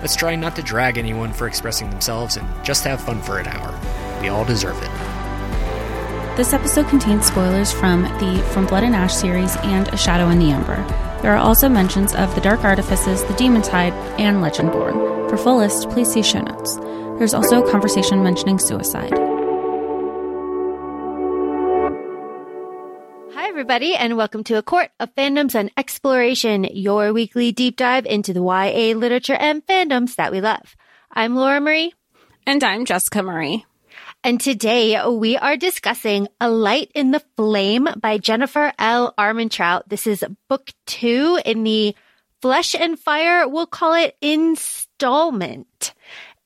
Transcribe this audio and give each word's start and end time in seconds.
Let's 0.00 0.14
try 0.14 0.36
not 0.36 0.54
to 0.56 0.62
drag 0.62 0.96
anyone 0.96 1.32
for 1.32 1.46
expressing 1.48 1.90
themselves 1.90 2.36
and 2.36 2.46
just 2.64 2.84
have 2.84 3.00
fun 3.00 3.20
for 3.20 3.38
an 3.38 3.48
hour. 3.48 3.78
We 4.20 4.28
all 4.28 4.44
deserve 4.44 4.80
it. 4.80 6.36
This 6.36 6.52
episode 6.52 6.88
contains 6.88 7.26
spoilers 7.26 7.72
from 7.72 8.02
the 8.02 8.42
From 8.52 8.66
Blood 8.66 8.84
and 8.84 8.94
Ash 8.94 9.12
series 9.12 9.56
and 9.56 9.88
A 9.88 9.96
Shadow 9.96 10.28
in 10.28 10.38
the 10.38 10.52
Ember. 10.52 10.76
There 11.20 11.34
are 11.34 11.36
also 11.36 11.68
mentions 11.68 12.14
of 12.14 12.32
the 12.36 12.40
Dark 12.40 12.62
Artifices, 12.62 13.24
the 13.24 13.34
Demon 13.34 13.62
Tide, 13.62 13.92
and 14.20 14.36
Legendborn. 14.36 15.28
For 15.28 15.36
full 15.36 15.56
list, 15.56 15.90
please 15.90 16.12
see 16.12 16.22
show 16.22 16.42
notes. 16.42 16.76
There's 17.18 17.34
also 17.34 17.64
a 17.64 17.70
conversation 17.70 18.22
mentioning 18.22 18.60
suicide. 18.60 19.27
Everybody, 23.70 23.94
and 23.94 24.16
welcome 24.16 24.42
to 24.42 24.56
A 24.56 24.62
Court 24.62 24.88
of 24.98 25.14
Fandoms 25.14 25.54
and 25.54 25.70
Exploration, 25.76 26.64
your 26.64 27.12
weekly 27.12 27.52
deep 27.52 27.76
dive 27.76 28.06
into 28.06 28.32
the 28.32 28.40
YA 28.40 28.96
literature 28.96 29.34
and 29.34 29.66
fandoms 29.66 30.14
that 30.14 30.32
we 30.32 30.40
love. 30.40 30.74
I'm 31.12 31.36
Laura 31.36 31.60
Marie. 31.60 31.92
And 32.46 32.64
I'm 32.64 32.86
Jessica 32.86 33.22
Marie. 33.22 33.66
And 34.24 34.40
today 34.40 35.06
we 35.06 35.36
are 35.36 35.58
discussing 35.58 36.28
A 36.40 36.48
Light 36.48 36.90
in 36.94 37.10
the 37.10 37.22
Flame 37.36 37.88
by 38.00 38.16
Jennifer 38.16 38.72
L. 38.78 39.12
Armentrout. 39.18 39.82
This 39.86 40.06
is 40.06 40.24
book 40.48 40.70
two 40.86 41.38
in 41.44 41.62
the 41.62 41.94
Flesh 42.40 42.74
and 42.74 42.98
Fire, 42.98 43.46
we'll 43.46 43.66
call 43.66 43.92
it 43.92 44.16
installment. 44.22 45.92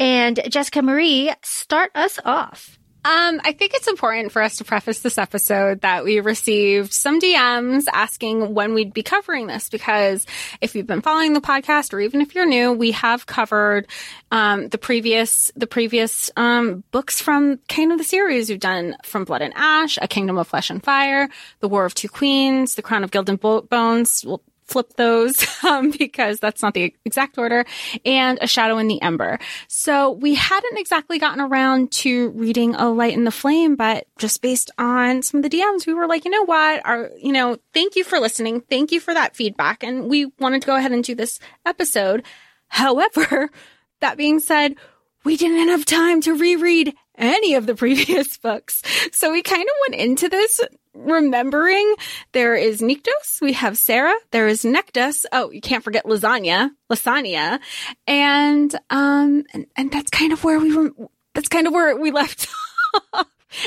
And 0.00 0.40
Jessica 0.48 0.82
Marie, 0.82 1.32
start 1.44 1.92
us 1.94 2.18
off. 2.24 2.80
Um, 3.04 3.40
I 3.42 3.52
think 3.52 3.74
it's 3.74 3.88
important 3.88 4.30
for 4.30 4.40
us 4.40 4.58
to 4.58 4.64
preface 4.64 5.00
this 5.00 5.18
episode 5.18 5.80
that 5.80 6.04
we 6.04 6.20
received 6.20 6.92
some 6.92 7.18
DMs 7.18 7.86
asking 7.92 8.54
when 8.54 8.74
we'd 8.74 8.94
be 8.94 9.02
covering 9.02 9.48
this 9.48 9.68
because 9.68 10.24
if 10.60 10.76
you've 10.76 10.86
been 10.86 11.02
following 11.02 11.32
the 11.32 11.40
podcast 11.40 11.92
or 11.92 11.98
even 11.98 12.20
if 12.20 12.36
you're 12.36 12.46
new, 12.46 12.72
we 12.72 12.92
have 12.92 13.26
covered 13.26 13.88
um, 14.30 14.68
the 14.68 14.78
previous 14.78 15.50
the 15.56 15.66
previous 15.66 16.30
um, 16.36 16.84
books 16.92 17.20
from 17.20 17.58
kind 17.68 17.90
of 17.90 17.98
the 17.98 18.04
series 18.04 18.48
we've 18.48 18.60
done 18.60 18.96
from 19.02 19.24
Blood 19.24 19.42
and 19.42 19.54
Ash, 19.56 19.98
A 20.00 20.06
Kingdom 20.06 20.38
of 20.38 20.46
Flesh 20.46 20.70
and 20.70 20.82
Fire, 20.82 21.28
The 21.58 21.68
War 21.68 21.84
of 21.84 21.94
Two 21.94 22.08
Queens, 22.08 22.76
The 22.76 22.82
Crown 22.82 23.02
of 23.02 23.10
Gilded 23.10 23.40
Bones. 23.40 24.24
We'll 24.24 24.42
flip 24.64 24.94
those 24.96 25.46
um, 25.64 25.90
because 25.90 26.40
that's 26.40 26.62
not 26.62 26.74
the 26.74 26.94
exact 27.04 27.38
order, 27.38 27.64
and 28.04 28.38
A 28.40 28.46
Shadow 28.46 28.78
in 28.78 28.88
the 28.88 29.00
Ember. 29.02 29.38
So 29.68 30.10
we 30.10 30.34
hadn't 30.34 30.78
exactly 30.78 31.18
gotten 31.18 31.40
around 31.40 31.92
to 31.92 32.30
reading 32.30 32.74
A 32.74 32.88
Light 32.88 33.14
in 33.14 33.24
the 33.24 33.30
Flame, 33.30 33.76
but 33.76 34.06
just 34.18 34.42
based 34.42 34.70
on 34.78 35.22
some 35.22 35.44
of 35.44 35.50
the 35.50 35.56
DMs, 35.56 35.86
we 35.86 35.94
were 35.94 36.06
like, 36.06 36.24
you 36.24 36.30
know 36.30 36.44
what? 36.44 36.84
Our, 36.84 37.10
you 37.20 37.32
know, 37.32 37.56
thank 37.74 37.96
you 37.96 38.04
for 38.04 38.18
listening. 38.18 38.60
Thank 38.60 38.92
you 38.92 39.00
for 39.00 39.14
that 39.14 39.36
feedback. 39.36 39.82
And 39.82 40.08
we 40.08 40.26
wanted 40.38 40.62
to 40.62 40.66
go 40.66 40.76
ahead 40.76 40.92
and 40.92 41.04
do 41.04 41.14
this 41.14 41.38
episode. 41.66 42.24
However, 42.68 43.50
that 44.00 44.16
being 44.16 44.40
said, 44.40 44.76
we 45.24 45.36
didn't 45.36 45.68
have 45.68 45.84
time 45.84 46.20
to 46.22 46.34
reread 46.34 46.94
any 47.16 47.54
of 47.54 47.66
the 47.66 47.74
previous 47.74 48.36
books. 48.38 48.82
So 49.12 49.32
we 49.32 49.42
kind 49.42 49.62
of 49.62 49.74
went 49.88 50.02
into 50.02 50.28
this 50.28 50.60
remembering 50.94 51.94
there 52.32 52.54
is 52.54 52.80
Nyktos, 52.80 53.40
we 53.40 53.54
have 53.54 53.78
Sera, 53.78 54.14
there 54.30 54.48
is 54.48 54.62
Nektas. 54.62 55.24
Oh, 55.32 55.50
you 55.50 55.60
can't 55.60 55.84
forget 55.84 56.04
lasagna, 56.04 56.70
lasagna. 56.90 57.60
And, 58.06 58.74
um, 58.90 59.44
and, 59.52 59.66
and 59.76 59.90
that's 59.90 60.10
kind 60.10 60.32
of 60.32 60.44
where 60.44 60.58
we 60.58 60.76
were, 60.76 60.90
that's 61.34 61.48
kind 61.48 61.66
of 61.66 61.72
where 61.72 61.96
we 61.96 62.10
left. 62.10 62.48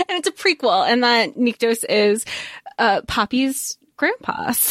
And 0.09 0.17
it's 0.17 0.27
a 0.27 0.31
prequel 0.31 0.83
and 0.89 1.03
that 1.03 1.35
Nyktos 1.35 1.85
is, 1.88 2.25
uh, 2.79 3.01
Poppy's 3.07 3.78
grandpa. 3.97 4.53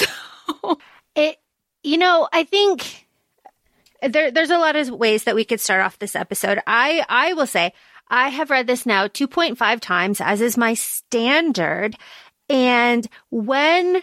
So 0.45 0.79
it, 1.15 1.39
you 1.83 1.97
know, 1.97 2.29
I 2.33 2.45
think 2.45 3.07
there, 4.03 4.31
there's 4.31 4.51
a 4.51 4.59
lot 4.59 4.77
of 4.77 4.91
ways 4.91 5.25
that 5.25 5.35
we 5.35 5.45
could 5.45 5.61
start 5.61 5.81
off 5.83 5.99
this 5.99 6.17
episode. 6.17 6.59
I, 6.67 7.05
I 7.09 7.33
will 7.33 7.47
say, 7.47 7.73
I 8.09 8.29
have 8.29 8.51
read 8.51 8.67
this 8.67 8.85
now 8.85 9.07
2.5 9.07 9.81
times, 9.81 10.21
as 10.21 10.41
is 10.41 10.59
my 10.59 10.75
standard. 10.75 11.97
And 12.49 13.07
when 13.31 14.03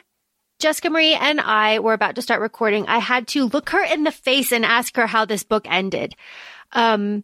Jessica 0.59 0.89
Marie 0.89 1.15
and 1.15 1.41
I 1.41 1.79
were 1.79 1.93
about 1.93 2.15
to 2.15 2.21
start 2.21 2.41
recording, 2.41 2.87
I 2.87 2.99
had 2.99 3.27
to 3.29 3.45
look 3.45 3.69
her 3.71 3.83
in 3.83 4.03
the 4.03 4.11
face 4.11 4.51
and 4.51 4.63
ask 4.63 4.95
her 4.95 5.07
how 5.07 5.25
this 5.25 5.43
book 5.43 5.65
ended. 5.69 6.15
Um, 6.71 7.23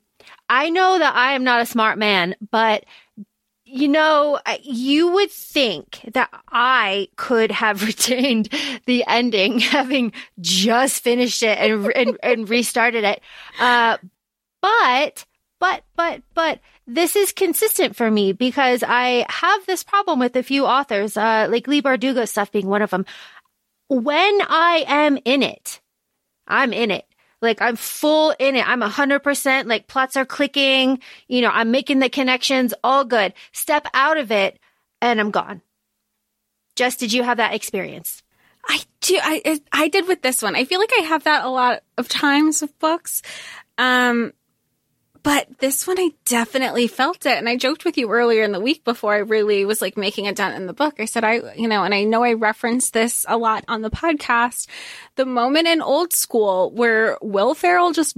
I 0.50 0.69
know 0.69 1.00
that 1.00 1.16
I 1.16 1.33
am 1.33 1.44
not 1.44 1.61
a 1.61 1.66
smart 1.66 1.97
man, 1.97 2.35
but 2.51 2.85
you 3.69 3.89
know, 3.89 4.39
you 4.61 5.11
would 5.11 5.29
think 5.29 6.00
that 6.13 6.29
I 6.50 7.09
could 7.17 7.51
have 7.51 7.83
retained 7.85 8.50
the 8.85 9.03
ending 9.07 9.59
having 9.59 10.13
just 10.39 11.03
finished 11.03 11.44
it 11.44 11.57
and, 11.57 11.85
and, 11.95 12.17
and 12.23 12.50
restarted 12.50 13.03
it. 13.03 13.22
Uh, 13.59 13.97
but, 14.61 15.25
but, 15.59 15.83
but, 15.95 16.23
but 16.33 16.59
this 16.88 17.18
is 17.18 17.34
consistent 17.34 17.96
for 17.96 18.09
me 18.09 18.31
because 18.31 18.81
I 18.81 19.25
have 19.30 19.66
this 19.66 19.84
problem 19.84 20.20
with 20.20 20.36
a 20.38 20.44
few 20.44 20.66
authors, 20.66 21.18
uh, 21.18 21.48
like 21.50 21.68
Leigh 21.68 21.81
Bardugo 21.81 22.28
stuff 22.28 22.52
being 22.52 22.68
one 22.68 22.81
of 22.81 22.90
them. 22.90 23.06
When 23.90 24.42
I 24.48 24.86
am 24.88 25.20
in 25.25 25.44
it, 25.44 25.81
I'm 26.48 26.72
in 26.72 26.90
it. 26.90 27.06
Like 27.42 27.62
I'm 27.62 27.75
full 27.75 28.34
in 28.40 28.56
it. 28.56 28.68
I'm 28.68 28.81
a 28.81 28.90
hundred 28.90 29.20
percent 29.20 29.68
like 29.68 29.88
plots 29.88 30.16
are 30.16 30.25
clicking. 30.25 31.00
You 31.28 31.42
know, 31.42 31.52
I'm 31.53 31.72
making 31.72 32.00
the 32.00 32.09
connections 32.09 32.74
all 32.84 33.06
good. 33.06 33.34
Step 33.52 33.86
out 33.94 34.18
of 34.18 34.31
it 34.31 34.58
and 35.02 35.19
I'm 35.19 35.30
gone. 35.30 35.62
Just 36.75 37.00
did 37.00 37.14
you 37.14 37.24
have 37.24 37.38
that 37.38 37.54
experience? 37.54 38.24
I 38.68 38.81
do. 39.02 39.19
I, 39.22 39.62
I 39.72 39.88
did 39.88 40.08
with 40.08 40.22
this 40.22 40.42
one. 40.42 40.56
I 40.56 40.66
feel 40.66 40.80
like 40.80 40.92
I 40.98 41.04
have 41.04 41.24
that 41.25 41.46
a 41.46 41.50
lot 41.50 41.84
of 41.98 42.09
times 42.09 42.62
with 42.62 42.78
books. 42.80 43.22
Um, 43.78 44.34
but 45.27 45.59
this 45.59 45.85
one, 45.85 45.99
I 45.99 46.11
definitely 46.23 46.88
felt 46.88 47.25
it. 47.25 47.38
And 47.38 47.49
I 47.49 47.57
joked 47.57 47.83
with 47.83 47.97
you 47.97 48.09
earlier 48.09 48.43
in 48.43 48.53
the 48.53 48.61
week 48.61 48.85
before 48.85 49.13
I 49.13 49.17
really 49.17 49.65
was 49.65 49.81
like 49.81 49.97
making 49.97 50.25
a 50.25 50.31
dent 50.31 50.55
in 50.55 50.67
the 50.67 50.73
book. 50.73 51.01
I 51.01 51.05
said, 51.05 51.25
I, 51.25 51.53
you 51.55 51.67
know, 51.67 51.83
and 51.83 51.93
I 51.93 52.05
know 52.05 52.23
I 52.23 52.31
referenced 52.31 52.93
this 52.93 53.25
a 53.27 53.35
lot 53.35 53.65
on 53.67 53.81
the 53.81 53.89
podcast. 53.89 54.69
The 55.17 55.25
moment 55.25 55.67
in 55.67 55.81
old 55.81 56.13
school 56.13 56.71
where 56.71 57.17
Will 57.21 57.53
Ferrell 57.55 57.91
just 57.91 58.15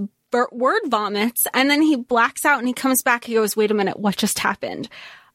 word 0.51 0.81
vomits 0.85 1.47
and 1.51 1.67
then 1.67 1.81
he 1.81 1.95
blacks 1.95 2.45
out 2.45 2.59
and 2.59 2.67
he 2.67 2.75
comes 2.75 3.01
back. 3.01 3.23
He 3.23 3.33
goes, 3.33 3.57
wait 3.57 3.71
a 3.71 3.73
minute, 3.73 3.99
what 3.99 4.15
just 4.15 4.37
happened? 4.37 4.87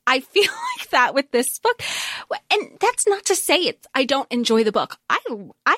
I 0.06 0.20
feel 0.32 0.52
like 0.78 0.90
that 0.90 1.12
with 1.12 1.32
this 1.32 1.58
book. 1.58 1.82
And 2.52 2.78
that's 2.80 3.08
not 3.08 3.24
to 3.24 3.34
say 3.34 3.56
it's, 3.56 3.88
I 3.96 4.04
don't 4.04 4.30
enjoy 4.30 4.62
the 4.62 4.70
book. 4.70 4.96
I, 5.10 5.18
I, 5.66 5.76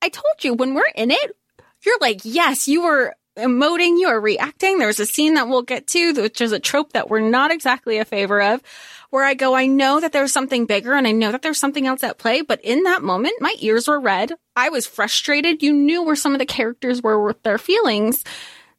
I 0.00 0.08
told 0.08 0.42
you 0.42 0.54
when 0.54 0.72
we're 0.72 0.84
in 0.94 1.10
it, 1.10 1.36
you're 1.84 1.98
like, 2.00 2.20
yes, 2.24 2.66
you 2.66 2.84
were 2.84 3.14
emoting, 3.38 3.98
you 3.98 4.08
are 4.08 4.20
reacting. 4.20 4.78
There's 4.78 5.00
a 5.00 5.06
scene 5.06 5.34
that 5.34 5.48
we'll 5.48 5.62
get 5.62 5.86
to, 5.88 6.12
which 6.12 6.40
is 6.40 6.52
a 6.52 6.58
trope 6.58 6.92
that 6.92 7.08
we're 7.08 7.20
not 7.20 7.50
exactly 7.50 7.98
a 7.98 8.04
favor 8.04 8.40
of, 8.42 8.62
where 9.10 9.24
I 9.24 9.34
go, 9.34 9.54
I 9.54 9.66
know 9.66 10.00
that 10.00 10.12
there's 10.12 10.32
something 10.32 10.66
bigger 10.66 10.92
and 10.92 11.06
I 11.06 11.12
know 11.12 11.32
that 11.32 11.42
there's 11.42 11.58
something 11.58 11.86
else 11.86 12.04
at 12.04 12.18
play, 12.18 12.42
but 12.42 12.60
in 12.62 12.82
that 12.82 13.02
moment, 13.02 13.40
my 13.40 13.54
ears 13.60 13.88
were 13.88 14.00
red. 14.00 14.32
I 14.54 14.68
was 14.68 14.86
frustrated. 14.86 15.62
You 15.62 15.72
knew 15.72 16.02
where 16.02 16.16
some 16.16 16.34
of 16.34 16.38
the 16.38 16.46
characters 16.46 17.02
were 17.02 17.24
with 17.24 17.42
their 17.42 17.58
feelings. 17.58 18.24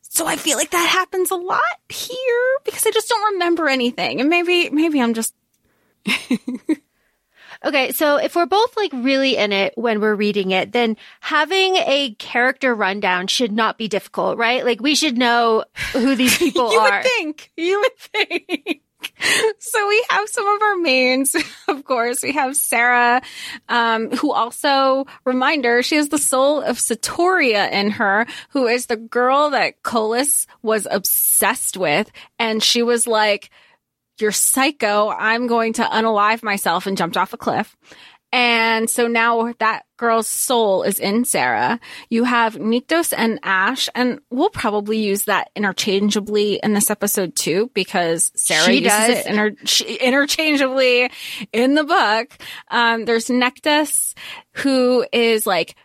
So 0.02 0.28
I 0.28 0.36
feel 0.36 0.58
like 0.58 0.72
that 0.72 0.90
happens 0.90 1.32
a 1.32 1.36
lot 1.36 1.62
here 1.88 2.58
because 2.66 2.86
I 2.86 2.92
just 2.92 3.10
don't 3.10 3.34
remember 3.34 3.68
anything. 3.68 4.20
And 4.20 4.30
maybe, 4.30 4.70
maybe 4.70 5.02
I'm 5.02 5.14
just 5.14 5.34
Okay, 7.64 7.92
so 7.92 8.16
if 8.16 8.36
we're 8.36 8.46
both 8.46 8.78
like 8.78 8.94
really 8.94 9.36
in 9.36 9.52
it 9.52 9.74
when 9.76 10.00
we're 10.00 10.16
reading 10.16 10.52
it, 10.52 10.72
then 10.72 10.96
having 11.20 11.76
a 11.76 12.16
character 12.18 12.74
rundown 12.74 13.28
should 13.28 13.52
not 13.52 13.78
be 13.78 13.90
difficult, 13.90 14.38
right? 14.38 14.64
Like 14.64 14.82
we 14.82 14.96
should 14.96 15.18
know 15.18 15.66
who 15.92 16.16
these 16.16 16.38
people 16.38 16.72
you 16.72 16.80
are. 16.80 16.88
You 16.88 16.94
would 16.96 17.04
think. 17.04 17.52
You 17.58 17.80
would 17.80 17.98
think. 17.98 18.82
So 19.60 19.88
we 19.88 20.06
have 20.10 20.28
some 20.28 20.48
of 20.48 20.62
our 20.62 20.76
mains, 20.76 21.36
of 21.68 21.84
course. 21.86 22.22
We 22.22 22.34
have 22.34 22.56
Sera, 22.56 23.22
um, 23.68 24.12
who 24.12 24.32
also, 24.32 25.06
reminder, 25.26 25.84
she 25.84 25.96
has 25.96 26.10
the 26.10 26.18
soul 26.18 26.62
of 26.62 26.78
Sotoria 26.78 27.72
in 27.72 27.92
her, 27.92 28.26
who 28.50 28.68
is 28.68 28.88
the 28.88 28.98
girl 28.98 29.52
that 29.52 29.84
Kolis 29.84 30.48
was 30.62 30.88
obsessed 30.90 31.78
with. 31.78 32.12
And 32.38 32.62
she 32.62 32.84
was 32.84 33.08
like, 33.08 33.50
you're 34.22 34.32
psycho. 34.32 35.10
I'm 35.10 35.48
going 35.48 35.74
to 35.74 35.84
unalive 35.84 36.44
myself 36.44 36.88
and 36.88 36.98
jumped 36.98 37.18
off 37.18 37.34
a 37.34 37.38
cliff. 37.38 37.76
And 38.32 38.88
so 38.88 39.08
now 39.08 39.54
that 39.58 39.86
girl's 39.98 40.28
soul 40.28 40.84
is 40.84 41.00
in 41.00 41.26
Sera. 41.26 41.80
You 42.12 42.26
have 42.26 42.58
Nyktos 42.58 43.12
and 43.18 43.40
Ash, 43.42 43.90
and 43.96 44.20
we'll 44.30 44.52
probably 44.52 45.00
use 45.00 45.24
that 45.24 45.50
interchangeably 45.56 46.60
in 46.62 46.74
this 46.74 46.92
episode 46.92 47.36
too, 47.36 47.72
because 47.74 48.32
Sera 48.36 48.66
She 48.66 48.84
uses 48.84 48.92
does. 48.92 49.10
it 49.10 49.26
inter- 49.26 50.06
interchangeably 50.06 51.10
in 51.52 51.74
the 51.74 51.84
book. 51.84 52.38
Um, 52.70 53.06
there's 53.06 53.30
Nektas, 53.30 54.14
who 54.58 55.06
is 55.12 55.48
like 55.48 55.76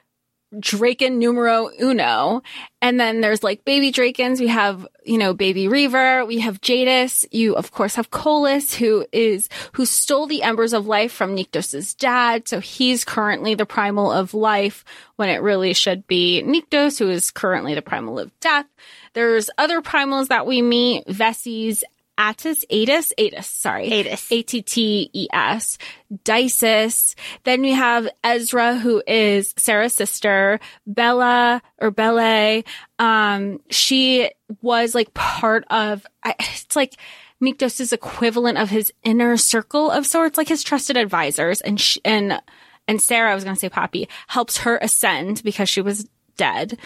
Draken 0.58 1.18
numero 1.18 1.70
uno. 1.80 2.42
And 2.80 3.00
then 3.00 3.20
there's 3.20 3.42
like 3.42 3.64
baby 3.64 3.92
Drakens. 3.92 4.40
We 4.40 4.48
have, 4.48 4.86
you 5.04 5.18
know, 5.18 5.34
baby 5.34 5.68
Reaver. 5.68 6.24
We 6.24 6.40
have 6.40 6.60
Jadis. 6.60 7.24
You, 7.30 7.56
of 7.56 7.70
course, 7.70 7.94
have 7.94 8.10
Kolis, 8.10 8.74
who 8.74 9.06
is, 9.12 9.48
who 9.72 9.86
stole 9.86 10.26
the 10.26 10.42
embers 10.42 10.72
of 10.72 10.86
life 10.86 11.12
from 11.12 11.34
Nyktos' 11.34 11.96
dad. 11.96 12.46
So 12.48 12.60
he's 12.60 13.04
currently 13.04 13.54
the 13.54 13.66
primal 13.66 14.12
of 14.12 14.34
life 14.34 14.84
when 15.16 15.28
it 15.28 15.42
really 15.42 15.72
should 15.72 16.06
be 16.06 16.42
Nyktos, 16.44 16.98
who 16.98 17.08
is 17.08 17.30
currently 17.30 17.74
the 17.74 17.82
primal 17.82 18.18
of 18.18 18.38
death. 18.40 18.66
There's 19.14 19.48
other 19.56 19.80
primals 19.80 20.28
that 20.28 20.46
we 20.46 20.60
meet, 20.60 21.06
Veses, 21.06 21.84
Attis, 22.16 22.64
Atis, 22.70 23.12
Atis, 23.18 23.46
sorry. 23.46 23.92
Atis. 23.92 24.30
A-T-T-E-S, 24.30 25.78
Dices. 26.24 27.14
Then 27.44 27.62
we 27.62 27.72
have 27.72 28.08
Ezra, 28.22 28.76
who 28.76 29.02
is 29.06 29.54
Sera's 29.56 29.94
sister, 29.94 30.60
Bella 30.86 31.62
or 31.78 31.90
Belle. 31.90 32.62
Um, 32.98 33.60
she 33.70 34.30
was 34.62 34.94
like 34.94 35.12
part 35.14 35.64
of, 35.70 36.06
it's 36.24 36.76
like 36.76 36.94
Nyktos' 37.42 37.92
equivalent 37.92 38.58
of 38.58 38.70
his 38.70 38.92
inner 39.02 39.36
circle 39.36 39.90
of 39.90 40.06
sorts, 40.06 40.38
like 40.38 40.48
his 40.48 40.62
trusted 40.62 40.96
advisors. 40.96 41.60
And, 41.60 41.80
sh 41.80 41.98
and, 42.04 42.40
and 42.86 43.02
Sera, 43.02 43.32
I 43.32 43.34
was 43.34 43.44
going 43.44 43.56
to 43.56 43.60
say 43.60 43.68
Poppy, 43.68 44.08
helps 44.28 44.58
her 44.58 44.78
ascend 44.78 45.42
because 45.42 45.68
she 45.68 45.80
was 45.80 46.08
dead 46.36 46.78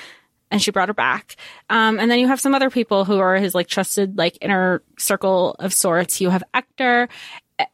and 0.51 0.63
she 0.63 0.71
brought 0.71 0.89
her 0.89 0.95
back. 0.95 1.37
Um, 1.71 1.99
and 1.99 2.11
then 2.11 2.19
you 2.19 2.29
have 2.29 2.41
some 2.41 2.55
other 2.55 2.71
people 2.71 3.05
who 3.05 3.19
are 3.19 3.37
his 3.37 3.55
like 3.55 3.69
trusted 3.69 4.17
like 4.17 4.39
inner 4.41 4.83
circle 4.99 5.57
of 5.59 5.73
sorts. 5.73 6.21
You 6.21 6.31
have 6.31 6.43
Ector, 6.55 7.09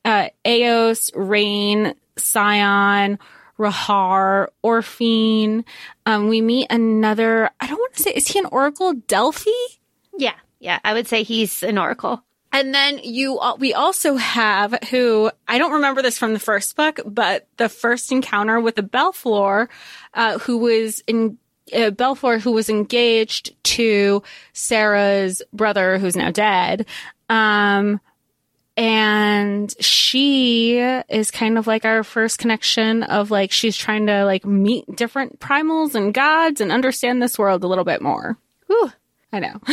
uh, 0.05 0.29
Eos, 0.47 1.11
Rhain, 1.11 1.95
Saion, 2.17 3.19
Rhahar, 3.59 4.49
Orphine. 4.65 5.65
Um, 6.07 6.29
we 6.29 6.41
meet 6.41 6.67
another. 6.71 7.51
I 7.61 7.67
don't 7.67 7.79
want 7.79 7.95
to 7.95 8.03
say 8.03 8.11
is 8.11 8.29
he 8.29 8.39
an 8.39 8.47
Oracle? 8.47 8.95
Delfai. 8.95 9.53
Yeah. 10.17 10.35
Yeah. 10.61 10.79
I 10.85 10.95
would 10.95 11.07
say 11.07 11.23
he's 11.23 11.63
an 11.63 11.79
oracle. 11.79 12.25
And 12.55 12.73
then 12.73 13.01
you, 13.03 13.41
we 13.59 13.75
also 13.75 14.15
have 14.15 14.79
who 14.89 15.29
I 15.49 15.59
don't 15.59 15.73
remember 15.73 16.03
this 16.03 16.19
from 16.19 16.35
the 16.35 16.39
first 16.39 16.77
book, 16.77 17.01
but 17.05 17.49
the 17.57 17.69
first 17.69 18.13
encounter 18.13 18.61
with 18.61 18.77
the 18.77 18.83
Belflor, 18.83 19.69
uh, 20.15 20.39
who 20.39 20.59
was 20.59 21.03
in 21.09 21.37
uh, 21.73 21.91
Belflor, 21.91 22.41
who 22.41 22.53
was 22.53 22.69
engaged 22.69 23.55
to 23.65 24.23
Sera's 24.53 25.43
brother, 25.53 25.99
who's 25.99 26.17
now 26.17 26.31
dead. 26.31 26.87
Um, 27.29 28.01
and 28.77 29.75
she 29.81 30.79
is 30.79 31.31
kind 31.31 31.59
of 31.59 31.67
like 31.67 31.85
our 31.85 32.03
first 32.03 32.39
connection 32.39 33.05
of 33.05 33.31
like 33.31 33.53
she's 33.53 33.77
trying 33.77 34.07
to 34.07 34.25
like 34.25 34.45
meet 34.45 34.85
different 34.97 35.39
primals 35.39 35.95
and 35.95 36.13
gods 36.13 36.61
and 36.61 36.73
understand 36.73 37.23
this 37.23 37.39
world 37.39 37.63
a 37.63 37.69
little 37.69 37.85
bit 37.85 38.03
more. 38.03 38.37
Whew. 38.67 38.91
I 39.33 39.39
know. 39.41 39.61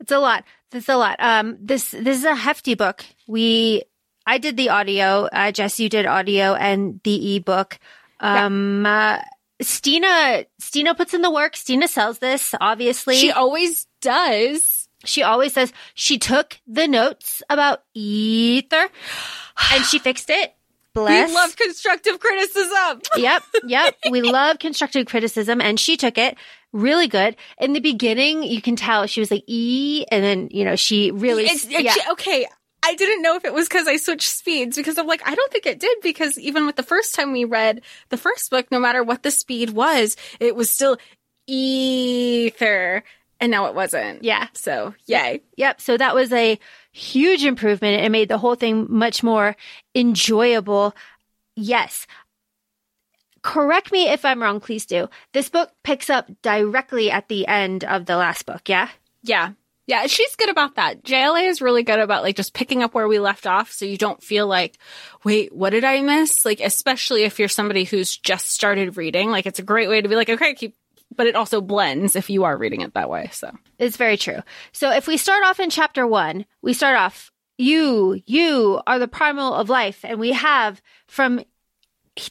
It's 0.00 0.12
a 0.12 0.18
lot. 0.18 0.44
It's 0.70 0.88
a 0.90 0.96
lot. 0.96 1.16
Um, 1.18 1.56
this 1.60 1.90
this 1.92 2.18
is 2.18 2.24
a 2.24 2.34
hefty 2.34 2.74
book. 2.74 3.06
We 3.26 3.84
I 4.26 4.36
did 4.36 4.56
the 4.58 4.68
audio. 4.68 5.28
Uh, 5.32 5.50
Jess, 5.50 5.80
you 5.80 5.88
did 5.88 6.04
audio 6.04 6.52
and 6.52 7.00
the 7.04 7.36
ebook. 7.36 7.78
Um, 8.20 8.84
uh, 8.84 9.20
Stina 9.60 10.44
Stina 10.58 10.94
puts 10.94 11.14
in 11.14 11.22
the 11.22 11.30
work. 11.30 11.56
Stina 11.56 11.88
sells 11.88 12.18
this. 12.18 12.54
Obviously, 12.60 13.16
she 13.16 13.30
always 13.30 13.86
does. 14.00 14.88
she 15.04 15.22
always 15.22 15.52
says 15.52 15.72
she 15.94 16.18
took 16.18 16.58
the 16.66 16.88
notes 16.88 17.42
about 17.48 17.82
ether 17.94 18.88
and 19.72 19.84
she 19.84 19.98
fixed 19.98 20.30
it. 20.30 20.54
Bless. 20.94 21.28
We 21.28 21.34
love 21.34 21.56
constructive 21.56 22.20
criticism. 22.20 23.00
yep, 23.16 23.42
yep. 23.64 23.96
We 24.10 24.22
love 24.22 24.60
constructive 24.60 25.06
criticism, 25.06 25.60
and 25.60 25.78
she 25.78 25.96
took 25.96 26.18
it 26.18 26.36
really 26.72 27.08
good. 27.08 27.34
In 27.58 27.72
the 27.72 27.80
beginning, 27.80 28.44
you 28.44 28.62
can 28.62 28.76
tell 28.76 29.06
she 29.06 29.18
was 29.18 29.28
like 29.30 29.42
e, 29.48 30.04
and 30.12 30.22
then 30.22 30.48
you 30.52 30.64
know 30.64 30.76
she 30.76 31.10
really 31.10 31.44
It's, 31.46 31.64
yeah. 31.66 31.80
it's- 31.80 32.10
okay. 32.12 32.46
I 32.86 32.94
didn't 32.96 33.22
know 33.22 33.34
if 33.34 33.46
it 33.46 33.54
was 33.54 33.66
because 33.66 33.88
I 33.88 33.96
switched 33.96 34.28
speeds 34.28 34.76
because 34.76 34.98
I'm 34.98 35.06
like, 35.06 35.26
I 35.26 35.34
don't 35.34 35.50
think 35.50 35.64
it 35.64 35.80
did 35.80 35.98
because 36.02 36.38
even 36.38 36.66
with 36.66 36.76
the 36.76 36.82
first 36.82 37.14
time 37.14 37.32
we 37.32 37.44
read 37.44 37.80
the 38.10 38.18
first 38.18 38.50
book, 38.50 38.70
no 38.70 38.78
matter 38.78 39.02
what 39.02 39.22
the 39.22 39.30
speed 39.30 39.70
was, 39.70 40.16
it 40.38 40.54
was 40.54 40.68
still 40.68 40.98
ether. 41.46 43.02
And 43.40 43.50
now 43.50 43.66
it 43.66 43.74
wasn't. 43.74 44.22
Yeah. 44.22 44.48
So 44.52 44.94
yay. 45.06 45.40
Yep. 45.56 45.80
So 45.80 45.96
that 45.96 46.14
was 46.14 46.30
a 46.32 46.58
huge 46.92 47.44
improvement. 47.44 48.04
It 48.04 48.10
made 48.10 48.28
the 48.28 48.38
whole 48.38 48.54
thing 48.54 48.86
much 48.90 49.22
more 49.22 49.56
enjoyable. 49.94 50.94
Yes. 51.56 52.06
Correct 53.40 53.92
me 53.92 54.08
if 54.08 54.26
I'm 54.26 54.42
wrong, 54.42 54.60
please 54.60 54.84
do. 54.84 55.08
This 55.32 55.48
book 55.48 55.70
picks 55.82 56.10
up 56.10 56.30
directly 56.42 57.10
at 57.10 57.28
the 57.28 57.46
end 57.46 57.82
of 57.84 58.04
the 58.04 58.16
last 58.16 58.44
book, 58.44 58.68
yeah? 58.68 58.90
Yeah. 59.22 59.52
Yeah, 59.86 60.06
she's 60.06 60.34
good 60.36 60.48
about 60.48 60.76
that. 60.76 61.04
JLA 61.04 61.48
is 61.48 61.60
really 61.60 61.82
good 61.82 61.98
about 61.98 62.22
like 62.22 62.36
just 62.36 62.54
picking 62.54 62.82
up 62.82 62.94
where 62.94 63.06
we 63.06 63.18
left 63.18 63.46
off 63.46 63.70
so 63.70 63.84
you 63.84 63.98
don't 63.98 64.22
feel 64.22 64.46
like, 64.46 64.78
wait, 65.24 65.54
what 65.54 65.70
did 65.70 65.84
I 65.84 66.00
miss? 66.00 66.44
Like, 66.44 66.60
especially 66.60 67.24
if 67.24 67.38
you're 67.38 67.48
somebody 67.48 67.84
who's 67.84 68.16
just 68.16 68.50
started 68.50 68.96
reading, 68.96 69.30
like 69.30 69.44
it's 69.46 69.58
a 69.58 69.64
great 69.64 69.88
way 69.88 70.00
to 70.00 70.08
be 70.08 70.16
like, 70.16 70.30
okay, 70.30 70.54
keep, 70.54 70.74
but 71.14 71.26
it 71.26 71.36
also 71.36 71.60
blends 71.60 72.16
if 72.16 72.30
you 72.30 72.44
are 72.44 72.56
reading 72.56 72.80
it 72.80 72.94
that 72.94 73.10
way. 73.10 73.28
So, 73.32 73.50
It's 73.78 73.98
very 73.98 74.16
true. 74.16 74.40
So 74.72 74.90
if 74.90 75.06
we 75.06 75.18
start 75.18 75.44
off 75.44 75.60
in 75.60 75.68
chapter 75.68 76.06
one, 76.06 76.46
we 76.62 76.72
start 76.72 76.96
off, 76.96 77.30
you, 77.58 78.22
you 78.26 78.80
are 78.86 78.98
the 78.98 79.06
primal 79.06 79.52
of 79.52 79.68
life. 79.68 80.00
And 80.02 80.18
we 80.18 80.32
have 80.32 80.80
from 81.06 81.42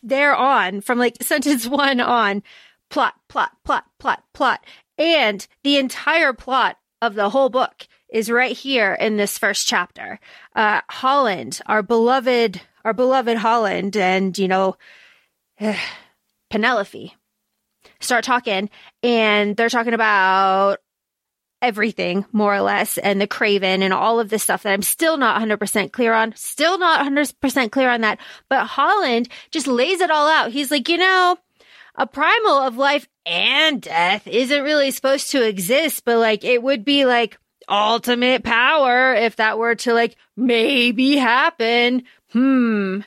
there 0.01 0.35
on, 0.35 0.81
from 0.81 0.97
like 0.97 1.17
sentence 1.21 1.67
one 1.67 1.99
on, 1.99 2.41
plot, 2.89 3.13
plot, 3.27 3.51
plot, 3.63 3.85
plot, 3.99 4.23
plot. 4.33 4.65
And 4.97 5.45
the 5.63 5.77
entire 5.77 6.33
plot 6.33 6.77
of 7.03 7.15
the 7.15 7.29
whole 7.29 7.49
book 7.49 7.87
is 8.09 8.29
right 8.29 8.55
here 8.55 8.93
in 8.93 9.17
this 9.17 9.37
first 9.37 9.67
chapter. 9.67 10.19
Uh, 10.55 10.81
Holland, 10.89 11.59
our 11.65 11.83
beloved, 11.83 12.61
our 12.85 12.93
beloved 12.93 13.37
Holland, 13.37 13.97
and, 13.97 14.37
you 14.37 14.47
know, 14.47 14.77
Penellaphe 16.51 17.11
start 17.99 18.23
talking 18.23 18.69
and 19.01 19.55
they're 19.57 19.69
talking 19.69 19.93
about 19.93 20.79
everything 21.61 22.25
more 22.31 22.53
or 22.53 22.61
less 22.61 22.97
and 22.97 23.19
the 23.19 23.27
craven 23.27 23.81
and 23.81 23.93
all 23.93 24.19
of 24.19 24.29
this 24.29 24.43
stuff 24.43 24.63
that 24.63 24.73
I'm 24.73 24.81
still 24.81 25.17
not 25.17 25.41
100% 25.41 25.91
clear 25.91 26.13
on. 26.13 26.33
Still 26.35 26.77
not 26.77 27.05
100% 27.05 27.71
clear 27.71 27.89
on 27.89 28.01
that. 28.01 28.19
But 28.49 28.65
Holland 28.65 29.29
just 29.49 29.67
lays 29.67 30.01
it 30.01 30.11
all 30.11 30.27
out. 30.27 30.51
He's 30.51 30.71
like, 30.71 30.89
you 30.89 30.97
know, 30.97 31.37
a 31.95 32.07
primal 32.07 32.59
of 32.59 32.77
life 32.77 33.07
and 33.25 33.81
death 33.81 34.27
isn't 34.27 34.63
really 34.63 34.91
supposed 34.91 35.31
to 35.31 35.47
exist, 35.47 36.03
but 36.05 36.17
like 36.17 36.43
it 36.43 36.61
would 36.61 36.83
be 36.83 37.05
like 37.05 37.37
ultimate 37.69 38.43
power 38.43 39.13
if 39.13 39.37
that 39.37 39.57
were 39.57 39.75
to 39.75 39.93
like 39.93 40.15
maybe 40.35 41.17
happen. 41.17 42.03
Hmm. 42.31 43.01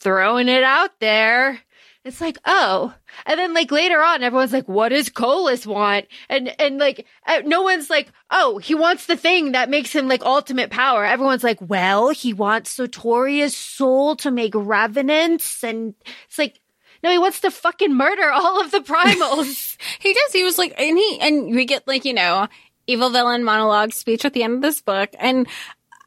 Throwing 0.00 0.48
it 0.48 0.62
out 0.62 1.00
there. 1.00 1.60
It's 2.04 2.20
like, 2.20 2.38
oh. 2.46 2.94
And 3.26 3.38
then 3.38 3.52
like 3.52 3.70
later 3.72 4.00
on, 4.00 4.22
everyone's 4.22 4.52
like, 4.52 4.68
what 4.68 4.90
does 4.90 5.10
Kolis 5.10 5.66
want? 5.66 6.06
And, 6.28 6.54
and 6.60 6.78
like, 6.78 7.04
no 7.44 7.62
one's 7.62 7.90
like, 7.90 8.12
oh, 8.30 8.58
he 8.58 8.74
wants 8.74 9.06
the 9.06 9.16
thing 9.16 9.52
that 9.52 9.68
makes 9.68 9.92
him 9.92 10.08
like 10.08 10.22
ultimate 10.22 10.70
power. 10.70 11.04
Everyone's 11.04 11.44
like, 11.44 11.58
well, 11.60 12.10
he 12.10 12.32
wants 12.32 12.76
Sotoria's 12.76 13.56
soul 13.56 14.14
to 14.16 14.30
make 14.30 14.52
revenants. 14.54 15.62
And 15.64 15.94
it's 16.28 16.38
like, 16.38 16.60
no, 17.02 17.10
he 17.10 17.18
wants 17.18 17.40
to 17.40 17.50
fucking 17.50 17.94
murder 17.94 18.30
all 18.30 18.60
of 18.60 18.70
the 18.70 18.80
primals. 18.80 19.76
he 19.98 20.12
does. 20.12 20.32
He 20.32 20.44
was 20.44 20.58
like, 20.58 20.74
and 20.78 20.98
he, 20.98 21.18
and 21.20 21.54
we 21.54 21.64
get 21.64 21.86
like, 21.86 22.04
you 22.04 22.14
know, 22.14 22.48
evil 22.86 23.10
villain 23.10 23.44
monologue 23.44 23.92
speech 23.92 24.24
at 24.24 24.32
the 24.32 24.42
end 24.42 24.54
of 24.54 24.62
this 24.62 24.80
book. 24.80 25.10
And 25.18 25.46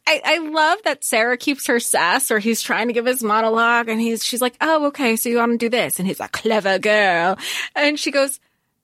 I, 0.07 0.21
I 0.23 0.37
love 0.39 0.79
that 0.83 1.03
Sera 1.03 1.37
keeps 1.37 1.67
her 1.67 1.79
sass 1.79 2.31
or 2.31 2.39
he's 2.39 2.61
trying 2.61 2.87
to 2.87 2.93
give 2.93 3.05
his 3.05 3.23
monologue 3.23 3.87
and 3.87 4.01
he's, 4.01 4.25
she's 4.25 4.41
like, 4.41 4.55
oh, 4.59 4.87
okay. 4.87 5.15
So 5.15 5.29
you 5.29 5.37
want 5.37 5.53
to 5.53 5.57
do 5.57 5.69
this. 5.69 5.99
And 5.99 6.07
he's 6.07 6.19
like, 6.19 6.31
clever 6.31 6.79
girl. 6.79 7.37
And 7.75 7.99
she 7.99 8.11
goes, 8.11 8.39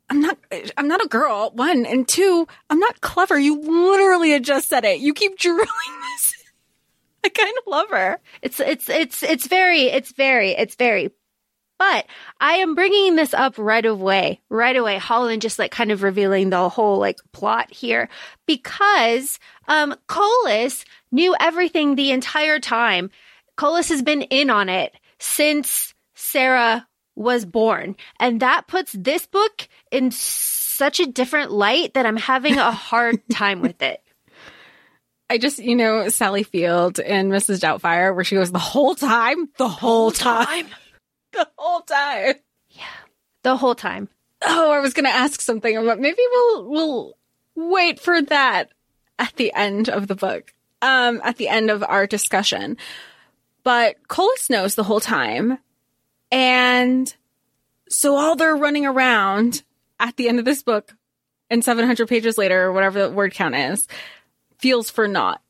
I'm 0.10 0.22
not, 0.22 0.38
I'm 0.78 0.88
not 0.88 1.04
a 1.04 1.08
girl. 1.08 1.52
One 1.54 1.86
and 1.86 2.08
two, 2.08 2.48
I'm 2.70 2.80
not 2.80 3.02
clever. 3.02 3.38
You 3.38 3.60
literally 3.60 4.32
had 4.32 4.44
just 4.44 4.70
said 4.70 4.86
it. 4.86 5.00
You 5.00 5.14
keep 5.14 5.38
drilling 5.38 5.66
this. 6.14 6.34
I 7.26 7.30
kind 7.30 7.54
of 7.58 7.64
love 7.68 7.90
her. 7.90 8.20
it's, 8.42 8.60
it's, 8.60 8.88
it's, 8.88 9.24
it's 9.24 9.48
very, 9.48 9.82
it's 9.82 10.14
very, 10.14 10.52
it's 10.52 10.76
very. 10.76 11.12
But 11.78 12.06
I 12.40 12.56
am 12.56 12.76
bringing 12.76 13.16
this 13.16 13.34
up 13.34 13.56
right 13.58 13.86
away, 13.86 14.42
right 14.50 14.76
away. 14.76 14.98
Holland 14.98 15.42
just 15.42 15.60
like 15.60 15.72
kind 15.72 15.92
of 15.92 16.04
revealing 16.04 16.50
the 16.50 16.70
whole 16.70 16.98
like 16.98 17.20
plot 17.32 17.72
here 17.72 18.10
because, 18.46 19.40
um, 19.68 19.96
Kolis 20.08 20.86
knew 21.12 21.36
everything 21.40 21.96
the 21.96 22.12
entire 22.12 22.60
time. 22.60 23.12
Kolis 23.58 23.90
has 23.90 24.02
been 24.02 24.24
in 24.24 24.50
on 24.50 24.70
it 24.70 24.94
since 25.20 25.94
Sera 26.16 26.88
was 27.16 27.46
born. 27.46 27.96
And 28.20 28.40
that 28.42 28.68
puts 28.68 28.92
this 28.94 29.26
book 29.26 29.68
in 29.92 30.12
such 30.12 31.00
a 31.00 31.08
different 31.08 31.52
light 31.52 31.96
that 31.96 32.06
I'm 32.06 32.18
having 32.18 32.58
a 32.58 32.72
hard 32.72 33.20
time 33.32 33.62
with 33.62 33.82
it. 33.82 34.02
I 35.30 35.38
just, 35.38 35.60
you 35.60 35.76
know, 35.76 36.08
Sally 36.08 36.44
Field 36.44 37.00
in 37.00 37.30
Mrs. 37.30 37.60
Doubtfire, 37.60 38.16
where 38.16 38.24
she 38.24 38.36
goes 38.36 38.52
the 38.52 38.60
whole 38.60 38.96
time, 38.96 39.50
the 39.58 39.68
whole 39.68 40.12
time, 40.12 40.68
the 41.34 41.48
whole 41.58 41.82
time. 41.82 42.36
Yeah, 42.70 42.84
the 43.44 43.58
whole 43.58 43.76
time. 43.76 44.10
Oh, 44.42 44.72
I 44.72 44.80
was 44.80 44.94
going 44.94 45.06
to 45.06 45.16
ask 45.16 45.42
something, 45.42 45.76
maybe 46.00 46.22
we'll 46.32 46.70
we'll 46.70 47.18
wait 47.56 48.00
for 48.00 48.22
that 48.22 48.72
at 49.18 49.36
the 49.36 49.52
end 49.54 49.90
of 49.90 50.08
the 50.08 50.16
book, 50.16 50.54
um, 50.82 51.22
at 51.24 51.38
the 51.38 51.48
end 51.48 51.72
of 51.72 51.84
our 51.84 52.06
discussion. 52.06 52.78
But 53.64 53.96
Kolis 54.08 54.50
knows 54.50 54.76
the 54.76 54.84
whole 54.84 55.00
time, 55.00 55.58
and 56.32 57.14
so 57.90 58.16
all 58.16 58.36
they're 58.36 58.56
running 58.56 58.86
around 58.86 59.64
at 60.00 60.16
the 60.18 60.30
end 60.30 60.40
of 60.40 60.46
this 60.46 60.62
book, 60.62 60.96
and 61.50 61.64
700 61.64 62.08
pages 62.08 62.38
later, 62.38 62.66
or 62.66 62.74
whatever 62.74 63.08
the 63.08 63.14
word 63.14 63.34
count 63.34 63.56
is, 63.56 63.88
feels 64.60 64.90
for 64.90 65.08
naught. 65.08 65.42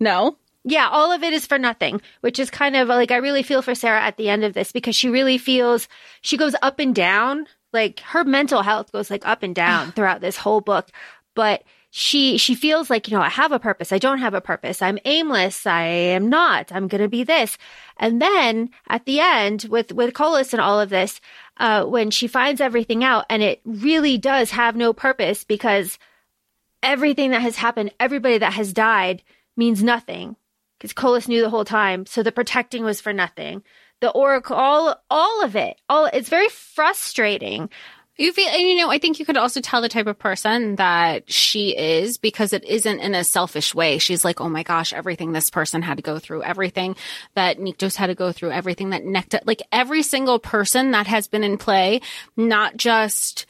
No? 0.00 0.36
Yeah, 0.70 0.88
all 0.90 1.10
of 1.12 1.22
it 1.22 1.32
is 1.32 1.46
for 1.46 1.58
nothing, 1.58 2.02
which 2.20 2.38
is 2.38 2.50
kind 2.50 2.76
of 2.76 2.88
like 2.88 3.10
I 3.10 3.16
really 3.16 3.42
feel 3.42 3.62
for 3.62 3.74
Sera 3.74 4.02
at 4.02 4.18
the 4.18 4.28
end 4.28 4.44
of 4.44 4.52
this 4.52 4.70
because 4.70 4.94
she 4.94 5.08
really 5.08 5.38
feels 5.38 5.88
she 6.20 6.36
goes 6.36 6.54
up 6.60 6.78
and 6.78 6.94
down. 6.94 7.46
Like 7.72 8.00
her 8.00 8.22
mental 8.22 8.60
health 8.60 8.92
goes 8.92 9.10
like 9.10 9.26
up 9.26 9.42
and 9.42 9.54
down 9.54 9.92
throughout 9.96 10.20
this 10.20 10.36
whole 10.36 10.60
book. 10.60 10.88
But 11.34 11.64
she 11.88 12.36
she 12.36 12.54
feels 12.54 12.90
like, 12.90 13.08
you 13.08 13.16
know, 13.16 13.22
I 13.22 13.30
have 13.30 13.50
a 13.50 13.58
purpose. 13.58 13.92
I 13.92 13.98
don't 13.98 14.18
have 14.18 14.34
a 14.34 14.42
purpose. 14.42 14.82
I'm 14.82 14.98
aimless. 15.06 15.64
I 15.66 15.84
am 15.84 16.28
not. 16.28 16.70
I'm 16.70 16.86
going 16.86 17.00
to 17.00 17.08
be 17.08 17.24
this. 17.24 17.56
And 17.96 18.20
then 18.20 18.68
at 18.88 19.06
the 19.06 19.20
end 19.20 19.64
with 19.70 19.92
with 19.92 20.12
Kolis 20.12 20.52
and 20.52 20.60
all 20.60 20.78
of 20.78 20.90
this, 20.90 21.18
uh 21.56 21.86
when 21.86 22.10
she 22.10 22.26
finds 22.28 22.60
everything 22.60 23.02
out 23.04 23.24
and 23.30 23.42
it 23.42 23.62
really 23.64 24.18
does 24.18 24.50
have 24.50 24.76
no 24.76 24.92
purpose 24.92 25.44
because 25.44 25.98
everything 26.82 27.30
that 27.30 27.40
has 27.40 27.56
happened, 27.56 27.94
everybody 27.98 28.36
that 28.36 28.52
has 28.52 28.74
died 28.74 29.22
means 29.56 29.82
nothing 29.82 30.36
because 30.78 30.92
Kolis 30.92 31.28
knew 31.28 31.40
the 31.40 31.50
whole 31.50 31.64
time. 31.64 32.06
So 32.06 32.22
the 32.22 32.32
protecting 32.32 32.84
was 32.84 33.00
for 33.00 33.12
nothing. 33.12 33.62
The 34.00 34.10
oracle, 34.10 34.56
all, 34.56 35.02
all 35.10 35.44
of 35.44 35.56
it, 35.56 35.80
all, 35.88 36.06
it's 36.06 36.28
very 36.28 36.48
frustrating. 36.48 37.68
You 38.16 38.32
feel, 38.32 38.48
and 38.48 38.62
you 38.62 38.76
know, 38.76 38.90
I 38.90 38.98
think 38.98 39.20
you 39.20 39.26
could 39.26 39.36
also 39.36 39.60
tell 39.60 39.80
the 39.80 39.88
type 39.88 40.08
of 40.08 40.18
person 40.18 40.74
that 40.76 41.30
she 41.30 41.76
is 41.76 42.18
because 42.18 42.52
it 42.52 42.64
isn't 42.64 42.98
in 42.98 43.14
a 43.14 43.22
selfish 43.22 43.74
way. 43.76 43.98
She's 43.98 44.24
like, 44.24 44.40
oh 44.40 44.48
my 44.48 44.64
gosh, 44.64 44.92
everything 44.92 45.32
this 45.32 45.50
person 45.50 45.82
had 45.82 45.98
to 45.98 46.02
go 46.02 46.18
through, 46.18 46.42
everything 46.42 46.96
that 47.34 47.58
Nyktos 47.58 47.94
had 47.94 48.08
to 48.08 48.16
go 48.16 48.32
through, 48.32 48.50
everything 48.50 48.90
that 48.90 49.04
Necta, 49.04 49.40
like 49.46 49.62
every 49.70 50.02
single 50.02 50.40
person 50.40 50.90
that 50.92 51.06
has 51.06 51.28
been 51.28 51.44
in 51.44 51.58
play, 51.58 52.00
not 52.36 52.76
just 52.76 53.46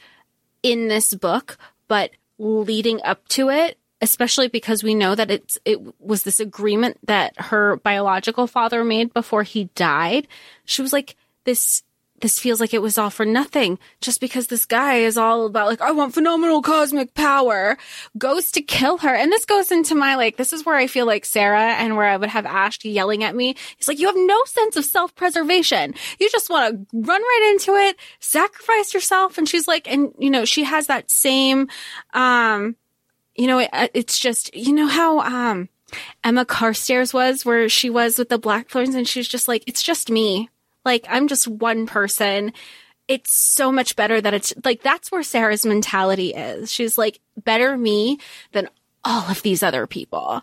in 0.61 0.87
this 0.87 1.15
book, 1.15 1.57
but 1.87 2.11
leading 2.37 3.01
up 3.03 3.27
to 3.29 3.49
it, 3.49 3.79
especially 4.01 4.47
because 4.47 4.83
we 4.83 4.95
know 4.95 5.15
that 5.15 5.31
it's 5.31 5.57
it 5.65 5.79
was 5.99 6.23
this 6.23 6.39
agreement 6.39 6.97
that 7.05 7.39
her 7.39 7.77
biological 7.77 8.47
father 8.47 8.83
made 8.83 9.13
before 9.13 9.43
he 9.43 9.65
died. 9.75 10.27
She 10.65 10.81
was 10.81 10.93
like, 10.93 11.15
this 11.43 11.83
this 12.21 12.39
feels 12.39 12.59
like 12.59 12.73
it 12.73 12.81
was 12.81 12.97
all 12.97 13.09
for 13.09 13.25
nothing. 13.25 13.79
Just 14.01 14.19
because 14.19 14.47
this 14.47 14.65
guy 14.65 14.95
is 14.95 15.17
all 15.17 15.45
about 15.45 15.67
like 15.67 15.81
I 15.81 15.91
want 15.91 16.13
phenomenal 16.13 16.61
cosmic 16.61 17.13
power 17.13 17.77
goes 18.17 18.51
to 18.51 18.61
kill 18.61 18.97
her. 18.99 19.13
And 19.13 19.31
this 19.31 19.45
goes 19.45 19.71
into 19.71 19.95
my 19.95 20.15
like 20.15 20.37
this 20.37 20.53
is 20.53 20.65
where 20.65 20.75
I 20.75 20.87
feel 20.87 21.05
like 21.05 21.25
Sera 21.25 21.73
and 21.73 21.95
where 21.95 22.07
I 22.07 22.17
would 22.17 22.29
have 22.29 22.45
Ash 22.45 22.83
yelling 22.83 23.23
at 23.23 23.35
me. 23.35 23.55
He's 23.77 23.87
like 23.87 23.99
you 23.99 24.07
have 24.07 24.15
no 24.17 24.43
sense 24.45 24.75
of 24.75 24.85
self-preservation. 24.85 25.93
You 26.19 26.29
just 26.29 26.49
want 26.49 26.73
to 26.73 26.97
run 26.97 27.21
right 27.21 27.49
into 27.51 27.75
it 27.75 27.97
sacrifice 28.19 28.93
yourself. 28.93 29.37
And 29.37 29.47
she's 29.47 29.67
like 29.67 29.89
and 29.89 30.13
you 30.17 30.29
know 30.29 30.45
she 30.45 30.63
has 30.63 30.87
that 30.87 31.09
same 31.09 31.67
um 32.13 32.75
you 33.39 33.47
know 33.47 33.59
it, 33.59 33.69
it's 33.93 34.19
just 34.19 34.53
you 34.55 34.73
know 34.73 34.87
how 34.87 35.19
um 35.19 35.69
Emma 36.23 36.45
Carstairs 36.45 37.13
was 37.13 37.43
where 37.43 37.67
she 37.67 37.89
was 37.89 38.17
with 38.17 38.29
the 38.29 38.37
Blackthorns 38.37 38.93
and 38.93 39.07
she 39.07 39.19
was 39.19 39.27
just 39.27 39.47
like 39.47 39.63
it's 39.65 39.81
just 39.81 40.11
me 40.11 40.49
like, 40.85 41.05
I'm 41.09 41.27
just 41.27 41.47
one 41.47 41.85
person. 41.85 42.53
It's 43.07 43.31
so 43.31 43.71
much 43.71 43.95
better 43.95 44.21
that 44.21 44.33
it's 44.33 44.53
like, 44.63 44.81
that's 44.81 45.11
where 45.11 45.23
Sera's 45.23 45.65
mentality 45.65 46.33
is. 46.33 46.71
She's 46.71 46.97
like, 46.97 47.19
better 47.37 47.77
me 47.77 48.19
than 48.51 48.69
all 49.03 49.29
of 49.29 49.41
these 49.41 49.63
other 49.63 49.87
people. 49.87 50.41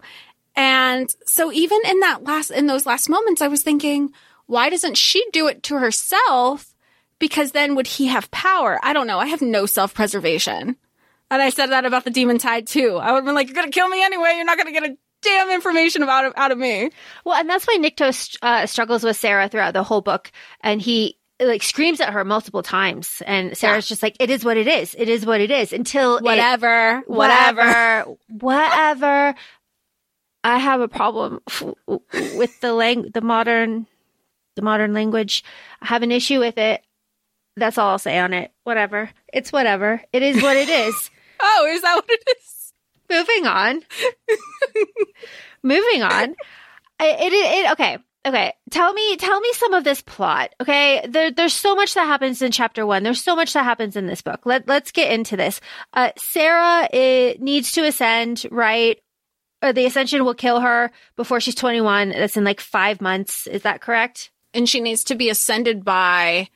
And 0.54 1.14
so 1.26 1.52
even 1.52 1.80
in 1.86 2.00
that 2.00 2.24
last, 2.24 2.50
in 2.50 2.66
those 2.66 2.86
last 2.86 3.08
moments, 3.08 3.42
I 3.42 3.48
was 3.48 3.62
thinking, 3.62 4.12
why 4.46 4.70
doesn't 4.70 4.96
she 4.96 5.24
do 5.32 5.46
it 5.48 5.62
to 5.64 5.78
herself? 5.78 6.74
Because 7.18 7.52
then 7.52 7.74
would 7.74 7.86
he 7.86 8.06
have 8.06 8.30
power? 8.30 8.78
I 8.82 8.92
don't 8.92 9.06
know. 9.06 9.18
I 9.18 9.26
have 9.26 9.42
no 9.42 9.66
self 9.66 9.94
preservation. 9.94 10.76
And 11.30 11.42
I 11.42 11.50
said 11.50 11.66
that 11.66 11.84
about 11.84 12.04
the 12.04 12.10
demon 12.10 12.38
tide 12.38 12.66
too. 12.66 12.96
I 12.96 13.12
would 13.12 13.18
have 13.18 13.24
been 13.24 13.34
like, 13.34 13.48
you're 13.48 13.54
going 13.54 13.70
to 13.70 13.72
kill 13.72 13.88
me 13.88 14.02
anyway. 14.04 14.34
You're 14.36 14.44
not 14.44 14.56
going 14.56 14.72
to 14.72 14.80
get 14.80 14.90
a 14.90 14.96
damn 15.22 15.50
information 15.50 16.02
about 16.02 16.32
out 16.36 16.52
of 16.52 16.58
me. 16.58 16.90
Well, 17.24 17.38
and 17.38 17.48
that's 17.50 17.66
why 17.66 17.78
Nikto 17.78 18.36
uh, 18.42 18.66
struggles 18.66 19.02
with 19.02 19.16
Sera 19.16 19.48
throughout 19.48 19.74
the 19.74 19.82
whole 19.82 20.00
book, 20.00 20.30
and 20.60 20.80
he 20.80 21.18
like 21.40 21.62
screams 21.62 22.00
at 22.00 22.12
her 22.12 22.24
multiple 22.24 22.62
times, 22.62 23.22
and 23.26 23.56
Sera's 23.56 23.86
yeah. 23.86 23.88
just 23.88 24.02
like, 24.02 24.16
"It 24.20 24.30
is 24.30 24.44
what 24.44 24.56
it 24.56 24.68
is. 24.68 24.94
It 24.96 25.08
is 25.08 25.26
what 25.26 25.40
it 25.40 25.50
is." 25.50 25.72
Until 25.72 26.20
whatever, 26.20 26.98
it, 26.98 27.10
whatever, 27.10 28.16
whatever. 28.28 29.34
I 30.44 30.58
have 30.58 30.80
a 30.80 30.88
problem 30.88 31.40
with 31.88 32.60
the 32.60 32.72
lang- 32.72 33.10
the 33.12 33.20
modern, 33.20 33.86
the 34.54 34.62
modern 34.62 34.94
language. 34.94 35.42
I 35.82 35.86
have 35.86 36.02
an 36.02 36.12
issue 36.12 36.38
with 36.38 36.56
it. 36.56 36.82
That's 37.56 37.78
all 37.78 37.90
I'll 37.90 37.98
say 37.98 38.18
on 38.18 38.32
it. 38.32 38.52
Whatever. 38.64 39.10
It's 39.32 39.50
whatever. 39.50 40.02
It 40.12 40.22
is 40.22 40.42
what 40.42 40.56
it 40.56 40.68
is. 40.68 41.10
Oh, 41.40 41.66
is 41.70 41.82
that 41.82 41.94
what 41.94 42.04
it 42.08 42.36
is? 42.38 42.72
Moving 43.08 43.46
on. 43.46 43.82
Moving 45.62 46.02
on. 46.02 46.30
It, 47.00 47.20
it, 47.20 47.32
it, 47.32 47.72
okay. 47.72 47.98
Okay. 48.26 48.52
Tell 48.70 48.92
me, 48.92 49.16
tell 49.16 49.40
me 49.40 49.52
some 49.52 49.74
of 49.74 49.84
this 49.84 50.02
plot. 50.02 50.54
Okay. 50.60 51.06
There, 51.08 51.30
there's 51.30 51.52
so 51.52 51.76
much 51.76 51.94
that 51.94 52.06
happens 52.06 52.42
in 52.42 52.50
chapter 52.50 52.84
one. 52.84 53.02
There's 53.02 53.22
so 53.22 53.36
much 53.36 53.52
that 53.52 53.64
happens 53.64 53.96
in 53.96 54.06
this 54.06 54.22
book. 54.22 54.40
Let, 54.44 54.66
let's 54.66 54.90
get 54.90 55.12
into 55.12 55.36
this. 55.36 55.60
Uh, 55.92 56.10
Sera 56.18 56.88
it, 56.92 57.40
needs 57.40 57.72
to 57.72 57.84
ascend, 57.84 58.44
right? 58.50 58.98
Or 59.62 59.72
the 59.72 59.86
ascension 59.86 60.24
will 60.24 60.34
kill 60.34 60.60
her 60.60 60.90
before 61.14 61.40
she's 61.40 61.54
21. 61.54 62.10
That's 62.10 62.36
in 62.36 62.44
like 62.44 62.60
five 62.60 63.00
months. 63.00 63.46
Is 63.46 63.62
that 63.62 63.80
correct? 63.80 64.30
And 64.52 64.68
she 64.68 64.80
needs 64.80 65.04
to 65.04 65.14
be 65.14 65.30
ascended 65.30 65.84
by 65.84 66.48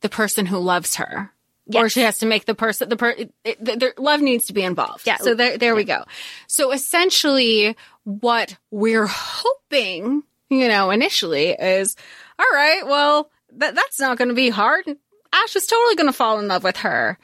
the 0.00 0.08
person 0.08 0.46
who 0.46 0.58
loves 0.58 0.96
her. 0.96 1.32
Yes. 1.68 1.82
Or 1.82 1.88
she 1.88 2.02
has 2.02 2.18
to 2.18 2.26
make 2.26 2.44
the 2.44 2.54
person, 2.54 2.88
the 2.88 2.96
per, 2.96 3.16
the, 3.44 3.92
love 3.98 4.20
needs 4.20 4.46
to 4.46 4.52
be 4.52 4.62
involved. 4.62 5.06
Yeah. 5.06 5.16
So 5.16 5.34
there, 5.34 5.58
there 5.58 5.72
yeah. 5.72 5.76
we 5.76 5.84
go. 5.84 6.04
So 6.46 6.72
essentially 6.72 7.76
what 8.04 8.56
we're 8.70 9.08
hoping, 9.08 10.22
you 10.48 10.68
know, 10.68 10.90
initially 10.90 11.48
is, 11.50 11.96
all 12.38 12.46
right, 12.52 12.86
well, 12.86 13.30
that, 13.54 13.74
that's 13.74 13.98
not 13.98 14.16
going 14.16 14.28
to 14.28 14.34
be 14.34 14.48
hard. 14.48 14.86
Ash 15.32 15.56
is 15.56 15.66
totally 15.66 15.96
going 15.96 16.06
to 16.06 16.12
fall 16.12 16.38
in 16.38 16.46
love 16.46 16.62
with 16.62 16.76
her 16.78 17.18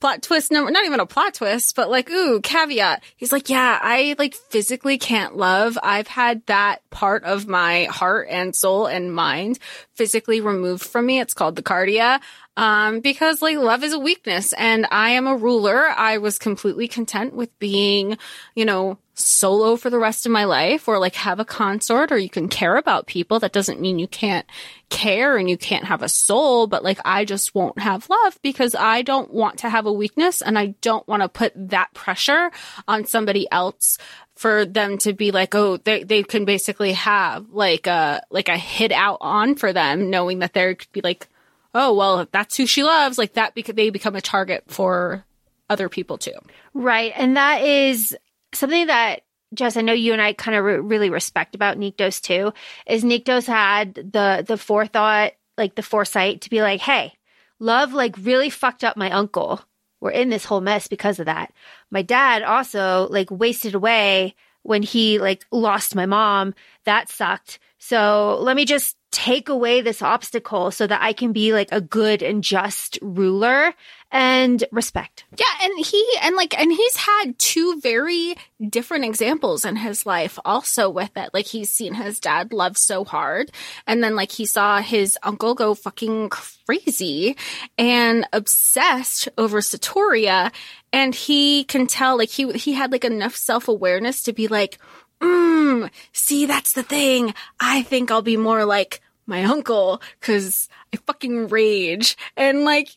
plot 0.00 0.22
twist 0.22 0.50
number, 0.50 0.70
not 0.70 0.86
even 0.86 1.00
a 1.00 1.06
plot 1.06 1.34
twist, 1.34 1.76
but 1.76 1.90
like, 1.90 2.10
ooh, 2.10 2.40
caveat. 2.40 3.02
He's 3.16 3.32
like, 3.32 3.50
yeah, 3.50 3.78
I 3.80 4.14
like 4.18 4.34
physically 4.34 4.98
can't 4.98 5.36
love. 5.36 5.78
I've 5.82 6.08
had 6.08 6.44
that 6.46 6.88
part 6.90 7.24
of 7.24 7.46
my 7.46 7.84
heart 7.84 8.28
and 8.30 8.56
soul 8.56 8.86
and 8.86 9.14
mind 9.14 9.58
physically 9.94 10.40
removed 10.40 10.82
from 10.82 11.06
me. 11.06 11.20
It's 11.20 11.34
called 11.34 11.56
the 11.56 11.62
kardia. 11.62 12.20
Um, 12.56 13.00
because 13.00 13.40
like 13.40 13.56
love 13.56 13.84
is 13.84 13.92
a 13.92 13.98
weakness 13.98 14.52
and 14.54 14.86
I 14.90 15.10
am 15.10 15.26
a 15.26 15.36
ruler. 15.36 15.86
I 15.86 16.18
was 16.18 16.38
completely 16.38 16.88
content 16.88 17.32
with 17.32 17.56
being, 17.58 18.18
you 18.54 18.64
know, 18.64 18.98
solo 19.20 19.76
for 19.76 19.90
the 19.90 19.98
rest 19.98 20.26
of 20.26 20.32
my 20.32 20.44
life 20.44 20.88
or 20.88 20.98
like 20.98 21.14
have 21.14 21.40
a 21.40 21.44
consort 21.44 22.12
or 22.12 22.18
you 22.18 22.28
can 22.28 22.48
care 22.48 22.76
about 22.76 23.06
people. 23.06 23.38
That 23.38 23.52
doesn't 23.52 23.80
mean 23.80 23.98
you 23.98 24.08
can't 24.08 24.46
care 24.88 25.36
and 25.36 25.48
you 25.48 25.56
can't 25.56 25.84
have 25.84 26.02
a 26.02 26.08
soul, 26.08 26.66
but 26.66 26.84
like 26.84 26.98
I 27.04 27.24
just 27.24 27.54
won't 27.54 27.78
have 27.78 28.08
love 28.08 28.38
because 28.42 28.74
I 28.74 29.02
don't 29.02 29.32
want 29.32 29.58
to 29.58 29.68
have 29.70 29.86
a 29.86 29.92
weakness 29.92 30.42
and 30.42 30.58
I 30.58 30.74
don't 30.80 31.06
want 31.06 31.22
to 31.22 31.28
put 31.28 31.52
that 31.70 31.92
pressure 31.94 32.50
on 32.88 33.04
somebody 33.04 33.46
else 33.50 33.98
for 34.34 34.64
them 34.64 34.98
to 34.98 35.12
be 35.12 35.30
like, 35.30 35.54
oh, 35.54 35.76
they, 35.76 36.02
they 36.02 36.22
can 36.22 36.44
basically 36.44 36.92
have 36.92 37.50
like 37.50 37.86
a, 37.86 38.22
like 38.30 38.48
a 38.48 38.56
hit 38.56 38.92
out 38.92 39.18
on 39.20 39.54
for 39.54 39.72
them 39.72 40.10
knowing 40.10 40.40
that 40.40 40.54
there 40.54 40.74
could 40.74 40.92
be 40.92 41.02
like, 41.02 41.28
oh, 41.74 41.94
well, 41.94 42.26
that's 42.32 42.56
who 42.56 42.66
she 42.66 42.82
loves, 42.82 43.18
like 43.18 43.34
that, 43.34 43.54
bec- 43.54 43.66
they 43.66 43.90
become 43.90 44.16
a 44.16 44.20
target 44.20 44.64
for 44.66 45.24
other 45.68 45.88
people 45.88 46.18
too. 46.18 46.32
Right. 46.74 47.12
And 47.14 47.36
that 47.36 47.62
is 47.62 48.16
something 48.52 48.86
that 48.86 49.22
Jess, 49.52 49.76
I 49.76 49.80
know 49.80 49.92
you 49.92 50.12
and 50.12 50.22
I 50.22 50.32
kind 50.32 50.56
of 50.56 50.64
re- 50.64 50.78
really 50.78 51.10
respect 51.10 51.54
about 51.54 51.78
Nyktos 51.78 52.20
too, 52.20 52.52
is 52.86 53.02
Nyktos 53.02 53.46
had 53.46 53.94
the 53.94 54.44
the 54.46 54.56
forethought, 54.56 55.32
like 55.58 55.74
the 55.74 55.82
foresight 55.82 56.42
to 56.42 56.50
be 56.50 56.62
like, 56.62 56.80
hey, 56.80 57.12
love 57.58 57.92
like 57.92 58.14
really 58.18 58.50
fucked 58.50 58.84
up 58.84 58.96
my 58.96 59.10
uncle. 59.10 59.60
We're 60.00 60.12
in 60.12 60.30
this 60.30 60.44
whole 60.44 60.60
mess 60.60 60.88
because 60.88 61.18
of 61.18 61.26
that. 61.26 61.52
My 61.90 62.02
dad 62.02 62.42
also 62.42 63.08
like 63.10 63.30
wasted 63.30 63.74
away 63.74 64.34
when 64.62 64.82
he 64.82 65.18
like 65.18 65.44
lost 65.50 65.94
my 65.94 66.06
mom. 66.06 66.54
That 66.84 67.08
sucked. 67.08 67.58
So 67.78 68.38
let 68.40 68.56
me 68.56 68.64
just 68.64 68.96
take 69.10 69.48
away 69.48 69.80
this 69.80 70.02
obstacle 70.02 70.70
so 70.70 70.86
that 70.86 71.02
I 71.02 71.12
can 71.12 71.32
be 71.32 71.52
like 71.52 71.68
a 71.72 71.80
good 71.80 72.22
and 72.22 72.44
just 72.44 72.98
ruler 73.02 73.74
and 74.12 74.64
respect. 74.72 75.24
Yeah, 75.36 75.66
and 75.66 75.86
he 75.86 76.04
and 76.22 76.34
like 76.34 76.58
and 76.58 76.72
he's 76.72 76.96
had 76.96 77.38
two 77.38 77.80
very 77.80 78.34
different 78.68 79.04
examples 79.04 79.64
in 79.64 79.76
his 79.76 80.04
life 80.04 80.38
also 80.44 80.90
with 80.90 81.16
it. 81.16 81.30
Like 81.32 81.46
he's 81.46 81.70
seen 81.70 81.94
his 81.94 82.18
dad 82.18 82.52
love 82.52 82.76
so 82.76 83.04
hard 83.04 83.50
and 83.86 84.02
then 84.02 84.16
like 84.16 84.32
he 84.32 84.46
saw 84.46 84.80
his 84.80 85.16
uncle 85.22 85.54
go 85.54 85.74
fucking 85.74 86.30
crazy 86.30 87.36
and 87.78 88.26
obsessed 88.32 89.28
over 89.38 89.60
Sotoria 89.60 90.52
and 90.92 91.14
he 91.14 91.64
can 91.64 91.86
tell 91.86 92.18
like 92.18 92.30
he 92.30 92.50
he 92.52 92.72
had 92.72 92.92
like 92.92 93.04
enough 93.04 93.36
self-awareness 93.36 94.24
to 94.24 94.32
be 94.32 94.48
like 94.48 94.78
mm, 95.20 95.90
see 96.12 96.46
that's 96.46 96.72
the 96.72 96.82
thing. 96.82 97.34
I 97.60 97.82
think 97.82 98.10
I'll 98.10 98.22
be 98.22 98.36
more 98.36 98.64
like 98.64 99.00
my 99.26 99.44
uncle 99.44 100.02
cuz 100.20 100.68
I 100.92 100.96
fucking 100.96 101.48
rage 101.48 102.16
and 102.36 102.64
like 102.64 102.96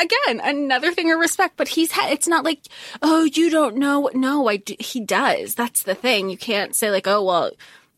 again 0.00 0.40
another 0.42 0.92
thing 0.92 1.10
of 1.10 1.18
respect 1.18 1.56
but 1.56 1.68
he's 1.68 1.92
had 1.92 2.12
it's 2.12 2.28
not 2.28 2.44
like 2.44 2.60
oh 3.02 3.24
you 3.24 3.50
don't 3.50 3.76
know 3.76 4.10
no 4.14 4.48
i 4.48 4.56
do, 4.56 4.74
he 4.78 5.00
does. 5.00 5.54
That's 5.54 5.82
the 5.82 5.94
thing. 5.94 6.28
You 6.28 6.38
can't 6.38 6.74
say 6.74 6.90
like 6.90 7.06
oh 7.06 7.22
well 7.24 7.50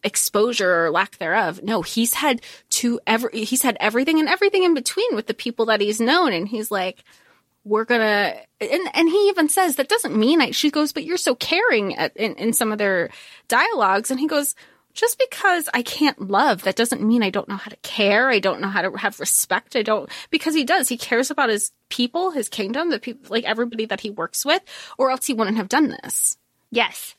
exposure 0.03 0.87
or 0.87 0.91
lack 0.91 1.19
thereof. 1.19 1.63
No 1.63 1.83
he's 1.83 2.15
had 2.15 2.41
to 2.71 3.01
every 3.07 3.45
he's 3.45 3.63
had 3.63 3.77
everything 3.81 4.19
and 4.19 4.29
everything 4.29 4.63
in 4.63 4.75
between 4.75 5.15
with 5.15 5.27
the 5.27 5.35
people 5.35 5.67
that 5.67 5.81
he's 5.81 6.01
known. 6.01 6.33
And 6.33 6.49
he's 6.49 6.71
like 6.71 7.05
we're 7.65 7.85
gonna 7.85 8.37
and 8.61 8.89
and 8.95 9.09
he 9.09 9.29
even 9.29 9.49
says 9.49 9.77
that 9.77 9.89
doesn't 9.89 10.17
mean 10.17 10.41
I, 10.41 10.53
she 10.53 10.71
goes 10.71 10.93
but 10.93 11.05
you're 11.05 11.19
so 11.19 11.35
caring 11.35 11.97
at, 11.97 12.17
in, 12.17 12.35
in 12.37 12.53
some 12.53 12.73
of 12.73 12.79
their 12.79 13.11
dialogues. 13.49 14.11
And 14.11 14.19
he 14.19 14.27
goes 14.27 14.55
just 14.95 15.19
because 15.19 15.69
I 15.73 15.83
can't 15.83 16.31
love, 16.31 16.63
that 16.63 16.77
doesn't 16.77 17.03
mean 17.03 17.23
I 17.23 17.31
don't 17.31 17.49
know 17.49 17.57
how 17.57 17.71
to 17.71 17.77
care. 17.77 18.29
I 18.29 18.39
don't 18.39 18.61
know 18.61 18.69
how 18.69 18.83
to 18.83 18.97
have 18.99 19.21
respect. 19.21 19.77
I 19.77 19.83
don't, 19.83 20.11
because 20.31 20.55
he 20.55 20.65
does. 20.65 20.89
He 20.89 20.97
cares 20.97 21.31
about 21.31 21.49
his 21.49 21.73
people, 21.89 22.31
his 22.31 22.49
kingdom, 22.49 22.91
the 22.91 22.99
people, 22.99 23.31
like 23.31 23.45
everybody 23.45 23.87
that 23.87 24.01
he 24.01 24.11
works 24.11 24.45
with, 24.45 24.63
or 24.99 25.11
else 25.11 25.27
he 25.27 25.35
wouldn't 25.35 25.57
have 25.57 25.69
done 25.69 25.97
this. 26.03 26.39
Yes. 26.71 27.15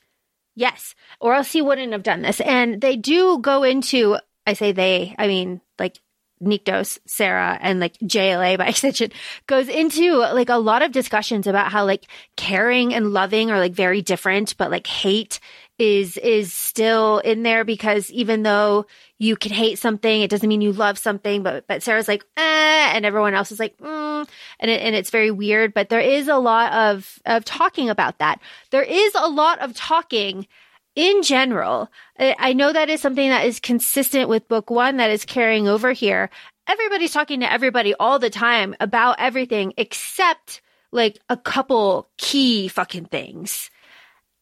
Yes. 0.56 0.96
Or 1.20 1.34
else 1.34 1.52
he 1.52 1.62
wouldn't 1.62 1.94
have 1.94 2.04
done 2.04 2.22
this. 2.22 2.42
And 2.42 2.82
they 2.82 2.98
do 2.98 3.40
go 3.40 3.64
into, 3.64 4.18
I 4.46 4.54
say 4.54 4.72
they, 4.72 5.16
I 5.18 5.28
mean, 5.28 5.62
like 5.80 6.00
Nyktos, 6.42 7.00
Sera, 7.06 7.58
and 7.62 7.80
like 7.80 7.98
JLA 8.00 8.58
by 8.58 8.68
extension 8.70 9.12
goes 9.48 9.70
into 9.70 10.18
like 10.18 10.50
a 10.50 10.58
lot 10.58 10.82
of 10.82 10.92
discussions 10.92 11.48
about 11.48 11.72
how 11.72 11.86
like 11.86 12.06
caring 12.36 12.94
and 12.94 13.14
loving 13.14 13.52
are 13.52 13.60
like 13.60 13.74
very 13.74 14.02
different, 14.02 14.58
but 14.58 14.72
like 14.72 14.88
hate 14.88 15.40
is 15.78 16.18
is 16.18 16.54
still 16.54 17.20
in 17.20 17.44
there 17.44 17.64
because 17.64 18.12
even 18.12 18.44
though 18.44 18.86
you 19.18 19.36
can 19.36 19.52
hate 19.52 19.80
something, 19.80 20.22
it 20.22 20.30
doesn't 20.30 20.48
mean 20.48 20.62
you 20.62 20.74
love 20.74 20.98
something. 20.98 21.44
But 21.44 21.68
but 21.68 21.84
Sera's 21.84 22.08
like, 22.08 22.24
eh, 22.38 22.92
and 22.94 23.06
everyone 23.06 23.34
else 23.34 23.52
is 23.52 23.60
like, 23.60 23.78
mm, 23.78 24.28
and 24.60 24.72
it, 24.72 24.82
and 24.82 24.96
it's 24.96 25.10
very 25.10 25.32
weird. 25.32 25.74
But 25.74 25.90
there 25.90 26.00
is 26.00 26.28
a 26.28 26.38
lot 26.38 26.72
of 26.74 27.20
of 27.26 27.46
talking 27.46 27.90
about 27.90 28.20
that. 28.20 28.40
There 28.70 28.84
is 28.84 29.14
a 29.16 29.28
lot 29.28 29.60
of 29.60 29.76
talking 29.76 30.48
in 30.96 31.24
general. 31.24 31.90
I 32.20 32.54
know 32.54 32.72
that 32.72 32.90
is 32.90 33.02
something 33.02 33.30
that 33.30 33.46
is 33.46 33.60
consistent 33.60 34.30
with 34.30 34.48
book 34.48 34.70
one 34.70 34.98
that 34.98 35.10
is 35.10 35.26
carrying 35.26 35.68
over 35.68 35.94
here. 35.94 36.30
Everybody's 36.68 37.14
talking 37.14 37.40
to 37.40 37.52
everybody 37.52 37.94
all 37.96 38.20
the 38.20 38.30
time 38.30 38.76
about 38.80 39.16
everything 39.20 39.74
except 39.78 40.62
like 40.92 41.20
a 41.30 41.38
couple 41.38 42.10
key 42.18 42.68
fucking 42.68 43.06
things. 43.06 43.70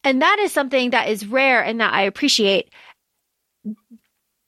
And 0.03 0.21
that 0.21 0.39
is 0.39 0.51
something 0.51 0.91
that 0.91 1.09
is 1.09 1.25
rare 1.25 1.63
and 1.63 1.79
that 1.81 1.93
I 1.93 2.03
appreciate. 2.03 2.71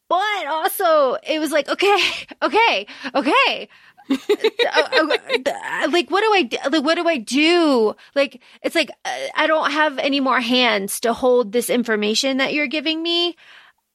But 0.07 0.47
also, 0.47 1.15
it 1.23 1.39
was 1.39 1.51
like, 1.51 1.69
okay, 1.69 1.97
okay, 2.41 2.87
okay. 3.15 3.69
Uh, 4.09 5.05
uh, 5.05 5.89
like 5.91 6.09
what 6.11 6.21
do 6.21 6.33
I 6.33 6.43
do? 6.43 6.57
like 6.69 6.83
what 6.83 6.95
do 6.95 7.07
I 7.07 7.17
do? 7.17 7.95
Like 8.15 8.41
it's 8.61 8.75
like 8.75 8.89
uh, 9.05 9.27
I 9.35 9.47
don't 9.47 9.71
have 9.71 9.97
any 9.99 10.19
more 10.19 10.41
hands 10.41 10.99
to 11.01 11.13
hold 11.13 11.51
this 11.51 11.69
information 11.69 12.37
that 12.37 12.53
you're 12.53 12.67
giving 12.67 13.01
me. 13.01 13.35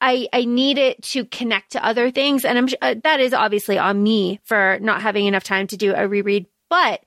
I 0.01 0.27
I 0.33 0.45
need 0.45 0.77
it 0.77 1.01
to 1.03 1.25
connect 1.25 1.73
to 1.73 1.85
other 1.85 2.09
things 2.09 2.45
and 2.45 2.57
I'm 2.57 2.67
uh, 2.81 2.95
that 3.03 3.19
is 3.19 3.33
obviously 3.33 3.77
on 3.77 4.01
me 4.01 4.39
for 4.43 4.79
not 4.81 5.01
having 5.01 5.25
enough 5.25 5.43
time 5.43 5.67
to 5.67 5.77
do 5.77 5.93
a 5.93 6.07
reread, 6.07 6.47
but 6.69 7.03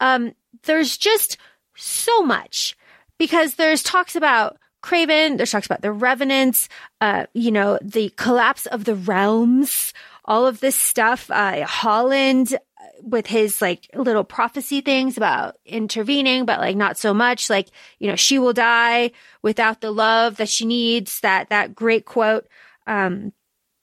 um 0.00 0.32
there's 0.64 0.96
just 0.96 1.36
so 1.76 2.22
much 2.22 2.76
because 3.18 3.54
there's 3.54 3.82
talks 3.82 4.16
about 4.16 4.58
Craven, 4.80 5.36
there's 5.36 5.50
talks 5.50 5.66
about 5.66 5.82
the 5.82 5.92
revenants, 5.92 6.68
uh, 7.00 7.26
you 7.34 7.50
know, 7.50 7.78
the 7.82 8.10
collapse 8.10 8.66
of 8.66 8.84
the 8.84 8.94
realms, 8.94 9.92
all 10.24 10.46
of 10.46 10.60
this 10.60 10.76
stuff. 10.76 11.30
Uh, 11.30 11.66
Holland 11.66 12.54
uh, 12.54 12.84
with 13.02 13.26
his 13.26 13.60
like 13.60 13.90
little 13.94 14.22
prophecy 14.22 14.80
things 14.80 15.16
about 15.16 15.56
intervening, 15.66 16.44
but 16.44 16.60
like 16.60 16.76
not 16.76 16.96
so 16.96 17.12
much. 17.12 17.50
Like, 17.50 17.68
you 17.98 18.08
know, 18.08 18.16
she 18.16 18.38
will 18.38 18.52
die 18.52 19.10
without 19.42 19.80
the 19.80 19.90
love 19.90 20.36
that 20.36 20.48
she 20.48 20.64
needs. 20.64 21.20
That, 21.20 21.48
that 21.48 21.74
great 21.74 22.04
quote. 22.04 22.46
Um, 22.86 23.32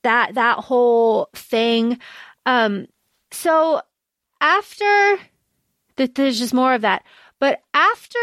that, 0.04 0.36
that 0.36 0.60
whole 0.60 1.30
thing. 1.34 2.00
Um, 2.46 2.88
so 3.32 3.82
after 4.40 5.18
that, 5.98 6.16
there's 6.16 6.40
just 6.40 6.54
more 6.54 6.74
of 6.74 6.82
that. 6.82 7.04
But 7.40 7.62
after 7.74 8.20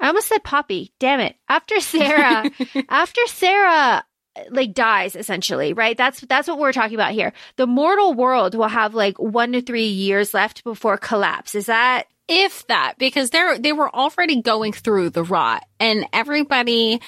I 0.00 0.08
almost 0.08 0.28
said 0.28 0.44
Poppy. 0.44 0.92
Damn 0.98 1.20
it. 1.20 1.36
After 1.48 1.80
Sera, 1.80 2.50
after 2.88 3.26
Sera 3.26 4.04
like 4.50 4.74
dies 4.74 5.16
essentially, 5.16 5.72
right? 5.72 5.96
That's 5.96 6.20
that's 6.20 6.48
what 6.48 6.58
we're 6.58 6.72
talking 6.72 6.94
about 6.94 7.12
here. 7.12 7.32
The 7.56 7.66
mortal 7.66 8.14
world 8.14 8.54
will 8.54 8.68
have 8.68 8.94
like 8.94 9.18
1 9.18 9.52
to 9.52 9.62
3 9.62 9.86
years 9.86 10.34
left 10.34 10.64
before 10.64 10.98
collapse. 10.98 11.54
Is 11.54 11.66
that 11.66 12.06
if 12.28 12.66
that 12.66 12.94
because 12.98 13.30
they're 13.30 13.58
they 13.58 13.72
were 13.72 13.94
already 13.94 14.42
going 14.42 14.72
through 14.72 15.10
the 15.10 15.22
rot 15.22 15.64
and 15.78 16.06
everybody 16.12 17.00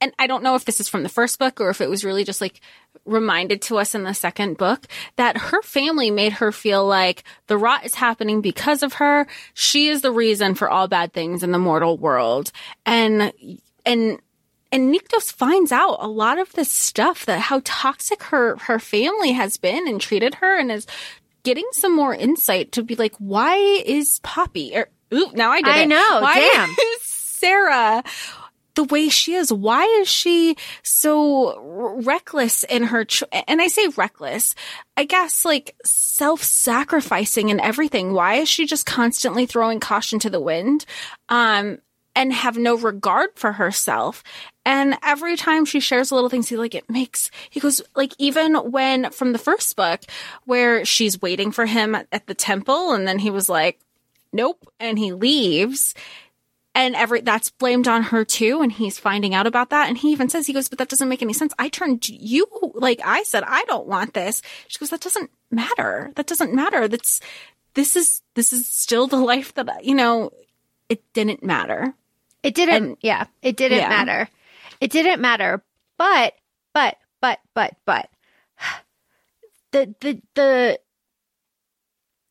and 0.00 0.12
I 0.18 0.26
don't 0.26 0.42
know 0.42 0.54
if 0.54 0.64
this 0.64 0.80
is 0.80 0.88
from 0.88 1.02
the 1.02 1.08
first 1.08 1.38
book 1.38 1.60
or 1.60 1.70
if 1.70 1.80
it 1.80 1.90
was 1.90 2.04
really 2.04 2.24
just 2.24 2.40
like 2.40 2.60
reminded 3.04 3.62
to 3.62 3.78
us 3.78 3.94
in 3.94 4.04
the 4.04 4.14
second 4.14 4.56
book 4.56 4.86
that 5.16 5.36
her 5.36 5.62
family 5.62 6.10
made 6.10 6.34
her 6.34 6.52
feel 6.52 6.86
like 6.86 7.24
the 7.46 7.58
rot 7.58 7.84
is 7.84 7.94
happening 7.94 8.40
because 8.40 8.82
of 8.82 8.94
her. 8.94 9.26
She 9.54 9.88
is 9.88 10.02
the 10.02 10.12
reason 10.12 10.54
for 10.54 10.68
all 10.68 10.88
bad 10.88 11.12
things 11.12 11.42
in 11.42 11.52
the 11.52 11.58
mortal 11.58 11.96
world. 11.96 12.52
And, 12.86 13.32
and, 13.84 14.20
and 14.72 14.94
Nyktos 14.94 15.32
finds 15.32 15.72
out 15.72 15.96
a 16.00 16.08
lot 16.08 16.38
of 16.38 16.52
this 16.52 16.70
stuff 16.70 17.26
that 17.26 17.40
how 17.40 17.60
toxic 17.64 18.22
her, 18.24 18.56
her 18.56 18.78
family 18.78 19.32
has 19.32 19.56
been 19.56 19.88
and 19.88 20.00
treated 20.00 20.36
her 20.36 20.58
and 20.58 20.70
is 20.70 20.86
getting 21.42 21.66
some 21.72 21.94
more 21.94 22.14
insight 22.14 22.72
to 22.72 22.82
be 22.82 22.94
like, 22.94 23.14
why 23.18 23.56
is 23.56 24.20
Poppy, 24.22 24.76
or, 24.76 24.88
ooh, 25.12 25.30
now 25.32 25.50
I 25.50 25.62
did 25.62 25.68
it. 25.68 25.72
I 25.72 25.82
it. 25.82 25.88
know, 25.88 26.18
why 26.22 26.34
damn. 26.34 26.70
Is 26.70 27.02
Sera 27.02 28.04
the 28.74 28.84
way 28.84 29.08
she 29.08 29.34
is. 29.34 29.52
Why 29.52 29.84
is 30.00 30.08
she 30.08 30.56
so 30.82 31.58
reckless 32.02 32.64
in 32.64 32.84
her, 32.84 33.04
ch- 33.04 33.24
and 33.32 33.60
I 33.60 33.68
say 33.68 33.88
reckless, 33.88 34.54
I 34.96 35.04
guess 35.04 35.44
like 35.44 35.76
self-sacrificing 35.84 37.50
and 37.50 37.60
everything. 37.60 38.12
Why 38.12 38.34
is 38.36 38.48
she 38.48 38.66
just 38.66 38.86
constantly 38.86 39.46
throwing 39.46 39.80
caution 39.80 40.18
to 40.20 40.30
the 40.30 40.40
wind? 40.40 40.84
Um, 41.28 41.78
and 42.16 42.32
have 42.32 42.58
no 42.58 42.76
regard 42.76 43.30
for 43.36 43.52
herself. 43.52 44.22
And 44.64 44.96
every 45.02 45.36
time 45.36 45.64
she 45.64 45.80
shares 45.80 46.10
a 46.10 46.14
little 46.14 46.28
things, 46.28 46.48
he 46.48 46.56
like, 46.56 46.74
it 46.74 46.90
makes, 46.90 47.30
he 47.48 47.60
goes, 47.60 47.80
like, 47.94 48.12
even 48.18 48.56
when 48.56 49.10
from 49.10 49.32
the 49.32 49.38
first 49.38 49.74
book 49.76 50.02
where 50.44 50.84
she's 50.84 51.22
waiting 51.22 51.52
for 51.52 51.66
him 51.66 51.94
at 51.94 52.26
the 52.26 52.34
temple 52.34 52.92
and 52.92 53.06
then 53.06 53.20
he 53.20 53.30
was 53.30 53.48
like, 53.48 53.78
nope. 54.32 54.68
And 54.78 54.98
he 54.98 55.12
leaves 55.12 55.94
and 56.74 56.94
every 56.94 57.20
that's 57.20 57.50
blamed 57.50 57.88
on 57.88 58.04
her 58.04 58.24
too 58.24 58.60
and 58.62 58.72
he's 58.72 58.98
finding 58.98 59.34
out 59.34 59.46
about 59.46 59.70
that 59.70 59.88
and 59.88 59.98
he 59.98 60.10
even 60.12 60.28
says 60.28 60.46
he 60.46 60.52
goes 60.52 60.68
but 60.68 60.78
that 60.78 60.88
doesn't 60.88 61.08
make 61.08 61.22
any 61.22 61.32
sense. 61.32 61.52
I 61.58 61.68
turned 61.68 62.08
you 62.08 62.46
like 62.74 63.00
i 63.04 63.22
said 63.24 63.44
i 63.46 63.64
don't 63.64 63.86
want 63.86 64.14
this. 64.14 64.42
She 64.68 64.78
goes 64.78 64.90
that 64.90 65.00
doesn't 65.00 65.30
matter. 65.50 66.12
That 66.16 66.26
doesn't 66.26 66.54
matter. 66.54 66.88
That's 66.88 67.20
this 67.74 67.96
is 67.96 68.22
this 68.34 68.52
is 68.52 68.66
still 68.66 69.06
the 69.06 69.16
life 69.16 69.54
that 69.54 69.84
you 69.84 69.94
know 69.94 70.30
it 70.88 71.02
didn't 71.12 71.42
matter. 71.42 71.94
It 72.42 72.54
didn't 72.54 72.74
and, 72.74 72.96
yeah 73.00 73.26
it 73.42 73.56
didn't 73.56 73.78
yeah. 73.78 73.88
matter. 73.88 74.28
It 74.80 74.90
didn't 74.90 75.20
matter. 75.20 75.62
But 75.98 76.34
but 76.72 76.96
but 77.20 77.40
but 77.54 77.76
but 77.84 78.10
the 79.72 79.94
the 80.00 80.22
the 80.34 80.80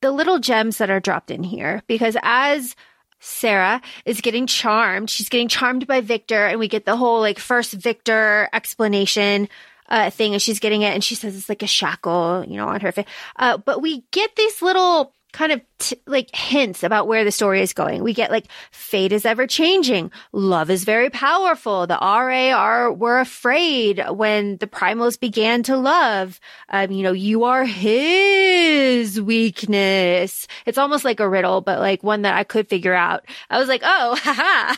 the 0.01 0.11
little 0.11 0.39
gems 0.39 0.77
that 0.77 0.89
are 0.89 0.99
dropped 0.99 1.29
in 1.29 1.43
here 1.43 1.83
because 1.87 2.15
as 2.23 2.75
Sera 3.19 3.81
is 4.05 4.21
getting 4.21 4.47
charmed. 4.47 5.09
She's 5.09 5.29
getting 5.29 5.47
charmed 5.47 5.87
by 5.87 6.01
Viktor, 6.01 6.47
and 6.47 6.59
we 6.59 6.67
get 6.67 6.85
the 6.85 6.95
whole 6.95 7.19
like 7.19 7.39
first 7.39 7.73
Viktor 7.73 8.49
explanation 8.53 9.49
uh, 9.89 10.09
thing, 10.09 10.33
and 10.33 10.41
she's 10.41 10.59
getting 10.59 10.81
it, 10.83 10.93
and 10.93 11.03
she 11.03 11.15
says 11.15 11.35
it's 11.35 11.49
like 11.49 11.63
a 11.63 11.67
shackle, 11.67 12.45
you 12.47 12.57
know, 12.57 12.67
on 12.67 12.81
her 12.81 12.91
face. 12.91 13.05
Uh, 13.35 13.57
but 13.57 13.81
we 13.81 14.03
get 14.11 14.35
these 14.35 14.61
little 14.61 15.13
kind 15.31 15.51
of 15.51 15.61
t- 15.77 16.01
like 16.05 16.33
hints 16.35 16.83
about 16.83 17.07
where 17.07 17.23
the 17.23 17.31
story 17.31 17.61
is 17.61 17.73
going. 17.73 18.03
We 18.03 18.13
get 18.13 18.31
like 18.31 18.47
fate 18.71 19.11
is 19.11 19.25
ever 19.25 19.47
changing. 19.47 20.11
Love 20.31 20.69
is 20.69 20.83
very 20.83 21.09
powerful. 21.09 21.87
The 21.87 21.97
Arae 21.97 22.55
are 22.55 22.91
were 22.91 23.19
afraid 23.19 24.03
when 24.09 24.57
the 24.57 24.67
primals 24.67 25.19
began 25.19 25.63
to 25.63 25.77
love. 25.77 26.39
Um, 26.69 26.91
you 26.91 27.03
know, 27.03 27.11
you 27.11 27.43
are 27.43 27.65
his 27.65 29.21
weakness. 29.21 30.47
It's 30.65 30.77
almost 30.77 31.05
like 31.05 31.19
a 31.19 31.29
riddle, 31.29 31.61
but 31.61 31.79
like 31.79 32.03
one 32.03 32.23
that 32.23 32.35
I 32.35 32.43
could 32.43 32.67
figure 32.67 32.95
out. 32.95 33.25
I 33.49 33.59
was 33.59 33.67
like, 33.67 33.81
oh, 33.83 34.15
haha. 34.21 34.75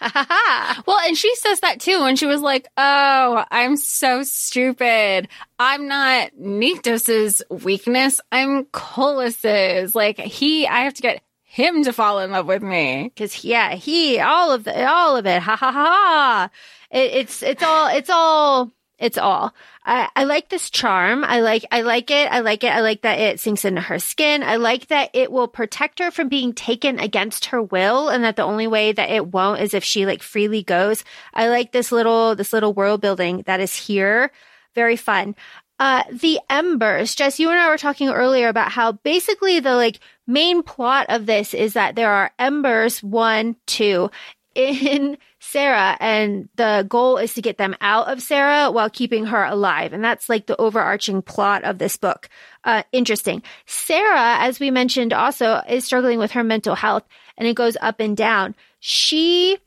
well, 0.86 0.98
and 1.06 1.16
she 1.16 1.34
says 1.36 1.60
that 1.60 1.80
too. 1.80 2.02
And 2.02 2.18
she 2.18 2.26
was 2.26 2.40
like, 2.40 2.68
Oh, 2.76 3.44
I'm 3.50 3.76
so 3.76 4.22
stupid. 4.22 5.28
I'm 5.58 5.88
not 5.88 6.30
Nyktos's 6.40 7.42
weakness. 7.50 8.20
I'm 8.32 8.64
Kolis's. 8.66 9.94
Like 9.94 10.18
he, 10.18 10.66
I 10.66 10.80
have 10.80 10.94
to 10.94 11.02
get 11.02 11.22
him 11.42 11.84
to 11.84 11.92
fall 11.92 12.20
in 12.20 12.30
love 12.30 12.46
with 12.46 12.62
me. 12.62 13.12
Cause 13.16 13.44
yeah, 13.44 13.74
he, 13.74 14.18
all 14.20 14.52
of 14.52 14.64
the, 14.64 14.88
all 14.88 15.16
of 15.16 15.26
it. 15.26 15.42
Ha 15.42 15.56
ha 15.56 15.72
ha 15.72 15.84
ha. 15.84 16.50
It, 16.90 17.12
it's, 17.12 17.42
it's 17.42 17.62
all, 17.62 17.88
it's 17.88 18.10
all, 18.10 18.72
it's 19.00 19.18
all. 19.18 19.54
I, 19.84 20.10
I 20.14 20.24
like 20.24 20.50
this 20.50 20.68
charm. 20.68 21.24
I 21.24 21.40
like, 21.40 21.64
I 21.72 21.80
like 21.80 22.10
it. 22.10 22.30
I 22.30 22.40
like 22.40 22.62
it. 22.62 22.68
I 22.68 22.82
like 22.82 23.00
that 23.00 23.18
it 23.18 23.40
sinks 23.40 23.64
into 23.64 23.80
her 23.80 23.98
skin. 23.98 24.42
I 24.42 24.56
like 24.56 24.88
that 24.88 25.10
it 25.14 25.32
will 25.32 25.48
protect 25.48 25.98
her 26.00 26.10
from 26.10 26.28
being 26.28 26.52
taken 26.52 27.00
against 27.00 27.46
her 27.46 27.62
will 27.62 28.10
and 28.10 28.22
that 28.22 28.36
the 28.36 28.44
only 28.44 28.66
way 28.66 28.92
that 28.92 29.10
it 29.10 29.26
won't 29.26 29.62
is 29.62 29.72
if 29.72 29.82
she 29.82 30.04
like 30.04 30.22
freely 30.22 30.62
goes. 30.62 31.02
I 31.32 31.48
like 31.48 31.72
this 31.72 31.90
little, 31.90 32.36
this 32.36 32.52
little 32.52 32.74
world 32.74 33.00
building 33.00 33.42
that 33.46 33.60
is 33.60 33.74
here. 33.74 34.30
Very 34.74 34.96
fun. 34.96 35.34
Uh, 35.78 36.02
the 36.12 36.38
embers, 36.50 37.14
Jess, 37.14 37.40
you 37.40 37.48
and 37.48 37.58
I 37.58 37.70
were 37.70 37.78
talking 37.78 38.10
earlier 38.10 38.48
about 38.48 38.70
how 38.70 38.92
basically 38.92 39.60
the 39.60 39.74
like 39.74 39.98
main 40.26 40.62
plot 40.62 41.06
of 41.08 41.24
this 41.24 41.54
is 41.54 41.72
that 41.72 41.96
there 41.96 42.10
are 42.10 42.32
embers, 42.38 43.02
one, 43.02 43.56
two, 43.66 44.10
in 44.54 45.16
Sera 45.40 45.96
and 46.00 46.48
the 46.56 46.86
goal 46.88 47.16
is 47.16 47.34
to 47.34 47.42
get 47.42 47.56
them 47.56 47.74
out 47.80 48.08
of 48.08 48.22
Sera 48.22 48.70
while 48.70 48.90
keeping 48.90 49.26
her 49.26 49.42
alive. 49.42 49.92
And 49.92 50.04
that's 50.04 50.28
like 50.28 50.46
the 50.46 50.60
overarching 50.60 51.22
plot 51.22 51.64
of 51.64 51.78
this 51.78 51.96
book. 51.96 52.28
Uh, 52.62 52.82
interesting. 52.92 53.42
Sera, 53.66 54.36
as 54.40 54.60
we 54.60 54.70
mentioned 54.70 55.12
also 55.12 55.60
is 55.68 55.84
struggling 55.84 56.18
with 56.18 56.32
her 56.32 56.44
mental 56.44 56.74
health 56.74 57.04
and 57.38 57.48
it 57.48 57.56
goes 57.56 57.76
up 57.80 58.00
and 58.00 58.16
down. 58.16 58.54
She 58.80 59.58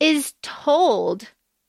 is 0.00 0.34
told 0.42 1.28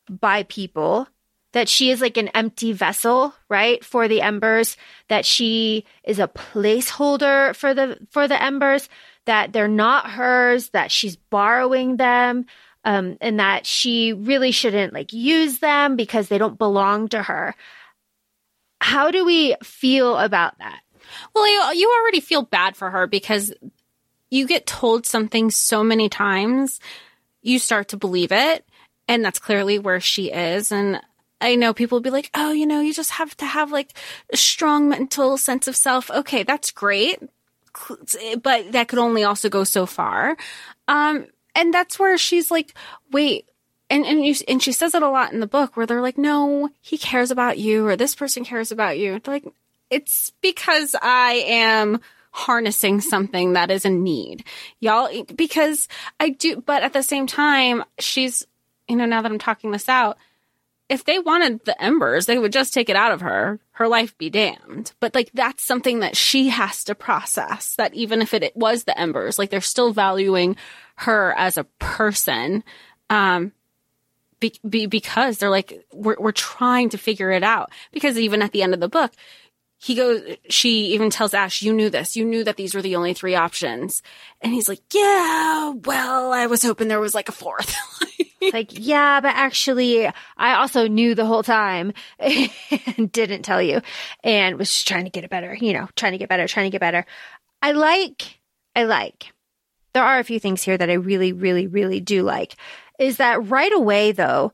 by 0.10 0.44
people 0.44 1.08
that 1.54 1.70
she 1.70 1.92
is 1.92 2.02
like 2.02 2.18
an 2.18 2.30
empty 2.30 2.72
vessel, 2.72 3.34
right? 3.50 3.84
For 3.84 4.08
the 4.08 4.22
embers, 4.22 4.78
that 5.10 5.26
she 5.26 5.86
is 6.04 6.18
a 6.18 6.28
placeholder 6.28 7.56
for 7.56 7.74
the, 7.74 7.98
for 8.10 8.28
the 8.28 8.42
embers, 8.42 8.90
that 9.26 9.54
they're 9.54 9.68
not 9.68 10.10
hers, 10.10 10.70
that 10.70 10.92
she's 10.92 11.16
borrowing 11.16 11.98
them, 11.98 12.46
um, 12.84 13.18
and 13.22 13.40
that 13.40 13.66
she 13.66 14.14
really 14.14 14.52
shouldn't 14.52 14.94
like 14.94 15.14
use 15.14 15.60
them 15.60 15.96
because 15.96 16.28
they 16.28 16.38
don't 16.38 16.58
belong 16.58 17.10
to 17.10 17.22
her. 17.22 17.56
How 18.80 19.12
do 19.12 19.26
we 19.26 19.56
feel 19.64 20.18
about 20.18 20.58
that? 20.58 20.82
Well, 21.36 21.48
you, 21.48 21.80
you 21.80 22.00
already 22.02 22.20
feel 22.20 22.42
bad 22.42 22.76
for 22.76 22.90
her 22.90 23.06
because 23.06 23.54
you 24.30 24.48
get 24.48 24.66
told 24.66 25.06
something 25.06 25.52
so 25.52 25.84
many 25.84 26.10
times, 26.10 26.80
you 27.42 27.60
start 27.60 27.90
to 27.90 27.98
believe 27.98 28.32
it. 28.32 28.66
And 29.08 29.24
that's 29.24 29.40
clearly 29.40 29.78
where 29.78 30.00
she 30.00 30.32
is. 30.32 30.72
And 30.72 31.02
I 31.42 31.56
know 31.56 31.74
people 31.74 31.98
will 31.98 32.04
be 32.04 32.12
like, 32.12 32.30
oh, 32.34 32.52
you 32.52 32.66
know, 32.66 32.82
you 32.82 32.94
just 32.94 33.12
have 33.12 33.36
to 33.38 33.46
have 33.46 33.72
like 33.72 33.94
a 34.32 34.38
strong 34.38 34.90
mental 34.90 35.38
sense 35.38 35.68
of 35.68 35.76
self. 35.76 36.10
Okay, 36.10 36.44
that's 36.44 36.72
great. 36.72 37.20
But 38.42 38.72
that 38.72 38.88
could 38.88 39.00
only 39.00 39.24
also 39.24 39.50
go 39.50 39.64
so 39.64 39.86
far. 39.86 40.38
Um, 40.88 41.28
and 41.56 41.74
that's 41.74 42.00
where 42.00 42.18
she's 42.18 42.52
like, 42.52 42.74
wait, 43.12 43.50
and 43.90 44.06
and 44.06 44.26
you 44.26 44.36
and 44.48 44.64
she 44.64 44.72
says 44.72 44.96
it 44.96 45.04
a 45.04 45.10
lot 45.10 45.34
in 45.34 45.40
the 45.40 45.48
book 45.48 45.76
where 45.76 45.86
they're 45.86 46.02
like, 46.02 46.18
no, 46.18 46.70
he 46.80 46.98
cares 46.98 47.32
about 47.32 47.58
you, 47.58 47.86
or 47.86 47.96
this 47.96 48.16
person 48.16 48.46
cares 48.46 48.72
about 48.72 48.98
you. 48.98 49.20
They're 49.20 49.36
like, 49.36 49.54
it's 49.90 50.32
because 50.42 50.96
I 51.02 51.44
am 51.48 52.00
harnessing 52.32 53.02
something 53.02 53.54
that 53.54 53.70
is 53.70 53.86
a 53.86 53.90
need, 53.90 54.46
y'all. 54.80 55.24
Because 55.36 55.88
I 56.20 56.30
do, 56.30 56.64
but 56.66 56.84
at 56.84 56.94
the 56.94 57.04
same 57.04 57.28
time, 57.28 57.84
she's, 58.00 58.48
you 58.88 58.96
know, 58.96 59.06
now 59.06 59.22
that 59.22 59.32
I'm 59.32 59.40
talking 59.40 59.72
this 59.72 59.90
out, 59.90 60.18
if 60.88 61.04
they 61.06 61.20
wanted 61.20 61.64
the 61.66 61.82
embers, 61.82 62.26
they 62.26 62.38
would 62.38 62.52
just 62.52 62.74
take 62.74 62.90
it 62.90 62.96
out 62.96 63.12
of 63.12 63.22
her. 63.22 63.60
Her 63.72 63.88
life 63.88 64.18
be 64.18 64.30
damned. 64.30 64.92
But 65.00 65.16
like 65.16 65.32
that's 65.34 65.64
something 65.64 66.00
that 66.00 66.18
she 66.18 66.50
has 66.50 66.84
to 66.86 66.96
process. 66.96 67.76
That 67.76 67.94
even 67.94 68.22
if 68.22 68.34
it, 68.34 68.44
it 68.44 68.56
was 68.58 68.84
the 68.84 68.98
embers, 69.00 69.40
like 69.40 69.50
they're 69.50 69.62
still 69.62 69.94
valuing 69.94 70.58
her 71.02 71.34
as 71.38 71.58
a 71.58 71.64
person. 71.80 72.64
Um, 73.10 73.52
be, 74.40 74.54
be, 74.68 74.86
because 74.88 75.38
they're 75.38 75.50
like, 75.50 75.86
we're, 75.94 76.18
we're 76.20 76.32
trying 76.32 76.90
to 76.90 76.98
figure 76.98 77.32
it 77.32 77.44
out. 77.44 77.72
Because 77.92 78.18
even 78.18 78.42
at 78.42 78.52
the 78.52 78.64
end 78.64 78.74
of 78.74 78.80
the 78.80 78.90
book, 78.90 79.12
he 79.78 79.96
goes, 79.96 80.22
she 80.50 80.94
even 80.94 81.10
tells 81.10 81.34
Ash, 81.34 81.62
you 81.62 81.74
knew 81.74 81.90
this. 81.90 82.16
You 82.16 82.24
knew 82.24 82.44
that 82.44 82.56
these 82.56 82.76
were 82.76 82.84
the 82.84 82.96
only 82.96 83.14
three 83.14 83.36
options. 83.36 84.04
And 84.42 84.54
he's 84.54 84.70
like, 84.70 84.82
yeah, 84.94 85.74
well, 85.86 86.32
I 86.32 86.46
was 86.46 86.62
hoping 86.62 86.88
there 86.88 87.00
was 87.00 87.16
like 87.16 87.30
a 87.30 87.34
fourth. 87.34 87.76
like, 88.54 88.70
yeah, 88.72 89.22
but 89.22 89.34
actually, 89.36 90.08
I 90.38 90.56
also 90.56 90.88
knew 90.88 91.16
the 91.16 91.26
whole 91.26 91.42
time 91.42 91.94
and 92.20 93.12
didn't 93.12 93.42
tell 93.42 93.62
you 93.62 93.82
and 94.24 94.58
was 94.58 94.72
just 94.72 94.88
trying 94.88 95.06
to 95.06 95.12
get 95.12 95.24
it 95.24 95.32
better, 95.32 95.58
you 95.60 95.74
know, 95.74 95.88
trying 95.96 96.12
to 96.12 96.20
get 96.20 96.30
better, 96.30 96.48
trying 96.48 96.68
to 96.68 96.72
get 96.72 96.82
better. 96.82 97.06
I 97.64 97.72
like, 97.72 98.40
I 98.76 98.84
like 98.84 99.34
there 99.94 100.04
are 100.04 100.20
a 100.20 100.24
few 100.24 100.40
things 100.40 100.64
here 100.64 100.78
that 100.78 100.90
I 100.90 100.94
really, 100.94 101.34
really, 101.34 101.68
really 101.68 102.00
do 102.00 102.24
like. 102.24 102.56
Is 103.00 103.18
that 103.18 103.50
right 103.50 103.74
away 103.74 104.12
though, 104.12 104.54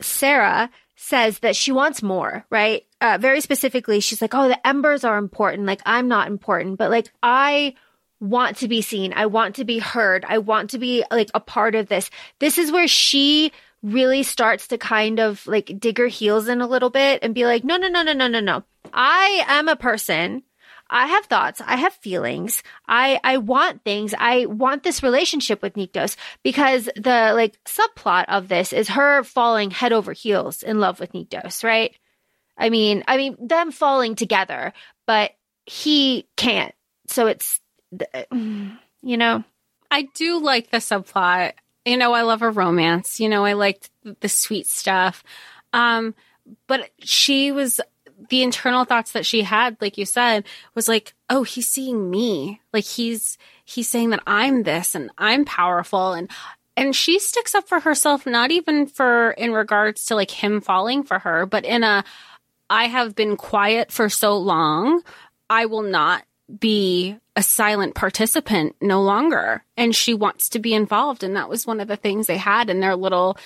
Sera 0.00 0.70
says 0.96 1.38
that 1.40 1.56
she 1.56 1.72
wants 1.72 2.02
more, 2.02 2.44
right? 2.50 2.84
Uh, 3.00 3.18
very 3.20 3.40
specifically, 3.40 4.00
she's 4.00 4.20
like, 4.20 4.34
oh, 4.34 4.48
the 4.48 4.66
embers 4.66 5.04
are 5.04 5.18
important. 5.18 5.66
Like, 5.66 5.80
I'm 5.86 6.08
not 6.08 6.26
important, 6.26 6.78
but 6.78 6.90
like, 6.90 7.10
I 7.22 7.74
want 8.20 8.56
to 8.58 8.68
be 8.68 8.82
seen. 8.82 9.12
I 9.14 9.26
want 9.26 9.56
to 9.56 9.64
be 9.64 9.78
heard. 9.78 10.24
I 10.28 10.38
want 10.38 10.70
to 10.70 10.78
be 10.78 11.04
like 11.10 11.30
a 11.34 11.40
part 11.40 11.74
of 11.74 11.88
this. 11.88 12.10
This 12.40 12.58
is 12.58 12.72
where 12.72 12.88
she 12.88 13.52
really 13.82 14.24
starts 14.24 14.68
to 14.68 14.78
kind 14.78 15.20
of 15.20 15.46
like 15.46 15.72
dig 15.78 15.98
her 15.98 16.08
heels 16.08 16.48
in 16.48 16.60
a 16.60 16.66
little 16.66 16.90
bit 16.90 17.20
and 17.22 17.34
be 17.34 17.46
like, 17.46 17.62
no, 17.62 17.76
no, 17.76 17.88
no, 17.88 18.02
no, 18.02 18.12
no, 18.12 18.26
no, 18.26 18.40
no. 18.40 18.64
I 18.92 19.44
am 19.46 19.68
a 19.68 19.76
person 19.76 20.42
I 20.90 21.06
have 21.06 21.26
thoughts. 21.26 21.60
I 21.64 21.76
have 21.76 21.92
feelings. 21.94 22.62
I, 22.86 23.20
I 23.22 23.36
want 23.38 23.84
things. 23.84 24.14
I 24.18 24.46
want 24.46 24.82
this 24.82 25.02
relationship 25.02 25.62
with 25.62 25.74
Nyktos 25.74 26.16
because 26.42 26.86
the 26.96 27.32
like 27.34 27.58
subplot 27.64 28.24
of 28.28 28.48
this 28.48 28.72
is 28.72 28.88
her 28.88 29.22
falling 29.24 29.70
head 29.70 29.92
over 29.92 30.12
heels 30.12 30.62
in 30.62 30.80
love 30.80 31.00
with 31.00 31.12
Nyktos, 31.12 31.62
right? 31.62 31.94
I 32.56 32.70
mean, 32.70 33.04
I 33.06 33.16
mean, 33.16 33.36
them 33.40 33.70
falling 33.70 34.14
together, 34.14 34.72
but 35.06 35.32
he 35.66 36.26
can't. 36.36 36.74
So 37.06 37.26
it's, 37.26 37.60
you 39.02 39.16
know. 39.16 39.44
I 39.90 40.02
do 40.14 40.40
like 40.40 40.70
the 40.70 40.78
subplot. 40.78 41.52
You 41.84 41.96
know, 41.96 42.12
I 42.12 42.22
love 42.22 42.42
a 42.42 42.50
romance. 42.50 43.20
You 43.20 43.28
know, 43.28 43.44
I 43.44 43.54
liked 43.54 43.90
the 44.20 44.28
sweet 44.28 44.66
stuff. 44.66 45.24
Um, 45.72 46.14
but 46.66 46.90
she 47.00 47.52
was 47.52 47.80
the 48.30 48.42
internal 48.42 48.84
thoughts 48.84 49.12
that 49.12 49.26
she 49.26 49.42
had, 49.42 49.76
like 49.80 49.96
you 49.96 50.04
said, 50.04 50.44
was 50.74 50.88
like, 50.88 51.14
oh, 51.30 51.42
he's 51.44 51.68
seeing 51.68 52.10
me. 52.10 52.60
Like 52.72 52.84
he's, 52.84 53.38
he's 53.64 53.88
saying 53.88 54.10
that 54.10 54.22
I'm 54.26 54.64
this 54.64 54.94
and 54.94 55.10
I'm 55.18 55.44
powerful 55.44 56.12
and, 56.12 56.30
and 56.76 56.94
she 56.94 57.18
sticks 57.18 57.54
up 57.54 57.68
for 57.68 57.80
herself, 57.80 58.26
not 58.26 58.50
even 58.50 58.86
for 58.86 59.32
in 59.32 59.52
regards 59.52 60.04
to 60.06 60.14
like 60.14 60.30
him 60.30 60.60
falling 60.60 61.02
for 61.02 61.18
her, 61.18 61.44
but 61.46 61.64
in 61.64 61.82
a, 61.82 62.04
I 62.70 62.84
have 62.84 63.14
been 63.14 63.36
quiet 63.36 63.90
for 63.90 64.08
so 64.08 64.36
long. 64.36 65.02
I 65.50 65.66
will 65.66 65.82
not 65.82 66.24
be 66.60 67.16
a 67.36 67.42
silent 67.42 67.94
participant 67.94 68.76
no 68.80 69.02
longer. 69.02 69.64
And 69.76 69.94
she 69.94 70.14
wants 70.14 70.48
to 70.50 70.58
be 70.58 70.74
involved. 70.74 71.22
And 71.22 71.36
that 71.36 71.48
was 71.48 71.66
one 71.66 71.80
of 71.80 71.88
the 71.88 71.96
things 71.96 72.26
they 72.26 72.36
had 72.36 72.70
in 72.70 72.80
their 72.80 72.96
little 72.96 73.36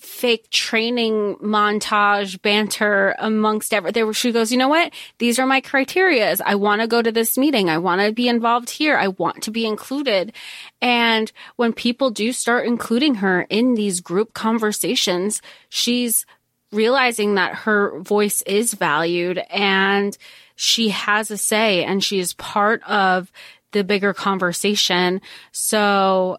fake 0.00 0.50
training 0.50 1.36
montage 1.36 2.40
banter 2.42 3.14
amongst 3.18 3.72
every 3.74 3.92
there 3.92 4.12
she 4.12 4.32
goes 4.32 4.50
you 4.50 4.58
know 4.58 4.68
what? 4.68 4.92
These 5.18 5.38
are 5.38 5.46
my 5.46 5.60
criterias. 5.60 6.40
I 6.44 6.54
want 6.54 6.80
to 6.80 6.86
go 6.86 7.02
to 7.02 7.12
this 7.12 7.36
meeting. 7.36 7.68
I 7.68 7.78
want 7.78 8.00
to 8.00 8.12
be 8.12 8.28
involved 8.28 8.70
here. 8.70 8.96
I 8.96 9.08
want 9.08 9.42
to 9.44 9.50
be 9.50 9.66
included. 9.66 10.32
And 10.80 11.30
when 11.56 11.72
people 11.72 12.10
do 12.10 12.32
start 12.32 12.66
including 12.66 13.16
her 13.16 13.42
in 13.42 13.74
these 13.74 14.00
group 14.00 14.34
conversations 14.34 15.42
she's 15.68 16.24
realizing 16.72 17.36
that 17.36 17.54
her 17.54 17.98
voice 18.00 18.42
is 18.42 18.74
valued 18.74 19.38
and 19.50 20.16
she 20.56 20.90
has 20.90 21.30
a 21.30 21.38
say 21.38 21.84
and 21.84 22.02
she 22.02 22.18
is 22.18 22.32
part 22.34 22.82
of 22.82 23.30
the 23.72 23.84
bigger 23.84 24.12
conversation. 24.12 25.20
So 25.52 26.38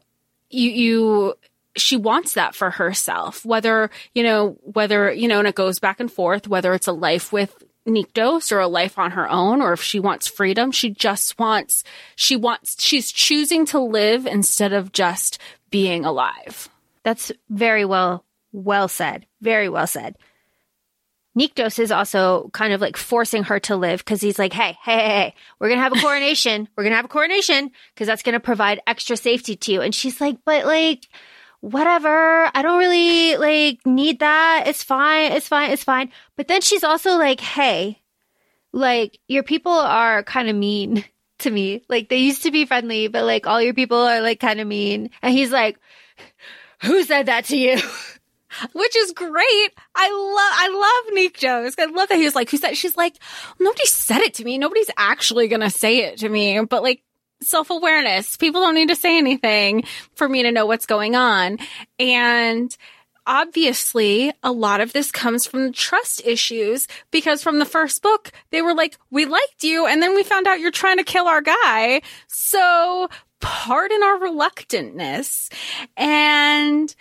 you 0.50 0.70
you 0.72 1.34
she 1.82 1.98
wants 1.98 2.34
that 2.34 2.56
for 2.56 2.70
herself, 2.72 3.46
whether, 3.46 3.90
you 4.14 4.24
know, 4.24 4.58
whether, 4.62 5.12
you 5.12 5.28
know, 5.28 5.40
and 5.40 5.48
it 5.48 5.56
goes 5.56 5.80
back 5.80 6.00
and 6.00 6.12
forth, 6.12 6.48
whether 6.48 6.74
it's 6.74 6.88
a 6.88 6.94
life 6.94 7.32
with 7.32 7.64
Nyktos 7.88 8.52
or 8.52 8.60
a 8.60 8.68
life 8.68 8.98
on 9.00 9.12
her 9.12 9.30
own 9.30 9.62
or 9.62 9.74
if 9.74 9.82
she 9.82 10.00
wants 10.00 10.28
freedom. 10.28 10.72
She 10.72 10.90
just 10.90 11.38
wants, 11.40 11.84
she 12.16 12.36
wants, 12.36 12.82
she's 12.84 13.12
choosing 13.12 13.66
to 13.68 13.80
live 13.80 14.26
instead 14.26 14.74
of 14.74 14.92
just 14.92 15.40
being 15.70 16.06
alive. 16.06 16.70
That's 17.04 17.32
very 17.50 17.86
well, 17.86 18.26
well 18.52 18.88
said. 18.88 19.26
Very 19.42 19.70
well 19.70 19.88
said. 19.88 20.16
Nyktos 21.38 21.80
is 21.80 21.92
also 21.92 22.50
kind 22.54 22.74
of 22.74 22.82
like 22.82 22.98
forcing 22.98 23.44
her 23.44 23.60
to 23.62 23.76
live 23.76 24.00
because 24.00 24.20
he's 24.20 24.40
like, 24.40 24.52
hey, 24.52 24.78
hey, 24.84 24.98
hey, 24.98 25.08
hey, 25.08 25.36
we're 25.60 25.70
going 25.70 25.78
to 25.80 25.84
have 25.84 25.94
a 25.94 26.02
coronation. 26.02 26.68
we're 26.76 26.84
going 26.84 26.92
to 26.92 26.98
have 26.98 27.06
a 27.06 27.10
coronation 27.10 27.72
because 27.94 28.08
that's 28.08 28.24
going 28.24 28.34
to 28.34 28.40
provide 28.40 28.82
extra 28.88 29.16
safety 29.16 29.56
to 29.56 29.72
you. 29.72 29.82
And 29.82 29.94
she's 29.94 30.20
like, 30.20 30.38
but 30.44 30.66
like, 30.66 31.08
whatever. 31.62 32.50
I 32.54 32.62
don't 32.62 32.80
really 32.80 33.38
like 33.38 33.86
need 33.86 34.20
that. 34.20 34.66
It's 34.68 34.84
fine. 34.84 35.32
It's 35.32 35.48
fine. 35.48 35.72
It's 35.72 35.84
fine. 35.84 36.12
But 36.36 36.48
then 36.48 36.62
she's 36.62 36.84
also 36.84 37.18
like, 37.18 37.40
hey, 37.40 38.02
like 38.72 39.20
your 39.28 39.44
people 39.44 39.74
are 39.74 40.24
kind 40.24 40.50
of 40.50 40.56
mean 40.56 41.04
to 41.40 41.52
me. 41.52 41.84
Like 41.90 42.10
they 42.10 42.18
used 42.18 42.44
to 42.44 42.52
be 42.52 42.66
friendly, 42.66 43.08
but 43.08 43.26
like 43.26 43.48
all 43.48 43.62
your 43.62 43.74
people 43.74 43.98
are 43.98 44.22
like 44.22 44.40
kind 44.40 44.60
of 44.60 44.68
mean. 44.68 45.10
And 45.22 45.34
he's 45.34 45.52
like, 45.52 45.80
who 46.82 47.04
said 47.04 47.28
that 47.28 47.46
to 47.46 47.58
you? 47.58 47.78
Which 48.74 48.96
is 48.96 49.12
great. 49.12 49.70
I 49.94 50.10
love, 50.10 50.54
I 50.58 50.70
love 50.74 51.18
Nyktos. 51.18 51.76
I 51.78 51.86
love 51.86 52.10
that 52.10 52.18
he 52.18 52.26
was 52.26 52.34
like, 52.34 52.50
who 52.50 52.58
said, 52.58 52.76
she's 52.76 52.98
like, 52.98 53.16
nobody 53.60 53.86
said 53.86 54.22
it 54.22 54.34
to 54.36 54.44
me. 54.44 54.58
Nobody's 54.58 54.90
actually 54.98 55.48
going 55.50 55.62
to 55.62 55.70
say 55.70 56.00
it 56.00 56.18
to 56.20 56.30
me. 56.30 56.60
But 56.62 56.82
like, 56.82 57.04
self 57.42 57.70
awareness. 57.70 58.38
People 58.38 58.62
don't 58.62 58.76
need 58.76 58.90
to 58.90 58.96
say 58.96 59.18
anything 59.18 59.84
for 60.16 60.28
me 60.28 60.44
to 60.44 60.52
know 60.52 60.66
what's 60.66 60.86
going 60.86 61.16
on. 61.16 61.58
And 61.98 62.76
obviously 63.26 64.34
a 64.42 64.52
lot 64.52 64.82
of 64.82 64.92
this 64.92 65.12
comes 65.12 65.46
from 65.46 65.72
trust 65.72 66.22
issues 66.26 66.88
because 67.12 67.44
from 67.44 67.60
the 67.60 67.66
first 67.66 68.02
book, 68.02 68.32
they 68.50 68.62
were 68.62 68.74
like, 68.74 68.98
we 69.12 69.26
liked 69.26 69.64
you. 69.64 69.86
And 69.86 70.02
then 70.02 70.16
we 70.16 70.24
found 70.24 70.48
out 70.48 70.60
you're 70.60 70.72
trying 70.72 70.98
to 70.98 71.04
kill 71.04 71.28
our 71.28 71.42
guy. 71.42 72.02
So 72.28 73.08
pardon 73.40 74.02
our 74.04 74.20
reluctantness. 74.20 75.52
And 75.96 76.94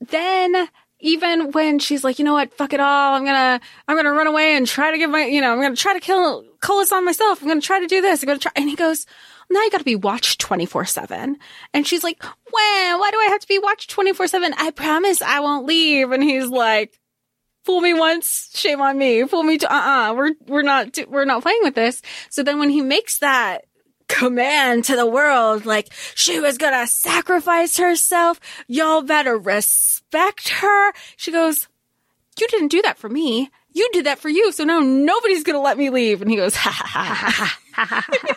then 0.00 0.68
even 1.00 1.52
when 1.52 1.78
she's 1.78 2.04
like, 2.04 2.18
you 2.18 2.24
know 2.24 2.34
what, 2.34 2.52
fuck 2.54 2.72
it 2.72 2.80
all, 2.80 3.14
I'm 3.14 3.24
gonna, 3.24 3.60
I'm 3.88 3.96
gonna 3.96 4.12
run 4.12 4.26
away 4.26 4.56
and 4.56 4.66
try 4.66 4.90
to 4.90 4.98
give 4.98 5.10
my, 5.10 5.24
you 5.24 5.40
know, 5.40 5.52
I'm 5.52 5.60
gonna 5.60 5.76
try 5.76 5.94
to 5.94 6.00
kill 6.00 6.44
Kolis 6.60 6.92
on 6.92 7.04
myself. 7.04 7.40
I'm 7.42 7.48
gonna 7.48 7.60
try 7.60 7.80
to 7.80 7.86
do 7.86 8.00
this. 8.00 8.22
I'm 8.22 8.26
gonna 8.26 8.38
try. 8.38 8.52
And 8.56 8.68
he 8.68 8.76
goes, 8.76 9.06
now 9.50 9.62
you 9.62 9.70
got 9.70 9.78
to 9.78 9.84
be 9.84 9.96
watched 9.96 10.40
24 10.40 10.84
7. 10.86 11.36
And 11.72 11.86
she's 11.86 12.04
like, 12.04 12.22
when? 12.22 12.98
Why 12.98 13.10
do 13.10 13.18
I 13.18 13.28
have 13.30 13.40
to 13.40 13.48
be 13.48 13.58
watched 13.58 13.90
24 13.90 14.26
7? 14.28 14.54
I 14.56 14.70
promise 14.70 15.22
I 15.22 15.40
won't 15.40 15.66
leave. 15.66 16.12
And 16.12 16.22
he's 16.22 16.48
like, 16.48 16.98
fool 17.64 17.80
me 17.80 17.94
once, 17.94 18.50
shame 18.54 18.80
on 18.80 18.96
me. 18.98 19.24
Fool 19.24 19.42
me 19.42 19.58
to, 19.58 19.72
uh-uh, 19.72 20.14
we're, 20.14 20.32
we're 20.46 20.62
not, 20.62 20.98
we're 21.08 21.24
not 21.24 21.42
playing 21.42 21.60
with 21.62 21.74
this. 21.74 22.02
So 22.30 22.42
then 22.42 22.58
when 22.58 22.70
he 22.70 22.80
makes 22.80 23.18
that 23.18 23.64
command 24.08 24.84
to 24.84 24.96
the 24.96 25.06
world, 25.06 25.66
like 25.66 25.92
she 26.14 26.38
was 26.40 26.58
gonna 26.58 26.86
sacrifice 26.86 27.76
herself, 27.76 28.40
y'all 28.68 29.02
better 29.02 29.36
respect 29.36 30.48
her. 30.48 30.92
She 31.16 31.32
goes, 31.32 31.68
you 32.38 32.46
didn't 32.48 32.68
do 32.68 32.82
that 32.82 32.98
for 32.98 33.08
me. 33.08 33.50
You 33.72 33.88
did 33.92 34.06
that 34.06 34.18
for 34.18 34.28
you. 34.28 34.52
So 34.52 34.64
now 34.64 34.80
nobody's 34.80 35.42
gonna 35.42 35.60
let 35.60 35.76
me 35.78 35.90
leave. 35.90 36.22
And 36.22 36.30
he 36.30 36.36
goes, 36.36 36.54
ha 36.54 36.70
ha 36.70 36.86
ha 36.86 37.58
ha 37.72 37.84
ha 37.84 38.06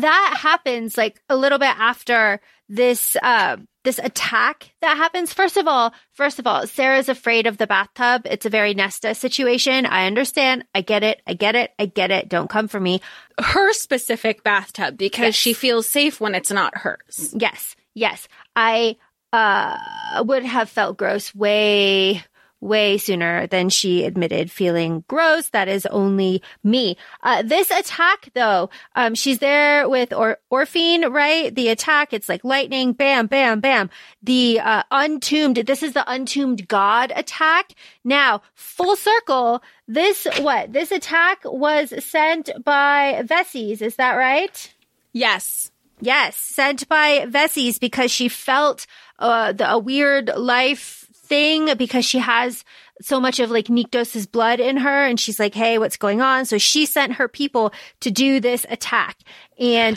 that 0.00 0.38
happens 0.38 0.96
like 0.96 1.20
a 1.28 1.36
little 1.36 1.58
bit 1.58 1.74
after 1.78 2.40
this 2.68 3.16
uh, 3.22 3.56
this 3.84 3.98
attack 3.98 4.74
that 4.80 4.96
happens. 4.96 5.32
First 5.32 5.56
of 5.56 5.66
all, 5.68 5.92
first 6.12 6.38
of 6.38 6.46
all, 6.46 6.66
Sera's 6.66 7.08
afraid 7.08 7.46
of 7.46 7.58
the 7.58 7.66
bathtub. 7.66 8.22
It's 8.24 8.46
a 8.46 8.50
very 8.50 8.74
Nesta 8.74 9.14
situation. 9.14 9.86
I 9.86 10.06
understand. 10.06 10.64
I 10.74 10.80
get 10.80 11.02
it. 11.02 11.20
I 11.26 11.34
get 11.34 11.54
it. 11.54 11.72
I 11.78 11.86
get 11.86 12.10
it. 12.10 12.28
Don't 12.28 12.48
come 12.48 12.68
for 12.68 12.80
me. 12.80 13.00
Her 13.38 13.72
specific 13.72 14.42
bathtub 14.42 14.96
because 14.96 15.26
yes. 15.26 15.34
she 15.34 15.52
feels 15.52 15.86
safe 15.86 16.20
when 16.20 16.34
it's 16.34 16.50
not 16.50 16.78
hers. 16.78 17.34
Yes. 17.36 17.76
Yes. 17.94 18.28
I 18.56 18.96
uh 19.32 20.22
would 20.24 20.44
have 20.44 20.68
felt 20.68 20.96
gross 20.96 21.34
way 21.34 22.22
way 22.62 22.96
sooner 22.96 23.46
than 23.48 23.68
she 23.68 24.04
admitted 24.04 24.50
feeling 24.50 25.04
gross. 25.08 25.48
That 25.48 25.68
is 25.68 25.84
only 25.86 26.42
me. 26.62 26.96
Uh, 27.22 27.42
this 27.42 27.70
attack 27.70 28.30
though, 28.34 28.70
um, 28.94 29.14
she's 29.14 29.40
there 29.40 29.88
with 29.88 30.12
or- 30.12 30.38
Orphine, 30.50 31.12
right? 31.12 31.54
The 31.54 31.68
attack, 31.68 32.12
it's 32.12 32.28
like 32.28 32.44
lightning, 32.44 32.92
bam, 32.92 33.26
bam, 33.26 33.60
bam. 33.60 33.90
The, 34.22 34.60
uh, 34.60 34.84
untombed, 34.90 35.56
this 35.56 35.82
is 35.82 35.92
the 35.92 36.10
untombed 36.10 36.68
god 36.68 37.12
attack. 37.14 37.72
Now, 38.04 38.42
full 38.54 38.96
circle, 38.96 39.62
this, 39.88 40.26
what? 40.40 40.72
This 40.72 40.92
attack 40.92 41.40
was 41.44 41.92
sent 42.04 42.50
by 42.64 43.22
Veses, 43.26 43.82
is 43.82 43.96
that 43.96 44.14
right? 44.14 44.72
Yes. 45.12 45.70
Yes, 46.00 46.36
sent 46.36 46.88
by 46.88 47.26
Veses 47.28 47.78
because 47.78 48.10
she 48.10 48.28
felt 48.28 48.86
uh, 49.18 49.52
the, 49.52 49.70
a 49.70 49.78
weird 49.78 50.30
life 50.36 51.08
thing 51.32 51.74
because 51.78 52.04
she 52.04 52.18
has 52.18 52.62
so 53.00 53.18
much 53.18 53.40
of 53.40 53.50
like 53.50 53.66
Nyktos's 53.66 54.26
blood 54.26 54.60
in 54.60 54.76
her 54.76 55.06
and 55.06 55.18
she's 55.18 55.40
like, 55.40 55.54
Hey, 55.54 55.78
what's 55.78 55.96
going 55.96 56.20
on? 56.20 56.44
So 56.44 56.58
she 56.58 56.84
sent 56.84 57.14
her 57.14 57.26
people 57.26 57.72
to 58.00 58.10
do 58.10 58.38
this 58.38 58.66
attack. 58.68 59.16
And 59.58 59.96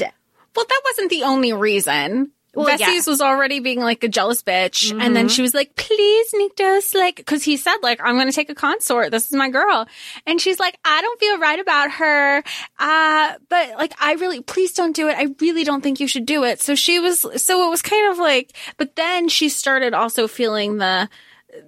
well, 0.56 0.66
that 0.66 0.82
wasn't 0.86 1.10
the 1.10 1.24
only 1.24 1.52
reason. 1.52 2.32
Well, 2.54 2.68
Veses 2.68 3.06
yeah. 3.06 3.12
was 3.12 3.20
already 3.20 3.60
being 3.60 3.82
like 3.82 4.06
a 4.06 4.08
jealous 4.08 4.42
bitch. 4.42 4.90
Mm-hmm. 4.90 5.02
And 5.02 5.14
then 5.14 5.28
she 5.28 5.42
was 5.42 5.54
like, 5.54 5.76
please, 5.76 6.34
Nyktos, 6.34 6.96
like, 6.96 7.26
cause 7.26 7.44
he 7.44 7.58
said, 7.58 7.76
like, 7.84 8.00
I'm 8.02 8.16
going 8.16 8.28
to 8.28 8.34
take 8.34 8.50
a 8.50 8.56
consort. 8.56 9.12
This 9.12 9.26
is 9.26 9.34
my 9.34 9.50
girl. 9.50 9.86
And 10.26 10.40
she's 10.40 10.58
like, 10.58 10.80
I 10.86 11.02
don't 11.02 11.20
feel 11.20 11.38
right 11.38 11.60
about 11.60 11.92
her. 11.92 12.44
Uh, 12.80 13.34
but 13.50 13.72
like, 13.72 13.94
I 14.00 14.14
really, 14.14 14.40
please 14.40 14.72
don't 14.72 14.96
do 14.96 15.10
it. 15.10 15.18
I 15.18 15.36
really 15.42 15.66
don't 15.66 15.82
think 15.82 16.00
you 16.00 16.08
should 16.08 16.26
do 16.26 16.46
it. 16.46 16.62
So 16.62 16.76
she 16.76 16.98
was, 17.00 17.26
so 17.44 17.68
it 17.68 17.70
was 17.70 17.82
kind 17.82 18.10
of 18.10 18.20
like, 18.20 18.54
but 18.78 18.96
then 18.96 19.28
she 19.28 19.50
started 19.50 19.94
also 19.94 20.30
feeling 20.30 20.78
the, 20.78 21.10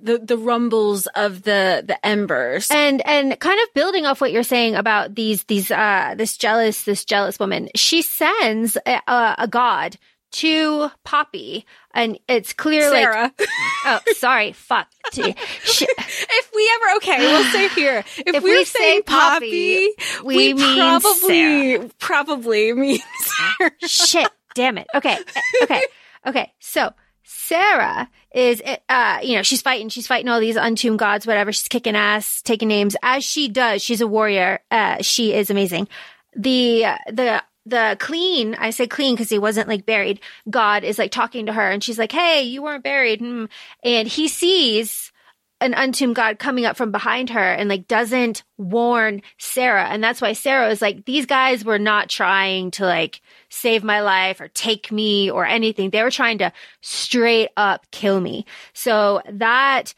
the 0.01 0.19
the 0.19 0.37
rumbles 0.37 1.07
of 1.15 1.43
the 1.43 1.83
the 1.85 2.05
embers 2.05 2.69
and 2.71 3.05
and 3.05 3.39
kind 3.39 3.59
of 3.63 3.73
building 3.73 4.05
off 4.05 4.21
what 4.21 4.31
you're 4.31 4.43
saying 4.43 4.75
about 4.75 5.15
these 5.15 5.43
these 5.45 5.71
uh 5.71 6.13
this 6.17 6.37
jealous 6.37 6.83
this 6.83 7.05
jealous 7.05 7.39
woman 7.39 7.69
she 7.75 8.01
sends 8.01 8.77
a, 8.85 9.01
a 9.37 9.47
god 9.47 9.97
to 10.29 10.91
Poppy, 11.03 11.65
and 11.93 12.19
it's 12.27 12.53
clear 12.53 12.89
Sera. 12.91 13.33
like 13.39 13.47
oh 13.85 13.99
sorry 14.15 14.51
fuck 14.51 14.87
if 15.15 16.51
we 16.55 16.71
ever 16.75 16.97
okay 16.97 17.17
we'll 17.17 17.43
say 17.51 17.69
here 17.69 17.99
if, 17.99 18.23
if 18.35 18.43
we're 18.43 18.59
we 18.59 18.65
saying 18.65 19.03
Poppy, 19.03 19.93
Poppy 19.95 20.25
we, 20.25 20.53
we 20.53 20.75
probably 20.75 21.77
Sera. 21.77 21.89
probably 21.97 22.73
mean 22.73 22.99
Sera. 23.19 23.71
shit 23.79 24.29
damn 24.53 24.77
it 24.77 24.87
okay 24.93 25.17
okay 25.63 25.81
okay 26.25 26.53
so 26.59 26.91
Sera 27.29 28.09
is, 28.33 28.61
uh, 28.87 29.19
you 29.21 29.35
know, 29.35 29.43
she's 29.43 29.61
fighting, 29.61 29.89
she's 29.89 30.07
fighting 30.07 30.29
all 30.29 30.39
these 30.39 30.55
untombed 30.55 30.97
gods, 30.97 31.27
whatever. 31.27 31.51
She's 31.51 31.67
kicking 31.67 31.95
ass, 31.95 32.41
taking 32.41 32.69
names 32.69 32.95
as 33.03 33.25
she 33.25 33.49
does. 33.49 33.81
She's 33.81 33.99
a 33.99 34.07
warrior. 34.07 34.61
Uh, 34.71 35.01
she 35.01 35.33
is 35.33 35.49
amazing. 35.49 35.89
The, 36.37 36.85
the, 37.11 37.43
the 37.65 37.97
clean, 37.99 38.55
I 38.55 38.69
say 38.69 38.87
clean 38.87 39.15
because 39.15 39.29
he 39.29 39.39
wasn't 39.39 39.67
like 39.67 39.85
buried. 39.85 40.21
God 40.49 40.85
is 40.85 40.97
like 40.97 41.11
talking 41.11 41.47
to 41.47 41.53
her 41.53 41.69
and 41.69 41.83
she's 41.83 41.99
like, 41.99 42.13
Hey, 42.13 42.43
you 42.43 42.63
weren't 42.63 42.83
buried. 42.83 43.19
Hmm. 43.19 43.45
And 43.83 44.07
he 44.07 44.29
sees 44.29 45.11
an 45.59 45.73
untombed 45.73 46.15
God 46.15 46.37
coming 46.37 46.65
up 46.65 46.77
from 46.77 46.91
behind 46.91 47.31
her 47.31 47.39
and 47.51 47.67
like 47.67 47.87
doesn't 47.87 48.43
warn 48.57 49.21
Sera. 49.39 49.85
And 49.85 50.03
that's 50.03 50.21
why 50.21 50.33
Sera 50.33 50.69
is 50.69 50.81
like, 50.81 51.05
these 51.05 51.25
guys 51.25 51.65
were 51.65 51.79
not 51.79 52.09
trying 52.09 52.71
to 52.71 52.85
like 52.85 53.21
save 53.49 53.83
my 53.83 54.01
life 54.01 54.39
or 54.39 54.49
take 54.49 54.91
me 54.91 55.31
or 55.31 55.45
anything. 55.45 55.89
They 55.89 56.03
were 56.03 56.11
trying 56.11 56.37
to 56.39 56.53
straight 56.81 57.49
up 57.57 57.89
kill 57.91 58.19
me. 58.19 58.45
So 58.73 59.21
that 59.31 59.95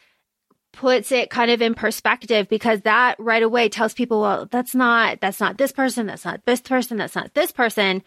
puts 0.72 1.12
it 1.12 1.28
kind 1.28 1.50
of 1.50 1.60
in 1.60 1.74
perspective 1.74 2.48
because 2.48 2.80
that 2.82 3.16
right 3.18 3.42
away 3.42 3.68
tells 3.68 3.92
people, 3.92 4.22
well, 4.22 4.48
that's 4.50 4.74
not, 4.74 5.20
that's 5.20 5.40
not 5.40 5.58
this 5.58 5.72
person. 5.72 6.06
That's 6.06 6.24
not 6.24 6.46
this 6.46 6.62
person. 6.62 6.96
That's 6.96 7.16
not 7.16 7.34
this 7.34 7.52
person. 7.52 8.02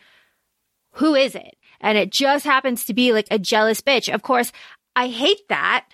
Who 0.93 1.13
is 1.13 1.35
it? 1.35 1.55
And 1.81 1.97
it 1.99 2.11
just 2.11 2.45
happens 2.45 2.85
to 2.85 2.93
be 2.93 3.13
like 3.13 3.27
a 3.29 3.37
jealous 3.37 3.81
bitch. 3.81 4.11
Of 4.11 4.23
course, 4.23 4.51
I 4.95 5.07
hate 5.07 5.47
that 5.49 5.85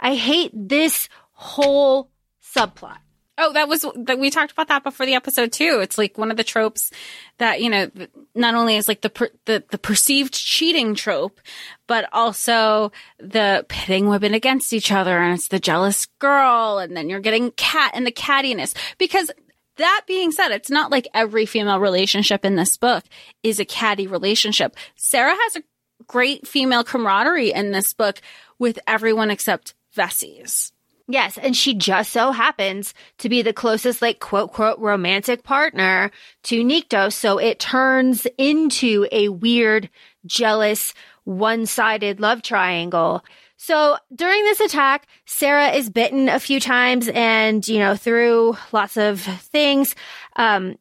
I 0.00 0.14
hate 0.14 0.50
this 0.54 1.08
whole 1.32 2.10
subplot. 2.42 2.98
Oh, 3.42 3.54
that 3.54 3.68
was 3.68 3.86
that 3.96 4.18
we 4.18 4.28
talked 4.28 4.52
about 4.52 4.68
that 4.68 4.84
before 4.84 5.06
the 5.06 5.14
episode 5.14 5.50
too. 5.50 5.78
It's 5.80 5.96
like 5.96 6.18
one 6.18 6.30
of 6.30 6.36
the 6.36 6.44
tropes 6.44 6.90
that 7.38 7.62
you 7.62 7.70
know 7.70 7.90
not 8.34 8.54
only 8.54 8.76
is 8.76 8.86
like 8.86 9.00
the 9.00 9.08
per, 9.08 9.30
the 9.46 9.64
the 9.70 9.78
perceived 9.78 10.34
cheating 10.34 10.94
trope, 10.94 11.40
but 11.86 12.06
also 12.12 12.92
the 13.18 13.64
pitting 13.68 14.08
women 14.08 14.34
against 14.34 14.74
each 14.74 14.92
other, 14.92 15.16
and 15.16 15.34
it's 15.34 15.48
the 15.48 15.58
jealous 15.58 16.04
girl, 16.18 16.78
and 16.78 16.94
then 16.94 17.08
you're 17.08 17.20
getting 17.20 17.50
cat 17.52 17.92
and 17.94 18.06
the 18.06 18.12
cattiness. 18.12 18.74
Because 18.98 19.30
that 19.76 20.02
being 20.06 20.32
said, 20.32 20.50
it's 20.50 20.70
not 20.70 20.90
like 20.90 21.08
every 21.14 21.46
female 21.46 21.80
relationship 21.80 22.44
in 22.44 22.56
this 22.56 22.76
book 22.76 23.04
is 23.42 23.58
a 23.58 23.64
catty 23.64 24.06
relationship. 24.06 24.76
Sera 24.96 25.34
has 25.34 25.56
a 25.56 25.62
great 26.06 26.46
female 26.46 26.84
camaraderie 26.84 27.52
in 27.52 27.70
this 27.70 27.94
book 27.94 28.20
with 28.58 28.78
everyone 28.86 29.30
except 29.30 29.72
Veses. 29.94 30.72
Yes, 31.08 31.36
and 31.38 31.56
she 31.56 31.74
just 31.74 32.12
so 32.12 32.30
happens 32.30 32.94
to 33.18 33.28
be 33.28 33.42
the 33.42 33.52
closest, 33.52 34.00
like, 34.00 34.20
quote, 34.20 34.52
quote, 34.52 34.78
romantic 34.78 35.42
partner 35.42 36.12
to 36.44 36.62
Nyktos. 36.62 37.14
So 37.14 37.38
it 37.38 37.58
turns 37.58 38.28
into 38.38 39.08
a 39.10 39.28
weird, 39.28 39.90
jealous, 40.24 40.94
one 41.24 41.66
sided 41.66 42.20
love 42.20 42.42
triangle. 42.42 43.24
So 43.56 43.98
during 44.14 44.42
this 44.44 44.60
attack, 44.60 45.08
Sera 45.26 45.70
is 45.70 45.90
bitten 45.90 46.28
a 46.28 46.38
few 46.38 46.60
times 46.60 47.08
and, 47.08 47.66
you 47.66 47.80
know, 47.80 47.96
through 47.96 48.56
lots 48.72 48.96
of 48.96 49.20
things. 49.20 49.96
Um, 50.36 50.76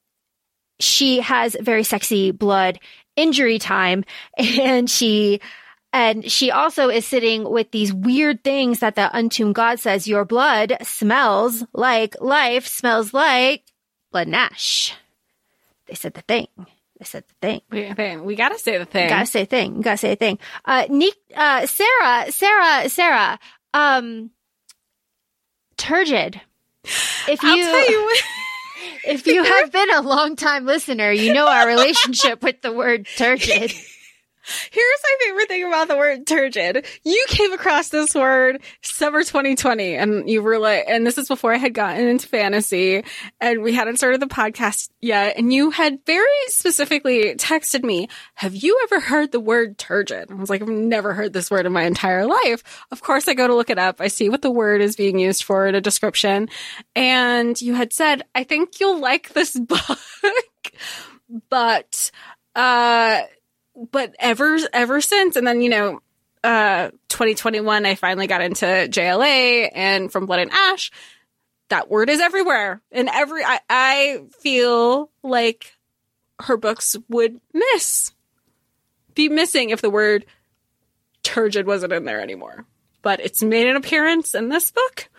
she 0.79 1.21
has 1.21 1.57
very 1.59 1.83
sexy 1.83 2.31
blood 2.31 2.79
injury 3.15 3.59
time 3.59 4.05
and 4.37 4.89
she 4.89 5.41
and 5.91 6.29
she 6.29 6.51
also 6.51 6.89
is 6.89 7.05
sitting 7.05 7.49
with 7.49 7.71
these 7.71 7.93
weird 7.93 8.43
things 8.43 8.79
that 8.79 8.95
the 8.95 9.09
untombed 9.17 9.55
god 9.55 9.79
says 9.79 10.07
your 10.07 10.25
blood 10.25 10.77
smells 10.83 11.63
like 11.73 12.15
life, 12.21 12.67
smells 12.67 13.13
like 13.13 13.63
blood 14.11 14.27
nash. 14.27 14.95
They 15.87 15.95
said 15.95 16.13
the 16.13 16.21
thing. 16.21 16.47
They 16.99 17.05
said 17.05 17.23
the 17.27 17.33
thing. 17.41 17.61
We, 17.71 18.17
we 18.17 18.35
gotta 18.35 18.59
say 18.59 18.77
the 18.77 18.85
thing. 18.85 19.09
Gotta 19.09 19.25
say 19.25 19.45
thing. 19.45 19.81
Gotta 19.81 19.97
say 19.97 20.11
a 20.11 20.15
thing. 20.15 20.37
Uh, 20.65 20.85
Nick, 20.89 21.15
uh, 21.35 21.65
Sera, 21.65 22.31
Sera, 22.31 22.89
Sera, 22.89 23.39
um, 23.73 24.31
turgid. 25.77 26.41
If 27.27 27.41
you, 27.41 27.55
you 27.55 28.15
if 29.05 29.25
you 29.25 29.43
have 29.43 29.71
been 29.71 29.93
a 29.93 30.01
long 30.01 30.35
time 30.35 30.65
listener, 30.65 31.11
you 31.11 31.33
know 31.33 31.47
our 31.47 31.67
relationship 31.67 32.43
with 32.43 32.61
the 32.61 32.73
word 32.73 33.07
turgid. 33.17 33.73
Here's 34.71 34.99
my 35.03 35.15
favorite 35.21 35.47
thing 35.47 35.65
about 35.65 35.87
the 35.87 35.97
word 35.97 36.25
turgid. 36.25 36.85
You 37.03 37.25
came 37.27 37.53
across 37.53 37.89
this 37.89 38.15
word 38.15 38.61
summer 38.81 39.19
2020 39.19 39.95
and 39.95 40.29
you 40.29 40.41
were 40.41 40.59
like, 40.59 40.85
and 40.87 41.05
this 41.05 41.17
is 41.17 41.27
before 41.27 41.53
I 41.53 41.57
had 41.57 41.73
gotten 41.73 42.07
into 42.07 42.27
fantasy 42.27 43.03
and 43.39 43.61
we 43.61 43.73
hadn't 43.73 43.97
started 43.97 44.21
the 44.21 44.27
podcast 44.27 44.89
yet. 45.01 45.37
And 45.37 45.53
you 45.53 45.71
had 45.71 45.99
very 46.05 46.27
specifically 46.47 47.35
texted 47.35 47.83
me, 47.83 48.09
have 48.35 48.55
you 48.55 48.79
ever 48.83 48.99
heard 48.99 49.31
the 49.31 49.39
word 49.39 49.77
turgid? 49.77 50.31
I 50.31 50.35
was 50.35 50.49
like, 50.49 50.61
I've 50.61 50.67
never 50.67 51.13
heard 51.13 51.33
this 51.33 51.51
word 51.51 51.65
in 51.65 51.73
my 51.73 51.83
entire 51.83 52.25
life. 52.25 52.63
Of 52.91 53.01
course, 53.01 53.27
I 53.27 53.33
go 53.33 53.47
to 53.47 53.55
look 53.55 53.69
it 53.69 53.79
up. 53.79 54.01
I 54.01 54.07
see 54.07 54.29
what 54.29 54.41
the 54.41 54.51
word 54.51 54.81
is 54.81 54.95
being 54.95 55.19
used 55.19 55.43
for 55.43 55.67
in 55.67 55.75
a 55.75 55.81
description. 55.81 56.49
And 56.95 57.59
you 57.61 57.73
had 57.73 57.93
said, 57.93 58.23
I 58.35 58.43
think 58.43 58.79
you'll 58.79 58.99
like 58.99 59.29
this 59.29 59.57
book, 59.59 59.99
but, 61.49 62.11
uh, 62.55 63.21
but 63.91 64.15
ever 64.19 64.57
ever 64.73 65.01
since 65.01 65.35
and 65.35 65.47
then 65.47 65.61
you 65.61 65.69
know 65.69 65.99
uh 66.43 66.89
2021 67.09 67.85
i 67.85 67.95
finally 67.95 68.27
got 68.27 68.41
into 68.41 68.65
jla 68.65 69.69
and 69.73 70.11
from 70.11 70.25
blood 70.25 70.39
and 70.39 70.51
ash. 70.51 70.91
That 71.69 71.87
word 71.87 72.09
is 72.09 72.19
everywhere. 72.19 72.81
And 72.91 73.09
every 73.09 73.43
i, 73.43 73.59
I 73.69 74.21
feel 74.39 75.11
like 75.23 75.75
her 76.39 76.57
books 76.57 76.95
would 77.09 77.39
miss 77.53 78.11
be 79.15 79.29
missing 79.29 79.69
if 79.69 79.81
the 79.81 79.89
word 79.89 80.25
turgid 81.23 81.67
wasn't 81.67 81.93
in 81.93 82.05
there 82.05 82.21
anymore. 82.21 82.65
But 83.01 83.19
it's 83.19 83.43
made 83.43 83.67
an 83.67 83.75
appearance 83.75 84.33
in 84.33 84.49
this 84.49 84.71
book 84.71 85.09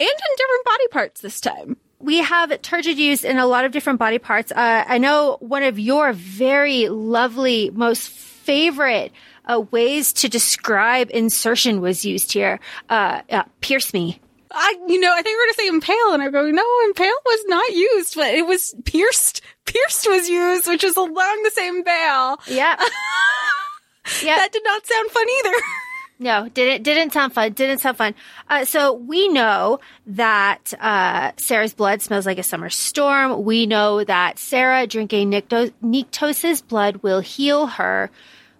and 0.00 0.08
in 0.08 0.36
different 0.36 0.64
body 0.64 0.88
parts 0.88 1.20
this 1.20 1.40
time 1.40 1.76
we 2.00 2.18
have 2.18 2.60
turgid 2.62 2.98
used 2.98 3.24
in 3.24 3.38
a 3.38 3.46
lot 3.46 3.64
of 3.64 3.72
different 3.72 3.98
body 3.98 4.18
parts. 4.18 4.52
Uh, 4.52 4.84
I 4.86 4.98
know 4.98 5.36
one 5.40 5.62
of 5.62 5.78
your 5.78 6.12
very 6.12 6.88
lovely, 6.88 7.70
most 7.70 8.08
favorite 8.08 9.12
uh, 9.46 9.60
ways 9.70 10.12
to 10.14 10.28
describe 10.28 11.10
insertion 11.10 11.80
was 11.80 12.04
used 12.04 12.32
here. 12.32 12.60
Uh, 12.88 13.22
uh, 13.30 13.42
pierce 13.60 13.92
me. 13.92 14.20
I, 14.50 14.76
you 14.86 14.98
know, 14.98 15.12
I 15.12 15.20
think 15.22 15.36
we're 15.36 15.44
going 15.44 15.52
to 15.52 15.60
say 15.60 15.68
impale, 15.68 16.14
and 16.14 16.22
I 16.22 16.30
go, 16.30 16.50
no, 16.50 16.64
impale 16.84 17.12
was 17.26 17.44
not 17.46 17.70
used, 17.74 18.14
but 18.14 18.32
it 18.32 18.46
was 18.46 18.74
pierced. 18.84 19.42
Pierced 19.66 20.08
was 20.08 20.28
used, 20.28 20.66
which 20.66 20.84
is 20.84 20.96
along 20.96 21.42
the 21.42 21.50
same 21.52 21.84
veil. 21.84 22.38
Yeah. 22.46 22.76
yeah. 24.22 24.36
That 24.36 24.52
did 24.52 24.64
not 24.64 24.86
sound 24.86 25.10
fun 25.10 25.26
either. 25.38 25.56
No, 26.20 26.48
didn't 26.48 26.82
didn't 26.82 27.12
sound 27.12 27.32
fun. 27.32 27.52
Didn't 27.52 27.78
sound 27.78 27.96
fun. 27.96 28.14
Uh, 28.48 28.64
so 28.64 28.92
we 28.92 29.28
know 29.28 29.78
that 30.06 30.74
uh, 30.80 31.30
Sera's 31.36 31.74
blood 31.74 32.02
smells 32.02 32.26
like 32.26 32.38
a 32.38 32.42
summer 32.42 32.70
storm. 32.70 33.44
We 33.44 33.66
know 33.66 34.02
that 34.02 34.38
Sera 34.38 34.86
drinking 34.88 35.30
Nyktos's 35.30 36.60
blood 36.62 36.96
will 36.98 37.20
heal 37.20 37.66
her. 37.68 38.10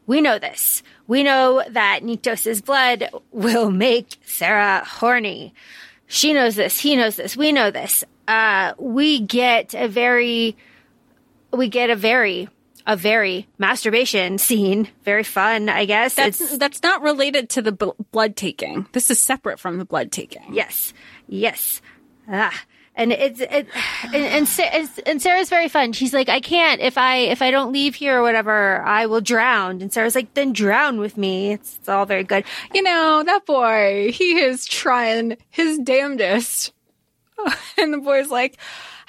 We 0.06 0.20
know 0.20 0.38
this. 0.38 0.84
We 1.08 1.24
know 1.24 1.62
that 1.68 2.00
Nyktos's 2.02 2.62
blood 2.62 3.10
will 3.32 3.70
make 3.72 4.18
Sera 4.24 4.84
horny. 4.86 5.52
She 6.06 6.32
knows 6.32 6.54
this. 6.54 6.78
He 6.78 6.94
knows 6.96 7.16
this. 7.16 7.36
We 7.36 7.50
know 7.50 7.70
this. 7.70 8.04
Uh, 8.28 8.74
we 8.78 9.20
get 9.20 9.74
a 9.74 9.88
very, 9.88 10.56
we 11.52 11.68
get 11.68 11.90
a 11.90 11.96
very 11.96 12.48
a 12.88 12.96
very 12.96 13.46
masturbation 13.58 14.38
scene. 14.38 14.88
Very 15.04 15.22
fun, 15.22 15.68
I 15.68 15.84
guess. 15.84 16.14
That's 16.16 16.40
It's- 16.40 16.58
that's 16.58 16.82
not 16.82 17.02
related 17.02 17.50
to 17.50 17.62
the 17.62 17.70
b- 17.72 17.92
blood 18.10 18.34
taking. 18.34 18.86
This 18.92 19.10
is 19.10 19.20
separate 19.20 19.60
from 19.60 19.78
the 19.78 19.84
blood 19.84 20.10
taking. 20.10 20.52
yes, 20.54 20.92
yes. 21.28 21.80
Ah. 22.28 22.52
And 22.96 23.12
it's 23.12 23.38
it, 23.40 23.68
and 24.12 24.48
and, 24.48 24.90
and 25.06 25.22
Sera's 25.22 25.48
very 25.48 25.68
fun. 25.68 25.92
She's 25.92 26.12
like, 26.12 26.28
I 26.28 26.40
can't 26.40 26.80
if 26.80 26.98
I 26.98 27.18
if 27.30 27.42
I 27.42 27.52
don't 27.52 27.72
leave 27.72 27.94
here 27.94 28.18
or 28.18 28.22
whatever, 28.22 28.82
I 28.82 29.06
will 29.06 29.20
drown. 29.20 29.80
And 29.82 29.92
Sera's 29.92 30.16
like, 30.16 30.34
then 30.34 30.52
drown 30.52 30.98
with 30.98 31.16
me. 31.16 31.52
It's, 31.52 31.76
it's 31.76 31.88
all 31.88 32.06
very 32.06 32.24
good. 32.24 32.42
You 32.74 32.82
know 32.82 33.22
that 33.24 33.46
boy. 33.46 34.10
He 34.12 34.40
is 34.40 34.66
trying 34.66 35.36
his 35.48 35.78
damnedest, 35.78 36.72
and 37.78 37.92
the 37.94 37.98
boy's 37.98 38.30
like, 38.30 38.58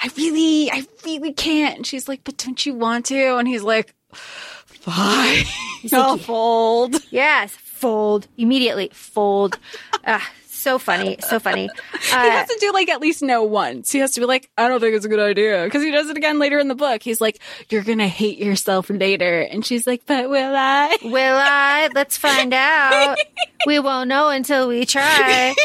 "I 0.02 0.10
really, 0.18 0.72
I 0.72 0.86
really 1.06 1.34
can't." 1.34 1.78
And 1.78 1.88
she's 1.88 2.08
like, 2.08 2.22
"But 2.24 2.38
don't 2.38 2.66
you 2.66 2.74
want 2.74 3.06
to?" 3.08 3.38
And 3.38 3.48
he's 3.48 3.64
like, 3.64 3.94
"Fine, 4.14 5.46
I'll 5.94 6.18
fold." 6.32 6.96
Yes, 7.12 7.52
fold 7.54 8.28
immediately. 8.38 8.90
Fold. 8.94 9.58
ah, 10.06 10.30
so 10.48 10.78
funny, 10.78 11.18
so 11.22 11.40
funny. 11.40 11.70
he 12.02 12.12
Uh, 12.14 12.30
has 12.32 12.48
to 12.50 12.58
do 12.60 12.72
like 12.74 12.90
at 12.90 13.00
least 13.00 13.22
no 13.24 13.44
once. 13.44 13.92
He 13.94 14.00
has 14.00 14.12
to 14.16 14.20
be 14.20 14.26
like, 14.26 14.50
I 14.58 14.68
don't 14.68 14.82
think 14.82 14.94
it's 14.94 15.06
a 15.06 15.10
good 15.10 15.20
idea. 15.22 15.64
Because 15.64 15.82
he 15.84 15.90
does 15.90 16.10
it 16.10 16.18
again 16.18 16.38
later 16.38 16.60
in 16.60 16.68
the 16.68 16.76
book. 16.76 17.02
He's 17.02 17.22
like, 17.22 17.40
You're 17.70 17.84
gonna 17.84 18.10
hate 18.10 18.40
yourself 18.40 18.90
later. 18.90 19.40
And 19.40 19.66
she's 19.66 19.88
like, 19.88 20.06
But 20.06 20.30
will 20.30 20.54
I? 20.56 20.98
will 21.02 21.38
I? 21.42 21.90
Let's 21.96 22.18
find 22.18 22.54
out. 22.54 23.18
we 23.66 23.80
won't 23.80 24.10
know 24.10 24.28
until 24.30 24.68
we 24.68 24.86
try. 24.86 25.04
I 25.06 25.56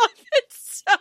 love 0.00 0.10
it 0.32 0.44
so 0.50 0.92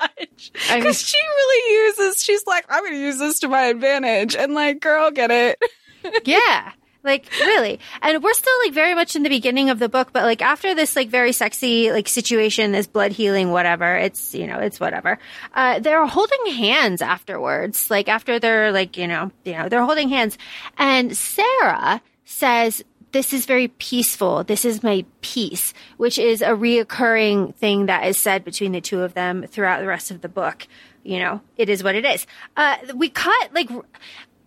much. 0.00 0.52
I 0.68 0.74
mean- 0.74 0.80
Because 0.82 1.00
she 1.00 1.18
really 1.18 1.86
uses, 1.86 2.22
she's 2.22 2.46
like, 2.46 2.64
I'm 2.68 2.84
gonna 2.84 2.96
use 2.96 3.18
this 3.18 3.40
to 3.40 3.48
my 3.48 3.62
advantage. 3.64 4.34
And 4.36 4.54
like, 4.54 4.80
girl, 4.80 5.10
get 5.10 5.30
it. 5.30 5.62
Yeah. 6.24 6.72
Like 7.02 7.26
really. 7.40 7.80
And 8.02 8.22
we're 8.22 8.32
still 8.34 8.52
like 8.64 8.72
very 8.74 8.94
much 8.94 9.14
in 9.16 9.22
the 9.22 9.28
beginning 9.30 9.68
of 9.70 9.78
the 9.78 9.88
book, 9.90 10.08
but 10.12 10.22
like 10.24 10.40
after 10.42 10.74
this 10.74 10.96
like 10.96 11.08
very 11.08 11.32
sexy 11.32 11.90
like 11.92 12.08
situation, 12.08 12.72
this 12.72 12.86
blood 12.86 13.12
healing, 13.12 13.50
whatever, 13.52 13.94
it's, 13.96 14.34
you 14.34 14.46
know, 14.46 14.58
it's 14.58 14.80
whatever. 14.80 15.18
Uh, 15.54 15.80
they're 15.80 16.04
holding 16.06 16.46
hands 16.54 17.00
afterwards. 17.02 17.90
Like 17.90 18.08
after 18.08 18.38
they're 18.38 18.72
like, 18.72 18.96
you 18.96 19.06
know, 19.06 19.30
you 19.44 19.52
know, 19.52 19.68
they're 19.68 19.84
holding 19.84 20.08
hands. 20.10 20.36
And 20.78 21.14
Sera 21.16 22.00
says, 22.24 22.82
this 23.14 23.32
is 23.32 23.46
very 23.46 23.68
peaceful. 23.68 24.42
This 24.42 24.64
is 24.64 24.82
my 24.82 25.04
peace, 25.20 25.72
which 25.98 26.18
is 26.18 26.42
a 26.42 26.48
reoccurring 26.48 27.54
thing 27.54 27.86
that 27.86 28.04
is 28.08 28.18
said 28.18 28.44
between 28.44 28.72
the 28.72 28.80
two 28.80 29.02
of 29.02 29.14
them 29.14 29.46
throughout 29.46 29.80
the 29.80 29.86
rest 29.86 30.10
of 30.10 30.20
the 30.20 30.28
book. 30.28 30.66
You 31.04 31.20
know, 31.20 31.40
it 31.56 31.68
is 31.68 31.84
what 31.84 31.94
it 31.94 32.04
is. 32.04 32.26
Uh, 32.56 32.76
we 32.96 33.08
cut 33.08 33.54
like 33.54 33.70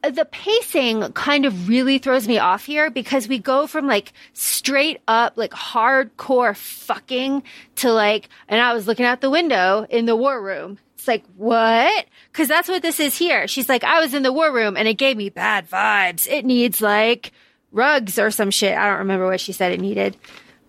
the 0.03 0.25
pacing 0.25 1.13
kind 1.13 1.45
of 1.45 1.69
really 1.69 1.97
throws 1.97 2.27
me 2.27 2.39
off 2.39 2.65
here 2.65 2.91
because 2.91 3.29
we 3.29 3.39
go 3.39 3.67
from 3.67 3.87
like 3.87 4.11
straight 4.33 4.99
up 5.07 5.37
like 5.37 5.51
hardcore 5.51 6.55
fucking 6.55 7.43
to 7.75 7.93
like 7.93 8.27
and 8.49 8.59
I 8.59 8.73
was 8.73 8.85
looking 8.85 9.05
out 9.05 9.21
the 9.21 9.29
window 9.29 9.87
in 9.89 10.05
the 10.07 10.15
war 10.15 10.41
room. 10.41 10.77
It's 10.95 11.07
like, 11.07 11.23
what? 11.37 12.05
Cuz 12.33 12.49
that's 12.49 12.67
what 12.67 12.81
this 12.81 12.99
is 12.99 13.17
here. 13.17 13.47
She's 13.47 13.69
like, 13.69 13.85
I 13.85 14.01
was 14.01 14.13
in 14.13 14.23
the 14.23 14.33
war 14.33 14.51
room 14.51 14.75
and 14.75 14.89
it 14.89 14.95
gave 14.95 15.15
me 15.15 15.29
bad 15.29 15.69
vibes. 15.69 16.27
It 16.29 16.43
needs 16.43 16.81
like 16.81 17.31
rugs 17.77 18.19
or 18.19 18.31
some 18.31 18.51
shit. 18.51 18.77
I 18.77 18.89
don't 18.89 18.99
remember 18.99 19.25
what 19.27 19.39
she 19.39 19.53
said 19.53 19.71
it 19.71 19.79
needed. 19.79 20.17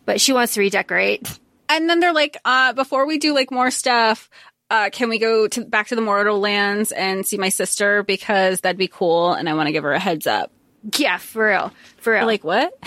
But 0.04 0.20
she 0.20 0.32
wants 0.32 0.54
to 0.54 0.60
redecorate. 0.60 1.38
And 1.68 1.88
then 1.88 2.00
they're 2.00 2.14
like, 2.14 2.38
uh, 2.44 2.72
before 2.72 3.06
we 3.06 3.18
do 3.18 3.34
like 3.34 3.50
more 3.50 3.70
stuff, 3.70 4.30
uh, 4.70 4.90
can 4.90 5.08
we 5.08 5.18
go 5.18 5.48
to 5.48 5.64
back 5.64 5.88
to 5.88 5.96
the 5.96 6.00
Mortal 6.00 6.38
Lands 6.38 6.92
and 6.92 7.26
see 7.26 7.36
my 7.38 7.48
sister 7.48 8.02
because 8.02 8.60
that'd 8.60 8.78
be 8.78 8.88
cool 8.88 9.32
and 9.32 9.48
I 9.48 9.54
want 9.54 9.66
to 9.66 9.72
give 9.72 9.82
her 9.82 9.92
a 9.92 9.98
heads 9.98 10.26
up. 10.26 10.50
Yeah, 10.96 11.18
for 11.18 11.48
real. 11.48 11.72
For 11.98 12.12
real. 12.12 12.26
Like 12.26 12.44
what? 12.44 12.78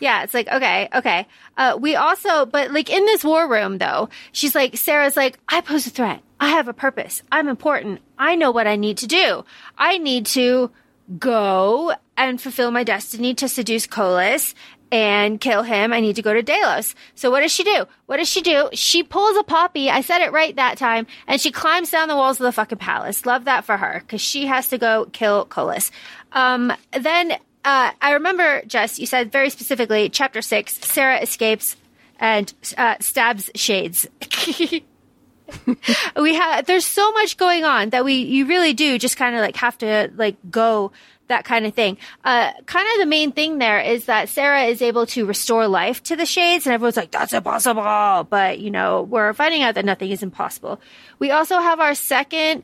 Yeah, 0.00 0.24
it's 0.24 0.34
like, 0.34 0.48
okay, 0.48 0.88
okay. 0.94 1.26
Uh, 1.56 1.78
we 1.80 1.96
also, 1.96 2.44
but 2.44 2.70
like 2.70 2.90
in 2.90 3.04
this 3.06 3.24
war 3.24 3.48
room 3.48 3.78
though, 3.78 4.10
she's 4.32 4.54
like, 4.54 4.76
Sera's 4.76 5.16
like, 5.16 5.38
I 5.48 5.60
pose 5.62 5.86
a 5.86 5.90
threat. 5.90 6.22
I 6.38 6.50
have 6.50 6.68
a 6.68 6.74
purpose. 6.74 7.22
I'm 7.32 7.48
important. 7.48 8.00
I 8.18 8.36
know 8.36 8.50
what 8.50 8.66
I 8.66 8.76
need 8.76 8.98
to 8.98 9.06
do. 9.06 9.44
I 9.78 9.96
need 9.98 10.26
to 10.26 10.70
go 11.18 11.94
and 12.16 12.40
fulfill 12.40 12.70
my 12.70 12.84
destiny 12.84 13.34
to 13.34 13.48
seduce 13.48 13.86
Kolis 13.86 14.54
and 14.92 15.40
kill 15.40 15.62
him. 15.62 15.92
I 15.92 16.00
need 16.00 16.16
to 16.16 16.22
go 16.22 16.32
to 16.32 16.42
Delos. 16.42 16.94
So 17.14 17.30
what 17.30 17.40
does 17.40 17.52
she 17.52 17.64
do? 17.64 17.86
What 18.06 18.18
does 18.18 18.28
she 18.28 18.40
do? 18.40 18.68
She 18.72 19.02
pulls 19.02 19.36
a 19.36 19.42
poppy. 19.42 19.90
I 19.90 20.00
said 20.00 20.22
it 20.22 20.32
right 20.32 20.54
that 20.56 20.78
time. 20.78 21.06
And 21.26 21.40
she 21.40 21.50
climbs 21.50 21.90
down 21.90 22.08
the 22.08 22.16
walls 22.16 22.40
of 22.40 22.44
the 22.44 22.52
fucking 22.52 22.78
palace. 22.78 23.26
Love 23.26 23.44
that 23.44 23.64
for 23.64 23.76
her 23.76 24.00
because 24.00 24.20
she 24.20 24.46
has 24.46 24.68
to 24.68 24.78
go 24.78 25.06
kill 25.12 25.46
Kolis. 25.46 25.90
Um, 26.32 26.72
then, 26.92 27.32
uh, 27.64 27.90
I 28.00 28.12
remember, 28.12 28.62
Jess, 28.66 28.98
you 28.98 29.06
said 29.06 29.32
very 29.32 29.50
specifically, 29.50 30.08
chapter 30.08 30.42
six, 30.42 30.78
Sera 30.86 31.18
escapes 31.20 31.76
and, 32.20 32.52
uh, 32.78 32.96
stabs 33.00 33.50
Shades. 33.54 34.06
we 36.20 36.34
have, 36.34 36.66
there's 36.66 36.86
so 36.86 37.12
much 37.12 37.36
going 37.36 37.64
on 37.64 37.90
that 37.90 38.04
we, 38.04 38.14
you 38.14 38.46
really 38.46 38.72
do 38.72 38.98
just 38.98 39.16
kind 39.16 39.34
of 39.34 39.40
like 39.40 39.56
have 39.56 39.78
to 39.78 40.10
like 40.16 40.36
go 40.50 40.92
that 41.28 41.44
kind 41.44 41.66
of 41.66 41.74
thing. 41.74 41.98
Uh, 42.24 42.52
kind 42.66 42.86
of 42.92 43.00
the 43.00 43.06
main 43.06 43.32
thing 43.32 43.58
there 43.58 43.80
is 43.80 44.06
that 44.06 44.28
Sera 44.28 44.64
is 44.64 44.82
able 44.82 45.06
to 45.06 45.26
restore 45.26 45.66
life 45.66 46.02
to 46.04 46.16
the 46.16 46.26
shades 46.26 46.66
and 46.66 46.74
everyone's 46.74 46.96
like, 46.96 47.10
that's 47.10 47.32
impossible. 47.32 48.26
But, 48.28 48.58
you 48.60 48.70
know, 48.70 49.02
we're 49.02 49.32
finding 49.34 49.62
out 49.62 49.74
that 49.74 49.84
nothing 49.84 50.10
is 50.10 50.22
impossible. 50.22 50.80
We 51.18 51.30
also 51.30 51.58
have 51.58 51.80
our 51.80 51.94
second, 51.94 52.62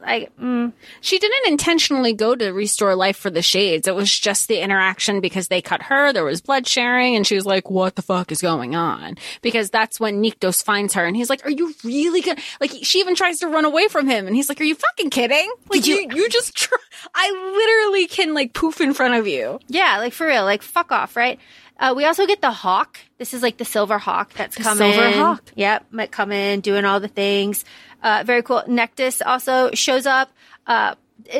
like, 0.00 0.34
mm, 0.36 0.72
She 1.00 1.18
didn't 1.18 1.46
intentionally 1.46 2.12
go 2.12 2.34
to 2.34 2.50
restore 2.52 2.94
life 2.94 3.16
for 3.16 3.30
the 3.30 3.42
shades. 3.42 3.86
It 3.86 3.94
was 3.94 4.16
just 4.16 4.48
the 4.48 4.58
interaction 4.60 5.20
because 5.20 5.48
they 5.48 5.62
cut 5.62 5.82
her. 5.84 6.12
There 6.12 6.24
was 6.24 6.40
blood 6.40 6.66
sharing 6.66 7.16
and 7.16 7.26
she 7.26 7.34
was 7.34 7.46
like, 7.46 7.70
what 7.70 7.94
the 7.96 8.02
fuck 8.02 8.32
is 8.32 8.42
going 8.42 8.74
on? 8.74 9.16
Because 9.40 9.70
that's 9.70 10.00
when 10.00 10.22
Nyktos 10.22 10.64
finds 10.64 10.94
her 10.94 11.04
and 11.04 11.16
he's 11.16 11.30
like, 11.30 11.44
are 11.46 11.50
you 11.50 11.74
really 11.84 12.20
gonna, 12.20 12.40
like, 12.60 12.72
she 12.82 13.00
even 13.00 13.14
tries 13.14 13.38
to 13.40 13.48
run 13.48 13.64
away 13.64 13.88
from 13.88 14.08
him 14.08 14.26
and 14.26 14.34
he's 14.36 14.48
like, 14.48 14.60
are 14.60 14.64
you 14.64 14.74
fucking 14.74 15.10
kidding? 15.10 15.50
Like, 15.70 15.86
you, 15.86 15.96
you- 15.96 16.08
you, 16.16 16.28
just, 16.28 16.54
tr- 16.56 16.74
I 17.14 17.30
literally 17.30 18.06
can 18.06 18.34
like 18.34 18.52
poof 18.54 18.80
in 18.80 18.94
front 18.94 19.14
of 19.14 19.26
you. 19.26 19.60
yeah, 19.68 19.98
like 19.98 20.12
for 20.12 20.26
real, 20.26 20.44
like 20.44 20.62
fuck 20.62 20.90
off, 20.92 21.16
right? 21.16 21.38
Uh, 21.78 21.94
we 21.96 22.04
also 22.04 22.26
get 22.26 22.40
the 22.40 22.50
hawk. 22.52 22.98
This 23.18 23.34
is 23.34 23.42
like 23.42 23.56
the 23.56 23.64
silver 23.64 23.98
hawk 23.98 24.32
that's 24.34 24.54
The 24.56 24.62
coming. 24.62 24.92
silver 24.92 25.10
hawk. 25.16 25.42
Yep, 25.56 25.86
might 25.90 26.12
come 26.12 26.30
in, 26.30 26.60
doing 26.60 26.84
all 26.84 27.00
the 27.00 27.08
things. 27.08 27.64
Uh, 28.02 28.22
very 28.26 28.42
cool. 28.42 28.62
Nektas 28.66 29.22
also 29.24 29.70
shows 29.72 30.06
up. 30.06 30.30
Uh, 30.66 30.94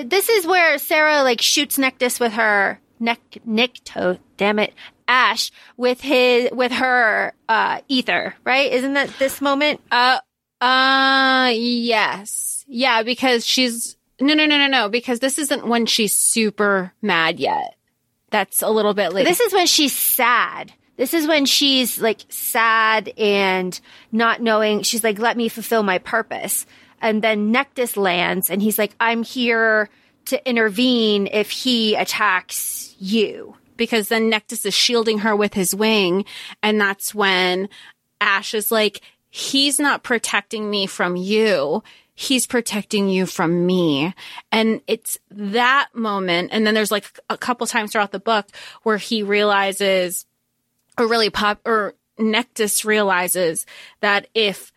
this 0.05 0.29
is 0.29 0.47
where 0.47 0.79
Sera 0.79 1.23
like 1.23 1.41
shoots 1.41 1.77
Nektas 1.77 2.21
with 2.21 2.33
her 2.33 2.81
neck, 3.01 3.21
Nikto, 3.47 4.19
damn 4.37 4.59
it, 4.59 4.73
Ash 5.09 5.51
with 5.77 6.01
his, 6.01 6.51
with 6.53 6.73
her, 6.73 7.35
uh, 7.49 7.81
ether, 7.89 8.35
right? 8.45 8.73
Isn't 8.73 8.95
that 8.95 9.11
this 9.19 9.41
moment? 9.41 9.81
Uh, 9.91 10.21
uh, 10.61 11.51
yes. 11.53 12.65
Yeah, 12.69 13.03
because 13.03 13.45
she's, 13.45 13.97
no, 14.21 14.35
no, 14.35 14.47
no, 14.47 14.57
no, 14.57 14.69
no, 14.69 14.89
because 14.89 15.19
this 15.19 15.39
isn't 15.39 15.67
when 15.67 15.87
she's 15.87 16.17
super 16.17 16.93
mad 17.03 17.41
yet. 17.41 17.77
That's 18.31 18.63
a 18.63 18.71
little 18.71 18.95
bit 18.95 19.13
later. 19.13 19.29
This 19.29 19.41
is 19.41 19.53
when 19.53 19.67
she's 19.67 19.95
sad. 19.95 20.73
This 20.97 21.15
is 21.15 21.27
when 21.27 21.47
she's 21.47 21.99
like 22.01 22.21
sad 22.29 23.13
and 23.17 23.79
not 24.13 24.41
knowing. 24.43 24.83
She's 24.83 25.03
like, 25.03 25.19
let 25.19 25.37
me 25.37 25.49
fulfill 25.49 25.83
my 25.83 25.99
purpose. 25.99 26.67
And 27.01 27.23
then 27.23 27.53
Nektas 27.53 27.97
lands 27.97 28.51
and 28.51 28.63
he's 28.63 28.79
like, 28.79 28.95
I'm 29.01 29.23
here 29.23 29.89
to 30.27 30.49
intervene 30.49 31.27
if 31.27 31.51
he 31.51 31.95
attacks 31.97 32.95
you. 32.99 33.57
because 33.77 34.09
then 34.09 34.31
Nektas 34.31 34.65
is 34.65 34.75
shielding 34.75 35.19
her 35.19 35.35
with 35.35 35.55
his 35.55 35.75
wing. 35.75 36.25
And 36.63 36.81
that's 36.81 37.13
when 37.13 37.69
Ash 38.21 38.55
is 38.55 38.71
like, 38.71 39.01
he's 39.29 39.81
not 39.81 40.05
protecting 40.05 40.71
me 40.71 40.87
from 40.87 41.17
you. 41.17 41.83
He's 42.15 42.47
protecting 42.47 43.09
you 43.09 43.27
from 43.27 43.67
me. 43.67 44.15
And 44.53 44.83
it's 44.87 45.19
that 45.31 45.89
moment. 45.95 46.51
And 46.53 46.67
then 46.67 46.75
there's 46.75 46.93
like 46.93 47.19
a 47.29 47.39
couple 47.39 47.67
times 47.67 47.91
throughout 47.93 48.13
the 48.13 48.21
book 48.21 48.47
where 48.83 48.99
he 48.99 49.23
realizes 49.25 50.27
or 50.99 51.09
really 51.09 51.31
pop 51.31 51.61
or 51.65 51.95
Nektas 52.19 52.85
realizes 52.85 53.67
that 54.01 54.27
if 54.35 54.73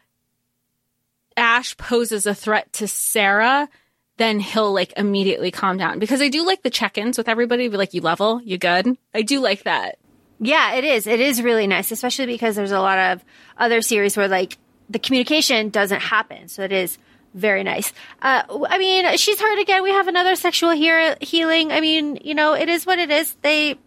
Ash 1.38 1.76
poses 1.78 2.26
a 2.26 2.34
threat 2.34 2.72
to 2.74 2.88
Sera, 2.88 3.70
then 4.18 4.40
he'll 4.40 4.74
like 4.74 4.94
immediately 4.96 5.52
calm 5.52 5.78
down 5.78 6.00
because 6.00 6.22
I 6.22 6.30
do 6.30 6.46
like 6.46 6.64
the 6.64 6.70
check-ins 6.70 7.18
with 7.18 7.28
everybody. 7.28 7.68
Be 7.68 7.78
like, 7.78 7.94
you 7.94 8.02
level, 8.02 8.42
you 8.42 8.58
good. 8.58 8.98
I 9.14 9.22
do 9.22 9.42
like 9.42 9.64
that. 9.64 9.98
Yeah, 10.40 10.76
it 10.76 10.84
is. 10.84 11.08
It 11.08 11.20
is 11.20 11.42
really 11.42 11.68
nice, 11.68 11.92
especially 11.92 12.26
because 12.26 12.56
there's 12.56 12.72
a 12.72 12.80
lot 12.80 12.98
of 12.98 13.24
other 13.58 13.82
series 13.82 14.18
where 14.18 14.28
like 14.28 14.58
the 14.90 15.00
communication 15.00 15.70
doesn't 15.70 16.02
happen. 16.02 16.48
So 16.48 16.64
it 16.64 16.72
is 16.72 16.98
very 17.34 17.64
nice. 17.64 17.92
Uh, 18.22 18.44
I 18.70 18.78
mean, 18.78 19.18
she's 19.18 19.40
hurt 19.40 19.60
again. 19.60 19.84
We 19.84 19.92
have 19.92 20.08
another 20.08 20.36
sexual 20.36 20.72
hear- 20.72 21.18
healing. 21.20 21.72
I 21.72 21.82
mean, 21.82 22.18
you 22.24 22.34
know, 22.34 22.54
it 22.54 22.70
is 22.70 22.86
what 22.86 23.00
it 23.00 23.12
is. 23.12 23.36
They 23.42 23.78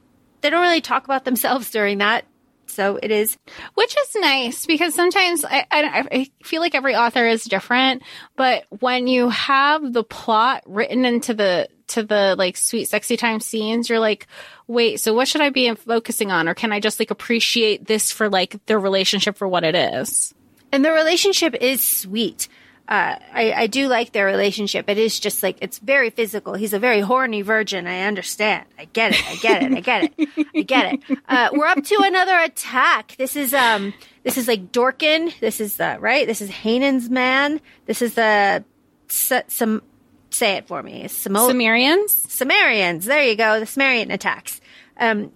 they 0.41 0.51
don't 0.51 0.63
really 0.63 0.81
talk 0.81 1.05
about 1.05 1.25
themselves 1.25 1.71
during 1.71 1.99
that. 1.99 2.25
So 2.67 2.99
it 3.03 3.11
is. 3.11 3.37
Which 3.75 3.97
is 3.97 4.17
nice 4.21 4.67
because 4.67 4.95
sometimes 4.95 5.45
I, 5.45 5.67
I, 5.71 6.09
I 6.13 6.31
feel 6.43 6.61
like 6.61 6.75
every 6.75 6.95
author 6.95 7.27
is 7.27 7.45
different, 7.45 8.03
but 8.37 8.65
when 8.81 9.07
you 9.07 9.31
have 9.31 9.93
the 9.93 10.05
plot 10.05 10.63
written 10.67 11.05
into 11.05 11.35
the 11.35 11.69
to 11.89 12.03
the 12.03 12.37
like 12.37 12.57
sweet 12.57 12.85
sexy 12.85 13.17
time 13.17 13.41
scenes, 13.41 13.89
you're 13.89 13.99
like, 13.99 14.27
wait, 14.67 15.01
so 15.01 15.15
what 15.15 15.27
should 15.27 15.41
I 15.41 15.51
be 15.51 15.75
focusing 15.75 16.31
on, 16.31 16.49
or 16.49 16.55
can 16.55 16.73
I 16.73 16.81
just 16.81 17.01
like 17.01 17.11
appreciate 17.11 17.87
this 17.87 18.13
for 18.13 18.29
like 18.29 18.65
their 18.67 18.79
relationship 18.79 19.39
for 19.39 19.49
what 19.49 19.65
it 19.65 19.75
is? 19.75 20.35
And 20.71 20.85
the 20.85 20.93
relationship 20.93 21.55
is 21.55 21.83
sweet. 21.83 22.49
Uh, 22.89 23.17
I, 23.35 23.53
I 23.53 23.67
do 23.67 23.87
like 23.87 24.13
their 24.13 24.25
relationship. 24.25 24.89
It 24.89 24.97
is 24.97 25.21
just 25.21 25.43
like, 25.43 25.59
it's 25.61 25.79
very 25.79 26.09
physical. 26.09 26.55
He's 26.55 26.73
a 26.73 26.79
very 26.79 27.01
horny 27.01 27.43
virgin. 27.43 27.87
I 27.87 28.05
understand. 28.05 28.65
I 28.79 28.87
get 28.87 29.13
it. 29.13 29.31
I 29.31 29.37
get 29.37 29.63
it. 29.63 29.73
I 29.75 29.81
get 29.81 30.05
it. 30.17 30.29
I 30.57 30.63
get 30.63 30.95
it. 30.95 31.19
Uh, 31.29 31.51
we're 31.53 31.67
up 31.67 31.85
to 31.85 31.99
another 32.03 32.39
attack. 32.39 33.15
This 33.19 33.37
is, 33.37 33.53
um, 33.53 33.93
this 34.23 34.39
is 34.39 34.49
like 34.49 34.73
Dorkin. 34.73 35.39
This 35.39 35.61
is 35.61 35.77
the, 35.77 35.99
right? 36.01 36.27
This 36.27 36.41
is 36.41 36.49
Hanan's 36.49 37.11
man. 37.11 37.61
This 37.85 38.01
is 38.01 38.15
the, 38.15 38.65
some, 39.09 39.83
say 40.31 40.57
it 40.57 40.67
for 40.67 40.83
me. 40.83 41.05
Samo- 41.05 41.47
Sumerians. 41.47 42.13
Sumerians. 42.33 43.05
There 43.05 43.23
you 43.23 43.37
go. 43.37 43.61
The 43.61 43.67
Sumerian 43.67 44.11
attacks. 44.11 44.63
Um, 44.97 45.31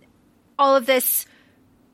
all 0.59 0.75
of 0.75 0.87
this 0.87 1.27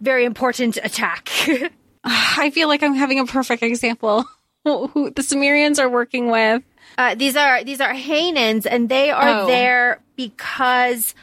very 0.01 0.25
important 0.25 0.77
attack. 0.77 1.29
I 2.05 2.51
feel 2.51 2.69
like 2.69 2.85
I'm 2.85 2.95
having 2.95 3.19
a 3.19 3.27
perfect 3.27 3.65
example. 3.65 4.25
Who 4.65 5.11
the 5.15 5.23
Sumerians 5.23 5.79
are 5.79 5.89
working 5.89 6.31
with. 6.31 6.63
Uh, 6.99 7.15
these 7.15 7.37
are 7.37 7.65
these 7.65 7.81
are 7.81 7.93
Hanans, 7.95 8.67
and 8.71 8.89
they 8.89 9.11
are 9.11 9.43
Oh. 9.43 9.47
there 9.47 10.01
because 10.17 11.15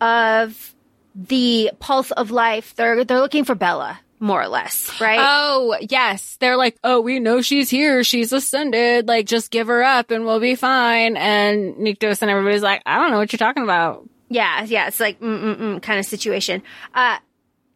of 0.00 0.74
the 1.14 1.70
pulse 1.80 2.10
of 2.12 2.30
life. 2.30 2.74
They're 2.76 3.04
they're 3.04 3.20
looking 3.20 3.44
for 3.44 3.54
Bele, 3.54 3.94
more 4.20 4.42
or 4.42 4.48
less, 4.48 5.00
right? 5.00 5.18
Oh, 5.20 5.76
yes. 5.80 6.36
They're 6.40 6.56
like, 6.56 6.76
oh, 6.84 7.00
we 7.00 7.20
know 7.20 7.40
she's 7.42 7.70
here. 7.70 8.04
She's 8.04 8.32
ascended. 8.32 9.08
Like, 9.08 9.26
just 9.26 9.50
give 9.50 9.68
her 9.68 9.82
up 9.82 10.10
and 10.10 10.24
we'll 10.24 10.40
be 10.40 10.54
fine. 10.56 11.16
And 11.16 11.74
Nyktos 11.76 12.22
and 12.22 12.30
everybody's 12.30 12.62
like, 12.62 12.82
I 12.86 12.98
don't 12.98 13.10
know 13.10 13.18
what 13.18 13.32
you're 13.32 13.38
talking 13.38 13.62
about. 13.64 14.08
yeah, 14.28 14.64
yeah. 14.64 14.88
It's 14.88 15.00
like 15.00 15.20
mm 15.20 15.42
mm 15.42 15.56
mm 15.56 15.82
kind 15.82 15.98
of 15.98 16.06
situation. 16.06 16.62
Uh, 16.94 17.18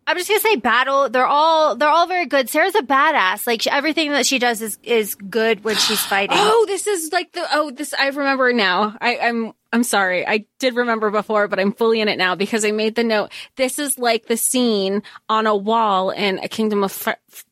I'm 0.08 0.16
just 0.16 0.28
gonna 0.28 0.40
say 0.40 0.56
battle. 0.56 1.10
They're 1.10 1.26
all 1.26 1.76
they're 1.76 1.90
all 1.90 2.06
very 2.06 2.24
good. 2.24 2.48
Sera's 2.48 2.74
a 2.74 2.80
badass. 2.80 3.46
Like 3.46 3.60
she, 3.60 3.70
everything 3.70 4.10
that 4.12 4.24
she 4.24 4.38
does 4.38 4.62
is 4.62 4.78
is 4.82 5.14
good 5.14 5.62
when 5.64 5.76
she's 5.76 6.00
fighting. 6.06 6.38
Oh, 6.40 6.64
this 6.66 6.86
is 6.86 7.12
like 7.12 7.32
the, 7.32 7.46
oh, 7.52 7.70
this, 7.70 7.92
I 7.92 8.06
remember 8.08 8.50
now. 8.54 8.96
I, 9.02 9.18
I'm, 9.18 9.52
I'm 9.70 9.82
sorry. 9.84 10.26
I 10.26 10.46
did 10.58 10.76
remember 10.76 11.10
before, 11.10 11.46
but 11.46 11.60
I'm 11.60 11.72
fully 11.72 12.00
in 12.00 12.08
it 12.08 12.16
now 12.16 12.34
because 12.34 12.64
I 12.64 12.70
made 12.70 12.94
the 12.94 13.04
note. 13.04 13.30
This 13.56 13.78
is 13.78 13.98
like 13.98 14.26
the 14.26 14.38
scene 14.38 15.02
on 15.28 15.46
a 15.46 15.54
wall 15.54 16.08
in 16.08 16.38
a 16.38 16.48
kingdom 16.48 16.84
of, 16.84 17.06
F- 17.06 17.44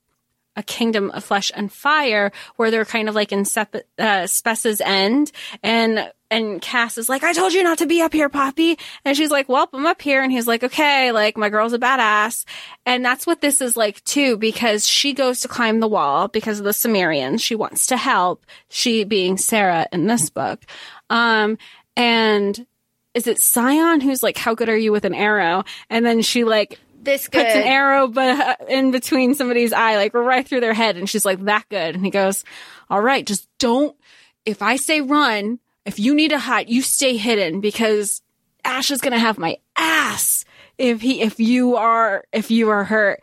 a 0.57 0.63
kingdom 0.63 1.11
of 1.11 1.25
flesh 1.25 1.53
and 1.55 1.73
fire 1.73 2.33
where 2.57 2.71
they're 2.71 2.85
kind 2.85 3.09
of 3.09 3.15
like 3.15 3.33
in 3.33 3.45
Sep- 3.45 3.87
uh, 3.99 4.27
Spessa's 4.27 4.81
end 4.81 5.31
and 5.63 6.11
and 6.29 6.61
Cas 6.61 6.99
is 6.99 7.09
like, 7.09 7.23
I 7.23 7.33
told 7.33 7.53
you 7.53 7.63
not 7.63 7.79
to 7.79 7.87
be 7.87 8.03
up 8.03 8.13
here, 8.13 8.29
Poppy. 8.29 8.79
And 9.05 9.17
she's 9.17 9.31
like, 9.31 9.49
well, 9.49 9.69
I'm 9.73 9.87
up 9.87 10.03
here. 10.03 10.23
And 10.23 10.33
he's 10.33 10.49
like, 10.49 10.65
okay, 10.65 11.13
like 11.13 11.37
my 11.37 11.49
girl's 11.51 11.73
a 11.73 11.79
badass. 11.79 12.45
And 12.85 13.05
that's 13.05 13.29
what 13.29 13.41
this 13.41 13.61
is 13.61 13.77
like 13.77 14.03
too, 14.03 14.37
because 14.37 14.89
she 14.89 15.13
goes 15.13 15.41
to 15.41 15.49
climb 15.49 15.79
the 15.79 15.87
wall 15.87 16.27
because 16.27 16.59
of 16.59 16.65
the 16.65 16.73
Sumerians. 16.73 17.43
She 17.43 17.55
wants 17.55 17.87
to 17.87 17.97
help. 17.97 18.45
She 18.69 19.05
being 19.05 19.37
Sera 19.37 19.87
in 19.93 20.09
this 20.09 20.29
book. 20.29 20.65
Um, 21.11 21.59
and 21.97 22.67
is 23.15 23.27
it 23.27 23.39
Saion 23.39 24.03
who's 24.03 24.23
like, 24.23 24.37
how 24.37 24.55
good 24.55 24.69
are 24.69 24.77
you 24.77 24.93
with 24.93 25.05
an 25.05 25.15
arrow? 25.15 25.65
And 25.89 26.05
then 26.05 26.23
she 26.23 26.45
like 26.45 26.79
this 27.07 27.29
good. 27.29 27.43
puts 27.43 27.55
an 27.55 27.63
arrow 27.63 28.07
but 28.09 28.69
in 28.69 28.91
between 28.91 29.35
somebody's 29.35 29.73
eye, 29.73 29.97
like 29.97 30.13
right 30.13 30.47
through 30.47 30.61
their 30.61 30.75
head. 30.75 30.99
And 30.99 31.09
she's 31.09 31.25
like, 31.25 31.43
that 31.45 31.65
good. 31.71 31.95
And 31.95 32.05
he 32.05 32.11
goes, 32.11 32.45
all 32.91 33.01
right, 33.01 33.27
just 33.27 33.49
don't, 33.59 33.97
if 34.45 34.61
I 34.61 34.77
say 34.77 35.01
run, 35.01 35.59
if 35.87 35.99
you 35.99 36.15
need 36.15 36.33
to 36.33 36.39
hide, 36.39 36.69
you 36.69 36.83
stay 36.83 37.17
hidden 37.17 37.61
because 37.61 38.21
Ash 38.65 38.91
is 38.91 39.01
going 39.01 39.15
to 39.15 39.19
have 39.19 39.39
my 39.39 39.57
ass 39.77 40.45
if 40.77 41.01
he, 41.01 41.23
if 41.23 41.41
you 41.41 41.77
are, 41.77 42.25
if 42.33 42.51
you 42.51 42.69
are 42.69 42.85
hurt. 42.85 43.23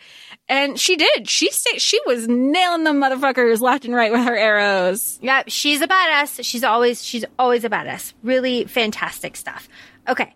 And 0.50 0.80
she 0.80 0.98
did. 0.98 1.30
She 1.30 1.50
stayed, 1.52 1.82
she 1.82 2.00
was 2.06 2.28
nailing 2.28 2.84
them 2.84 3.00
motherfuckers 3.00 3.62
left 3.62 3.86
and 3.86 3.96
right 3.96 4.12
with 4.12 4.26
her 4.26 4.36
arrows. 4.36 5.18
Yep, 5.22 5.46
she's 5.48 5.82
a 5.82 5.88
badass. 5.88 6.44
She's 6.44 6.64
always 6.64 7.04
she's 7.04 7.24
always 7.40 7.64
a 7.64 7.70
badass. 7.70 8.14
Really 8.24 8.66
fantastic 8.66 9.38
stuff. 9.38 9.70
Okay. 10.08 10.34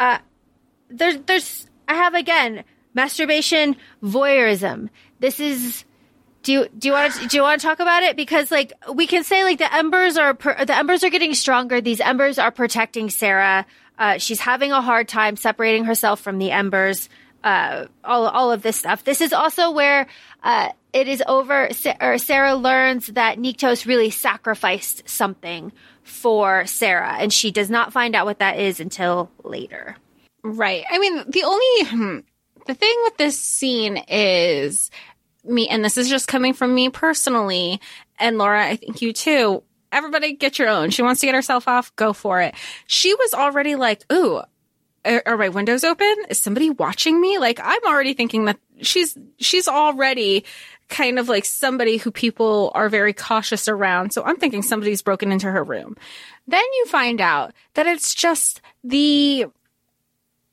Uh 0.00 0.18
there's 0.90 1.18
there's 1.26 1.68
I 1.86 1.94
have 1.94 2.14
again 2.14 2.64
masturbation, 2.94 3.76
voyeurism. 4.02 4.88
This 5.20 5.40
is 5.40 5.84
do 6.44 6.52
you 6.52 6.68
do 6.78 6.88
you 6.88 6.92
want 6.92 7.14
to, 7.14 7.26
do 7.26 7.36
you 7.36 7.42
want 7.42 7.60
to 7.60 7.66
talk 7.66 7.80
about 7.80 8.02
it 8.02 8.16
because 8.16 8.50
like 8.50 8.72
we 8.92 9.06
can 9.06 9.24
say 9.24 9.42
like 9.44 9.58
the 9.58 9.74
embers 9.74 10.16
are 10.16 10.34
per, 10.34 10.64
the 10.64 10.76
embers 10.76 11.02
are 11.02 11.10
getting 11.10 11.34
stronger. 11.34 11.80
These 11.80 12.00
embers 12.00 12.38
are 12.38 12.50
protecting 12.50 13.10
Sera. 13.10 13.66
Uh, 13.98 14.18
she's 14.18 14.40
having 14.40 14.72
a 14.72 14.80
hard 14.80 15.08
time 15.08 15.36
separating 15.36 15.84
herself 15.84 16.20
from 16.20 16.38
the 16.38 16.50
embers. 16.50 17.08
Uh, 17.42 17.86
all 18.04 18.26
all 18.26 18.52
of 18.52 18.62
this 18.62 18.76
stuff. 18.76 19.04
This 19.04 19.20
is 19.20 19.32
also 19.32 19.70
where 19.70 20.06
uh, 20.42 20.70
it 20.92 21.08
is 21.08 21.22
over. 21.26 21.68
Or 22.00 22.18
Sera 22.18 22.54
learns 22.54 23.08
that 23.08 23.38
Nyktos 23.38 23.86
really 23.86 24.10
sacrificed 24.10 25.08
something 25.08 25.72
for 26.02 26.66
Sera, 26.66 27.16
and 27.18 27.32
she 27.32 27.50
does 27.50 27.70
not 27.70 27.92
find 27.92 28.14
out 28.14 28.26
what 28.26 28.38
that 28.38 28.58
is 28.58 28.80
until 28.80 29.30
later. 29.42 29.96
Right. 30.42 30.84
I 30.90 30.98
mean, 30.98 31.24
the 31.28 31.44
only 31.44 31.84
hmm, 31.84 32.18
the 32.66 32.74
thing 32.74 32.94
with 33.04 33.16
this 33.16 33.38
scene 33.38 33.96
is 34.08 34.90
me, 35.44 35.68
and 35.68 35.84
this 35.84 35.98
is 35.98 36.08
just 36.08 36.28
coming 36.28 36.52
from 36.52 36.74
me 36.74 36.88
personally, 36.88 37.80
and 38.18 38.38
Laura, 38.38 38.64
I 38.64 38.76
think 38.76 39.02
you 39.02 39.12
too. 39.12 39.62
Everybody 39.92 40.32
get 40.32 40.58
your 40.58 40.68
own. 40.68 40.90
She 40.90 41.02
wants 41.02 41.20
to 41.20 41.26
get 41.26 41.34
herself 41.34 41.68
off, 41.68 41.94
go 41.96 42.12
for 42.12 42.40
it. 42.40 42.54
She 42.86 43.14
was 43.14 43.32
already 43.32 43.76
like, 43.76 44.04
ooh, 44.12 44.42
are, 45.04 45.22
are 45.26 45.36
my 45.36 45.50
windows 45.50 45.84
open? 45.84 46.14
Is 46.28 46.40
somebody 46.40 46.70
watching 46.70 47.20
me? 47.20 47.38
Like, 47.38 47.60
I'm 47.62 47.84
already 47.86 48.14
thinking 48.14 48.46
that 48.46 48.58
she's, 48.80 49.16
she's 49.38 49.68
already 49.68 50.44
kind 50.88 51.18
of 51.18 51.28
like 51.28 51.44
somebody 51.44 51.96
who 51.96 52.10
people 52.10 52.72
are 52.74 52.88
very 52.88 53.12
cautious 53.12 53.68
around. 53.68 54.12
So 54.12 54.24
I'm 54.24 54.36
thinking 54.36 54.62
somebody's 54.62 55.02
broken 55.02 55.30
into 55.30 55.50
her 55.50 55.62
room. 55.62 55.96
Then 56.46 56.64
you 56.74 56.86
find 56.86 57.20
out 57.20 57.52
that 57.74 57.86
it's 57.86 58.14
just 58.14 58.60
the 58.82 59.46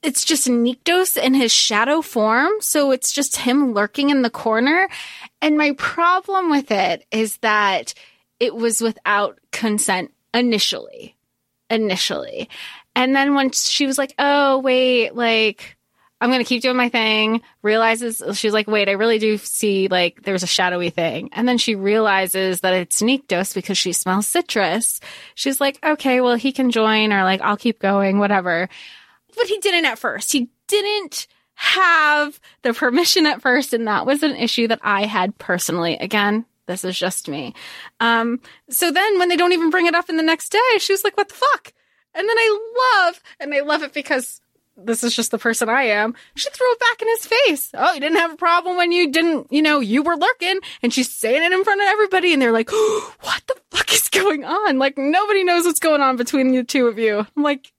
it's 0.04 0.26
just 0.26 0.48
Nyktos 0.48 1.18
in 1.18 1.34
his 1.34 1.52
shadow 1.52 2.02
form. 2.02 2.52
So 2.60 2.92
it's 2.92 3.12
just 3.12 3.38
him 3.38 3.74
lurking 3.74 4.10
in 4.10 4.22
the 4.22 4.30
corner. 4.30 4.90
And 5.42 5.58
my 5.58 5.74
problem 5.74 6.50
with 6.50 6.72
it 6.72 7.06
is 7.12 7.38
that 7.38 7.94
it 8.40 8.56
was 8.56 8.82
without 8.82 9.40
consent 9.52 10.12
initially. 10.34 11.16
Initially. 11.70 12.50
And 12.96 13.16
then 13.16 13.36
when 13.36 13.52
she 13.52 13.86
was 13.86 13.98
like, 13.98 14.14
oh, 14.18 14.60
wait, 14.60 15.16
like, 15.16 15.78
I'm 16.20 16.30
going 16.30 16.44
to 16.44 16.48
keep 16.50 16.62
doing 16.62 16.78
my 16.78 16.90
thing, 16.90 17.42
realizes, 17.64 18.22
she's 18.38 18.54
like, 18.54 18.68
wait, 18.68 18.90
I 18.90 18.94
really 18.94 19.18
do 19.18 19.38
see 19.38 19.88
like 19.88 20.22
there's 20.22 20.44
a 20.44 20.48
shadowy 20.48 20.90
thing. 20.90 21.30
And 21.32 21.48
then 21.48 21.58
she 21.58 21.74
realizes 21.74 22.62
that 22.62 22.74
it's 22.74 23.02
Nyktos 23.02 23.56
because 23.56 23.78
she 23.78 23.94
smells 23.94 24.28
citrus. 24.28 25.00
She's 25.34 25.62
like, 25.62 25.80
okay, 25.84 26.22
well, 26.22 26.36
he 26.36 26.52
can 26.52 26.70
join 26.70 27.14
or 27.14 27.24
like, 27.24 27.42
I'll 27.42 27.58
keep 27.58 27.80
going, 27.80 28.20
whatever 28.20 28.68
but 29.36 29.48
he 29.48 29.58
didn't 29.60 29.86
at 29.86 30.00
first. 30.00 30.32
He 30.32 30.50
didn't 30.68 31.28
have 31.56 32.40
the 32.64 32.74
permission 32.74 33.26
at 33.26 33.42
first, 33.42 33.74
and 33.74 33.88
that 33.88 34.06
was 34.06 34.24
an 34.24 34.36
issue 34.36 34.68
that 34.68 34.80
I 34.82 35.06
had 35.06 35.38
personally. 35.38 35.98
Again, 35.98 36.46
this 36.66 36.84
is 36.84 36.98
just 36.98 37.28
me. 37.28 37.54
Um, 38.00 38.40
so 38.70 38.92
then 38.92 39.20
when 39.20 39.30
they 39.30 39.38
don't 39.38 39.54
even 39.54 39.70
bring 39.70 39.86
it 39.86 39.96
up 39.96 40.10
in 40.10 40.18
the 40.18 40.24
next 40.24 40.52
day, 40.52 40.60
she 40.80 40.94
was 40.94 41.04
like, 41.04 41.18
what 41.18 41.30
the 41.30 41.36
fuck? 41.36 41.74
And 42.14 42.28
then 42.28 42.38
I 42.38 43.04
love, 43.06 43.22
and 43.40 43.54
I 43.54 43.60
love 43.62 43.84
it 43.84 43.94
because 43.94 44.42
this 44.78 45.04
is 45.04 45.16
just 45.16 45.32
the 45.32 45.38
person 45.38 45.70
I 45.70 45.84
am. 45.84 46.16
She 46.36 46.50
threw 46.50 46.72
it 46.72 46.80
back 46.80 47.02
in 47.02 47.08
his 47.10 47.26
face. 47.26 47.70
Oh, 47.74 47.94
you 47.94 48.00
didn't 48.00 48.18
have 48.18 48.34
a 48.34 48.38
problem 48.38 48.78
when 48.78 48.92
you 48.92 49.12
didn't, 49.12 49.52
you 49.52 49.62
know, 49.62 49.80
you 49.80 50.02
were 50.02 50.16
lurking. 50.16 50.60
And 50.82 50.94
she's 50.94 51.12
saying 51.12 51.44
it 51.44 51.52
in 51.52 51.64
front 51.64 51.82
of 51.82 51.88
everybody. 51.88 52.34
And 52.34 52.42
they're 52.42 52.52
like, 52.52 52.72
what 52.72 53.44
the 53.48 53.56
fuck 53.70 53.94
is 53.94 54.08
going 54.08 54.44
on? 54.44 54.80
Like, 54.80 54.98
nobody 54.98 55.44
knows 55.44 55.66
what's 55.66 55.80
going 55.80 56.02
on 56.02 56.16
between 56.16 56.52
the 56.52 56.64
two 56.64 56.88
of 56.88 56.98
you. 56.98 57.26
I'm 57.36 57.44
like, 57.44 57.72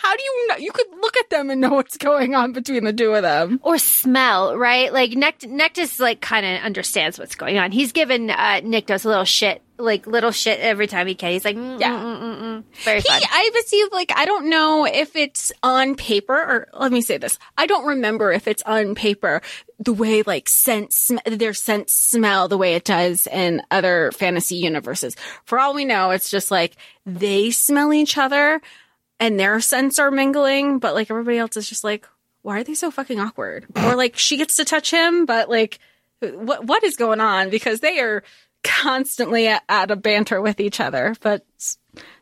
how 0.00 0.16
do 0.16 0.22
you 0.22 0.46
know? 0.46 0.56
You 0.58 0.70
could 0.70 0.86
look 1.00 1.16
at 1.16 1.28
them 1.28 1.50
and 1.50 1.60
know 1.60 1.70
what's 1.70 1.96
going 1.96 2.36
on 2.36 2.52
between 2.52 2.84
the 2.84 2.92
two 2.92 3.14
of 3.14 3.22
them. 3.22 3.58
Or 3.64 3.78
smell, 3.78 4.56
right? 4.56 4.92
Like 4.92 5.10
Nect- 5.10 5.48
Nektas, 5.48 5.98
like 5.98 6.20
kind 6.20 6.46
of 6.46 6.62
understands 6.62 7.18
what's 7.18 7.34
going 7.34 7.58
on. 7.58 7.72
He's 7.72 7.90
given 7.90 8.30
uh, 8.30 8.60
Nyktos 8.62 9.04
a 9.04 9.08
little 9.08 9.24
shit, 9.24 9.60
like 9.76 10.06
little 10.06 10.30
shit 10.30 10.60
every 10.60 10.86
time 10.86 11.08
he 11.08 11.16
can. 11.16 11.32
He's 11.32 11.44
like, 11.44 11.56
mm, 11.56 11.80
yeah, 11.80 11.90
mm, 11.90 12.20
mm, 12.20 12.40
mm, 12.40 12.64
very 12.84 13.00
fun. 13.00 13.20
He, 13.20 13.26
I 13.28 13.50
receive 13.52 13.88
like 13.90 14.12
I 14.14 14.24
don't 14.24 14.48
know 14.48 14.86
if 14.86 15.16
it's 15.16 15.50
on 15.64 15.96
paper 15.96 16.32
or 16.32 16.68
let 16.78 16.92
me 16.92 17.00
say 17.00 17.18
this. 17.18 17.36
I 17.56 17.66
don't 17.66 17.86
remember 17.86 18.30
if 18.30 18.46
it's 18.46 18.62
on 18.62 18.94
paper 18.94 19.42
the 19.80 19.92
way 19.92 20.22
like 20.22 20.48
scent 20.48 20.92
sm- 20.92 21.18
their 21.26 21.54
scent 21.54 21.90
smell 21.90 22.46
the 22.46 22.58
way 22.58 22.74
it 22.74 22.84
does 22.84 23.26
in 23.26 23.62
other 23.72 24.12
fantasy 24.12 24.56
universes. 24.56 25.16
For 25.44 25.58
all 25.58 25.74
we 25.74 25.84
know, 25.84 26.12
it's 26.12 26.30
just 26.30 26.52
like 26.52 26.76
they 27.04 27.50
smell 27.50 27.92
each 27.92 28.16
other 28.16 28.60
and 29.20 29.38
their 29.38 29.60
scents 29.60 29.98
are 29.98 30.10
mingling, 30.10 30.78
but 30.78 30.94
like 30.94 31.10
everybody 31.10 31.38
else 31.38 31.56
is 31.56 31.68
just 31.68 31.84
like, 31.84 32.06
why 32.42 32.60
are 32.60 32.64
they 32.64 32.74
so 32.74 32.90
fucking 32.90 33.20
awkward? 33.20 33.66
or 33.76 33.94
like 33.94 34.16
she 34.16 34.36
gets 34.36 34.56
to 34.56 34.64
touch 34.64 34.90
him, 34.90 35.26
but 35.26 35.48
like 35.48 35.78
what 36.20 36.64
what 36.64 36.82
is 36.84 36.96
going 36.96 37.20
on? 37.20 37.50
Because 37.50 37.80
they 37.80 38.00
are 38.00 38.22
constantly 38.64 39.48
at, 39.48 39.62
at 39.68 39.90
a 39.90 39.96
banter 39.96 40.40
with 40.40 40.60
each 40.60 40.80
other, 40.80 41.14
but 41.20 41.44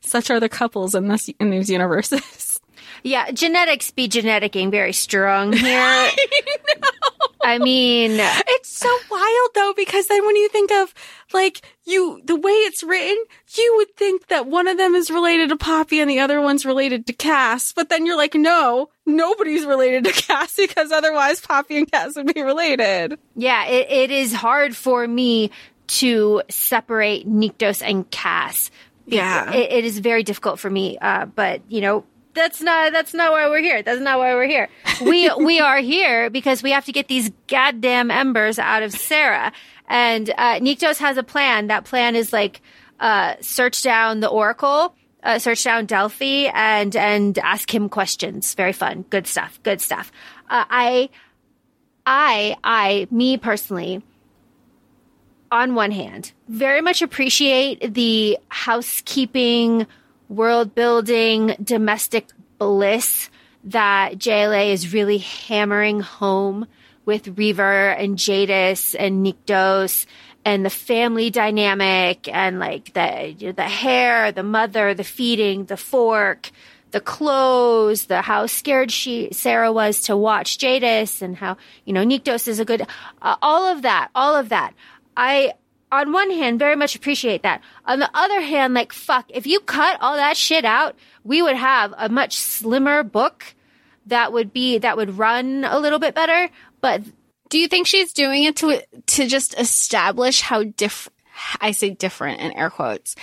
such 0.00 0.30
are 0.30 0.40
the 0.40 0.48
couples 0.48 0.94
in 0.94 1.08
this 1.08 1.28
in 1.40 1.50
these 1.50 1.70
universes. 1.70 2.60
Yeah, 3.02 3.30
genetics 3.30 3.92
be 3.92 4.08
geneticking 4.08 4.72
very 4.72 4.92
strong 4.92 5.52
here. 5.52 6.10
I, 7.44 7.58
mean, 7.58 8.12
it's 8.18 8.68
so 8.68 8.88
wild 9.10 9.50
though 9.54 9.72
because 9.76 10.06
then 10.08 10.24
when 10.24 10.36
you 10.36 10.48
think 10.48 10.70
of 10.72 10.92
like 11.32 11.62
you 11.84 12.20
the 12.24 12.36
way 12.36 12.50
it's 12.50 12.82
written, 12.82 13.16
you 13.56 13.74
would 13.76 13.96
think 13.96 14.28
that 14.28 14.46
one 14.46 14.68
of 14.68 14.78
them 14.78 14.94
is 14.94 15.10
related 15.10 15.50
to 15.50 15.56
Poppy 15.56 16.00
and 16.00 16.10
the 16.10 16.20
other 16.20 16.40
one's 16.40 16.66
related 16.66 17.06
to 17.06 17.12
Cas, 17.12 17.72
but 17.72 17.88
then 17.88 18.06
you're 18.06 18.16
like, 18.16 18.34
no, 18.34 18.90
nobody's 19.04 19.64
related 19.64 20.04
to 20.04 20.12
Cas 20.22 20.56
because 20.56 20.92
otherwise 20.92 21.40
Poppy 21.40 21.78
and 21.78 21.90
Cas 21.90 22.16
would 22.16 22.32
be 22.32 22.42
related. 22.42 23.18
Yeah, 23.34 23.66
it, 23.66 23.90
it 23.90 24.10
is 24.10 24.32
hard 24.32 24.76
for 24.76 25.06
me 25.06 25.50
to 25.88 26.42
separate 26.48 27.28
Nyktos 27.28 27.82
and 27.82 28.10
Cas. 28.10 28.70
Yeah, 29.06 29.52
it, 29.52 29.72
it 29.72 29.84
is 29.84 29.98
very 30.00 30.24
difficult 30.24 30.58
for 30.58 30.68
me. 30.68 30.98
Uh, 30.98 31.26
but 31.26 31.62
you 31.68 31.80
know, 31.80 32.04
that's 32.36 32.60
not 32.60 32.92
that's 32.92 33.12
not 33.14 33.32
why 33.32 33.48
we're 33.48 33.62
here. 33.62 33.82
That's 33.82 34.00
not 34.00 34.18
why 34.18 34.34
we're 34.34 34.46
here. 34.46 34.68
We 35.00 35.28
we 35.38 35.58
are 35.58 35.78
here 35.78 36.30
because 36.30 36.62
we 36.62 36.70
have 36.70 36.84
to 36.84 36.92
get 36.92 37.08
these 37.08 37.32
goddamn 37.48 38.12
embers 38.12 38.60
out 38.60 38.84
of 38.84 38.92
Sera. 38.92 39.52
And 39.88 40.30
uh, 40.30 40.60
Nyktos 40.60 40.98
has 40.98 41.16
a 41.16 41.22
plan. 41.24 41.68
That 41.68 41.84
plan 41.84 42.14
is 42.14 42.32
like 42.32 42.60
uh, 43.00 43.34
search 43.40 43.82
down 43.82 44.20
the 44.20 44.28
Oracle, 44.28 44.94
uh, 45.22 45.38
search 45.38 45.64
down 45.64 45.86
Delfai, 45.86 46.50
and 46.54 46.94
and 46.94 47.38
ask 47.38 47.74
him 47.74 47.88
questions. 47.88 48.54
Very 48.54 48.72
fun. 48.72 49.04
Good 49.10 49.26
stuff. 49.26 49.58
Good 49.64 49.80
stuff. 49.80 50.12
Uh, 50.48 50.64
I 50.68 51.08
I 52.06 52.56
I 52.62 53.08
me 53.10 53.36
personally. 53.36 54.02
On 55.52 55.76
one 55.76 55.92
hand, 55.92 56.32
very 56.48 56.80
much 56.80 57.02
appreciate 57.02 57.94
the 57.94 58.36
housekeeping 58.48 59.86
world 60.28 60.74
building, 60.74 61.54
domestic 61.62 62.28
bliss 62.58 63.30
that 63.64 64.12
JLA 64.14 64.72
is 64.72 64.92
really 64.92 65.18
hammering 65.18 66.00
home 66.00 66.66
with 67.04 67.38
Reaver 67.38 67.90
and 67.90 68.18
Jadis 68.18 68.94
and 68.94 69.24
Nyktos 69.24 70.06
and 70.44 70.64
the 70.64 70.70
family 70.70 71.30
dynamic 71.30 72.28
and 72.28 72.58
like 72.58 72.92
the 72.94 73.52
the 73.56 73.62
hair, 73.62 74.30
the 74.32 74.42
mother, 74.42 74.94
the 74.94 75.04
feeding, 75.04 75.64
the 75.64 75.76
fork, 75.76 76.50
the 76.92 77.00
clothes, 77.00 78.06
the 78.06 78.22
how 78.22 78.46
scared 78.46 78.92
she 78.92 79.28
Sera 79.32 79.72
was 79.72 80.00
to 80.02 80.16
watch 80.16 80.58
Jadis 80.58 81.22
and 81.22 81.36
how 81.36 81.56
you 81.84 81.92
know 81.92 82.04
Nyktos 82.04 82.46
is 82.46 82.60
a 82.60 82.64
good 82.64 82.86
uh, 83.22 83.36
all 83.42 83.66
of 83.66 83.82
that, 83.82 84.10
all 84.14 84.36
of 84.36 84.48
that. 84.50 84.72
I 85.16 85.54
on 85.92 86.12
one 86.12 86.30
hand, 86.30 86.58
very 86.58 86.76
much 86.76 86.96
appreciate 86.96 87.42
that. 87.42 87.62
On 87.84 87.98
the 87.98 88.10
other 88.12 88.40
hand, 88.40 88.74
like, 88.74 88.92
fuck, 88.92 89.26
if 89.28 89.46
you 89.46 89.60
cut 89.60 89.98
all 90.00 90.16
that 90.16 90.36
shit 90.36 90.64
out, 90.64 90.96
we 91.24 91.42
would 91.42 91.56
have 91.56 91.94
a 91.96 92.08
much 92.08 92.36
slimmer 92.36 93.02
book 93.02 93.54
that 94.06 94.32
would 94.32 94.52
be, 94.52 94.78
that 94.78 94.96
would 94.96 95.18
run 95.18 95.64
a 95.64 95.78
little 95.78 95.98
bit 95.98 96.14
better. 96.14 96.50
But 96.80 97.02
do 97.48 97.58
you 97.58 97.68
think 97.68 97.86
she's 97.86 98.12
doing 98.12 98.44
it 98.44 98.56
to, 98.56 98.82
to 99.06 99.26
just 99.26 99.58
establish 99.58 100.40
how 100.40 100.64
different, 100.64 101.14
I 101.60 101.70
say 101.72 101.90
different 101.90 102.40
in 102.40 102.52
air 102.52 102.70
quotes, 102.70 103.14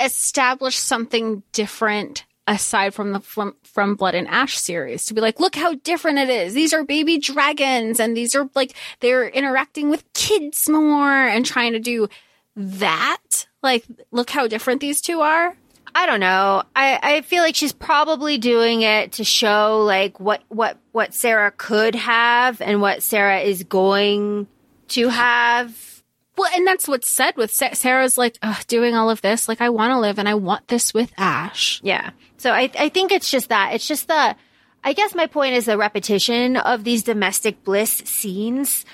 establish 0.00 0.76
something 0.76 1.42
different 1.52 2.24
aside 2.48 2.94
from 2.94 3.12
the 3.12 3.20
from, 3.20 3.54
from 3.62 3.94
Blood 3.94 4.14
and 4.14 4.26
Ash 4.26 4.58
series 4.58 5.04
to 5.06 5.14
be 5.14 5.20
like, 5.20 5.38
look 5.38 5.54
how 5.54 5.74
different 5.74 6.18
it 6.18 6.30
is. 6.30 6.54
These 6.54 6.72
are 6.72 6.82
baby 6.82 7.18
dragons 7.18 8.00
and 8.00 8.16
these 8.16 8.34
are 8.34 8.48
like 8.54 8.74
they're 9.00 9.28
interacting 9.28 9.90
with 9.90 10.10
kids 10.14 10.68
more 10.68 11.12
and 11.12 11.46
trying 11.46 11.74
to 11.74 11.78
do 11.78 12.08
that. 12.56 13.46
Like, 13.62 13.84
look 14.10 14.30
how 14.30 14.48
different 14.48 14.80
these 14.80 15.00
two 15.00 15.20
are. 15.20 15.56
I 15.94 16.06
don't 16.06 16.20
know. 16.20 16.62
I, 16.74 16.98
I 17.02 17.20
feel 17.22 17.42
like 17.42 17.56
she's 17.56 17.72
probably 17.72 18.38
doing 18.38 18.82
it 18.82 19.12
to 19.12 19.24
show 19.24 19.82
like 19.84 20.18
what 20.18 20.42
what 20.48 20.78
what 20.92 21.14
Sera 21.14 21.50
could 21.50 21.94
have 21.94 22.60
and 22.60 22.80
what 22.80 23.02
Sera 23.02 23.40
is 23.40 23.62
going 23.64 24.46
to 24.88 25.08
have 25.08 25.97
well, 26.38 26.50
and 26.54 26.66
that's 26.66 26.86
what's 26.86 27.08
said 27.08 27.36
with 27.36 27.50
Sera's 27.50 28.16
like 28.16 28.38
doing 28.68 28.94
all 28.94 29.10
of 29.10 29.20
this. 29.20 29.48
Like, 29.48 29.60
I 29.60 29.70
want 29.70 29.92
to 29.92 29.98
live 29.98 30.18
and 30.18 30.28
I 30.28 30.34
want 30.34 30.68
this 30.68 30.94
with 30.94 31.12
Ash. 31.18 31.80
Yeah. 31.82 32.10
So 32.36 32.52
I, 32.52 32.70
I 32.78 32.88
think 32.88 33.12
it's 33.12 33.30
just 33.30 33.48
that. 33.48 33.74
It's 33.74 33.86
just 33.86 34.06
the, 34.06 34.36
I 34.84 34.92
guess 34.92 35.14
my 35.14 35.26
point 35.26 35.54
is 35.54 35.64
the 35.64 35.76
repetition 35.76 36.56
of 36.56 36.84
these 36.84 37.02
domestic 37.02 37.64
bliss 37.64 37.90
scenes 37.90 38.84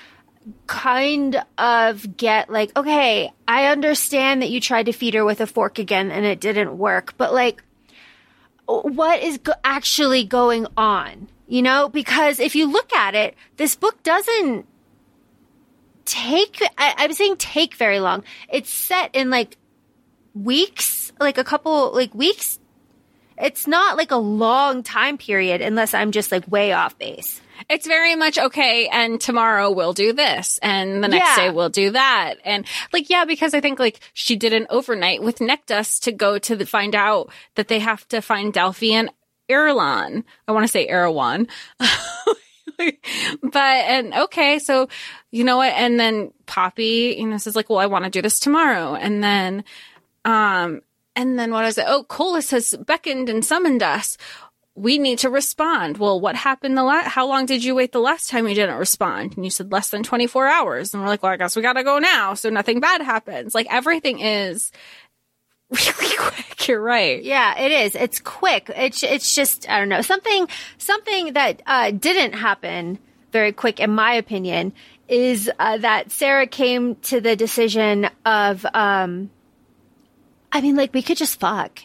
kind 0.67 1.43
of 1.57 2.17
get 2.17 2.49
like, 2.49 2.75
okay, 2.77 3.31
I 3.47 3.67
understand 3.67 4.41
that 4.41 4.49
you 4.49 4.59
tried 4.59 4.87
to 4.87 4.91
feed 4.91 5.13
her 5.13 5.23
with 5.23 5.41
a 5.41 5.47
fork 5.47 5.79
again 5.79 6.11
and 6.11 6.25
it 6.25 6.39
didn't 6.39 6.77
work, 6.77 7.13
but 7.17 7.33
like, 7.33 7.63
what 8.65 9.21
is 9.21 9.37
go- 9.37 9.53
actually 9.63 10.23
going 10.23 10.65
on? 10.75 11.27
You 11.47 11.61
know, 11.61 11.89
because 11.89 12.39
if 12.39 12.55
you 12.55 12.71
look 12.71 12.91
at 12.93 13.13
it, 13.13 13.35
this 13.57 13.75
book 13.75 14.01
doesn't 14.01 14.65
take, 16.05 16.61
I, 16.77 16.93
I'm 16.97 17.13
saying 17.13 17.37
take 17.37 17.75
very 17.75 17.99
long. 17.99 18.23
It's 18.49 18.69
set 18.69 19.15
in 19.15 19.29
like 19.29 19.57
weeks, 20.33 21.11
like 21.19 21.37
a 21.37 21.43
couple, 21.43 21.93
like 21.93 22.13
weeks. 22.13 22.59
It's 23.37 23.67
not 23.67 23.97
like 23.97 24.11
a 24.11 24.17
long 24.17 24.81
time 24.83 25.17
period 25.17 25.61
unless 25.61 25.93
I'm 25.93 26.11
just 26.11 26.31
like 26.31 26.47
way 26.49 26.71
off 26.71 26.97
base. 26.97 27.41
It's 27.69 27.87
very 27.87 28.15
much 28.15 28.37
okay. 28.37 28.87
And 28.87 29.19
tomorrow 29.19 29.71
we'll 29.71 29.93
do 29.93 30.13
this. 30.13 30.57
And 30.61 31.03
the 31.03 31.07
next 31.07 31.37
Yeah. 31.37 31.45
day 31.47 31.51
we'll 31.51 31.69
do 31.69 31.91
that. 31.91 32.35
And 32.45 32.65
like, 32.93 33.09
yeah, 33.09 33.25
because 33.25 33.53
I 33.53 33.59
think 33.59 33.79
like 33.79 33.99
she 34.13 34.35
did 34.35 34.53
an 34.53 34.67
overnight 34.69 35.21
with 35.21 35.39
Nektas 35.39 36.01
to 36.03 36.11
go 36.11 36.37
to 36.37 36.55
the, 36.55 36.65
find 36.65 36.95
out 36.95 37.29
that 37.55 37.67
they 37.67 37.79
have 37.79 38.07
to 38.09 38.21
find 38.21 38.53
Delfai 38.53 38.91
and 38.91 39.11
Erlon. 39.49 40.23
I 40.47 40.51
want 40.51 40.63
to 40.63 40.71
say 40.71 40.87
Erewhon. 40.87 41.47
but, 43.41 43.55
and 43.55 44.13
okay. 44.13 44.59
So, 44.59 44.87
you 45.31 45.43
know 45.43 45.57
what? 45.57 45.73
And 45.73 45.99
then 45.99 46.31
Poppy, 46.45 47.15
you 47.17 47.27
know, 47.27 47.37
says 47.37 47.55
like, 47.55 47.69
well, 47.69 47.79
I 47.79 47.87
want 47.87 48.05
to 48.05 48.11
do 48.11 48.21
this 48.21 48.39
tomorrow. 48.39 48.95
And 48.95 49.23
then, 49.23 49.63
um, 50.23 50.81
and 51.15 51.39
then 51.39 51.51
what 51.51 51.65
is 51.65 51.77
it? 51.77 51.85
Oh, 51.87 52.03
Kolis 52.03 52.51
has 52.51 52.75
beckoned 52.85 53.29
and 53.29 53.43
summoned 53.43 53.83
us. 53.83 54.17
We 54.77 54.97
need 54.97 55.19
to 55.19 55.29
respond. 55.29 55.97
Well, 55.97 56.19
what 56.19 56.35
happened 56.35 56.77
the 56.77 56.83
last, 56.83 57.07
how 57.07 57.27
long 57.27 57.45
did 57.45 57.63
you 57.63 57.75
wait 57.75 57.93
the 57.93 57.99
last 57.99 58.29
time 58.29 58.45
you 58.45 58.55
didn't 58.55 58.77
respond? 58.77 59.37
And 59.37 59.45
you 59.45 59.51
said 59.51 59.71
less 59.71 59.89
than 59.89 60.03
24 60.03 60.47
hours. 60.47 60.93
And 60.93 61.01
we're 61.01 61.07
like, 61.07 61.23
well, 61.23 61.31
I 61.31 61.37
guess 61.37 61.55
we 61.55 61.61
gotta 61.61 61.83
go 61.83 61.99
now. 61.99 62.33
So 62.33 62.49
nothing 62.49 62.81
bad 62.81 63.01
happens. 63.01 63.55
Like 63.55 63.67
everything 63.69 64.19
is 64.19 64.73
quick. 66.17 66.67
You're 66.67 66.81
right. 66.81 67.23
Yeah, 67.23 67.59
it 67.59 67.71
is. 67.71 67.95
It's 67.95 68.19
quick. 68.19 68.71
It's 68.75 69.03
it's 69.03 69.35
just 69.35 69.69
I 69.69 69.79
don't 69.79 69.89
know 69.89 70.01
something 70.01 70.47
something 70.77 71.33
that 71.33 71.61
uh, 71.65 71.91
didn't 71.91 72.33
happen 72.33 72.99
very 73.35 73.51
quick, 73.51 73.81
in 73.81 73.91
my 73.91 74.13
opinion, 74.13 74.71
is 75.09 75.51
uh, 75.59 75.77
that 75.79 76.09
Sera 76.09 76.47
came 76.47 76.95
to 76.95 77.19
the 77.19 77.35
decision 77.35 78.09
of, 78.25 78.65
um, 78.73 79.29
I 80.53 80.61
mean, 80.61 80.77
like 80.77 80.93
we 80.93 81.01
could 81.01 81.17
just 81.17 81.37
fuck, 81.37 81.79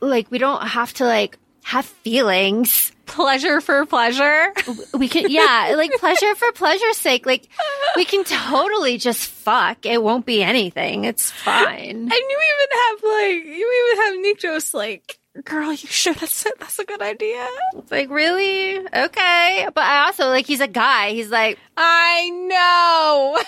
like 0.00 0.30
we 0.30 0.38
don't 0.38 0.64
have 0.64 0.92
to 0.94 1.04
like 1.04 1.38
have 1.62 1.84
feelings. 1.86 2.92
Pleasure 3.06 3.60
for 3.60 3.84
pleasure. 3.86 4.52
We 4.94 5.08
can, 5.08 5.30
yeah, 5.30 5.74
like 5.76 5.92
pleasure 5.98 6.34
for 6.34 6.50
pleasure's 6.52 6.96
sake. 6.96 7.26
Like 7.26 7.48
we 7.96 8.04
can 8.04 8.24
totally 8.24 8.96
just 8.98 9.26
fuck. 9.28 9.84
It 9.84 10.02
won't 10.02 10.24
be 10.24 10.42
anything. 10.42 11.04
It's 11.04 11.30
fine. 11.30 11.90
And 11.90 12.10
you 12.10 12.38
even 12.38 12.78
have 12.78 13.02
like, 13.02 13.44
you 13.44 13.94
even 13.94 14.04
have 14.04 14.14
Nikos 14.36 14.72
like, 14.74 15.18
girl, 15.44 15.70
you 15.70 15.76
should 15.76 16.16
that's 16.16 16.46
it? 16.46 16.58
That's 16.58 16.78
a 16.78 16.84
good 16.84 17.02
idea. 17.02 17.46
It's 17.76 17.90
like, 17.90 18.10
really? 18.10 18.78
Okay. 18.78 19.68
But 19.74 19.84
I 19.84 20.06
also, 20.06 20.28
like, 20.28 20.46
he's 20.46 20.60
a 20.60 20.68
guy. 20.68 21.10
He's 21.10 21.30
like, 21.30 21.58
I 21.76 22.30
know. 22.30 23.38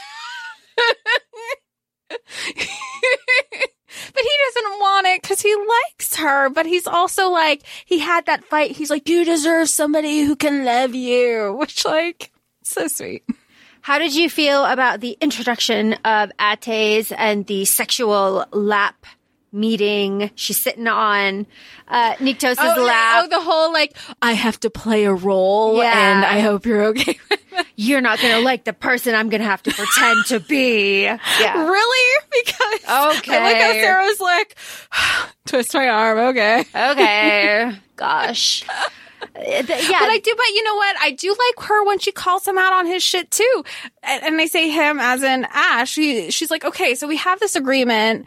but 4.13 4.23
he 4.23 4.31
doesn't 4.47 4.79
want 4.81 5.07
it 5.07 5.23
because 5.23 5.41
he 5.41 5.55
likes 5.55 6.17
her. 6.17 6.49
But 6.51 6.67
he's 6.67 6.87
also 6.87 7.31
like, 7.31 7.63
he 7.85 7.99
had 7.99 8.27
that 8.27 8.45
fight. 8.45 8.73
He's 8.73 8.91
like, 8.91 9.09
you 9.09 9.25
deserve 9.25 9.69
somebody 9.69 10.23
who 10.23 10.37
can 10.37 10.65
love 10.65 10.95
you, 10.95 11.55
which 11.59 11.85
like, 11.85 12.31
so 12.63 12.89
sweet. 12.89 13.25
how 13.83 13.99
did 13.99 14.15
you 14.15 14.31
feel 14.31 14.65
about 14.65 15.01
the 15.01 15.17
introduction 15.21 15.95
of 16.05 16.33
Attes 16.39 17.13
and 17.17 17.47
the 17.47 17.65
sexual 17.65 18.47
lap 18.53 19.07
meeting? 19.55 20.31
She's 20.35 20.59
sitting 20.61 20.87
on 20.89 21.47
uh, 21.89 22.15
Nyktos' 22.17 22.57
Oh, 22.59 22.83
lap. 22.85 23.25
oh, 23.25 23.29
the 23.29 23.41
whole 23.41 23.73
like, 23.73 23.97
I 24.21 24.33
have 24.33 24.59
to 24.61 24.71
play 24.71 25.05
a 25.05 25.13
role 25.15 25.79
Yeah. 25.79 25.93
and 26.17 26.25
I 26.25 26.41
hope 26.41 26.67
you're 26.67 26.85
okay. 26.89 27.19
You're 27.77 28.01
not 28.01 28.21
going 28.21 28.35
to 28.35 28.41
like 28.41 28.65
the 28.65 28.73
person 28.73 29.15
I'm 29.15 29.29
going 29.29 29.41
to 29.41 29.47
have 29.47 29.63
to 29.65 29.71
pretend 29.73 30.27
to 30.27 30.41
be. 30.41 31.05
Yeah. 31.41 31.65
Really? 31.69 32.23
Because 32.45 32.81
I 32.89 33.07
like 33.09 33.25
how 33.27 33.49
Okay. 33.49 33.81
Sera's 33.81 34.21
like, 34.21 34.57
twist 35.47 35.73
my 35.75 35.89
arm, 35.89 36.19
okay. 36.19 36.65
Okay. 36.75 37.73
Gosh. 37.97 38.65
Uh, 38.69 38.89
yeah. 39.41 39.63
But 39.63 40.11
I 40.11 40.21
do, 40.23 40.35
but 40.37 40.47
you 40.49 40.65
know 40.65 40.75
what? 40.77 40.97
I 41.01 41.11
do 41.13 41.29
like 41.31 41.67
her 41.67 41.85
when 41.87 41.99
she 41.99 42.13
calls 42.13 42.47
him 42.47 42.59
out 42.59 42.73
on 42.73 42.87
his 42.87 43.03
shit 43.03 43.31
too. 43.31 43.65
And, 44.03 44.23
and 44.25 44.41
I 44.41 44.47
say 44.47 44.69
him 44.71 44.99
as 45.01 45.23
in 45.23 45.47
Ash. 45.51 45.91
She, 45.91 46.31
she's 46.31 46.51
like, 46.51 46.65
okay, 46.65 46.95
so 46.95 47.07
we 47.09 47.17
have 47.17 47.41
this 47.41 47.57
agreement. 47.57 48.27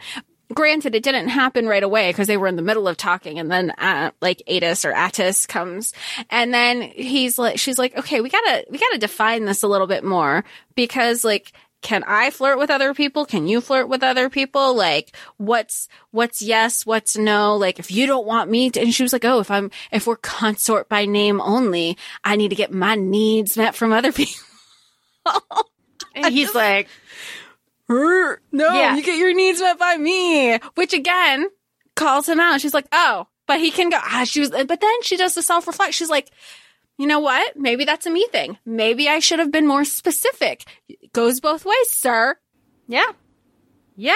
Granted, 0.54 0.94
it 0.94 1.02
didn't 1.02 1.28
happen 1.28 1.66
right 1.66 1.82
away 1.82 2.10
because 2.10 2.26
they 2.26 2.38
were 2.38 2.46
in 2.46 2.56
the 2.56 2.62
middle 2.62 2.88
of 2.88 2.96
talking, 2.96 3.38
and 3.38 3.50
then 3.50 3.70
uh, 3.72 4.12
like 4.22 4.42
Atis 4.46 4.86
or 4.86 4.92
Attis 4.92 5.46
comes, 5.46 5.92
and 6.30 6.54
then 6.54 6.80
he's 6.80 7.38
like, 7.38 7.58
she's 7.58 7.78
like, 7.78 7.96
okay, 7.98 8.22
we 8.22 8.30
gotta, 8.30 8.64
we 8.70 8.78
gotta 8.78 8.98
define 8.98 9.44
this 9.44 9.62
a 9.62 9.68
little 9.68 9.86
bit 9.86 10.04
more 10.04 10.44
because 10.74 11.24
like. 11.24 11.52
Can 11.80 12.02
I 12.08 12.30
flirt 12.30 12.58
with 12.58 12.70
other 12.70 12.92
people? 12.92 13.24
Can 13.24 13.46
you 13.46 13.60
flirt 13.60 13.88
with 13.88 14.02
other 14.02 14.28
people? 14.28 14.74
Like, 14.74 15.14
what's, 15.36 15.86
what's 16.10 16.42
yes, 16.42 16.84
what's 16.84 17.16
no? 17.16 17.54
Like, 17.54 17.78
if 17.78 17.92
you 17.92 18.08
don't 18.08 18.26
want 18.26 18.50
me 18.50 18.68
to, 18.70 18.80
and 18.80 18.92
she 18.92 19.04
was 19.04 19.12
like, 19.12 19.24
oh, 19.24 19.38
if 19.38 19.48
I'm, 19.48 19.70
if 19.92 20.08
we're 20.08 20.16
consort 20.16 20.88
by 20.88 21.04
name 21.04 21.40
only, 21.40 21.96
I 22.24 22.34
need 22.34 22.48
to 22.48 22.56
get 22.56 22.72
my 22.74 22.96
needs 22.96 23.56
met 23.56 23.76
from 23.76 23.92
other 23.92 24.10
people. 24.12 24.42
and 26.16 26.34
he's 26.34 26.52
like, 26.52 26.88
No, 27.88 28.74
Yeah. 28.74 28.96
you 28.96 29.02
get 29.02 29.16
your 29.18 29.34
needs 29.34 29.60
met 29.60 29.78
by 29.78 29.96
me, 29.96 30.58
which 30.74 30.92
again 30.92 31.46
calls 31.96 32.28
him 32.28 32.38
out. 32.40 32.60
She's 32.60 32.74
like, 32.74 32.86
oh, 32.92 33.26
but 33.46 33.60
he 33.60 33.70
can 33.70 33.88
go. 33.90 33.98
Ah, 34.00 34.24
she 34.24 34.40
was, 34.40 34.50
but 34.50 34.80
then 34.80 35.02
she 35.02 35.16
does 35.16 35.34
the 35.34 35.42
self 35.42 35.66
reflect. 35.66 35.94
She's 35.94 36.10
like, 36.10 36.30
you 36.98 37.06
know 37.06 37.20
what? 37.20 37.56
Maybe 37.56 37.84
that's 37.84 38.06
a 38.06 38.10
me 38.10 38.26
thing. 38.30 38.58
Maybe 38.66 39.08
I 39.08 39.20
should 39.20 39.38
have 39.38 39.50
been 39.52 39.66
more 39.66 39.84
specific. 39.84 40.64
It 40.88 41.12
Goes 41.12 41.40
both 41.40 41.64
ways, 41.64 41.90
sir. 41.90 42.36
Yeah. 42.88 43.12
Yeah. 43.96 44.14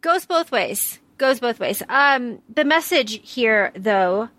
Goes 0.00 0.24
both 0.24 0.50
ways. 0.50 0.98
Goes 1.18 1.40
both 1.40 1.60
ways. 1.60 1.82
Um, 1.88 2.40
the 2.48 2.64
message 2.64 3.20
here, 3.22 3.72
though, 3.76 4.30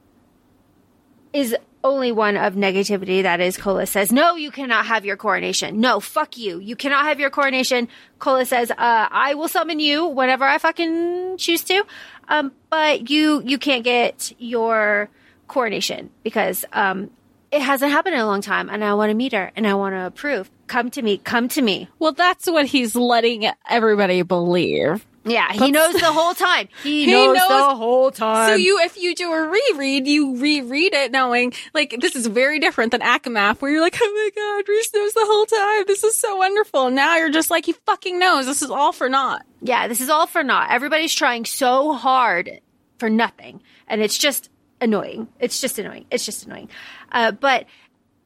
is 1.34 1.56
only 1.84 2.12
one 2.12 2.38
of 2.38 2.56
negativity. 2.56 3.24
That 3.24 3.40
is, 3.40 3.58
Cola 3.58 3.86
says, 3.86 4.12
no, 4.12 4.36
you 4.36 4.52
cannot 4.52 4.86
have 4.86 5.06
your 5.06 5.18
coronation. 5.18 5.80
No, 5.80 6.00
fuck 6.00 6.38
you. 6.38 6.60
You 6.60 6.76
cannot 6.76 7.06
have 7.06 7.20
your 7.20 7.30
coronation. 7.30 7.88
Cola 8.20 8.46
says, 8.46 8.72
uh, 8.72 8.76
I 8.78 9.34
will 9.34 9.48
summon 9.48 9.80
you 9.80 10.08
whenever 10.08 10.46
I 10.46 10.58
fucking 10.58 11.38
choose 11.38 11.64
to. 11.66 11.84
Um, 12.28 12.52
but 12.70 13.10
you, 13.10 13.42
you 13.46 13.58
can't 13.58 13.84
get 13.84 14.34
your 14.38 15.10
coronation 15.48 16.10
because, 16.24 16.66
um, 16.72 17.10
it 17.52 17.62
hasn't 17.62 17.92
happened 17.92 18.16
in 18.16 18.22
a 18.22 18.26
long 18.26 18.42
time 18.42 18.70
and 18.70 18.84
I 18.84 18.94
want 18.94 19.10
to 19.10 19.14
meet 19.14 19.34
her 19.34 19.52
and 19.56 19.68
I 19.68 19.74
want 19.74 19.94
to 19.94 20.06
approve. 20.06 20.50
Come 20.68 20.90
to 20.92 21.02
me. 21.02 21.18
Come 21.18 21.50
to 21.50 21.62
me. 21.62 21.90
Well, 22.00 22.14
that's 22.14 22.50
what 22.50 22.66
he's 22.66 22.96
letting 22.96 23.46
everybody 23.70 24.22
believe. 24.22 25.06
Yeah, 25.24 25.52
he 25.54 25.72
knows 25.72 25.94
the 25.94 26.12
whole 26.12 26.34
time. 26.34 26.68
He, 26.84 27.06
He 27.06 27.12
knows, 27.12 27.38
knows- 27.38 27.48
the 27.70 27.76
whole 27.76 28.10
time. 28.12 28.50
So 28.50 28.56
you, 28.56 28.80
if 28.80 28.98
you 28.98 29.14
do 29.14 29.32
a 29.32 29.48
reread, 29.48 30.08
you 30.08 30.36
reread 30.38 30.94
it 30.96 31.12
knowing, 31.12 31.54
like, 31.74 31.96
this 32.02 32.16
is 32.16 32.26
very 32.26 32.58
different 32.60 32.92
than 32.92 33.02
ACOMAF, 33.02 33.62
where 33.62 33.72
you're 33.72 33.82
like, 33.82 33.98
oh 34.02 34.32
my 34.36 34.42
god, 34.42 34.68
Rhys 34.72 34.92
knows 34.94 35.14
the 35.14 35.26
whole 35.26 35.46
time. 35.46 35.84
This 35.86 36.04
is 36.04 36.18
so 36.18 36.38
wonderful. 36.38 36.88
And 36.88 36.96
now 36.96 37.18
you're 37.18 37.30
just 37.30 37.52
like, 37.52 37.66
he 37.68 37.74
fucking 37.86 38.18
knows. 38.18 38.48
This 38.48 38.62
is 38.64 38.72
all 38.72 38.92
for 38.94 39.10
naught. 39.10 39.44
yeah, 39.62 39.88
this 39.88 40.02
is 40.02 40.10
all 40.10 40.26
for 40.26 40.44
naught. 40.44 40.72
Everybody's 40.72 41.14
trying 41.14 41.46
so 41.46 41.94
hard 41.94 42.60
for 42.98 43.10
nothing, 43.10 43.62
and 43.88 44.02
it's 44.02 44.18
just 44.18 44.50
annoying. 44.80 45.28
It's 45.40 45.62
just 45.62 45.78
annoying. 45.78 46.06
It's 46.10 46.26
just 46.26 46.48
annoying. 46.48 46.70
Uh, 47.12 47.32
but 47.32 47.66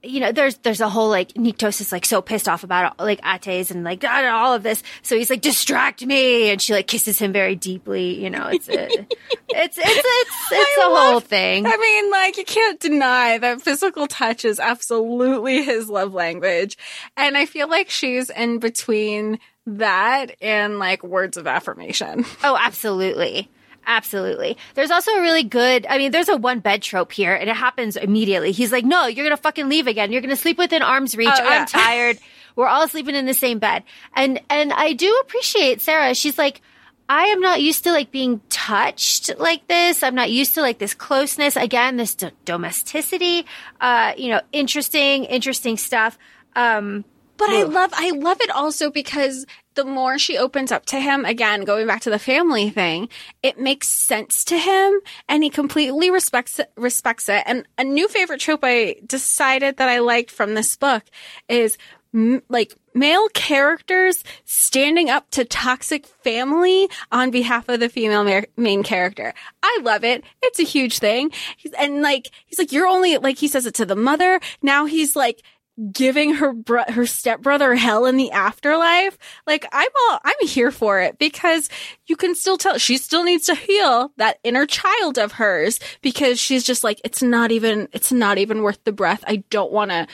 you 0.05 0.19
know, 0.19 0.31
there's 0.31 0.57
there's 0.59 0.81
a 0.81 0.89
whole 0.89 1.09
like 1.09 1.33
Nyktos 1.33 1.81
is 1.81 1.91
like 1.91 2.05
so 2.05 2.21
pissed 2.21 2.47
off 2.47 2.63
about 2.63 2.99
like 2.99 3.21
Attes 3.21 3.71
and 3.71 3.83
like 3.83 4.03
all 4.03 4.53
of 4.53 4.63
this. 4.63 4.83
So 5.01 5.17
he's 5.17 5.29
like, 5.29 5.41
distract 5.41 6.05
me, 6.05 6.49
and 6.49 6.61
she 6.61 6.73
like 6.73 6.87
kisses 6.87 7.19
him 7.19 7.31
very 7.31 7.55
deeply. 7.55 8.21
You 8.23 8.29
know, 8.29 8.47
it's 8.47 8.69
a, 8.69 8.85
it's 9.49 9.77
it's 9.77 9.79
it's 9.79 10.51
it's 10.51 10.77
a 10.77 10.89
whole 10.89 11.19
thing. 11.19 11.65
I 11.65 11.77
mean, 11.77 12.11
like, 12.11 12.37
you 12.37 12.45
can't 12.45 12.79
deny 12.79 13.37
that 13.37 13.61
physical 13.61 14.07
touch 14.07 14.45
is 14.45 14.59
absolutely 14.59 15.63
his 15.63 15.89
love 15.89 16.13
language. 16.13 16.77
And 17.17 17.37
I 17.37 17.45
feel 17.45 17.69
like 17.69 17.89
she's 17.89 18.29
in 18.29 18.59
between 18.59 19.39
that 19.67 20.35
and 20.41 20.79
like 20.79 21.03
words 21.03 21.37
of 21.37 21.47
affirmation. 21.47 22.25
Oh, 22.43 22.57
absolutely. 22.59 23.49
Absolutely. 23.87 24.57
There's 24.73 24.91
also 24.91 25.11
a 25.11 25.21
really 25.21 25.43
good, 25.43 25.85
I 25.89 25.97
mean, 25.97 26.11
there's 26.11 26.29
a 26.29 26.37
one 26.37 26.59
bed 26.59 26.81
trope 26.81 27.11
here 27.11 27.35
and 27.35 27.49
it 27.49 27.55
happens 27.55 27.95
immediately. 27.95 28.51
He's 28.51 28.71
like, 28.71 28.85
no, 28.85 29.05
you're 29.05 29.25
going 29.25 29.35
to 29.35 29.41
fucking 29.41 29.69
leave 29.69 29.87
again. 29.87 30.11
You're 30.11 30.21
going 30.21 30.35
to 30.35 30.41
sleep 30.41 30.57
within 30.57 30.81
arm's 30.81 31.15
reach. 31.15 31.29
Oh, 31.31 31.43
yeah. 31.43 31.61
I'm 31.61 31.65
tired. 31.67 32.17
We're 32.55 32.67
all 32.67 32.87
sleeping 32.87 33.15
in 33.15 33.25
the 33.25 33.33
same 33.33 33.59
bed. 33.59 33.83
And, 34.15 34.41
and 34.49 34.73
I 34.73 34.93
do 34.93 35.19
appreciate 35.23 35.81
Sera. 35.81 36.15
She's 36.15 36.37
like, 36.37 36.61
I 37.07 37.25
am 37.25 37.39
not 37.39 37.61
used 37.61 37.83
to 37.83 37.91
like 37.91 38.11
being 38.11 38.41
touched 38.49 39.37
like 39.37 39.67
this. 39.67 40.01
I'm 40.01 40.15
not 40.15 40.31
used 40.31 40.55
to 40.55 40.61
like 40.61 40.79
this 40.79 40.93
closeness. 40.95 41.55
Again, 41.55 41.97
this 41.97 42.15
d- 42.15 42.31
domesticity, 42.45 43.45
uh, 43.79 44.13
you 44.17 44.29
know, 44.29 44.41
interesting, 44.51 45.25
interesting 45.25 45.77
stuff. 45.77 46.17
Um, 46.55 47.05
but 47.37 47.49
I 47.49 47.63
love, 47.63 47.91
I 47.93 48.11
love 48.11 48.41
it 48.41 48.49
also 48.49 48.89
because 48.89 49.45
the 49.75 49.85
more 49.85 50.17
she 50.17 50.37
opens 50.37 50.71
up 50.71 50.85
to 50.87 50.99
him, 50.99 51.25
again, 51.25 51.63
going 51.63 51.87
back 51.87 52.01
to 52.01 52.09
the 52.09 52.19
family 52.19 52.69
thing, 52.69 53.09
it 53.43 53.59
makes 53.59 53.87
sense 53.87 54.43
to 54.45 54.57
him 54.57 54.99
and 55.29 55.43
he 55.43 55.49
completely 55.49 56.09
respects 56.09 56.59
it, 56.59 56.71
respects 56.75 57.29
it. 57.29 57.43
And 57.45 57.67
a 57.77 57.83
new 57.83 58.07
favorite 58.07 58.39
trope 58.39 58.61
I 58.63 58.95
decided 59.05 59.77
that 59.77 59.89
I 59.89 59.99
liked 59.99 60.31
from 60.31 60.53
this 60.53 60.75
book 60.75 61.03
is 61.47 61.77
m- 62.13 62.41
like 62.49 62.73
male 62.93 63.27
characters 63.29 64.23
standing 64.45 65.09
up 65.09 65.29
to 65.31 65.43
toxic 65.43 66.05
family 66.05 66.89
on 67.11 67.29
behalf 67.29 67.67
of 67.67 67.79
the 67.79 67.89
female 67.89 68.23
ma- 68.23 68.41
main 68.55 68.83
character. 68.83 69.33
I 69.61 69.79
love 69.83 70.03
it. 70.03 70.23
It's 70.41 70.59
a 70.59 70.63
huge 70.63 70.99
thing. 70.99 71.31
He's, 71.57 71.73
and 71.73 72.01
like, 72.01 72.29
he's 72.45 72.57
like, 72.57 72.71
you're 72.71 72.87
only, 72.87 73.17
like, 73.17 73.37
he 73.37 73.49
says 73.49 73.65
it 73.65 73.75
to 73.75 73.85
the 73.85 73.95
mother. 73.95 74.39
Now 74.61 74.85
he's 74.85 75.15
like, 75.15 75.43
giving 75.91 76.35
her 76.35 76.53
bro- 76.53 76.83
her 76.89 77.05
stepbrother 77.05 77.75
hell 77.75 78.05
in 78.05 78.17
the 78.17 78.31
afterlife. 78.31 79.17
Like 79.45 79.65
I'm 79.71 79.89
all 80.09 80.19
I'm 80.23 80.47
here 80.47 80.71
for 80.71 81.01
it 81.01 81.19
because 81.19 81.69
you 82.07 82.15
can 82.15 82.35
still 82.35 82.57
tell 82.57 82.77
she 82.77 82.97
still 82.97 83.23
needs 83.23 83.45
to 83.47 83.55
heal 83.55 84.11
that 84.17 84.39
inner 84.43 84.65
child 84.65 85.17
of 85.17 85.33
hers 85.33 85.79
because 86.01 86.39
she's 86.39 86.63
just 86.63 86.83
like 86.83 87.01
it's 87.03 87.21
not 87.21 87.51
even 87.51 87.89
it's 87.91 88.11
not 88.11 88.37
even 88.37 88.63
worth 88.63 88.83
the 88.83 88.91
breath. 88.91 89.23
I 89.27 89.43
don't 89.49 89.71
want 89.71 89.91
to 89.91 90.07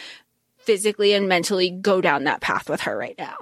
physically 0.58 1.14
and 1.14 1.28
mentally 1.28 1.70
go 1.70 2.02
down 2.02 2.24
that 2.26 2.42
path 2.42 2.70
with 2.70 2.82
her 2.82 2.98
right 2.98 3.16
now. 3.18 3.36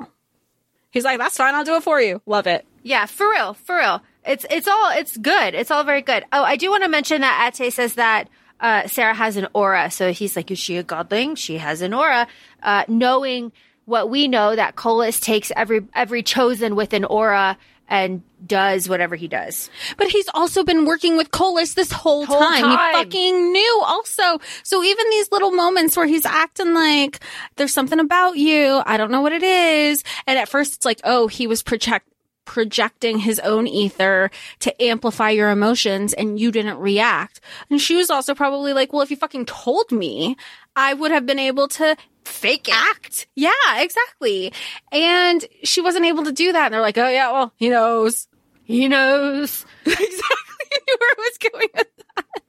He's 0.91 1.03
like, 1.03 1.19
that's 1.19 1.37
fine. 1.37 1.53
I'll 1.53 1.63
do 1.63 1.75
it 1.75 1.83
for 1.83 2.01
you. 2.01 2.21
Love 2.25 2.47
it. 2.47 2.65
Yeah, 2.81 3.05
for 3.05 3.29
real, 3.29 3.53
for 3.53 3.77
real. 3.77 4.01
It's 4.25 4.45
it's 4.49 4.67
all 4.67 4.91
it's 4.91 5.17
good. 5.17 5.53
It's 5.53 5.71
all 5.71 5.83
very 5.83 6.01
good. 6.01 6.25
Oh, 6.31 6.43
I 6.43 6.55
do 6.55 6.69
want 6.69 6.83
to 6.83 6.89
mention 6.89 7.21
that 7.21 7.59
Ate 7.61 7.71
says 7.71 7.95
that 7.95 8.29
uh, 8.59 8.87
Sera 8.87 9.13
has 9.13 9.37
an 9.37 9.47
aura. 9.53 9.89
So 9.91 10.11
he's 10.11 10.35
like, 10.35 10.51
is 10.51 10.59
she 10.59 10.77
a 10.77 10.83
godling? 10.83 11.37
She 11.37 11.57
has 11.57 11.81
an 11.81 11.93
aura. 11.93 12.27
Uh, 12.61 12.83
knowing 12.87 13.51
what 13.85 14.09
we 14.09 14.27
know 14.27 14.55
that 14.55 14.75
Kolis 14.75 15.21
takes 15.21 15.51
every 15.55 15.81
every 15.95 16.21
chosen 16.23 16.75
with 16.75 16.93
an 16.93 17.05
aura 17.05 17.57
and 17.91 18.21
does 18.45 18.87
whatever 18.87 19.15
he 19.15 19.27
does. 19.27 19.67
But 19.97 20.07
he's 20.09 20.29
also 20.35 20.63
been 20.63 20.85
working 20.85 21.17
with 21.17 21.31
Kolis 21.31 21.73
this 21.73 21.91
whole, 21.91 22.23
Whole 22.25 22.39
time. 22.39 22.61
time. 22.61 22.95
He 22.95 23.03
fucking 23.03 23.51
knew 23.51 23.81
also. 23.83 24.39
So 24.63 24.83
even 24.83 25.09
these 25.09 25.31
little 25.31 25.49
moments 25.51 25.97
where 25.97 26.05
he's 26.05 26.25
acting 26.25 26.75
like 26.75 27.19
there's 27.55 27.73
something 27.73 27.99
about 27.99 28.37
you, 28.37 28.81
I 28.85 28.97
don't 28.97 29.09
know 29.09 29.21
what 29.21 29.33
it 29.33 29.41
is. 29.41 30.03
And 30.27 30.37
at 30.37 30.49
first 30.49 30.75
it's 30.75 30.85
like, 30.85 31.01
oh, 31.03 31.27
he 31.27 31.47
was 31.47 31.63
project 31.63 32.07
projecting 32.49 33.19
his 33.19 33.37
own 33.41 33.67
ether 33.67 34.31
to 34.57 34.83
amplify 34.83 35.29
your 35.29 35.51
emotions 35.51 36.13
and 36.13 36.39
you 36.39 36.51
didn't 36.51 36.79
react. 36.79 37.41
And 37.69 37.79
she 37.79 37.95
was 37.95 38.09
also 38.09 38.33
probably 38.33 38.73
like, 38.73 38.91
well, 38.91 39.03
if 39.03 39.11
you 39.11 39.17
fucking 39.17 39.45
told 39.45 39.91
me, 39.91 40.35
I 40.75 40.95
would 40.95 41.11
have 41.11 41.27
been 41.27 41.37
able 41.37 41.67
to 41.67 41.95
Fake 42.25 42.67
it. 42.67 42.73
act. 42.73 43.27
Yeah, 43.35 43.51
exactly. 43.77 44.51
And 44.91 45.45
she 45.63 45.79
wasn't 45.79 46.05
able 46.05 46.23
to 46.23 46.31
do 46.31 46.51
that. 46.51 46.65
And 46.65 46.73
they're 46.73 46.81
like, 46.81 46.97
oh 46.97 47.07
yeah, 47.07 47.31
well, 47.31 47.53
he 47.55 47.69
knows. 47.69 48.27
He 48.63 48.87
knows. 48.87 49.63
exactly 49.85 50.09
knew 50.87 50.97
where 50.99 51.11
I 51.11 51.15
was 51.17 51.51
going 51.51 51.67
with 51.75 51.87
that. 52.15 52.43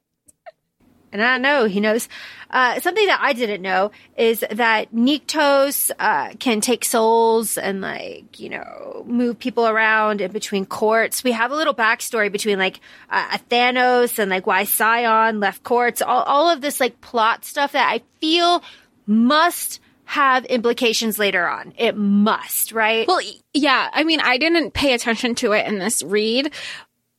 And 1.12 1.22
I 1.22 1.38
know 1.38 1.64
he 1.64 1.80
knows. 1.80 2.08
Uh, 2.50 2.80
something 2.80 3.06
that 3.06 3.20
I 3.22 3.32
didn't 3.32 3.62
know 3.62 3.92
is 4.16 4.44
that 4.50 4.92
Nyktos 4.92 5.90
uh, 5.98 6.32
can 6.38 6.60
take 6.60 6.84
souls 6.84 7.56
and 7.58 7.80
like 7.80 8.38
you 8.40 8.48
know 8.48 9.04
move 9.06 9.38
people 9.38 9.66
around 9.66 10.20
in 10.20 10.32
between 10.32 10.66
courts. 10.66 11.24
We 11.24 11.32
have 11.32 11.52
a 11.52 11.56
little 11.56 11.74
backstory 11.74 12.30
between 12.30 12.58
like 12.58 12.80
uh, 13.08 13.38
Thanos 13.50 14.18
and 14.18 14.30
like 14.30 14.46
why 14.46 14.64
Saion 14.64 15.40
left 15.40 15.62
courts. 15.62 16.02
All 16.02 16.22
all 16.22 16.48
of 16.48 16.60
this 16.60 16.80
like 16.80 17.00
plot 17.00 17.44
stuff 17.44 17.72
that 17.72 17.88
I 17.88 18.02
feel 18.20 18.62
must 19.06 19.80
have 20.10 20.44
implications 20.46 21.20
later 21.20 21.48
on. 21.48 21.72
It 21.78 21.96
must, 21.96 22.72
right? 22.72 23.06
Well, 23.06 23.20
yeah. 23.54 23.90
I 23.92 24.02
mean, 24.02 24.18
I 24.18 24.38
didn't 24.38 24.72
pay 24.72 24.92
attention 24.92 25.36
to 25.36 25.52
it 25.52 25.68
in 25.68 25.78
this 25.78 26.02
read, 26.02 26.52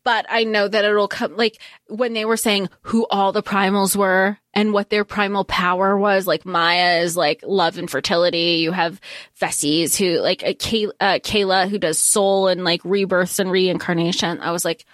but 0.04 0.26
I 0.30 0.43
know 0.43 0.68
that 0.68 0.86
it'll 0.86 1.08
come 1.08 1.36
like 1.36 1.62
when 1.88 2.14
they 2.14 2.26
were 2.26 2.38
saying 2.38 2.70
who 2.82 3.06
all 3.10 3.32
the 3.32 3.43
primals 3.43 3.95
were 3.95 4.38
and 4.54 4.74
what 4.74 4.89
their 4.89 5.06
primal 5.06 5.45
power 5.45 5.97
was. 5.97 6.28
Like 6.28 6.45
Maia 6.45 7.02
is 7.02 7.16
like 7.16 7.43
love 7.45 7.78
and 7.78 7.89
fertility. 7.89 8.60
You 8.62 8.72
have 8.72 8.99
Veses 9.36 9.95
who 9.97 10.20
like 10.20 10.43
uh, 10.43 10.54
Kay- 10.58 10.91
uh, 10.99 11.20
Kayla 11.20 11.70
who 11.70 11.78
does 11.78 11.99
soul 11.99 12.47
and 12.47 12.64
like 12.64 12.82
rebirths 12.84 13.39
and 13.39 13.52
reincarnation. 13.52 14.39
I 14.39 14.52
was 14.52 14.66
like, 14.66 14.86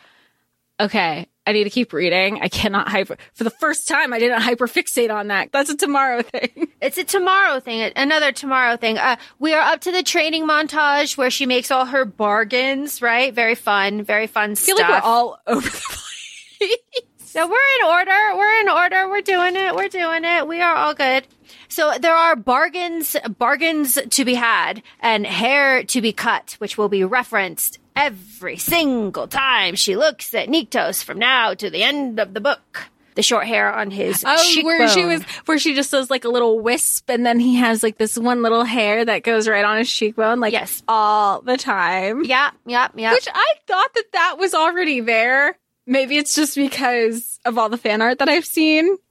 okay, 0.80 1.28
I 1.48 1.54
need 1.54 1.64
to 1.64 1.70
keep 1.70 1.94
reading. 1.94 2.40
I 2.42 2.50
cannot 2.50 2.90
hyper 2.90 3.18
for 3.34 3.44
the 3.44 3.50
first 3.50 3.88
time. 3.88 4.12
I 4.14 4.20
didn't 4.20 4.42
hyperfixate 4.42 5.14
on 5.14 5.30
that. 5.30 5.52
That's 5.52 5.70
a 5.70 5.78
tomorrow 5.78 6.22
thing. 6.22 6.68
It's 6.80 7.00
a 7.00 7.04
tomorrow 7.04 7.60
thing, 7.60 7.92
another 7.96 8.32
tomorrow 8.32 8.78
thing. 8.78 9.00
Uh, 9.00 9.16
we 9.40 9.52
are 9.56 9.62
up 9.62 9.82
to 9.82 9.92
the 9.92 10.04
training 10.04 10.48
montage 10.48 11.18
where 11.18 11.32
she 11.32 11.48
makes 11.48 11.72
all 11.72 11.86
her 11.86 12.06
bargains, 12.06 13.02
right? 13.02 13.34
Very 13.34 13.56
fun, 13.56 14.04
very 14.04 14.28
fun 14.28 14.52
I 14.52 14.54
stuff. 14.54 14.78
feel 14.78 14.86
like 14.88 15.04
we're 15.04 15.10
all 15.10 15.40
over 15.48 15.68
the 15.68 15.72
place. 16.60 16.72
So 17.18 17.48
we're 17.48 17.56
in 17.82 17.88
order. 17.88 18.38
We're 18.38 18.60
in 18.62 18.70
order. 18.70 19.10
We're 19.10 19.22
doing 19.22 19.56
it. 19.56 19.76
We're 19.76 19.90
doing 19.90 20.24
it. 20.24 20.48
We 20.48 20.62
are 20.62 20.76
all 20.76 20.94
good. 20.94 21.28
So 21.68 21.94
there 22.00 22.16
are 22.16 22.36
bargains, 22.36 23.16
bargains 23.38 23.98
to 24.12 24.26
be 24.26 24.36
had 24.36 24.82
and 25.00 25.26
hair 25.26 25.84
to 25.84 26.02
be 26.02 26.14
cut, 26.14 26.56
which 26.60 26.78
will 26.78 26.90
be 26.90 27.04
referenced 27.04 27.80
every 27.98 28.58
single 28.58 29.28
time 29.28 29.76
she 29.76 29.96
looks 29.98 30.34
at 30.34 30.48
Nyktos 30.48 31.04
from 31.04 31.20
now 31.20 31.54
to 31.56 31.70
the 31.70 31.84
end 31.84 32.20
of 32.20 32.34
the 32.34 32.40
book. 32.42 32.86
The 33.16 33.24
short 33.24 33.48
hair 33.48 33.74
on 33.74 33.90
his 33.90 34.24
Oh, 34.26 34.62
where 34.64 34.88
she 34.88 35.04
was, 35.04 35.24
where 35.48 35.58
she 35.58 35.74
just 35.74 35.90
does 35.90 36.12
like 36.12 36.24
a 36.24 36.30
little 36.30 36.60
wisp, 36.60 37.10
and 37.10 37.26
then 37.26 37.40
he 37.40 37.56
has 37.56 37.82
like 37.82 37.98
this 37.98 38.16
one 38.16 38.44
little 38.44 38.64
hair 38.64 39.04
that 39.04 39.24
goes 39.24 39.48
right 39.48 39.66
on 39.66 39.80
his 39.80 39.92
cheekbone, 39.92 40.40
like 40.40 40.54
Yes. 40.54 40.84
all 40.88 41.42
the 41.42 41.58
time. 41.58 42.24
Yeah, 42.26 42.52
yeah, 42.68 42.90
yeah. 42.96 43.14
Which 43.14 43.28
I 43.34 43.54
thought 43.66 43.92
that 43.96 44.12
that 44.14 44.36
was 44.38 44.54
already 44.54 45.00
there. 45.00 45.58
Maybe 45.88 46.18
it's 46.18 46.36
just 46.36 46.56
because 46.56 47.40
of 47.44 47.58
all 47.58 47.70
the 47.70 47.78
fan 47.80 48.04
art 48.04 48.20
that 48.20 48.30
I've 48.30 48.46
seen. 48.46 48.98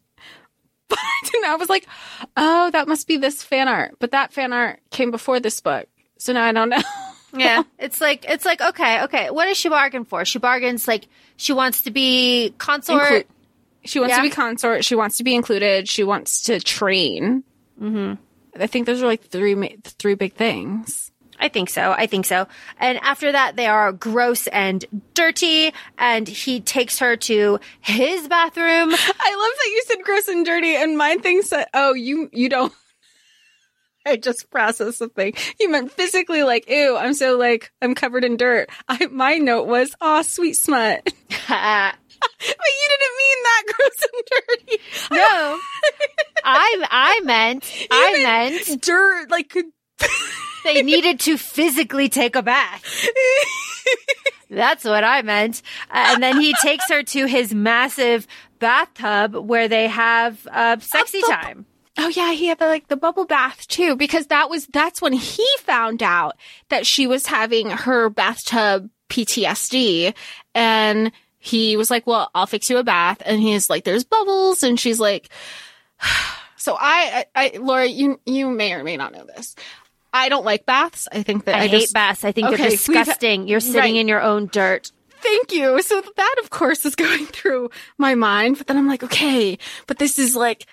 But. 0.89 0.99
I 1.45 1.57
was 1.57 1.68
like, 1.68 1.89
oh, 2.37 2.70
that 2.70 2.87
must 2.87 3.09
be 3.09 3.16
this 3.16 3.43
fan 3.43 3.66
art. 3.66 3.97
But 3.99 4.12
that 4.12 4.32
fan 4.32 4.53
art 4.53 4.78
came 4.91 5.11
before 5.11 5.41
this 5.41 5.61
book, 5.61 5.89
so 6.18 6.32
now 6.32 6.45
I 6.45 6.53
don't 6.53 6.68
know. 6.68 6.78
yeah, 7.33 7.62
it's 7.79 8.01
like 8.01 8.24
it's 8.29 8.45
like 8.45 8.61
okay, 8.61 9.03
okay. 9.05 9.31
What 9.31 9.47
does 9.47 9.57
she 9.57 9.68
bargain 9.68 10.05
for? 10.05 10.24
She 10.24 10.39
bargains 10.39 10.87
like 10.89 11.07
she 11.37 11.53
wants 11.53 11.83
to 11.83 11.91
be 11.91 12.55
consort. 12.59 13.03
Inclu- 13.03 13.24
she 13.85 14.01
wants 14.01 14.12
Yeah. 14.12 14.16
to 14.16 14.22
be 14.22 14.31
consort. 14.31 14.85
She 14.85 14.95
wants 14.95 15.18
to 15.18 15.24
be 15.24 15.35
included. 15.35 15.89
She 15.89 16.03
wants 16.05 16.43
to 16.45 16.59
train. 16.61 17.45
Mm-hmm. 17.81 18.14
I 18.61 18.66
think 18.66 18.87
those 18.87 19.03
are 19.03 19.07
like 19.07 19.22
three 19.29 19.55
ma- 19.55 19.68
three 19.85 20.14
big 20.14 20.35
things. 20.35 21.12
I 21.39 21.49
think 21.49 21.68
so. 21.68 21.93
I 21.93 22.07
think 22.07 22.24
so. 22.24 22.49
And 22.81 22.97
after 23.03 23.31
that, 23.31 23.57
they 23.57 23.66
are 23.66 23.93
gross 23.93 24.47
and 24.47 24.83
dirty. 25.12 25.70
And 25.99 26.27
he 26.27 26.61
takes 26.62 26.99
her 27.01 27.14
to 27.16 27.61
his 27.83 28.27
bathroom. 28.27 28.64
I 28.95 29.35
love 29.35 29.53
that 29.59 29.70
you 29.70 29.83
said 29.87 30.03
gross 30.03 30.29
and 30.29 30.47
dirty, 30.47 30.74
and 30.77 30.97
my 30.97 31.16
thing 31.16 31.43
said, 31.43 31.66
"Oh, 31.74 31.93
you 31.93 32.31
you 32.33 32.49
don't." 32.49 32.72
I 34.07 34.16
just 34.16 34.50
processed 34.50 34.98
something. 34.98 35.34
You 35.59 35.70
meant 35.70 35.92
physically, 35.92 36.42
like, 36.44 36.68
ew, 36.68 36.96
I'm 36.96 37.14
so 37.14 37.36
like 37.36 37.72
I'm 37.82 37.94
covered 37.94 38.24
in 38.24 38.36
dirt. 38.36 38.70
I 38.88 39.07
my 39.07 39.36
note 39.36 39.66
was, 39.66 39.94
"Aw, 40.00 40.22
sweet 40.22 40.54
smut," 40.54 41.02
but 41.04 41.12
you 41.28 42.88
didn't 42.88 43.16
mean 43.18 43.42
that 43.42 43.62
gross 43.66 44.09
and 44.12 44.22
dirty. 44.30 44.82
no, 45.11 45.59
I 46.44 46.86
I 46.90 47.20
meant 47.24 47.86
I 47.90 48.22
meant 48.22 48.82
dirt, 48.82 49.30
like. 49.30 49.54
they 50.64 50.82
needed 50.82 51.20
to 51.20 51.38
physically 51.38 52.09
take 52.09 52.36
a 52.36 52.42
bath. 52.42 52.84
That's 54.50 54.84
what 54.84 55.04
I 55.04 55.22
meant. 55.22 55.62
Uh, 55.90 56.12
and 56.14 56.22
then 56.22 56.40
he 56.40 56.54
takes 56.62 56.88
her 56.90 57.02
to 57.02 57.26
his 57.26 57.54
massive 57.54 58.26
bathtub 58.59 59.34
where 59.34 59.68
they 59.68 59.88
have 59.88 60.46
uh, 60.50 60.78
sexy 60.80 61.22
time. 61.22 61.66
Oh 61.99 62.09
yeah, 62.09 62.32
he 62.32 62.47
had 62.47 62.59
the, 62.59 62.66
like 62.66 62.88
the 62.88 62.97
bubble 62.97 63.24
bath 63.24 63.66
too, 63.68 63.97
because 63.97 64.26
that 64.26 64.51
was 64.51 64.66
that's 64.66 65.01
when 65.01 65.12
he 65.12 65.47
found 65.61 66.03
out 66.03 66.36
that 66.68 66.86
she 66.86 67.07
was 67.07 67.26
having 67.26 67.70
her 67.70 68.11
bathtub 68.11 68.90
PTSD, 69.09 70.14
and 70.55 71.12
he 71.38 71.76
was 71.76 71.90
like, 71.90 72.07
"Well, 72.07 72.30
I'll 72.34 72.47
fix 72.47 72.68
you 72.68 72.78
a 72.78 72.84
bath," 72.84 73.22
and 73.24 73.40
he's 73.40 73.70
like, 73.70 73.84
"There's 73.84 74.05
bubbles," 74.05 74.62
and 74.62 74.78
she's 74.78 75.01
like, 75.01 75.30
"So 76.57 76.76
I, 76.78 77.24
I, 77.34 77.53
I 77.55 77.59
Laura, 77.59 77.86
you 77.86 78.20
you 78.26 78.51
may 78.51 78.74
or 78.74 78.84
may 78.84 78.97
not 78.97 79.12
know 79.12 79.24
this. 79.24 79.55
I 80.12 80.28
don't 80.28 80.44
like 80.44 80.66
baths. 80.66 81.09
I 81.12 81.22
think 81.22 81.44
that 81.44 81.55
I, 81.55 81.64
I, 81.64 81.66
hate 81.66 81.80
just, 81.82 81.94
baths. 81.94 82.24
I 82.24 82.32
think 82.32 82.49
Okay, 82.49 82.57
they're 82.57 82.70
disgusting. 82.70 83.49
You're 83.49 83.61
sitting 83.61 83.80
right. 83.80 83.97
in 83.97 84.09
your 84.09 84.22
own 84.22 84.47
dirt. 84.47 84.90
Thank 85.20 85.53
you. 85.53 85.82
So 85.82 86.01
that, 86.01 86.36
of 86.42 86.51
course, 86.51 86.86
is 86.86 86.94
going 86.97 87.26
through 87.26 87.70
my 87.99 88.14
mind. 88.14 88.59
But 88.59 88.66
then 88.66 88.76
I'm 88.78 88.88
like, 88.88 89.03
okay, 89.03 89.59
but 89.86 89.99
this 89.99 90.18
is 90.18 90.34
like 90.34 90.66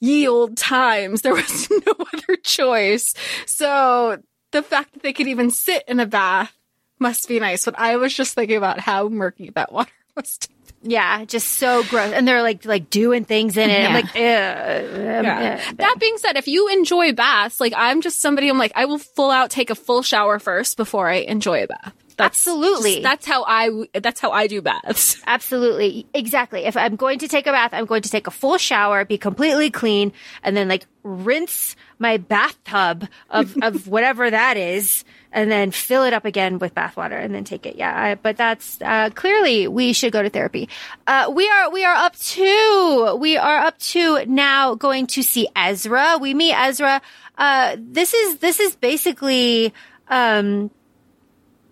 ye 0.00 0.26
old 0.28 0.56
times. 0.56 1.22
There 1.22 1.34
was 1.34 1.70
no 1.86 1.94
other 2.12 2.36
choice. 2.42 3.14
So 3.46 4.18
the 4.50 4.62
fact 4.62 4.92
that 4.94 5.02
they 5.02 5.12
could 5.12 5.28
even 5.28 5.50
sit 5.50 5.84
in 5.86 6.00
a 6.00 6.06
bath 6.06 6.52
must 6.98 7.28
be 7.28 7.38
nice. 7.40 7.64
But 7.64 7.78
I 7.78 7.96
was 7.96 8.12
just 8.14 8.34
thinking 8.34 8.56
about 8.56 8.80
how 8.80 9.08
murky 9.08 9.50
that 9.54 9.72
water 9.72 9.90
was. 10.16 10.38
Yeah, 10.82 11.26
just 11.26 11.48
so 11.56 11.84
gross. 11.84 12.12
And 12.14 12.26
they're 12.26 12.40
like 12.42 12.64
like 12.64 12.88
doing 12.88 13.26
things 13.26 13.58
in 13.58 13.68
it. 13.68 13.84
I'm 13.84 13.90
Yeah. 13.90 13.94
like. 13.94 14.14
Yeah. 14.14 15.72
That 15.76 15.96
being 16.00 16.16
said, 16.16 16.36
if 16.36 16.48
you 16.48 16.68
enjoy 16.68 17.12
baths, 17.12 17.60
like 17.60 17.74
I'm 17.76 18.00
just 18.00 18.22
somebody, 18.22 18.48
I'm 18.48 18.56
like, 18.58 18.72
I 18.74 18.86
will 18.86 18.98
full 18.98 19.30
out 19.30 19.50
take 19.50 19.68
a 19.68 19.74
full 19.74 20.00
shower 20.02 20.38
first 20.38 20.76
before 20.78 21.06
I 21.08 21.16
enjoy 21.16 21.64
a 21.64 21.66
bath. 21.66 21.94
That's 22.20 22.38
Absolutely. 22.38 22.92
just- 22.92 23.02
that's 23.02 23.26
how 23.26 23.44
I. 23.46 23.88
That's 23.94 24.20
how 24.20 24.30
I 24.30 24.46
do 24.46 24.62
baths. 24.62 25.20
Absolutely. 25.26 26.06
Exactly. 26.14 26.64
If 26.64 26.76
I'm 26.76 26.96
going 26.96 27.18
to 27.20 27.28
take 27.28 27.46
a 27.46 27.52
bath, 27.52 27.70
I'm 27.72 27.86
going 27.86 28.02
to 28.02 28.10
take 28.10 28.26
a 28.26 28.30
full 28.30 28.58
shower, 28.58 29.04
be 29.04 29.18
completely 29.18 29.70
clean, 29.70 30.12
and 30.42 30.56
then 30.56 30.68
like 30.68 30.86
rinse 31.02 31.76
my 31.98 32.16
bathtub 32.16 33.08
of, 33.30 33.56
of 33.62 33.88
whatever 33.88 34.30
that 34.30 34.56
is, 34.56 35.04
and 35.32 35.50
then 35.50 35.70
fill 35.70 36.04
it 36.04 36.12
up 36.12 36.24
again 36.24 36.58
with 36.58 36.74
bath 36.74 36.96
water 36.96 37.16
and 37.16 37.34
then 37.34 37.44
take 37.44 37.66
it. 37.66 37.76
Yeah. 37.76 37.94
I, 37.94 38.14
but 38.16 38.36
that's, 38.36 38.80
uh, 38.82 39.10
clearly 39.14 39.68
we 39.68 39.92
should 39.92 40.12
go 40.12 40.22
to 40.22 40.30
therapy. 40.30 40.68
Uh, 41.06 41.30
we 41.34 41.48
are, 41.48 41.70
we 41.70 41.84
are 41.84 41.94
up 41.94 42.16
to, 42.16 43.16
we 43.20 43.36
are 43.36 43.58
up 43.58 43.78
to 43.78 44.24
now 44.26 44.74
going 44.74 45.06
to 45.08 45.22
see 45.22 45.48
Ezra. 45.54 46.18
We 46.20 46.34
meet 46.34 46.54
Ezra. 46.54 47.00
Uh, 47.38 47.76
this 47.78 48.12
is, 48.12 48.38
this 48.38 48.60
is 48.60 48.76
basically, 48.76 49.72
um, 50.08 50.70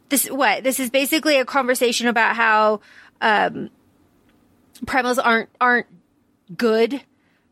this 0.09 0.28
what 0.30 0.62
this 0.64 0.80
is 0.80 0.90
basically 0.90 1.38
a 1.38 1.44
conversation 1.44 2.06
about 2.09 2.36
how 2.36 2.80
um 3.20 3.70
primals 4.84 5.18
aren't 5.22 5.48
aren't 5.61 5.86
good 6.56 7.02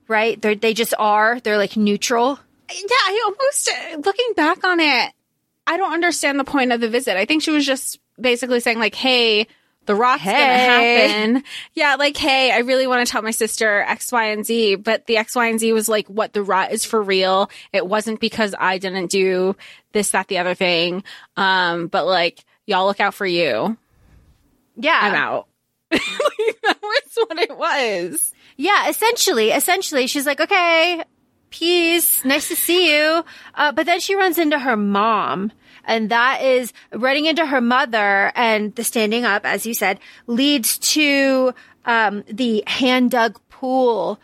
right 0.08 0.40
they 0.40 0.54
they 0.54 0.72
just 0.74 0.94
are 0.98 1.40
they're 1.40 1.58
like 1.58 1.76
neutral 1.76 2.38
Yeah, 2.70 2.86
I 2.90 3.22
almost 3.26 4.06
looking 4.06 4.32
back 4.34 4.64
on 4.64 4.80
it, 4.80 5.12
I 5.66 5.76
don't 5.76 5.92
understand 5.92 6.38
the 6.38 6.44
point 6.44 6.72
of 6.72 6.80
the 6.80 6.88
visit. 6.88 7.16
I 7.16 7.24
think 7.24 7.42
she 7.42 7.50
was 7.50 7.66
just 7.66 7.98
basically 8.20 8.60
saying 8.60 8.78
like, 8.78 8.94
"Hey, 8.94 9.46
the 9.86 9.94
rock's 9.94 10.22
Hey. 10.22 10.32
gonna 10.38 10.58
happen." 10.58 11.44
Yeah, 11.74 11.96
like, 11.96 12.16
"Hey, 12.16 12.50
I 12.52 12.58
really 12.58 12.86
want 12.86 13.04
to 13.06 13.10
tell 13.10 13.22
my 13.22 13.30
sister 13.32 13.82
X, 13.82 14.10
Y, 14.12 14.24
and 14.30 14.46
Z," 14.46 14.76
but 14.76 15.06
the 15.06 15.16
X, 15.18 15.34
Y, 15.36 15.46
and 15.46 15.60
Z 15.60 15.72
was 15.72 15.88
like, 15.88 16.06
"What 16.08 16.32
the 16.32 16.42
rot 16.42 16.72
is 16.72 16.84
for 16.84 17.02
real." 17.02 17.50
It 17.72 17.86
wasn't 17.86 18.18
because 18.20 18.54
I 18.58 18.78
didn't 18.78 19.10
do 19.10 19.54
this, 19.92 20.10
that, 20.12 20.28
the 20.28 20.38
other 20.38 20.54
thing. 20.54 21.04
Um, 21.36 21.88
but 21.88 22.06
like, 22.06 22.44
y'all 22.66 22.86
look 22.86 23.00
out 23.00 23.14
for 23.14 23.26
you. 23.26 23.76
yeah 24.76 24.98
I'm 25.02 25.14
out. 25.14 25.48
like, 25.92 26.00
that 26.62 26.78
was 26.82 27.26
what 27.28 27.38
it 27.38 27.56
was. 27.56 28.32
yeah 28.56 28.88
essentially 28.88 29.50
essentially 29.50 30.06
she's 30.06 30.26
like 30.26 30.40
okay 30.40 31.02
peace 31.50 32.24
nice 32.24 32.48
to 32.48 32.56
see 32.56 32.92
you 32.94 33.24
uh, 33.54 33.70
but 33.72 33.86
then 33.86 34.00
she 34.00 34.14
runs 34.16 34.36
into 34.36 34.58
her 34.58 34.76
mom 34.76 35.52
and 35.84 36.10
that 36.10 36.42
is 36.42 36.72
running 36.92 37.26
into 37.26 37.46
her 37.46 37.60
mother 37.60 38.32
and 38.34 38.74
the 38.74 38.82
standing 38.82 39.24
up 39.24 39.44
as 39.46 39.64
you 39.64 39.72
said 39.74 40.00
leads 40.26 40.76
to 40.78 41.54
um, 41.84 42.24
the 42.28 42.64
hand 42.66 43.12
dug 43.12 43.38
pool 43.48 44.18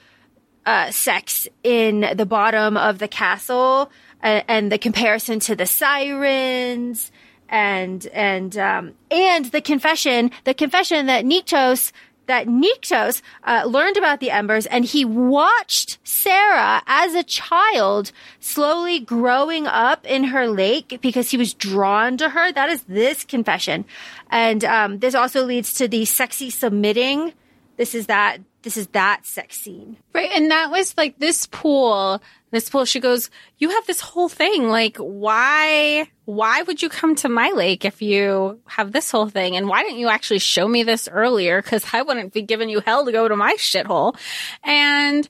uh, 0.66 0.90
sex 0.90 1.46
in 1.62 2.04
the 2.16 2.26
bottom 2.26 2.76
of 2.76 2.98
the 2.98 3.08
castle 3.08 3.90
and, 4.20 4.44
and 4.48 4.72
the 4.72 4.78
comparison 4.78 5.38
to 5.38 5.54
the 5.54 5.66
sirens 5.66 7.12
and 7.52 8.06
and 8.06 8.56
um, 8.56 8.94
and 9.10 9.44
the 9.46 9.60
confession 9.60 10.32
the 10.44 10.54
confession 10.54 11.06
that 11.06 11.24
Nyktos 11.24 11.92
that 12.26 12.46
Nyktos 12.46 13.20
uh, 13.44 13.64
learned 13.66 13.98
about 13.98 14.20
the 14.20 14.30
embers 14.30 14.64
and 14.66 14.84
he 14.84 15.04
watched 15.04 15.98
Sera 16.02 16.82
as 16.86 17.14
a 17.14 17.22
child 17.22 18.10
slowly 18.40 19.00
growing 19.00 19.66
up 19.66 20.06
in 20.06 20.24
her 20.24 20.48
lake 20.48 20.98
because 21.02 21.30
he 21.30 21.36
was 21.36 21.52
drawn 21.52 22.16
to 22.16 22.30
her. 22.30 22.50
That 22.50 22.70
is 22.70 22.82
this 22.84 23.24
confession, 23.24 23.84
and 24.30 24.64
um, 24.64 24.98
this 25.00 25.14
also 25.14 25.44
leads 25.44 25.74
to 25.74 25.86
the 25.86 26.06
sexy 26.06 26.50
submitting. 26.50 27.34
This 27.76 27.94
is 27.94 28.06
that. 28.06 28.38
This 28.62 28.76
is 28.76 28.86
that 28.88 29.26
sex 29.26 29.56
scene. 29.56 29.96
Right. 30.14 30.30
And 30.32 30.52
that 30.52 30.70
was 30.70 30.96
like 30.96 31.18
this 31.18 31.46
pool, 31.46 32.22
this 32.52 32.68
pool, 32.68 32.84
she 32.84 33.00
goes, 33.00 33.30
you 33.58 33.70
have 33.70 33.86
this 33.86 34.00
whole 34.00 34.28
thing. 34.28 34.68
Like, 34.68 34.98
why, 34.98 36.06
why 36.26 36.62
would 36.62 36.82
you 36.82 36.90
come 36.90 37.16
to 37.16 37.28
my 37.28 37.50
lake 37.50 37.84
if 37.84 38.02
you 38.02 38.60
have 38.66 38.92
this 38.92 39.10
whole 39.10 39.28
thing? 39.28 39.56
And 39.56 39.68
why 39.68 39.82
didn't 39.82 39.98
you 39.98 40.08
actually 40.08 40.38
show 40.38 40.68
me 40.68 40.82
this 40.82 41.08
earlier? 41.08 41.60
Cause 41.62 41.84
I 41.92 42.02
wouldn't 42.02 42.34
be 42.34 42.42
giving 42.42 42.68
you 42.68 42.80
hell 42.80 43.06
to 43.06 43.12
go 43.12 43.26
to 43.26 43.36
my 43.36 43.54
shithole. 43.54 44.16
And 44.62 45.26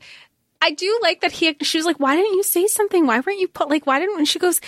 I 0.60 0.72
do 0.72 0.98
like 1.00 1.20
that 1.20 1.32
he, 1.32 1.56
she 1.62 1.78
was 1.78 1.86
like, 1.86 2.00
why 2.00 2.16
didn't 2.16 2.34
you 2.34 2.42
say 2.42 2.66
something? 2.66 3.06
Why 3.06 3.20
weren't 3.20 3.38
you 3.38 3.48
put, 3.48 3.70
like, 3.70 3.86
why 3.86 4.00
didn't, 4.00 4.18
and 4.18 4.28
she 4.28 4.40
goes, 4.40 4.60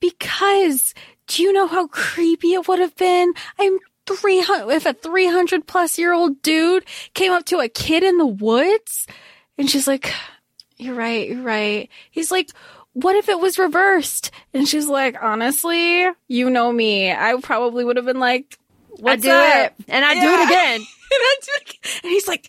because 0.00 0.94
do 1.28 1.44
you 1.44 1.52
know 1.52 1.68
how 1.68 1.86
creepy 1.86 2.54
it 2.54 2.66
would 2.66 2.80
have 2.80 2.96
been? 2.96 3.32
I'm 3.60 3.78
300, 4.06 4.72
if 4.72 4.86
a 4.86 4.92
300 4.92 5.68
plus 5.68 5.98
year 5.98 6.12
old 6.12 6.42
dude 6.42 6.84
came 7.14 7.30
up 7.30 7.44
to 7.46 7.60
a 7.60 7.68
kid 7.68 8.02
in 8.02 8.18
the 8.18 8.26
woods 8.26 9.06
and 9.56 9.70
she's 9.70 9.86
like, 9.86 10.12
you're 10.82 10.94
right, 10.94 11.28
you're 11.28 11.42
right. 11.42 11.88
He's 12.10 12.30
like, 12.30 12.50
what 12.92 13.16
if 13.16 13.28
it 13.28 13.40
was 13.40 13.58
reversed? 13.58 14.30
And 14.52 14.68
she's 14.68 14.86
like, 14.86 15.16
honestly, 15.22 16.08
you 16.28 16.50
know 16.50 16.70
me. 16.70 17.10
I 17.10 17.36
probably 17.42 17.84
would 17.84 17.96
have 17.96 18.06
been 18.06 18.20
like, 18.20 18.58
I 19.04 19.16
do 19.16 19.30
up? 19.30 19.72
it, 19.78 19.84
and 19.88 20.04
I 20.04 20.14
do 20.14 20.20
it 20.20 20.46
again. 20.46 20.74
and, 20.80 20.86
I 21.10 21.36
do 21.40 21.50
it 21.54 21.62
again. 21.62 22.00
and 22.04 22.10
he's 22.10 22.28
like, 22.28 22.48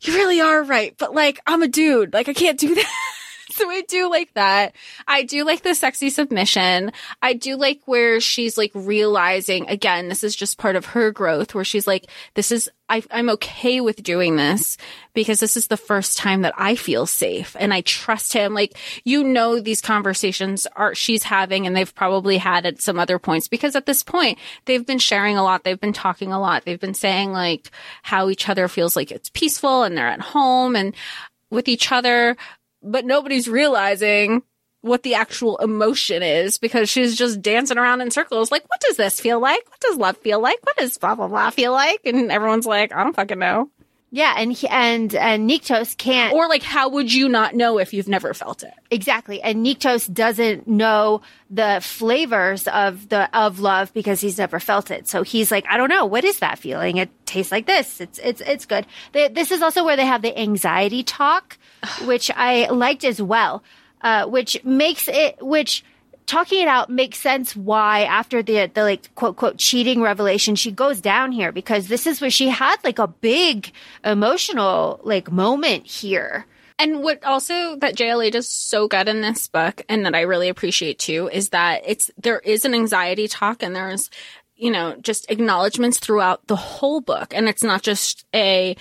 you 0.00 0.14
really 0.14 0.40
are 0.40 0.62
right, 0.62 0.94
but 0.98 1.14
like, 1.14 1.40
I'm 1.46 1.62
a 1.62 1.68
dude. 1.68 2.12
Like, 2.12 2.28
I 2.28 2.34
can't 2.34 2.58
do 2.58 2.74
that. 2.74 3.14
so 3.52 3.70
I 3.70 3.82
do 3.82 4.10
like 4.10 4.32
that. 4.34 4.74
I 5.06 5.22
do 5.22 5.44
like 5.44 5.62
the 5.62 5.74
sexy 5.74 6.10
submission. 6.10 6.92
I 7.22 7.32
do 7.32 7.56
like 7.56 7.80
where 7.86 8.20
she's 8.20 8.58
like 8.58 8.72
realizing 8.74 9.68
again, 9.68 10.08
this 10.08 10.22
is 10.22 10.36
just 10.36 10.58
part 10.58 10.76
of 10.76 10.86
her 10.86 11.10
growth 11.10 11.54
where 11.54 11.64
she's 11.64 11.86
like, 11.86 12.10
this 12.34 12.52
is, 12.52 12.68
I, 12.90 13.02
I'm 13.10 13.30
okay 13.30 13.80
with 13.80 14.02
doing 14.02 14.36
this 14.36 14.76
because 15.14 15.40
this 15.40 15.56
is 15.56 15.66
the 15.66 15.76
first 15.76 16.18
time 16.18 16.42
that 16.42 16.54
I 16.56 16.74
feel 16.74 17.06
safe 17.06 17.56
and 17.58 17.72
I 17.72 17.80
trust 17.82 18.32
him. 18.32 18.54
Like, 18.54 18.76
you 19.04 19.24
know, 19.24 19.60
these 19.60 19.80
conversations 19.80 20.66
are, 20.76 20.94
she's 20.94 21.22
having 21.22 21.66
and 21.66 21.74
they've 21.74 21.94
probably 21.94 22.38
had 22.38 22.66
at 22.66 22.82
some 22.82 22.98
other 22.98 23.18
points 23.18 23.48
because 23.48 23.76
at 23.76 23.86
this 23.86 24.02
point, 24.02 24.38
they've 24.66 24.86
been 24.86 24.98
sharing 24.98 25.36
a 25.36 25.42
lot. 25.42 25.64
They've 25.64 25.80
been 25.80 25.92
talking 25.92 26.32
a 26.32 26.40
lot. 26.40 26.64
They've 26.64 26.80
been 26.80 26.94
saying 26.94 27.32
like 27.32 27.70
how 28.02 28.28
each 28.28 28.48
other 28.48 28.68
feels 28.68 28.96
like 28.96 29.10
it's 29.10 29.30
peaceful 29.30 29.84
and 29.84 29.96
they're 29.96 30.06
at 30.06 30.20
home 30.20 30.76
and 30.76 30.94
with 31.50 31.68
each 31.68 31.92
other 31.92 32.36
but 32.82 33.04
nobody's 33.04 33.48
realizing 33.48 34.42
what 34.80 35.02
the 35.02 35.14
actual 35.14 35.56
emotion 35.58 36.22
is 36.22 36.58
because 36.58 36.88
she's 36.88 37.16
just 37.16 37.42
dancing 37.42 37.78
around 37.78 38.00
in 38.00 38.10
circles. 38.10 38.52
Like, 38.52 38.62
what 38.68 38.80
does 38.80 38.96
this 38.96 39.20
feel 39.20 39.40
like? 39.40 39.68
What 39.68 39.80
does 39.80 39.96
love 39.96 40.16
feel 40.18 40.40
like? 40.40 40.58
What 40.64 40.76
does 40.76 40.98
blah 40.98 41.14
blah 41.16 41.28
blah 41.28 41.50
feel 41.50 41.72
like? 41.72 42.00
And 42.04 42.30
everyone's 42.30 42.66
like, 42.66 42.94
I 42.94 43.02
don't 43.02 43.16
fucking 43.16 43.38
know. 43.38 43.70
Yeah, 44.10 44.32
and 44.38 44.50
he, 44.50 44.66
and 44.68 45.14
and 45.14 45.50
Nyktos 45.50 45.94
can't 45.98 46.32
Or 46.32 46.48
like, 46.48 46.62
how 46.62 46.88
would 46.88 47.12
you 47.12 47.28
not 47.28 47.54
know 47.54 47.78
if 47.78 47.92
you've 47.92 48.08
never 48.08 48.32
felt 48.32 48.62
it? 48.62 48.72
exactly. 48.90 49.42
And 49.42 49.66
Nyktos 49.66 50.10
doesn't 50.10 50.66
know 50.66 51.20
the 51.50 51.80
flavors 51.82 52.66
of 52.68 53.10
the 53.10 53.28
of 53.38 53.60
love 53.60 53.92
because 53.92 54.22
he's 54.22 54.38
never 54.38 54.60
felt 54.60 54.90
it. 54.90 55.08
So 55.08 55.22
he's 55.24 55.50
like, 55.50 55.66
I 55.68 55.76
don't 55.76 55.90
know, 55.90 56.06
what 56.06 56.24
is 56.24 56.38
that 56.38 56.58
feeling? 56.58 56.96
It 56.96 57.10
tastes 57.26 57.52
like 57.52 57.66
this. 57.66 58.00
It's 58.00 58.18
it's 58.20 58.40
it's 58.40 58.64
good. 58.64 58.86
They, 59.12 59.28
this 59.28 59.50
is 59.50 59.60
also 59.60 59.84
where 59.84 59.96
they 59.96 60.06
have 60.06 60.22
the 60.22 60.38
anxiety 60.38 61.02
talk, 61.02 61.58
which 62.04 62.30
I 62.34 62.68
liked 62.68 63.04
as 63.04 63.20
well, 63.20 63.62
uh, 64.00 64.26
which 64.26 64.62
makes 64.64 65.08
it 65.08 65.36
which. 65.40 65.84
Talking 66.26 66.60
it 66.60 66.68
out 66.68 66.90
makes 66.90 67.16
sense 67.16 67.56
why 67.56 68.02
after 68.02 68.42
the 68.42 68.66
the 68.66 68.82
like 68.82 69.14
quote 69.14 69.36
quote 69.36 69.56
cheating 69.56 70.02
revelation 70.02 70.56
she 70.56 70.70
goes 70.70 71.00
down 71.00 71.32
here 71.32 71.52
because 71.52 71.88
this 71.88 72.06
is 72.06 72.20
where 72.20 72.28
she 72.28 72.50
had 72.50 72.76
like 72.84 72.98
a 72.98 73.06
big 73.06 73.72
emotional 74.04 75.00
like 75.04 75.32
moment 75.32 75.86
here. 75.86 76.44
And 76.78 77.02
what 77.02 77.24
also 77.24 77.76
that 77.76 77.96
JLA 77.96 78.30
does 78.30 78.48
so 78.48 78.86
good 78.86 79.08
in 79.08 79.20
this 79.20 79.48
book, 79.48 79.82
and 79.88 80.06
that 80.06 80.14
I 80.14 80.20
really 80.20 80.48
appreciate 80.48 81.00
too, 81.00 81.28
is 81.32 81.48
that 81.48 81.82
it's 81.84 82.10
there 82.16 82.38
is 82.38 82.64
an 82.64 82.74
anxiety 82.74 83.26
talk, 83.26 83.62
and 83.62 83.74
there's 83.74 84.10
you 84.54 84.70
know 84.70 84.94
just 85.00 85.28
acknowledgments 85.30 85.98
throughout 85.98 86.46
the 86.46 86.56
whole 86.56 87.00
book, 87.00 87.34
and 87.34 87.48
it's 87.48 87.64
not 87.64 87.82
just 87.82 88.26
a 88.32 88.76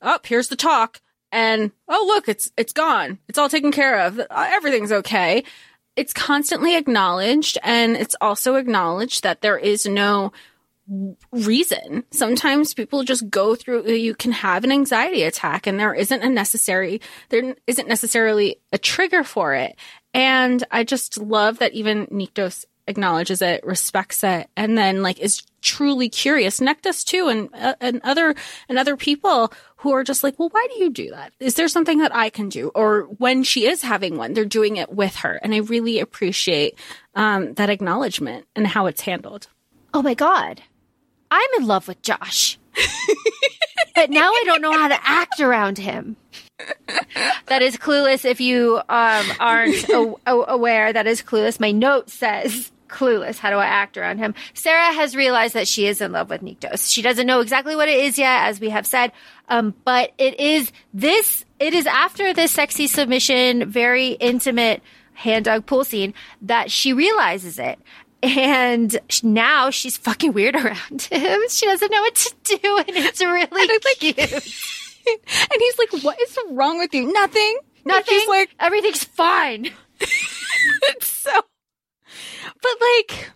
oh 0.00 0.18
here's 0.24 0.48
the 0.48 0.56
talk, 0.56 1.02
and 1.32 1.72
oh 1.88 2.04
look 2.06 2.28
it's 2.28 2.52
it's 2.56 2.72
gone, 2.72 3.18
it's 3.28 3.38
all 3.38 3.48
taken 3.48 3.72
care 3.72 4.00
of, 4.06 4.20
Uh, 4.20 4.26
everything's 4.30 4.92
okay. 4.92 5.42
It's 5.96 6.12
constantly 6.12 6.76
acknowledged, 6.76 7.58
and 7.62 7.96
it's 7.96 8.16
also 8.20 8.54
acknowledged 8.54 9.24
that 9.24 9.40
there 9.40 9.58
is 9.58 9.84
no 9.84 10.32
reason. 11.30 12.04
Sometimes 12.10 12.74
people 12.74 13.04
just 13.04 13.28
go 13.30 13.54
through, 13.54 13.86
you 13.88 14.14
can 14.14 14.32
have 14.32 14.64
an 14.64 14.72
anxiety 14.72 15.22
attack 15.22 15.66
and 15.66 15.78
there 15.78 15.94
isn't 15.94 16.22
a 16.22 16.28
necessary, 16.28 17.00
there 17.28 17.54
isn't 17.66 17.88
necessarily 17.88 18.56
a 18.72 18.78
trigger 18.78 19.22
for 19.22 19.54
it. 19.54 19.76
And 20.12 20.62
I 20.70 20.84
just 20.84 21.18
love 21.18 21.58
that 21.58 21.72
even 21.72 22.06
Nyktos 22.08 22.64
acknowledges 22.86 23.42
it, 23.42 23.64
respects 23.64 24.24
it, 24.24 24.48
and 24.56 24.76
then 24.76 25.02
like 25.02 25.18
is 25.20 25.42
truly 25.60 26.08
curious. 26.08 26.60
Nektas 26.60 27.04
too, 27.04 27.28
and 27.28 27.48
uh, 27.54 27.74
and 27.80 28.00
other 28.04 28.34
and 28.68 28.78
other 28.78 28.96
people 28.96 29.52
who 29.76 29.92
are 29.92 30.04
just 30.04 30.22
like, 30.24 30.38
well, 30.38 30.48
why 30.50 30.66
do 30.72 30.82
you 30.82 30.90
do 30.90 31.10
that? 31.10 31.32
Is 31.40 31.54
there 31.54 31.68
something 31.68 31.98
that 31.98 32.14
I 32.14 32.30
can 32.30 32.48
do? 32.48 32.70
Or 32.74 33.02
when 33.18 33.42
she 33.44 33.66
is 33.66 33.82
having 33.82 34.16
one, 34.16 34.32
they're 34.34 34.44
doing 34.44 34.76
it 34.76 34.92
with 34.92 35.16
her, 35.16 35.34
and 35.42 35.54
I 35.54 35.58
really 35.58 36.00
appreciate 36.00 36.78
um, 37.14 37.54
that 37.54 37.70
acknowledgement 37.70 38.46
and 38.56 38.66
how 38.66 38.86
it's 38.86 39.02
handled. 39.02 39.48
oh 39.94 40.02
my 40.02 40.14
God, 40.14 40.62
I'm 41.30 41.48
in 41.58 41.66
love 41.66 41.86
with 41.86 42.02
Josh. 42.02 42.58
but 43.94 44.10
now 44.10 44.30
I 44.30 44.42
don't 44.46 44.62
know 44.62 44.72
how 44.72 44.88
to 44.88 44.98
act 45.02 45.38
around 45.40 45.78
him. 45.78 46.16
that 47.46 47.62
is 47.62 47.76
clueless 47.76 48.24
if 48.24 48.40
you 48.40 48.76
um, 48.88 49.26
aren't 49.38 49.88
a- 49.88 50.14
a- 50.26 50.44
aware. 50.48 50.92
That 50.92 51.06
is 51.06 51.22
clueless. 51.22 51.60
My 51.60 51.70
note 51.70 52.08
says 52.10 52.71
clueless. 52.92 53.38
How 53.38 53.50
do 53.50 53.56
I 53.56 53.66
act 53.66 53.96
around 53.96 54.18
him? 54.18 54.34
Sera 54.54 54.92
has 54.92 55.16
realized 55.16 55.54
that 55.54 55.66
she 55.66 55.86
is 55.86 56.00
in 56.00 56.12
love 56.12 56.30
with 56.30 56.42
Nyktos. 56.42 56.92
She 56.92 57.02
doesn't 57.02 57.26
know 57.26 57.40
exactly 57.40 57.74
what 57.74 57.88
it 57.88 57.98
is 57.98 58.18
yet, 58.18 58.44
as 58.48 58.60
we 58.60 58.70
have 58.70 58.86
said. 58.86 59.12
Um, 59.48 59.74
but 59.84 60.12
it 60.18 60.38
is 60.38 60.70
this, 60.94 61.44
it 61.58 61.74
is 61.74 61.86
after 61.86 62.32
this 62.32 62.52
sexy 62.52 62.86
submission, 62.86 63.70
very 63.70 64.10
intimate 64.10 64.82
hand 65.14 65.46
dog 65.46 65.66
pool 65.66 65.84
scene 65.84 66.14
that 66.42 66.70
she 66.70 66.92
realizes 66.92 67.58
it. 67.58 67.78
And 68.22 68.96
now 69.24 69.70
she's 69.70 69.96
fucking 69.96 70.32
weird 70.32 70.54
around 70.64 71.02
him. 71.02 71.40
She 71.48 71.66
doesn't 71.66 71.90
know 71.90 72.02
what 72.02 72.14
to 72.14 72.34
do, 72.44 72.78
and 72.78 72.96
it's 72.96 73.20
really 73.24 73.48
like 73.50 73.98
cute. 73.98 74.18
and 75.06 75.58
he's 75.58 75.78
like, 75.78 76.04
"What 76.04 76.20
is 76.20 76.38
wrong 76.50 76.78
with 76.78 76.94
you? 76.94 77.12
Nothing. 77.12 77.58
Nothing. 77.84 78.18
She's 78.18 78.28
like, 78.28 78.50
everything's 78.60 79.04
fine. 79.04 79.70
it's 80.00 81.08
so. 81.08 81.40
Like, 83.10 83.30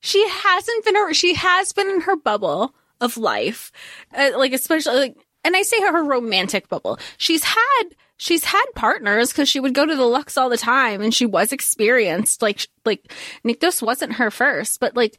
she 0.00 0.26
hasn't 0.28 0.84
been. 0.84 0.96
her 0.96 1.14
She 1.14 1.34
has 1.34 1.72
been 1.72 1.88
in 1.88 2.00
her 2.02 2.16
bubble 2.16 2.74
of 3.00 3.16
life, 3.16 3.72
uh, 4.16 4.30
like 4.36 4.52
especially 4.52 4.96
like, 4.96 5.16
and 5.44 5.56
I 5.56 5.62
say 5.62 5.80
her 5.80 6.04
romantic 6.04 6.68
bubble. 6.68 6.98
She's 7.18 7.44
had 7.44 7.82
she's 8.16 8.44
had 8.44 8.64
partners 8.74 9.30
because 9.30 9.48
she 9.48 9.60
would 9.60 9.74
go 9.74 9.86
to 9.86 9.96
the 9.96 10.06
Luxe 10.06 10.36
all 10.36 10.48
the 10.48 10.56
time, 10.56 11.02
and 11.02 11.14
she 11.14 11.26
was 11.26 11.52
experienced. 11.52 12.42
Like 12.42 12.66
like 12.84 13.12
Nyktos 13.44 13.82
wasn't 13.82 14.14
her 14.14 14.30
first, 14.30 14.80
but 14.80 14.96
like 14.96 15.16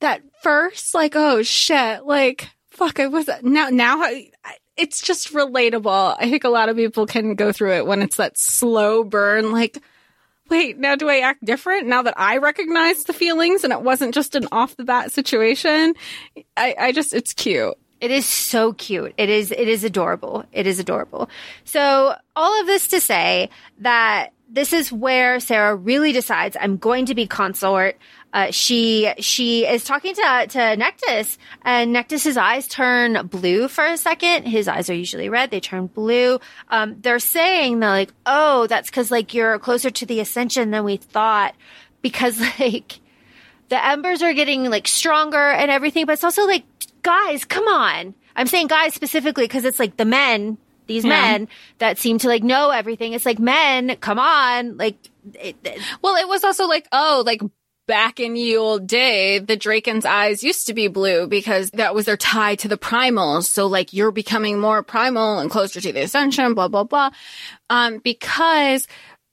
that 0.00 0.22
first, 0.42 0.94
like 0.94 1.14
oh 1.14 1.42
shit, 1.42 2.04
like 2.04 2.48
fuck, 2.70 3.00
I 3.00 3.06
was 3.06 3.28
now 3.42 3.68
now. 3.68 4.02
I, 4.02 4.30
it's 4.76 5.00
just 5.00 5.32
relatable. 5.32 6.16
I 6.18 6.28
think 6.28 6.44
a 6.44 6.48
lot 6.48 6.68
of 6.68 6.76
people 6.76 7.06
can 7.06 7.34
go 7.34 7.52
through 7.52 7.74
it 7.74 7.86
when 7.86 8.02
it's 8.02 8.16
that 8.16 8.36
slow 8.38 9.04
burn, 9.04 9.52
like 9.52 9.78
wait, 10.50 10.78
now 10.78 10.96
do 10.96 11.08
I 11.08 11.20
act 11.20 11.44
different 11.44 11.86
now 11.86 12.02
that 12.02 12.14
I 12.16 12.38
recognize 12.38 13.04
the 13.04 13.12
feelings 13.12 13.64
and 13.64 13.72
it 13.72 13.82
wasn't 13.82 14.14
just 14.14 14.34
an 14.34 14.46
off 14.52 14.76
the 14.76 14.84
bat 14.84 15.12
situation? 15.12 15.94
I, 16.56 16.74
I 16.78 16.92
just, 16.92 17.14
it's 17.14 17.32
cute. 17.32 17.74
It 18.00 18.10
is 18.10 18.26
so 18.26 18.72
cute. 18.74 19.14
It 19.16 19.30
is, 19.30 19.50
it 19.50 19.68
is 19.68 19.84
adorable. 19.84 20.44
It 20.52 20.66
is 20.66 20.78
adorable. 20.78 21.30
So 21.64 22.14
all 22.36 22.60
of 22.60 22.66
this 22.66 22.88
to 22.88 23.00
say 23.00 23.48
that 23.78 24.32
this 24.48 24.72
is 24.72 24.92
where 24.92 25.40
Sera 25.40 25.74
really 25.74 26.12
decides 26.12 26.56
I'm 26.60 26.76
going 26.76 27.06
to 27.06 27.14
be 27.14 27.26
consort. 27.26 27.96
Uh, 28.34 28.50
she 28.50 29.12
she 29.20 29.64
is 29.64 29.84
talking 29.84 30.12
to 30.12 30.20
to 30.48 30.58
Nektas, 30.58 31.38
and 31.62 31.94
Nektas's 31.94 32.36
eyes 32.36 32.66
turn 32.66 33.28
blue 33.28 33.68
for 33.68 33.84
a 33.84 33.96
second. 33.96 34.46
His 34.48 34.66
eyes 34.66 34.90
are 34.90 34.94
usually 34.94 35.28
red; 35.28 35.52
they 35.52 35.60
turn 35.60 35.86
blue. 35.86 36.40
Um, 36.68 36.96
they're 37.00 37.20
saying 37.20 37.78
that 37.78 37.90
like, 37.90 38.12
oh, 38.26 38.66
that's 38.66 38.90
because 38.90 39.12
like 39.12 39.34
you're 39.34 39.60
closer 39.60 39.88
to 39.88 40.04
the 40.04 40.18
ascension 40.18 40.72
than 40.72 40.82
we 40.82 40.96
thought, 40.96 41.54
because 42.02 42.40
like 42.58 42.98
the 43.68 43.86
embers 43.86 44.20
are 44.20 44.34
getting 44.34 44.68
like 44.68 44.88
stronger 44.88 45.38
and 45.52 45.70
everything. 45.70 46.04
But 46.04 46.14
it's 46.14 46.24
also 46.24 46.44
like, 46.44 46.64
guys, 47.02 47.44
come 47.44 47.68
on. 47.68 48.14
I'm 48.34 48.48
saying 48.48 48.66
guys 48.66 48.94
specifically 48.94 49.44
because 49.44 49.64
it's 49.64 49.78
like 49.78 49.96
the 49.96 50.04
men 50.04 50.58
these 50.86 51.04
Yeah. 51.04 51.10
men 51.10 51.48
that 51.78 51.98
seem 51.98 52.18
to 52.18 52.28
like 52.28 52.42
know 52.42 52.70
everything. 52.70 53.12
It's 53.14 53.24
like 53.24 53.38
men, 53.38 53.94
come 54.00 54.18
on, 54.18 54.76
like. 54.76 54.96
It, 55.34 55.56
it- 55.64 55.80
Well, 56.02 56.16
it 56.16 56.28
was 56.28 56.42
also 56.44 56.66
like, 56.66 56.86
oh, 56.92 57.22
like 57.24 57.40
back 57.86 58.20
in 58.20 58.36
ye 58.36 58.56
old 58.56 58.86
day, 58.86 59.38
the 59.38 59.56
Draken's 59.56 60.04
eyes 60.04 60.42
used 60.42 60.66
to 60.66 60.74
be 60.74 60.88
blue 60.88 61.26
because 61.26 61.70
that 61.72 61.94
was 61.94 62.06
their 62.06 62.16
tie 62.16 62.54
to 62.56 62.68
the 62.68 62.78
primals. 62.78 63.44
So 63.44 63.66
like 63.66 63.92
you're 63.92 64.10
becoming 64.10 64.58
more 64.58 64.82
primal 64.82 65.38
and 65.38 65.50
closer 65.50 65.80
to 65.80 65.92
the 65.92 66.02
ascension, 66.02 66.54
blah, 66.54 66.68
blah, 66.68 66.84
blah. 66.84 67.10
Um, 67.70 67.98
because 67.98 68.86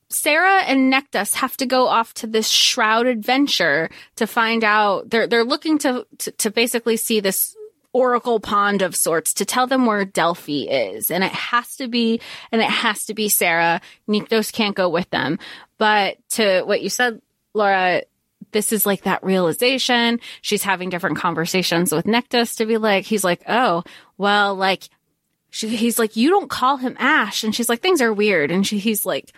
Sera 0.09 0.63
and 0.63 0.91
Nektas 0.91 1.35
have 1.35 1.55
to 1.57 1.65
go 1.65 1.87
off 1.87 2.13
to 2.15 2.27
this 2.27 2.49
shroud 2.49 3.07
adventure 3.07 3.89
to 4.17 4.27
find 4.27 4.63
out 4.63 5.09
they're 5.09 5.27
they're 5.27 5.45
looking 5.45 5.77
to 5.79 6.05
to, 6.19 6.31
to 6.31 6.51
basically 6.51 6.97
see 6.97 7.21
this 7.21 7.55
oracle 7.93 8.39
pond 8.39 8.81
of 8.81 8.95
sorts 8.95 9.33
to 9.35 9.45
tell 9.45 9.67
them 9.67 9.85
where 9.85 10.05
Delfai 10.05 10.67
is. 10.95 11.11
And 11.11 11.23
it 11.23 11.31
has 11.31 11.75
to 11.77 11.87
be, 11.87 12.21
and 12.51 12.61
it 12.61 12.69
has 12.69 13.05
to 13.05 13.13
be 13.13 13.29
Sera. 13.29 13.81
Nyktos 14.07 14.51
can't 14.51 14.75
go 14.75 14.89
with 14.89 15.09
them. 15.09 15.39
But 15.77 16.17
to 16.31 16.63
what 16.63 16.81
you 16.81 16.89
said, 16.89 17.21
Laura, 17.53 18.03
this 18.51 18.71
is 18.71 18.85
like 18.85 19.03
that 19.03 19.23
realization. 19.23 20.19
She's 20.41 20.63
having 20.63 20.89
different 20.89 21.17
conversations 21.17 21.91
with 21.91 22.05
Nektas 22.05 22.57
to 22.57 22.65
be 22.65 22.77
like, 22.77 23.05
he's 23.05 23.23
like, 23.23 23.41
oh, 23.47 23.83
well, 24.17 24.55
like, 24.55 24.89
she, 25.49 25.69
he's 25.75 25.99
like, 25.99 26.15
you 26.15 26.29
don't 26.29 26.49
call 26.49 26.77
him 26.77 26.95
Ash. 26.99 27.43
And 27.43 27.53
she's 27.53 27.69
like, 27.69 27.81
things 27.81 28.01
are 28.01 28.13
weird. 28.13 28.51
And 28.51 28.65
she, 28.65 28.77
he's 28.77 29.05
like, 29.05 29.31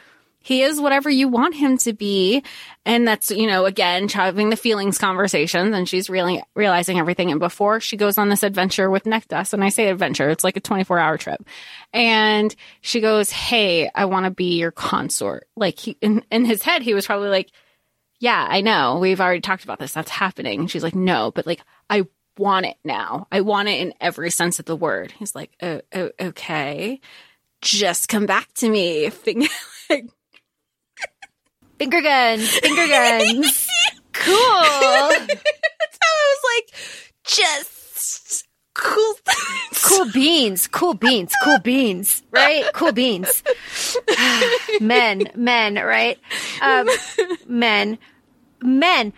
he 0.43 0.61
is 0.61 0.79
whatever 0.79 1.09
you 1.09 1.29
want 1.29 1.55
him 1.55 1.77
to 1.79 1.93
be. 1.93 2.43
And 2.85 3.07
that's, 3.07 3.31
you 3.31 3.47
know, 3.47 3.65
again, 3.65 4.09
having 4.09 4.49
the 4.49 4.57
feelings 4.57 4.97
conversations 4.97 5.73
and 5.73 5.87
she's 5.87 6.09
really 6.09 6.43
realizing 6.53 6.99
everything. 6.99 7.31
And 7.31 7.39
before 7.39 7.79
she 7.79 7.95
goes 7.95 8.17
on 8.17 8.27
this 8.27 8.43
adventure 8.43 8.89
with 8.89 9.05
Nektas, 9.05 9.53
and 9.53 9.63
I 9.63 9.69
say 9.69 9.87
adventure, 9.87 10.29
it's 10.29 10.43
like 10.43 10.57
a 10.57 10.61
24 10.61 10.99
hour 10.99 11.17
trip. 11.17 11.47
And 11.93 12.53
she 12.81 12.99
goes, 12.99 13.31
Hey, 13.31 13.89
I 13.95 14.05
want 14.05 14.25
to 14.25 14.31
be 14.31 14.57
your 14.57 14.71
consort. 14.71 15.47
Like 15.55 15.79
he, 15.79 15.97
in, 16.01 16.25
in 16.29 16.43
his 16.43 16.61
head, 16.61 16.81
he 16.81 16.93
was 16.93 17.05
probably 17.05 17.29
like, 17.29 17.49
yeah, 18.23 18.47
I 18.49 18.61
know. 18.61 18.99
We've 18.99 19.19
already 19.19 19.41
talked 19.41 19.65
about 19.65 19.79
this. 19.79 19.91
That's 19.91 20.09
happening. 20.09 20.67
She's 20.67 20.81
like, 20.81 20.95
no, 20.95 21.29
but 21.31 21.45
like, 21.45 21.59
I 21.89 22.05
want 22.37 22.65
it 22.65 22.77
now. 22.85 23.27
I 23.33 23.41
want 23.41 23.67
it 23.67 23.81
in 23.81 23.93
every 23.99 24.31
sense 24.31 24.59
of 24.59 24.65
the 24.65 24.77
word. 24.77 25.11
He's 25.11 25.35
like, 25.35 25.51
oh, 25.61 25.81
oh 25.93 26.09
okay. 26.17 27.01
Just 27.59 28.07
come 28.07 28.25
back 28.25 28.53
to 28.53 28.69
me. 28.69 29.09
Finger- 29.09 29.49
like, 29.89 30.05
finger 31.77 32.01
guns, 32.01 32.49
finger 32.59 32.87
guns. 32.87 33.67
cool. 34.13 34.33
That's 34.37 35.99
how 35.99 36.07
I 36.07 36.33
was 36.33 36.43
like, 36.55 36.75
just 37.25 38.47
cool. 38.73 39.15
Cool 39.83 40.09
beans, 40.13 40.67
cool 40.67 40.93
beans, 40.93 41.33
cool 41.43 41.59
beans, 41.59 42.23
right? 42.31 42.63
Cool 42.73 42.93
beans. 42.93 43.43
men, 44.79 45.29
men, 45.35 45.75
right? 45.75 46.17
Um, 46.61 46.87
men, 47.45 47.99
men 48.63 49.13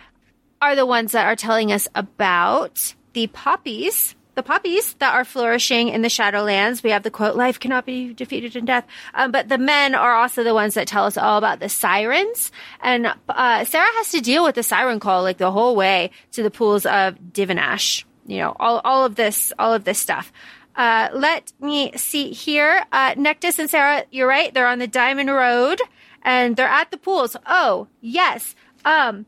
are 0.60 0.76
the 0.76 0.86
ones 0.86 1.12
that 1.12 1.26
are 1.26 1.36
telling 1.36 1.72
us 1.72 1.88
about 1.94 2.94
the 3.12 3.26
poppies, 3.28 4.14
the 4.34 4.42
poppies 4.42 4.94
that 4.94 5.14
are 5.14 5.24
flourishing 5.24 5.88
in 5.88 6.02
the 6.02 6.08
Shadowlands. 6.08 6.82
We 6.82 6.90
have 6.90 7.02
the 7.02 7.10
quote, 7.10 7.36
life 7.36 7.58
cannot 7.58 7.86
be 7.86 8.12
defeated 8.12 8.56
in 8.56 8.64
death. 8.64 8.86
Um, 9.14 9.32
but 9.32 9.48
the 9.48 9.58
men 9.58 9.94
are 9.94 10.14
also 10.14 10.44
the 10.44 10.54
ones 10.54 10.74
that 10.74 10.86
tell 10.86 11.04
us 11.04 11.16
all 11.16 11.38
about 11.38 11.60
the 11.60 11.68
sirens. 11.68 12.52
And 12.80 13.14
uh, 13.28 13.64
Sera 13.64 13.86
has 13.94 14.10
to 14.10 14.20
deal 14.20 14.44
with 14.44 14.54
the 14.54 14.62
siren 14.62 15.00
call 15.00 15.22
like 15.22 15.38
the 15.38 15.52
whole 15.52 15.76
way 15.76 16.10
to 16.32 16.42
the 16.42 16.50
pools 16.50 16.84
of 16.84 17.16
Divanash. 17.32 18.04
You 18.26 18.38
know, 18.38 18.56
all, 18.58 18.80
all 18.84 19.04
of 19.04 19.14
this, 19.14 19.52
all 19.58 19.72
of 19.72 19.84
this 19.84 19.98
stuff. 19.98 20.32
Uh, 20.74 21.08
let 21.14 21.52
me 21.60 21.92
see 21.96 22.32
here. 22.32 22.84
Uh, 22.92 23.14
Nektas 23.14 23.58
and 23.58 23.70
Sera, 23.70 24.04
you're 24.10 24.28
right. 24.28 24.52
They're 24.52 24.66
on 24.66 24.78
the 24.78 24.86
Diamond 24.86 25.30
Road 25.30 25.80
and 26.22 26.56
they're 26.56 26.68
at 26.68 26.90
the 26.90 26.98
pools. 26.98 27.36
Oh, 27.46 27.88
yes. 28.02 28.54
Um, 28.84 29.24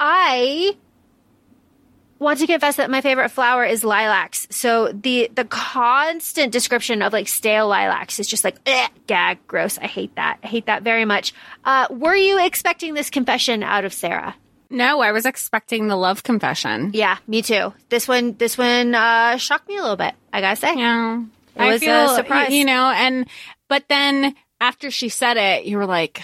I 0.00 0.76
want 2.18 2.40
to 2.40 2.46
confess 2.46 2.76
that 2.76 2.90
my 2.90 3.00
favorite 3.00 3.28
flower 3.28 3.64
is 3.64 3.84
lilacs. 3.84 4.46
So 4.50 4.92
the 4.92 5.30
the 5.34 5.44
constant 5.44 6.52
description 6.52 7.02
of 7.02 7.12
like 7.12 7.28
stale 7.28 7.68
lilacs 7.68 8.18
is 8.18 8.26
just 8.26 8.44
like 8.44 8.56
"Ugh, 8.66 8.90
gag, 9.06 9.38
gross. 9.46 9.78
I 9.78 9.86
hate 9.86 10.14
that. 10.16 10.38
I 10.42 10.46
hate 10.46 10.66
that 10.66 10.82
very 10.82 11.04
much. 11.04 11.32
Uh, 11.64 11.86
were 11.90 12.16
you 12.16 12.44
expecting 12.44 12.94
this 12.94 13.10
confession 13.10 13.62
out 13.62 13.84
of 13.84 13.92
Sera? 13.92 14.34
no, 14.70 15.00
I 15.00 15.12
was 15.12 15.24
expecting 15.24 15.88
the 15.88 15.96
love 15.96 16.22
confession. 16.22 16.90
Yeah, 16.92 17.18
me 17.26 17.42
too. 17.42 17.72
This 17.88 18.06
one, 18.06 18.34
this 18.36 18.58
one 18.58 18.94
uh, 18.94 19.38
shocked 19.38 19.68
me 19.68 19.78
a 19.78 19.80
little 19.80 19.96
bit. 19.96 20.14
I 20.32 20.40
gotta 20.40 20.56
say. 20.56 20.74
Yeah. 20.76 21.24
It 21.56 21.72
was 21.72 21.82
a 21.82 22.14
surprise. 22.14 22.52
You 22.52 22.64
know, 22.64 22.90
and, 22.90 23.26
but 23.68 23.84
then 23.88 24.34
after 24.60 24.90
she 24.90 25.08
said 25.08 25.36
it, 25.36 25.64
you 25.64 25.76
were 25.76 25.86
like, 25.86 26.22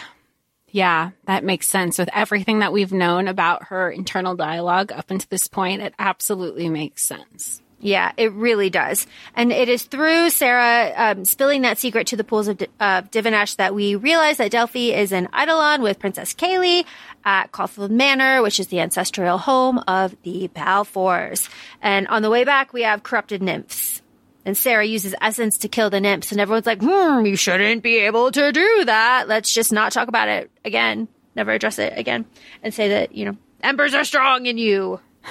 yeah, 0.75 1.13
that 1.27 1.45
makes 1.45 1.69
sense 1.69 1.99
with 1.99 2.09
everything 2.13 2.59
that 2.59 2.73
we've 2.73 2.93
known 2.93 3.29
about 3.29 3.69
her 3.69 3.89
internal 3.89 4.35
dialogue 4.35 4.91
up 4.91 5.09
until 5.09 5.29
this 5.31 5.47
point. 5.47 5.83
It 5.83 5.95
absolutely 6.01 6.69
makes 6.69 7.05
sense. 7.05 7.63
Yeah, 7.79 8.11
it 8.17 8.33
really 8.33 8.71
does. 8.71 9.07
And 9.37 9.53
it 9.53 9.69
is 9.69 9.85
through 9.85 10.31
Sera 10.31 10.93
um, 10.97 11.25
spilling 11.25 11.63
that 11.63 11.79
secret 11.79 12.09
to 12.09 12.17
the 12.17 12.25
pools 12.25 12.49
of, 12.49 12.61
uh, 12.81 13.03
Divanash 13.03 13.55
that 13.57 13.73
we 13.73 13.95
realize 13.95 14.39
that 14.39 14.51
Delfai 14.51 14.93
is 14.97 15.13
in 15.13 15.29
Eidolon 15.33 15.81
with 15.81 16.01
Princess 16.01 16.35
Kayleigh 16.35 16.85
at 17.25 17.53
Caulfield 17.53 17.93
Manor, 17.93 18.43
which 18.43 18.59
is 18.59 18.67
the 18.67 18.81
ancestral 18.81 19.39
home 19.39 19.79
of 19.87 20.21
the 20.25 20.49
Balfours. 20.49 21.49
And 21.83 22.09
on 22.09 22.23
the 22.23 22.31
way 22.31 22.43
back, 22.43 22.73
we 22.73 22.83
have 22.83 23.05
corrupted 23.05 23.45
nymphs. 23.45 24.03
And 24.45 24.57
Sera 24.57 24.85
uses 24.85 25.15
essence 25.21 25.59
to 25.59 25.69
kill 25.69 25.91
the 25.91 26.01
nymphs, 26.01 26.33
and 26.33 26.41
everyone's 26.41 26.67
like, 26.67 26.83
hmm, 26.83 27.25
you 27.25 27.37
shouldn't 27.37 27.83
be 27.83 27.97
able 27.99 28.31
to 28.31 28.53
do 28.53 28.85
that. 28.85 29.27
Let's 29.27 29.53
just 29.53 29.73
not 29.73 29.93
talk 29.93 30.09
about 30.09 30.29
it 30.29 30.51
again. 30.65 31.09
Never 31.35 31.53
address 31.53 31.79
it 31.79 31.95
again. 31.97 32.27
And 32.63 32.73
say 32.73 32.89
that, 32.89 33.15
you 33.15 33.25
know, 33.25 33.37
embers 33.63 33.95
are 33.95 34.05
strong 34.05 34.47
in 34.47 34.59
you. 34.59 35.01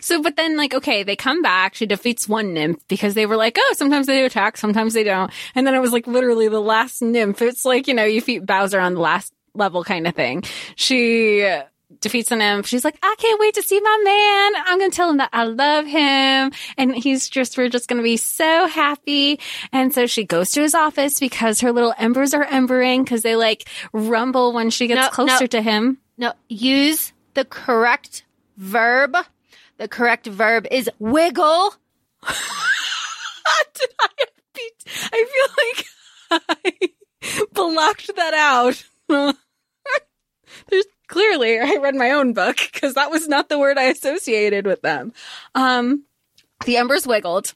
So, 0.00 0.22
but 0.22 0.36
then, 0.36 0.56
like, 0.56 0.72
okay, 0.72 1.02
they 1.02 1.16
come 1.16 1.42
back. 1.42 1.74
She 1.74 1.84
defeats 1.84 2.26
one 2.26 2.54
nymph 2.54 2.80
because 2.88 3.12
they 3.12 3.26
were 3.26 3.36
like, 3.36 3.58
oh, 3.60 3.74
sometimes 3.76 4.06
they 4.06 4.24
attack, 4.24 4.56
sometimes 4.56 4.94
they 4.94 5.04
don't. 5.04 5.30
And 5.54 5.66
then 5.66 5.74
it 5.74 5.80
was 5.80 5.92
like 5.92 6.06
literally 6.06 6.48
the 6.48 6.62
last 6.62 7.02
nymph. 7.02 7.42
It's 7.42 7.66
like, 7.66 7.86
you 7.86 7.92
know, 7.92 8.04
you 8.06 8.22
feed 8.22 8.46
Bowser 8.46 8.80
on 8.80 8.94
the 8.94 9.00
last 9.00 9.34
level 9.52 9.84
kind 9.84 10.06
of 10.06 10.14
thing. 10.14 10.44
She 10.76 11.46
defeats 12.00 12.28
the 12.30 12.36
nymph. 12.36 12.66
She's 12.66 12.84
like, 12.84 12.98
I 13.02 13.14
can't 13.18 13.40
wait 13.40 13.54
to 13.54 13.62
see 13.62 13.80
my 13.80 14.00
man. 14.04 14.62
I'm 14.66 14.78
going 14.78 14.90
to 14.90 14.96
tell 14.96 15.10
him 15.10 15.18
that 15.18 15.30
I 15.32 15.44
love 15.44 15.86
him. 15.86 16.52
And 16.76 16.94
he's 16.96 17.28
just, 17.28 17.56
we're 17.56 17.68
just 17.68 17.88
going 17.88 17.98
to 17.98 18.02
be 18.02 18.16
so 18.16 18.66
happy. 18.66 19.38
And 19.72 19.94
so 19.94 20.06
she 20.06 20.24
goes 20.24 20.50
to 20.52 20.62
his 20.62 20.74
office 20.74 21.20
because 21.20 21.60
her 21.60 21.72
little 21.72 21.94
embers 21.96 22.34
are 22.34 22.44
embering 22.44 23.04
because 23.04 23.22
they 23.22 23.36
like 23.36 23.68
rumble 23.92 24.52
when 24.52 24.70
she 24.70 24.86
gets 24.88 25.00
No, 25.00 25.08
closer 25.10 25.44
no. 25.44 25.46
to 25.48 25.62
him. 25.62 25.98
No, 26.18 26.32
use 26.48 27.12
the 27.34 27.44
correct 27.44 28.24
verb. 28.56 29.16
The 29.78 29.86
correct 29.88 30.26
verb 30.26 30.66
is 30.70 30.90
wiggle. 30.98 31.74
Did 33.74 33.90
I 34.00 34.08
beat? 34.54 34.84
I 35.12 35.24
feel 36.30 36.40
like 36.40 36.42
I 37.30 37.44
blocked 37.52 38.10
that 38.16 38.34
out. 38.34 38.84
There's 40.68 40.84
clearly 41.08 41.58
I 41.58 41.76
read 41.80 41.94
my 41.94 42.12
own 42.12 42.32
book 42.32 42.56
because 42.72 42.94
that 42.94 43.10
was 43.10 43.28
not 43.28 43.48
the 43.48 43.58
word 43.58 43.78
I 43.78 43.84
associated 43.84 44.66
with 44.66 44.82
them. 44.82 45.12
Um, 45.54 46.04
the 46.64 46.76
embers 46.76 47.06
wiggled 47.06 47.54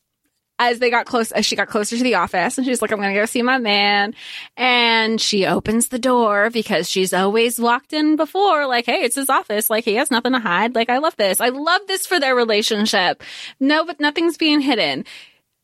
as 0.60 0.78
they 0.78 0.90
got 0.90 1.06
close 1.06 1.32
as 1.32 1.46
she 1.46 1.56
got 1.56 1.68
closer 1.68 1.96
to 1.96 2.02
the 2.02 2.16
office 2.16 2.58
and 2.58 2.66
she's 2.66 2.82
like 2.82 2.92
i'm 2.92 3.00
gonna 3.00 3.14
go 3.14 3.24
see 3.24 3.42
my 3.42 3.58
man. 3.58 4.14
And 4.56 5.20
she 5.20 5.46
opens 5.46 5.88
the 5.88 5.98
door 5.98 6.50
because 6.50 6.88
she's 6.88 7.14
always 7.14 7.58
walked 7.58 7.94
in 7.94 8.16
before 8.16 8.66
like 8.66 8.86
hey 8.86 9.00
it's 9.02 9.16
his 9.16 9.30
office. 9.30 9.70
Like 9.70 9.84
he 9.84 9.94
has 9.94 10.10
nothing 10.10 10.32
to 10.32 10.38
hide. 10.38 10.74
Like 10.74 10.90
i 10.90 10.98
love 10.98 11.16
this. 11.16 11.40
I 11.40 11.48
love 11.48 11.80
this 11.88 12.06
for 12.06 12.20
their 12.20 12.36
relationship. 12.36 13.22
No 13.58 13.84
but 13.84 14.00
nothing's 14.00 14.36
being 14.36 14.60
hidden 14.60 15.06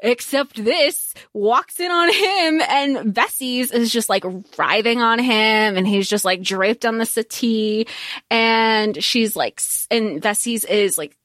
Except 0.01 0.62
this 0.62 1.14
walks 1.32 1.80
in 1.80 1.90
on 1.90 2.12
him 2.12 2.61
and 2.68 3.14
Veses 3.14 3.72
is 3.72 3.90
just 3.90 4.11
like 4.11 4.24
writhing 4.59 5.01
on 5.01 5.18
him 5.18 5.76
and 5.76 5.88
he's 5.88 6.07
just 6.07 6.24
like 6.24 6.42
draped 6.42 6.84
on 6.84 6.99
the 6.99 7.07
settee 7.07 7.86
and 8.30 9.03
she's 9.03 9.34
like, 9.34 9.61
and 9.90 10.20
Veses 10.20 10.66
is 10.66 10.99
like 10.99 11.16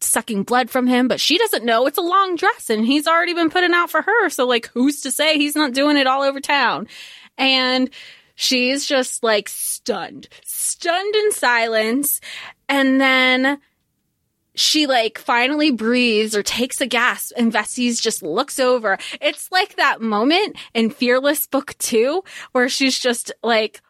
sucking 0.00 0.44
blood 0.44 0.70
from 0.70 0.86
him, 0.86 1.08
but 1.08 1.20
she 1.20 1.36
doesn't 1.36 1.64
know 1.64 1.86
it's 1.86 1.98
a 1.98 2.02
long 2.02 2.36
dress 2.36 2.70
and 2.70 2.86
he's 2.86 3.06
already 3.06 3.34
been 3.34 3.50
putting 3.50 3.74
out 3.74 3.90
for 3.90 4.00
her. 4.00 4.30
So 4.30 4.46
like, 4.46 4.68
who's 4.68 5.02
to 5.02 5.10
say 5.10 5.36
he's 5.36 5.56
not 5.56 5.74
doing 5.74 5.98
it 5.98 6.06
all 6.06 6.22
over 6.22 6.40
town? 6.40 6.88
And 7.36 7.90
she's 8.34 8.86
just 8.86 9.22
like 9.22 9.48
stunned, 9.48 10.28
stunned 10.44 11.14
in 11.14 11.32
silence. 11.32 12.22
And 12.66 12.98
then 12.98 13.60
she 14.54 14.86
like 14.86 15.18
finally 15.18 15.70
breathes 15.70 16.36
or 16.36 16.42
takes 16.42 16.80
a 16.80 16.86
gasp 16.86 17.32
and 17.36 17.52
Veses 17.52 18.00
just 18.00 18.22
looks 18.22 18.58
over. 18.58 18.98
It's 19.20 19.50
like 19.50 19.76
that 19.76 20.00
moment 20.00 20.56
in 20.74 20.90
Fearless 20.90 21.46
Book 21.46 21.76
2 21.78 22.22
where 22.52 22.68
she's 22.68 22.98
just 22.98 23.32
like 23.42 23.80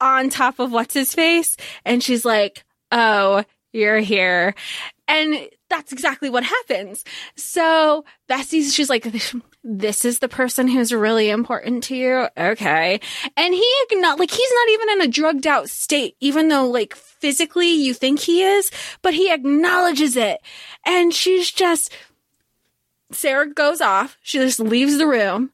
on 0.00 0.28
top 0.28 0.58
of 0.58 0.72
what's 0.72 0.94
his 0.94 1.14
face 1.14 1.56
and 1.84 2.02
she's 2.02 2.24
like, 2.24 2.64
"Oh, 2.92 3.44
you're 3.72 4.00
here." 4.00 4.54
And 5.06 5.48
that's 5.68 5.92
exactly 5.92 6.30
what 6.30 6.44
happens. 6.44 7.04
So 7.36 8.04
Veses, 8.28 8.74
she's 8.74 8.88
like, 8.88 9.06
this 9.62 10.04
is 10.04 10.18
the 10.20 10.28
person 10.28 10.66
who's 10.66 10.92
really 10.92 11.28
important 11.28 11.84
to 11.84 11.96
you. 11.96 12.28
Okay. 12.36 13.00
And 13.36 13.54
he, 13.54 13.74
not 13.92 14.18
like, 14.18 14.30
he's 14.30 14.52
not 14.52 14.68
even 14.70 14.90
in 14.90 15.00
a 15.02 15.12
drugged 15.12 15.46
out 15.46 15.68
state, 15.68 16.16
even 16.20 16.48
though 16.48 16.66
like 16.66 16.94
physically 16.94 17.70
you 17.70 17.92
think 17.92 18.20
he 18.20 18.42
is, 18.42 18.70
but 19.02 19.14
he 19.14 19.30
acknowledges 19.30 20.16
it. 20.16 20.40
And 20.86 21.12
she's 21.12 21.50
just, 21.50 21.92
Sera 23.12 23.46
goes 23.52 23.80
off. 23.80 24.16
She 24.22 24.38
just 24.38 24.60
leaves 24.60 24.96
the 24.98 25.06
room. 25.06 25.50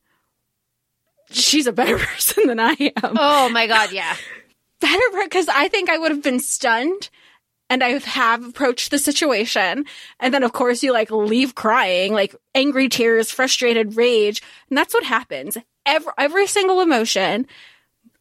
She's 1.30 1.66
a 1.66 1.72
better 1.72 1.98
person 1.98 2.46
than 2.46 2.60
I 2.60 2.76
am 3.02 3.16
Oh 3.18 3.48
my 3.50 3.66
god, 3.66 3.92
yeah. 3.92 4.16
better 4.80 5.02
because 5.24 5.48
I 5.48 5.68
think 5.68 5.88
I 5.88 5.98
would 5.98 6.10
have 6.10 6.22
been 6.22 6.40
stunned 6.40 7.10
and 7.70 7.84
I 7.84 7.98
have 8.00 8.44
approached 8.44 8.90
the 8.90 8.98
situation. 8.98 9.86
And 10.18 10.34
then 10.34 10.42
of 10.42 10.52
course 10.52 10.82
you 10.82 10.92
like 10.92 11.10
leave 11.10 11.54
crying, 11.54 12.12
like 12.12 12.34
angry 12.54 12.88
tears, 12.88 13.30
frustrated 13.30 13.96
rage. 13.96 14.42
And 14.68 14.76
that's 14.76 14.92
what 14.92 15.04
happens. 15.04 15.56
Every, 15.86 16.12
every 16.18 16.46
single 16.48 16.80
emotion 16.80 17.46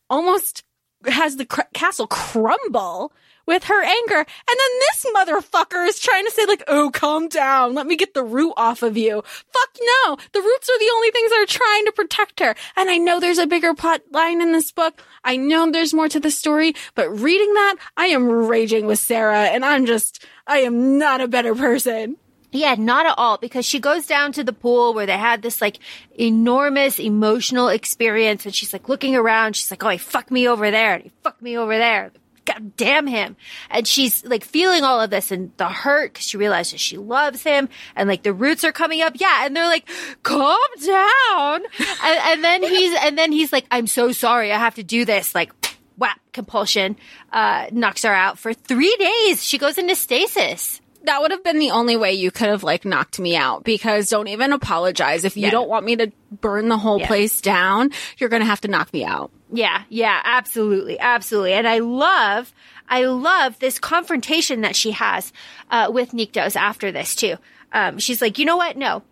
almost 0.10 0.64
has 1.06 1.36
the 1.36 1.46
cr- 1.46 1.62
castle 1.74 2.08
crumble 2.08 3.12
with 3.50 3.66
her 3.66 3.84
anger. 3.84 4.20
And 4.20 4.26
then 4.48 4.80
this 4.80 5.06
motherfucker 5.14 5.88
is 5.88 6.00
trying 6.00 6.24
to 6.26 6.32
say 6.32 6.46
like, 6.46 6.64
oh, 6.68 6.92
calm 6.92 7.28
down. 7.28 7.74
Let 7.74 7.88
me 7.88 7.98
get 7.98 8.14
the 8.14 8.24
root 8.24 8.54
off 8.56 8.84
of 8.84 8.96
you. 8.96 9.24
Fuck 9.24 9.78
no. 9.82 10.18
The 10.32 10.42
roots 10.42 10.70
are 10.70 10.80
the 10.80 10.92
only 10.94 11.12
things 11.12 11.32
that 11.32 11.42
are 11.42 11.46
trying 11.58 11.86
to 11.86 11.92
protect 11.92 12.40
her. 12.40 12.56
And 12.78 12.90
I 12.90 12.98
know 12.98 13.20
there's 13.20 13.40
a 13.40 13.48
bigger 13.48 13.74
plot 13.74 14.02
line 14.12 14.42
in 14.42 14.52
this 14.52 14.72
book. 14.72 15.02
I 15.24 15.36
know 15.36 15.70
there's 15.70 15.94
more 15.94 16.08
to 16.08 16.20
the 16.20 16.32
story, 16.32 16.76
but 16.94 17.10
reading 17.10 17.54
that, 17.56 17.76
I 17.98 18.06
am 18.08 18.30
raging 18.30 18.86
with 18.86 19.00
Sera 19.00 19.46
and 19.46 19.66
I'm 19.66 19.86
just, 19.88 20.24
I 20.48 20.60
am 20.60 21.00
not 21.00 21.20
a 21.20 21.28
better 21.28 21.56
person. 21.56 22.18
Yeah, 22.52 22.76
not 22.76 23.06
at 23.06 23.16
all. 23.18 23.38
Because 23.38 23.66
she 23.66 23.80
goes 23.80 24.06
down 24.06 24.32
to 24.34 24.44
the 24.44 24.54
pool 24.54 24.94
where 24.94 25.06
they 25.06 25.18
had 25.18 25.42
this 25.42 25.60
like 25.62 25.80
enormous 26.18 27.00
emotional 27.00 27.68
experience 27.68 28.46
and 28.46 28.54
she's 28.54 28.74
like 28.74 28.90
looking 28.90 29.16
around. 29.16 29.56
She's 29.56 29.72
like, 29.72 29.84
oh, 29.84 29.90
he 29.90 29.98
fucked 29.98 30.32
me 30.32 30.48
over 30.48 30.70
there 30.72 31.00
he 31.00 31.12
fucked 31.24 31.42
me 31.42 31.58
over 31.58 31.78
there. 31.78 32.12
God 32.52 32.76
damn 32.78 33.06
him. 33.06 33.36
And 33.70 33.88
she's 33.88 34.26
like 34.26 34.44
feeling 34.44 34.84
all 34.84 35.00
of 35.02 35.10
this 35.10 35.32
and 35.32 35.52
the 35.58 35.68
hurt 35.68 36.14
because 36.14 36.26
she 36.26 36.38
realizes 36.38 36.82
she 36.82 36.98
loves 36.98 37.44
him 37.44 37.70
and 37.96 38.10
like 38.10 38.24
the 38.24 38.34
roots 38.34 38.64
are 38.64 38.72
coming 38.72 39.02
up. 39.02 39.14
Yeah. 39.16 39.46
And 39.46 39.56
they're 39.56 39.68
like, 39.68 39.88
calm 40.24 40.58
down. 40.86 41.62
and, 42.04 42.20
and 42.26 42.44
then 42.44 42.64
he's, 42.64 42.98
and 43.02 43.18
then 43.18 43.32
he's 43.32 43.54
like, 43.54 43.66
I'm 43.70 43.88
so 43.88 44.12
sorry. 44.12 44.52
I 44.52 44.58
have 44.58 44.76
to 44.76 44.84
do 44.84 45.06
this. 45.06 45.36
Like, 45.36 45.52
whap, 45.98 46.20
compulsion, 46.34 46.96
uh, 47.32 47.68
knocks 47.72 48.04
her 48.04 48.14
out 48.14 48.40
for 48.40 48.54
three 48.54 48.96
days. 48.98 49.44
She 49.44 49.58
goes 49.58 49.78
into 49.78 49.96
stasis. 49.96 50.82
That 51.04 51.22
would 51.22 51.32
have 51.32 51.44
been 51.44 51.60
the 51.60 51.72
only 51.72 51.96
way 51.98 52.14
you 52.14 52.30
could 52.32 52.48
have 52.50 52.64
like 52.64 52.84
knocked 52.84 53.20
me 53.20 53.36
out 53.36 53.64
because 53.64 54.10
don't 54.10 54.28
even 54.28 54.52
apologize. 54.54 55.24
If 55.24 55.38
you 55.38 55.44
Yeah. 55.44 55.52
don't 55.52 55.70
want 55.70 55.86
me 55.86 55.96
to 55.98 56.12
burn 56.32 56.68
the 56.68 56.78
whole 56.78 57.00
Yeah. 57.00 57.08
place 57.08 57.40
down, 57.42 57.92
you're 58.18 58.30
going 58.30 58.42
to 58.42 58.46
have 58.46 58.62
to 58.62 58.68
knock 58.68 58.92
me 58.94 59.06
out. 59.06 59.32
Yeah, 59.52 59.84
yeah, 59.90 60.22
absolutely, 60.24 61.00
absolutely. 61.00 61.54
And 61.54 61.68
I 61.68 61.80
love, 61.80 62.54
I 62.88 63.06
love 63.06 63.60
this 63.60 63.80
confrontation 63.80 64.62
that 64.62 64.76
she 64.76 64.92
has 64.92 65.34
uh, 65.72 65.90
with 65.92 66.12
Nyktos 66.12 66.56
after 66.56 66.92
this 66.92 67.16
too. 67.16 67.36
Um, 67.72 67.98
she's 67.98 68.22
like, 68.22 68.38
you 68.38 68.46
know 68.46 68.58
what? 68.58 68.78
No, 68.78 69.04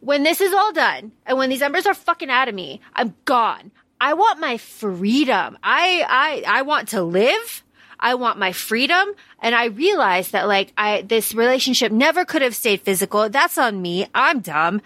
when 0.00 0.22
this 0.22 0.40
is 0.40 0.52
all 0.52 0.72
done 0.72 1.12
and 1.24 1.38
when 1.38 1.50
these 1.50 1.62
embers 1.62 1.86
are 1.86 1.94
fucking 1.94 2.30
out 2.30 2.48
of 2.48 2.54
me, 2.54 2.80
I'm 2.94 3.14
gone. 3.24 3.70
I 4.00 4.12
want 4.14 4.40
my 4.40 4.58
freedom. 4.58 5.56
I, 5.62 6.04
I, 6.06 6.58
I 6.58 6.62
want 6.62 6.88
to 6.88 7.02
live. 7.02 7.64
I 7.98 8.14
want 8.14 8.38
my 8.38 8.52
freedom. 8.52 9.08
And 9.40 9.54
I 9.54 9.66
realize 9.66 10.32
that 10.32 10.46
like 10.46 10.72
I, 10.76 11.02
this 11.02 11.34
relationship 11.34 11.90
never 11.92 12.24
could 12.24 12.42
have 12.42 12.54
stayed 12.54 12.82
physical. 12.82 13.28
That's 13.30 13.56
on 13.56 13.80
me. 13.80 14.06
I'm 14.14 14.40
dumb. 14.40 14.82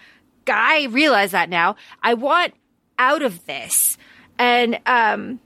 I 0.47 0.87
realize 0.89 1.31
that 1.31 1.49
now. 1.49 1.75
I 2.01 2.13
want 2.13 2.53
out 2.97 3.21
of 3.21 3.45
this. 3.45 3.97
And, 4.41 4.79
um, 4.87 5.39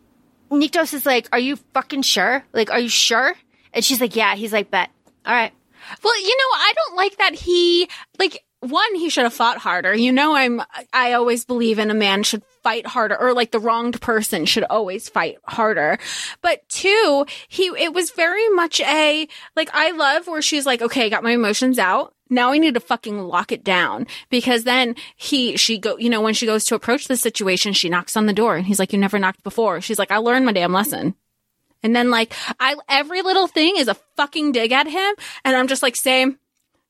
is 0.94 1.06
like, 1.06 1.28
are 1.34 1.40
you 1.40 1.58
fucking 1.74 2.04
sure? 2.04 2.46
Like, 2.54 2.72
are 2.72 2.80
you 2.80 2.88
sure? 2.88 3.36
And 3.74 3.84
she's 3.84 4.00
like, 4.00 4.16
yeah. 4.16 4.36
He's 4.36 4.54
like, 4.54 4.72
bet. 4.72 4.90
All 5.26 5.34
right. 5.34 5.52
Well, 6.02 6.20
you 6.22 6.38
know, 6.38 6.58
I 6.58 6.74
don't 6.76 6.96
like 6.96 7.18
that 7.18 7.36
he 7.36 7.90
like 8.18 8.44
one 8.62 8.96
he 8.96 9.10
should 9.10 9.26
have 9.26 9.34
fought 9.34 9.58
harder. 9.58 9.94
You 9.94 10.12
know, 10.12 10.34
I'm 10.34 10.62
I 10.94 11.14
always 11.14 11.46
believe 11.46 11.78
in 11.78 11.92
a 11.92 11.94
man 11.94 12.24
should 12.24 12.44
fight 12.64 12.88
harder 12.88 13.20
or 13.20 13.34
like 13.34 13.52
the 13.52 13.60
wronged 13.60 14.02
person 14.02 14.46
should 14.46 14.64
always 14.64 15.10
fight 15.10 15.38
harder. 15.44 16.00
But 16.42 16.68
two, 16.70 17.26
he 17.48 17.66
it 17.78 17.94
was 17.94 18.12
very 18.12 18.50
much 18.50 18.80
a 18.82 19.28
like 19.56 19.70
I 19.74 19.92
love 19.92 20.28
where 20.28 20.42
she's 20.42 20.66
like, 20.66 20.82
"Okay, 20.82 21.06
I 21.06 21.10
got 21.10 21.24
my 21.24 21.32
emotions 21.32 21.78
out. 21.78 22.15
Now 22.30 22.52
I 22.52 22.58
need 22.58 22.74
to 22.74 22.80
fucking 22.80 23.20
lock 23.20 23.52
it 23.52 23.64
down." 23.64 24.08
Because 24.30 24.64
then 24.64 24.96
he 25.16 25.58
she 25.58 25.78
go, 25.78 25.98
you 25.98 26.10
know, 26.10 26.22
when 26.22 26.34
she 26.34 26.46
goes 26.46 26.66
to 26.66 26.76
approach 26.76 27.08
the 27.08 27.18
situation, 27.18 27.74
she 27.74 27.90
knocks 27.90 28.18
on 28.18 28.26
the 28.26 28.34
door 28.34 28.56
and 28.56 28.66
he's 28.66 28.80
like, 28.80 28.94
"You 28.94 29.00
never 29.00 29.20
knocked 29.20 29.44
before." 29.44 29.82
She's 29.82 30.00
like, 30.00 30.12
"I 30.12 30.18
learned 30.18 30.46
my 30.46 30.54
damn 30.54 30.74
lesson." 30.74 31.16
And 31.84 31.96
then 31.96 32.10
like 32.10 32.34
I 32.60 32.76
every 32.90 33.22
little 33.22 33.48
thing 33.48 33.76
is 33.78 33.88
a 33.88 33.98
fucking 34.18 34.54
dig 34.54 34.72
at 34.72 34.88
him 34.88 35.14
and 35.44 35.56
I'm 35.56 35.68
just 35.68 35.84
like 35.84 35.96
same 35.96 36.40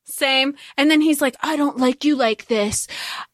same. 0.06 0.56
And 0.78 0.90
then 0.90 1.02
he's 1.02 1.22
like, 1.22 1.36
I 1.41 1.56
don't 1.56 1.78
like 1.78 2.06
you 2.06 2.16
like 2.16 2.45
this. 2.45 2.88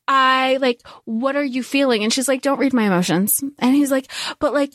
I 0.07 0.57
like, 0.61 0.81
what 1.05 1.35
are 1.35 1.43
you 1.43 1.63
feeling? 1.63 2.03
And 2.03 2.11
she's 2.11 2.27
like, 2.27 2.41
don't 2.41 2.59
read 2.59 2.73
my 2.73 2.85
emotions. 2.85 3.43
And 3.59 3.75
he's 3.75 3.91
like, 3.91 4.09
but 4.39 4.53
like, 4.53 4.73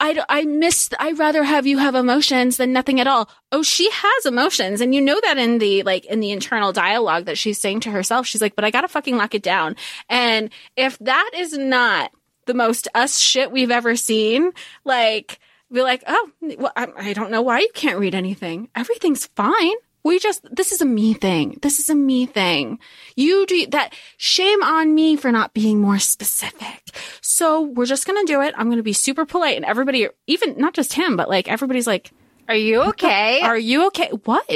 I, 0.00 0.22
I 0.28 0.44
miss, 0.44 0.90
I'd 0.98 1.18
rather 1.18 1.42
have 1.42 1.66
you 1.66 1.78
have 1.78 1.94
emotions 1.94 2.56
than 2.56 2.72
nothing 2.72 3.00
at 3.00 3.06
all. 3.06 3.28
Oh, 3.50 3.62
she 3.62 3.90
has 3.90 4.26
emotions. 4.26 4.80
And 4.80 4.94
you 4.94 5.00
know 5.00 5.20
that 5.24 5.38
in 5.38 5.58
the, 5.58 5.82
like, 5.82 6.04
in 6.04 6.20
the 6.20 6.30
internal 6.30 6.72
dialogue 6.72 7.24
that 7.24 7.38
she's 7.38 7.60
saying 7.60 7.80
to 7.80 7.90
herself, 7.90 8.26
she's 8.26 8.40
like, 8.40 8.54
but 8.54 8.64
I 8.64 8.70
gotta 8.70 8.88
fucking 8.88 9.16
lock 9.16 9.34
it 9.34 9.42
down. 9.42 9.76
And 10.08 10.50
if 10.76 10.98
that 11.00 11.30
is 11.36 11.56
not 11.58 12.12
the 12.46 12.54
most 12.54 12.88
us 12.94 13.18
shit 13.18 13.50
we've 13.50 13.70
ever 13.70 13.96
seen, 13.96 14.52
like, 14.84 15.40
be 15.72 15.82
like, 15.82 16.02
oh, 16.06 16.30
well, 16.40 16.72
I, 16.76 16.88
I 16.96 17.12
don't 17.12 17.30
know 17.30 17.42
why 17.42 17.60
you 17.60 17.70
can't 17.74 17.98
read 17.98 18.14
anything. 18.14 18.68
Everything's 18.74 19.26
fine. 19.36 19.74
We 20.08 20.18
just, 20.18 20.42
this 20.50 20.72
is 20.72 20.80
a 20.80 20.86
me 20.86 21.12
thing. 21.12 21.58
This 21.60 21.78
is 21.78 21.90
a 21.90 21.94
me 21.94 22.24
thing. 22.24 22.78
You 23.14 23.44
do 23.44 23.66
that. 23.66 23.92
Shame 24.16 24.62
on 24.62 24.94
me 24.94 25.16
for 25.16 25.30
not 25.30 25.52
being 25.52 25.82
more 25.82 25.98
specific. 25.98 26.82
So 27.20 27.60
we're 27.60 27.84
just 27.84 28.06
going 28.06 28.24
to 28.24 28.32
do 28.32 28.40
it. 28.40 28.54
I'm 28.56 28.68
going 28.68 28.78
to 28.78 28.82
be 28.82 28.94
super 28.94 29.26
polite 29.26 29.56
and 29.56 29.66
everybody, 29.66 30.08
even 30.26 30.56
not 30.56 30.72
just 30.72 30.94
him, 30.94 31.18
but 31.18 31.28
like 31.28 31.46
everybody's 31.46 31.86
like, 31.86 32.10
Are 32.48 32.54
you 32.54 32.84
okay? 32.84 33.42
are 33.42 33.58
you 33.58 33.88
okay? 33.88 34.08
What? 34.24 34.48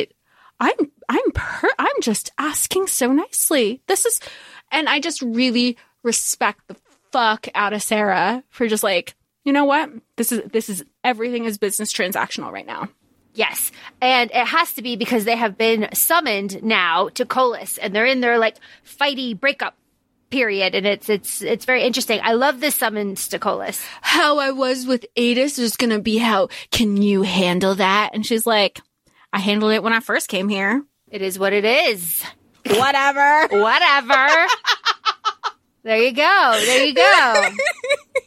I'm, 0.59 0.91
I'm 1.11 1.31
per, 1.35 1.69
I'm 1.79 2.01
just 2.01 2.33
asking 2.39 2.87
so 2.87 3.13
nicely. 3.13 3.83
This 3.89 4.07
is, 4.07 4.21
and 4.71 4.89
I 4.89 5.01
just 5.01 5.21
really 5.21 5.77
respect 6.03 6.67
the 6.69 6.77
fuck 7.13 7.47
out 7.55 7.75
of 7.75 7.83
Sera 7.83 8.43
for 8.49 8.67
just 8.69 8.83
like, 8.83 9.17
you 9.45 9.53
know 9.53 9.67
what? 9.67 9.91
This 10.17 10.33
is, 10.33 10.51
this 10.51 10.71
is, 10.71 10.83
everything 11.05 11.45
is 11.45 11.59
business 11.59 11.93
transactional 11.93 12.51
right 12.51 12.67
now. 12.67 12.89
Yes. 13.35 13.73
And 14.01 14.31
it 14.31 14.47
has 14.47 14.75
to 14.75 14.83
be 14.83 14.97
because 14.97 15.25
they 15.25 15.37
have 15.37 15.57
been 15.57 15.89
summoned 15.95 16.63
now 16.63 17.09
to 17.11 17.25
Kolis 17.25 17.79
and 17.81 17.95
they're 17.95 18.07
in 18.07 18.21
their 18.21 18.39
like 18.39 18.57
fighty 18.85 19.39
breakup 19.39 19.75
period 20.31 20.75
and 20.75 20.87
it's 20.87 21.09
it's 21.09 21.43
it's 21.43 21.65
very 21.65 21.83
interesting. 21.83 22.21
I 22.23 22.33
love 22.33 22.61
this 22.61 22.75
summons 22.75 23.29
to 23.29 23.39
Kolis. 23.39 23.85
How 24.01 24.39
I 24.39 24.51
was 24.51 24.87
with 24.87 25.07
Adis 25.17 25.59
is 25.59 25.77
going 25.77 25.91
to 25.91 26.01
be 26.01 26.19
how 26.19 26.49
can 26.71 27.01
you 27.01 27.23
handle 27.23 27.75
that? 27.77 28.11
And 28.15 28.27
she's 28.27 28.47
like, 28.47 28.81
I 29.33 29.39
handled 29.39 29.73
it 29.73 29.83
when 29.83 29.93
I 29.93 30.01
first 30.01 30.29
came 30.29 30.49
here. 30.49 30.85
It 31.11 31.23
is 31.23 31.39
what 31.39 31.53
it 31.53 31.65
is. 31.65 32.23
Whatever. 32.67 33.49
Whatever. 33.51 34.47
there 35.83 36.03
you 36.03 36.13
go. 36.13 36.61
There 36.65 36.87
you 36.87 36.95
go. 36.95 37.49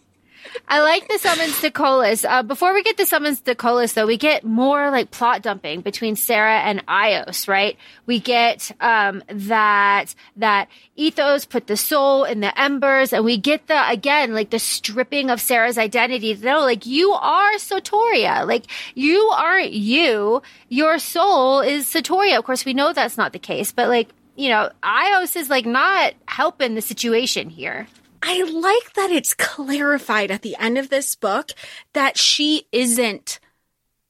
I 0.68 0.82
like 0.82 1.08
the 1.08 1.20
summons 1.20 1.62
to 1.62 1.70
Kolis. 1.70 2.28
Uh, 2.28 2.42
before 2.42 2.74
we 2.74 2.82
get 2.82 2.98
the 2.98 3.06
summons 3.06 3.40
to 3.42 3.54
Kolis, 3.54 3.94
though, 3.94 4.08
we 4.08 4.18
get 4.18 4.44
more 4.44 4.90
like 4.90 5.12
plot 5.12 5.44
dumping 5.44 5.82
between 5.82 6.16
Sera 6.16 6.60
and 6.60 6.86
Aios, 6.88 7.48
right? 7.48 7.78
We 8.08 8.20
get 8.20 8.72
um, 8.82 9.24
that 9.28 10.16
that 10.38 10.70
Eythos 10.98 11.48
put 11.48 11.68
the 11.68 11.78
soul 11.78 12.24
in 12.24 12.40
the 12.40 12.60
embers, 12.60 13.14
and 13.14 13.24
we 13.24 13.38
get 13.38 13.68
the 13.68 13.90
again 13.90 14.34
like 14.34 14.50
the 14.50 14.60
stripping 14.60 15.30
of 15.30 15.40
Sera's 15.40 15.78
identity. 15.78 16.34
No, 16.34 16.62
like 16.62 16.86
you 16.86 17.12
are 17.14 17.54
Sotoria. 17.54 18.48
Like 18.48 18.66
you 18.96 19.20
aren't 19.38 19.74
you. 19.74 20.42
Your 20.70 20.98
soul 20.98 21.62
is 21.62 21.86
Sotoria. 21.86 22.40
Of 22.40 22.44
course, 22.46 22.66
we 22.66 22.74
know 22.74 22.92
that's 22.92 23.18
not 23.18 23.34
the 23.34 23.40
case, 23.40 23.72
but 23.72 23.88
like 23.88 24.10
you 24.36 24.50
know, 24.50 24.70
Aios 24.84 25.36
is 25.36 25.50
like 25.50 25.66
not 25.66 26.14
helping 26.28 26.76
the 26.76 26.82
situation 26.82 27.50
here. 27.50 27.88
I 28.22 28.44
like 28.44 28.94
that 28.94 29.12
it's 29.12 29.34
clarified 29.34 30.32
at 30.32 30.42
the 30.42 30.56
end 30.58 30.78
of 30.78 30.90
this 30.90 31.16
book 31.16 31.52
that 31.94 32.18
she 32.18 32.68
isn't 32.72 33.40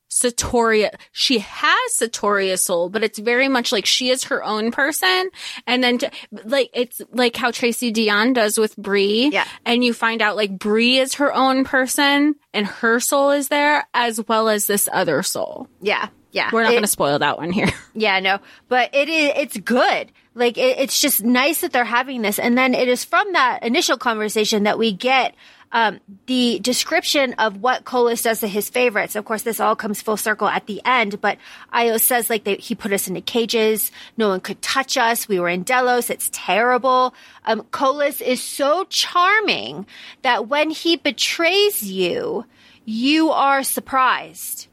Sotoria. 0.10 0.96
She 1.12 1.40
has 1.40 1.92
Sotoria's 2.00 2.64
soul, 2.64 2.90
but 2.90 3.04
it's 3.04 3.20
very 3.20 3.50
much 3.50 3.72
like 3.72 3.86
she 3.86 4.10
is 4.10 4.26
her 4.26 4.44
own 4.44 4.72
person. 4.72 5.30
And 5.68 5.84
then 5.84 5.98
to, 5.98 6.12
like, 6.32 6.70
it's 6.74 7.02
like 7.12 7.36
how 7.36 7.52
Tracy 7.52 7.92
Deonn 7.92 8.34
does 8.34 8.58
with 8.58 8.78
Bree. 8.78 9.30
Yeah. 9.32 9.46
And 9.66 9.84
you 9.84 9.94
find 9.94 10.22
out 10.22 10.38
like 10.38 10.58
Bree 10.58 11.00
is 11.00 11.16
her 11.16 11.34
own 11.34 11.66
person 11.66 12.36
and 12.54 12.66
her 12.66 13.02
soul 13.02 13.32
is 13.32 13.50
there 13.50 13.88
as 13.94 14.26
well 14.26 14.48
as 14.48 14.68
this 14.68 14.88
other 14.92 15.22
soul. 15.22 15.68
Yeah, 15.82 16.08
yeah. 16.36 16.50
We're 16.52 16.64
not 16.64 16.72
going 16.72 16.84
to 16.84 16.88
spoil 16.88 17.18
that 17.20 17.38
one 17.38 17.52
here. 17.52 17.70
Yeah, 17.98 18.20
no, 18.20 18.40
but 18.68 18.94
it 18.94 19.08
is, 19.08 19.32
it's 19.38 19.58
good. 19.58 20.12
Like, 20.34 20.58
it, 20.58 20.80
it's 20.80 21.00
just 21.00 21.24
nice 21.24 21.62
that 21.62 21.72
they're 21.72 21.86
having 21.86 22.24
this. 22.24 22.40
And 22.40 22.58
then 22.58 22.74
it 22.74 22.90
is 22.90 23.06
from 23.06 23.32
that 23.32 23.64
initial 23.64 23.96
conversation 23.96 24.64
that 24.64 24.78
we 24.78 24.92
get, 24.92 25.34
um, 25.72 26.02
the 26.26 26.60
description 26.60 27.36
of 27.36 27.62
what 27.62 27.86
Kolis 27.86 28.22
does 28.22 28.42
to 28.42 28.50
his 28.50 28.70
favorites. 28.70 29.16
Of 29.16 29.24
course, 29.24 29.44
this 29.44 29.62
all 29.62 29.78
comes 29.78 30.02
full 30.02 30.18
circle 30.18 30.50
at 30.50 30.66
the 30.66 30.82
end, 30.84 31.22
but 31.22 31.38
Aios 31.74 32.02
says 32.02 32.30
like 32.30 32.44
that 32.44 32.60
he 32.60 32.76
put 32.76 32.92
us 32.92 33.08
into 33.08 33.22
cages. 33.22 33.90
No 34.18 34.28
one 34.28 34.42
could 34.42 34.62
touch 34.62 34.98
us. 34.98 35.30
We 35.30 35.40
were 35.40 35.48
in 35.48 35.64
Dalos. 35.64 36.10
It's 36.10 36.30
terrible. 36.34 37.14
Um, 37.46 37.62
Kolis 37.72 38.22
is 38.22 38.44
so 38.44 38.84
charming 38.90 39.86
that 40.22 40.50
when 40.50 40.70
he 40.70 40.98
betrays 40.98 41.82
you, 41.82 42.44
you 42.84 43.32
are 43.32 43.64
surprised 43.64 44.68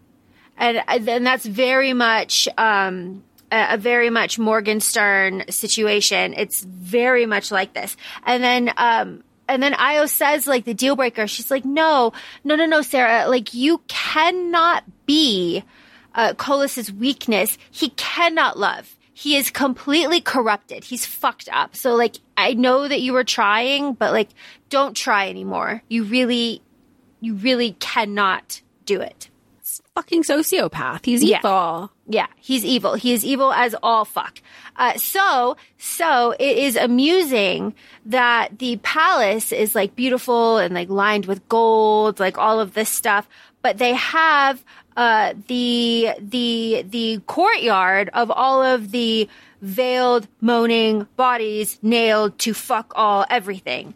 and 0.56 0.82
and 0.86 1.26
that's 1.26 1.46
very 1.46 1.92
much 1.92 2.48
um 2.58 3.22
a 3.50 3.76
very 3.76 4.08
much 4.08 4.38
Morgenstern 4.38 5.44
situation. 5.50 6.34
It's 6.34 6.62
very 6.62 7.26
much 7.26 7.50
like 7.50 7.74
this. 7.74 7.96
And 8.24 8.42
then 8.42 8.72
um 8.76 9.22
and 9.48 9.62
then 9.62 9.74
Aios 9.74 10.08
says 10.08 10.46
like 10.46 10.64
the 10.64 10.74
deal 10.74 10.96
breaker. 10.96 11.26
She's 11.26 11.50
like, 11.50 11.64
no, 11.64 12.12
no, 12.44 12.56
no, 12.56 12.64
no, 12.66 12.80
Sera. 12.80 13.28
Like 13.28 13.52
you 13.52 13.82
cannot 13.88 14.84
be 15.06 15.62
uh, 16.14 16.32
Kolis's 16.34 16.92
weakness. 16.92 17.58
He 17.70 17.90
cannot 17.90 18.58
love. 18.58 18.96
He 19.12 19.36
is 19.36 19.50
completely 19.50 20.20
corrupted. 20.20 20.84
He's 20.84 21.04
fucked 21.04 21.48
up. 21.52 21.76
So 21.76 21.94
like 21.94 22.16
I 22.36 22.54
know 22.54 22.88
that 22.88 23.00
you 23.00 23.12
were 23.12 23.24
trying, 23.24 23.92
but 23.92 24.12
like 24.12 24.30
don't 24.70 24.96
try 24.96 25.28
anymore. 25.28 25.82
You 25.88 26.04
really, 26.04 26.62
you 27.20 27.34
really 27.34 27.72
cannot 27.78 28.62
do 28.86 29.00
it. 29.00 29.28
Fucking 29.94 30.22
sociopath. 30.22 31.04
He's 31.04 31.22
Yeah. 31.22 31.38
evil. 31.38 31.90
Yeah, 32.08 32.26
he's 32.40 32.64
evil. 32.64 32.94
He 32.94 33.12
is 33.12 33.24
evil 33.26 33.52
as 33.52 33.74
all 33.82 34.06
fuck. 34.06 34.40
Uh, 34.76 34.94
so, 34.96 35.56
so 35.76 36.34
it 36.38 36.56
is 36.56 36.76
amusing 36.76 37.74
that 38.06 38.58
the 38.58 38.76
palace 38.78 39.52
is 39.52 39.74
like 39.74 39.94
beautiful 39.94 40.56
and 40.56 40.74
like 40.74 40.88
lined 40.88 41.26
with 41.26 41.46
gold, 41.50 42.18
like 42.20 42.38
all 42.38 42.58
of 42.58 42.72
this 42.72 42.88
stuff, 42.88 43.28
but 43.60 43.76
they 43.76 43.92
have, 43.92 44.64
uh, 44.96 45.34
the, 45.48 46.10
the, 46.18 46.84
the 46.88 47.20
courtyard 47.26 48.08
of 48.14 48.30
all 48.30 48.62
of 48.62 48.92
the 48.92 49.28
veiled, 49.60 50.26
moaning 50.40 51.06
bodies 51.16 51.78
nailed 51.82 52.38
to 52.38 52.54
fuck 52.54 52.92
all 52.96 53.26
everything 53.28 53.94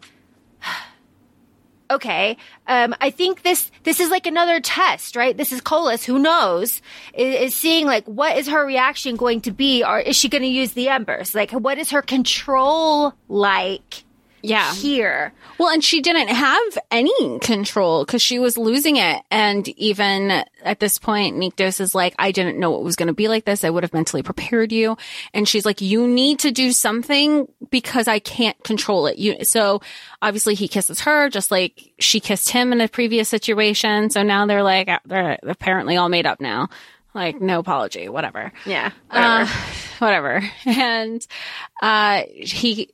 okay, 1.89 2.37
um, 2.67 2.95
I 3.01 3.09
think 3.09 3.43
this 3.43 3.71
this 3.83 3.99
is 3.99 4.09
like 4.09 4.27
another 4.27 4.59
test, 4.59 5.15
right? 5.15 5.35
This 5.35 5.51
is 5.51 5.61
Kolis, 5.61 6.03
who 6.03 6.19
knows, 6.19 6.81
is, 7.13 7.35
is 7.35 7.55
seeing 7.55 7.85
like 7.85 8.05
what 8.05 8.37
is 8.37 8.47
her 8.47 8.65
reaction 8.65 9.15
going 9.15 9.41
to 9.41 9.51
be, 9.51 9.83
or 9.83 9.99
is 9.99 10.15
she 10.15 10.29
going 10.29 10.43
to 10.43 10.47
use 10.47 10.73
the 10.73 10.89
embers? 10.89 11.35
Like, 11.35 11.51
what 11.51 11.77
is 11.77 11.91
her 11.91 12.01
control 12.01 13.13
like 13.27 14.03
Yeah. 14.49 14.73
here? 14.73 15.33
Well, 15.57 15.69
and 15.69 15.83
she 15.83 16.01
didn't 16.01 16.27
have 16.29 16.77
any 16.91 17.39
control 17.39 18.05
because 18.05 18.21
she 18.21 18.37
was 18.39 18.57
losing 18.57 18.97
it. 18.97 19.23
And 19.31 19.67
even 19.69 20.43
at 20.63 20.79
this 20.79 20.99
point, 20.99 21.35
Nyktos 21.35 21.79
is 21.81 21.95
like, 21.95 22.13
I 22.19 22.31
didn't 22.31 22.59
know 22.59 22.75
it 22.77 22.83
was 22.83 22.95
going 22.95 23.07
to 23.07 23.13
be 23.13 23.27
like 23.27 23.45
this. 23.45 23.63
I 23.63 23.69
would 23.69 23.83
have 23.83 23.93
mentally 23.93 24.21
prepared 24.23 24.71
you. 24.71 24.97
And 25.33 25.47
she's 25.47 25.65
like, 25.65 25.81
you 25.81 26.07
need 26.07 26.39
to 26.39 26.51
do 26.51 26.71
something 26.71 27.47
because 27.71 28.07
I 28.07 28.19
can't 28.19 28.61
control 28.63 29.07
it. 29.07 29.17
You, 29.17 29.43
so 29.43 29.81
obviously 30.21 30.53
he 30.55 30.67
kisses 30.67 31.01
her 31.01 31.29
just 31.29 31.49
like 31.51 31.91
she 31.99 32.19
kissed 32.19 32.49
him 32.49 32.71
in 32.71 32.79
a 32.81 32.87
previous 32.87 33.29
situation. 33.29 34.09
So 34.11 34.21
now 34.23 34.45
they're 34.45 34.63
like, 34.63 34.89
they're 35.05 35.39
apparently 35.43 35.97
all 35.97 36.09
made 36.09 36.25
up 36.25 36.39
now. 36.39 36.69
Like, 37.13 37.41
no 37.41 37.57
apology, 37.59 38.09
whatever. 38.09 38.51
Yeah, 38.65 38.91
Uh, 39.09 39.47
whatever. 39.97 40.43
And 40.67 41.25
uh, 41.81 42.23
he 42.31 42.91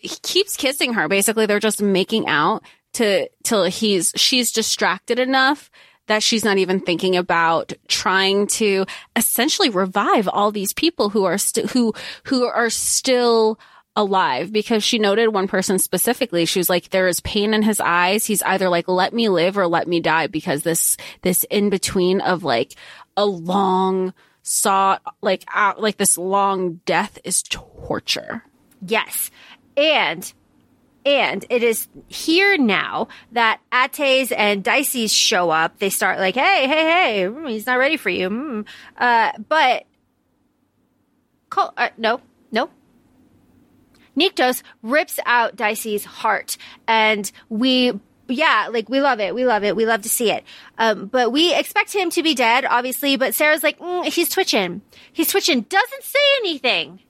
he 0.00 0.16
keeps 0.22 0.56
kissing 0.56 0.94
her. 0.94 1.08
Basically, 1.08 1.46
they're 1.46 1.60
just 1.60 1.82
making 1.82 2.26
out 2.26 2.62
to 2.94 3.28
till 3.44 3.64
he's 3.64 4.12
she's 4.16 4.52
distracted 4.52 5.18
enough 5.18 5.70
that 6.06 6.22
she's 6.22 6.44
not 6.44 6.58
even 6.58 6.80
thinking 6.80 7.16
about 7.16 7.72
trying 7.86 8.48
to 8.48 8.84
essentially 9.14 9.70
revive 9.70 10.26
all 10.26 10.50
these 10.50 10.72
people 10.72 11.10
who 11.10 11.24
are 11.24 11.38
still 11.38 11.68
who 11.68 11.94
who 12.24 12.44
are 12.44 12.70
still 12.70 13.58
alive. 13.94 14.52
Because 14.52 14.82
she 14.82 14.98
noted 14.98 15.28
one 15.28 15.46
person 15.46 15.78
specifically. 15.78 16.46
She 16.46 16.58
was 16.58 16.68
like 16.68 16.90
there 16.90 17.06
is 17.06 17.20
pain 17.20 17.54
in 17.54 17.62
his 17.62 17.80
eyes. 17.80 18.26
He's 18.26 18.42
either 18.42 18.68
like 18.68 18.88
let 18.88 19.12
me 19.12 19.28
live 19.28 19.56
or 19.56 19.68
let 19.68 19.86
me 19.86 20.00
die. 20.00 20.26
Because 20.26 20.62
this 20.62 20.96
this 21.22 21.44
in 21.44 21.70
between 21.70 22.20
of 22.20 22.42
like 22.42 22.74
a 23.16 23.24
long 23.24 24.12
sought 24.42 25.02
like 25.22 25.44
out 25.54 25.80
like 25.80 25.96
this 25.96 26.18
long 26.18 26.80
death 26.86 27.18
is 27.22 27.42
torture. 27.44 28.44
Yes. 28.84 29.30
And 29.80 30.30
and 31.06 31.46
it 31.48 31.62
is 31.62 31.88
here 32.08 32.58
now 32.58 33.08
that 33.32 33.60
Attes 33.72 34.30
and 34.36 34.62
Dyses 34.62 35.10
show 35.10 35.48
up. 35.48 35.78
They 35.78 35.88
start 35.88 36.18
like, 36.18 36.34
hey, 36.34 36.68
hey, 36.68 36.84
hey, 36.84 37.22
mm, 37.24 37.48
he's 37.48 37.64
not 37.64 37.78
ready 37.78 37.96
for 37.96 38.10
you. 38.10 38.28
Mm. 38.28 38.66
Uh, 38.98 39.32
but 39.48 39.84
Col- 41.48 41.72
uh, 41.78 41.88
no, 41.96 42.20
no. 42.52 42.68
Nyktos 44.16 44.62
rips 44.82 45.18
out 45.24 45.56
Dyses 45.56 46.04
heart, 46.04 46.58
and 46.86 47.30
we, 47.48 47.98
yeah, 48.28 48.68
like 48.70 48.90
we 48.90 49.00
love 49.00 49.20
it, 49.20 49.34
we 49.34 49.46
love 49.46 49.64
it, 49.64 49.74
we 49.74 49.86
love 49.86 50.02
to 50.02 50.10
see 50.10 50.30
it. 50.30 50.44
Um, 50.76 51.06
but 51.06 51.32
we 51.32 51.54
expect 51.54 51.94
him 51.94 52.10
to 52.10 52.22
be 52.22 52.34
dead, 52.34 52.66
obviously. 52.66 53.16
But 53.16 53.34
Sera's 53.34 53.62
like, 53.62 53.78
mm, 53.78 54.04
he's 54.04 54.28
twitching, 54.28 54.82
he's 55.12 55.28
twitching, 55.28 55.62
doesn't 55.62 56.02
say 56.02 56.18
anything. 56.40 57.00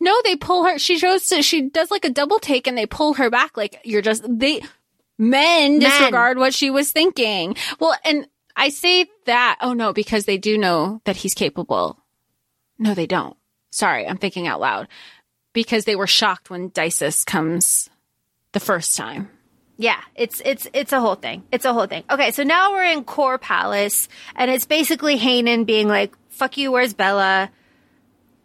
No, 0.00 0.14
they 0.24 0.36
pull 0.36 0.64
her. 0.64 0.78
She 0.78 0.98
shows 0.98 1.26
to, 1.26 1.42
she 1.42 1.62
does 1.62 1.90
like 1.90 2.04
a 2.04 2.10
double 2.10 2.38
take 2.38 2.66
and 2.66 2.76
they 2.76 2.86
pull 2.86 3.14
her 3.14 3.30
back. 3.30 3.56
Like 3.56 3.80
you're 3.84 4.02
just, 4.02 4.24
they, 4.26 4.62
men, 5.18 5.78
disregard 5.78 6.38
what 6.38 6.54
she 6.54 6.70
was 6.70 6.92
thinking. 6.92 7.56
Well, 7.78 7.94
and 8.04 8.26
I 8.56 8.68
say 8.68 9.06
that, 9.26 9.58
oh 9.60 9.72
no, 9.72 9.92
because 9.92 10.24
they 10.24 10.38
do 10.38 10.58
know 10.58 11.00
that 11.04 11.16
he's 11.16 11.34
capable. 11.34 11.98
No, 12.78 12.94
they 12.94 13.06
don't. 13.06 13.36
Sorry, 13.70 14.06
I'm 14.06 14.18
thinking 14.18 14.46
out 14.46 14.60
loud. 14.60 14.88
Because 15.52 15.84
they 15.84 15.96
were 15.96 16.06
shocked 16.06 16.50
when 16.50 16.70
Dyses 16.72 17.24
comes 17.24 17.88
the 18.52 18.60
first 18.60 18.96
time. 18.96 19.28
Yeah, 19.76 20.00
it's 20.14 20.42
it's 20.44 20.68
it's 20.74 20.92
a 20.92 21.00
whole 21.00 21.14
thing. 21.14 21.42
It's 21.50 21.64
a 21.64 21.72
whole 21.72 21.86
thing. 21.86 22.04
Okay, 22.10 22.32
so 22.32 22.42
now 22.42 22.72
we're 22.72 22.84
in 22.84 23.02
Core 23.02 23.38
Palace, 23.38 24.08
and 24.36 24.50
it's 24.50 24.66
basically 24.66 25.16
Hanan 25.16 25.64
being 25.64 25.88
like, 25.88 26.12
"Fuck 26.28 26.58
you, 26.58 26.70
where's 26.70 26.92
Bele? 26.92 27.48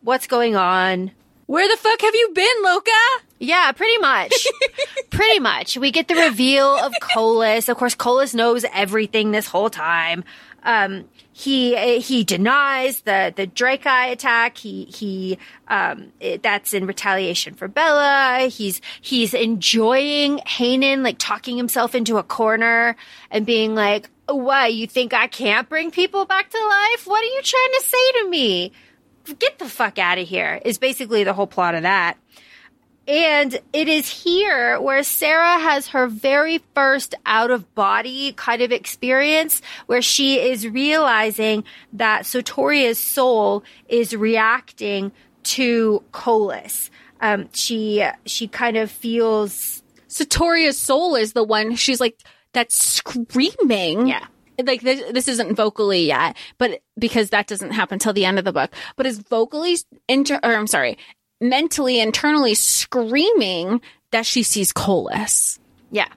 What's 0.01 0.27
going 0.27 0.55
on?" 0.55 1.11
Where 1.47 1.67
the 1.67 1.77
fuck 1.77 2.01
have 2.01 2.15
you 2.15 2.31
been, 2.33 2.63
Loka? 2.63 3.21
Yeah, 3.39 3.71
pretty 3.71 3.97
much. 3.99 4.47
pretty 5.11 5.39
much. 5.39 5.77
We 5.77 5.91
get 5.91 6.07
the 6.07 6.15
reveal 6.15 6.75
of 6.75 6.93
Kolis. 7.01 7.69
Of 7.69 7.77
course, 7.77 7.95
Kolis 7.95 8.33
knows 8.33 8.65
everything 8.73 9.31
this 9.31 9.47
whole 9.47 9.69
time. 9.69 10.23
Um, 10.63 11.05
he 11.31 11.99
he 11.99 12.23
denies 12.23 13.01
the 13.01 13.31
the 13.35 13.45
Drakai 13.45 14.11
attack. 14.11 14.57
He 14.57 14.85
he 14.85 15.37
um, 15.67 16.11
it, 16.19 16.41
that's 16.41 16.73
in 16.73 16.87
retaliation 16.87 17.53
for 17.53 17.67
Bele. 17.67 18.49
He's 18.49 18.81
he's 19.01 19.35
enjoying 19.35 20.39
Hanan 20.47 21.03
like 21.03 21.17
talking 21.19 21.57
himself 21.57 21.93
into 21.93 22.17
a 22.17 22.23
corner 22.23 22.95
and 23.29 23.45
being 23.45 23.75
like, 23.75 24.09
"Why 24.27 24.67
you 24.67 24.87
think 24.87 25.13
I 25.13 25.27
can't 25.27 25.69
bring 25.69 25.91
people 25.91 26.25
back 26.25 26.49
to 26.49 26.57
life? 26.57 27.05
What 27.05 27.21
are 27.21 27.27
you 27.27 27.41
trying 27.43 27.71
to 27.73 27.83
say 27.83 28.11
to 28.23 28.29
me? 28.29 28.71
Get 29.39 29.59
the 29.59 29.69
fuck 29.69 29.97
out 29.97 30.17
of 30.17 30.27
here 30.27 30.59
is 30.63 30.77
basically 30.77 31.23
the 31.23 31.33
whole 31.33 31.47
plot 31.47 31.75
of 31.75 31.83
that. 31.83 32.17
And 33.07 33.59
it 33.71 33.87
is 33.87 34.09
here 34.09 34.81
where 34.81 35.03
Sarah 35.03 35.59
has 35.59 35.89
her 35.89 36.07
very 36.07 36.63
first 36.73 37.13
out 37.25 37.51
of 37.51 37.75
body 37.75 38.33
kind 38.33 38.63
of 38.63 38.71
experience 38.71 39.61
where 39.85 40.01
she 40.01 40.39
is 40.39 40.67
realizing 40.67 41.63
that 41.93 42.23
Sotoria's 42.23 42.97
soul 42.97 43.63
is 43.87 44.15
reacting 44.15 45.11
to 45.43 46.03
Kolis. 46.11 46.89
Um, 47.21 47.49
she, 47.53 48.03
she 48.25 48.47
kind 48.47 48.75
of 48.75 48.89
feels. 48.89 49.83
Sotoria's 50.07 50.77
soul 50.77 51.15
is 51.15 51.33
the 51.33 51.43
one 51.43 51.75
she's 51.75 51.99
like, 51.99 52.19
that's 52.53 52.75
screaming. 52.75 54.07
Yeah. 54.07 54.25
Like 54.63 54.81
this, 54.81 55.03
this 55.11 55.27
isn't 55.27 55.55
vocally 55.55 56.05
yet, 56.05 56.37
but 56.57 56.81
because 56.97 57.29
that 57.31 57.47
doesn't 57.47 57.71
happen 57.71 57.99
till 57.99 58.13
the 58.13 58.25
end 58.25 58.39
of 58.39 58.45
the 58.45 58.53
book, 58.53 58.71
but 58.95 59.05
is 59.05 59.19
vocally 59.19 59.77
inter, 60.07 60.39
or 60.43 60.53
I'm 60.55 60.67
sorry, 60.67 60.97
mentally, 61.41 61.99
internally 61.99 62.55
screaming 62.55 63.81
that 64.11 64.25
she 64.25 64.43
sees 64.43 64.71
Kolis. 64.71 65.59
Yeah. 65.91 66.07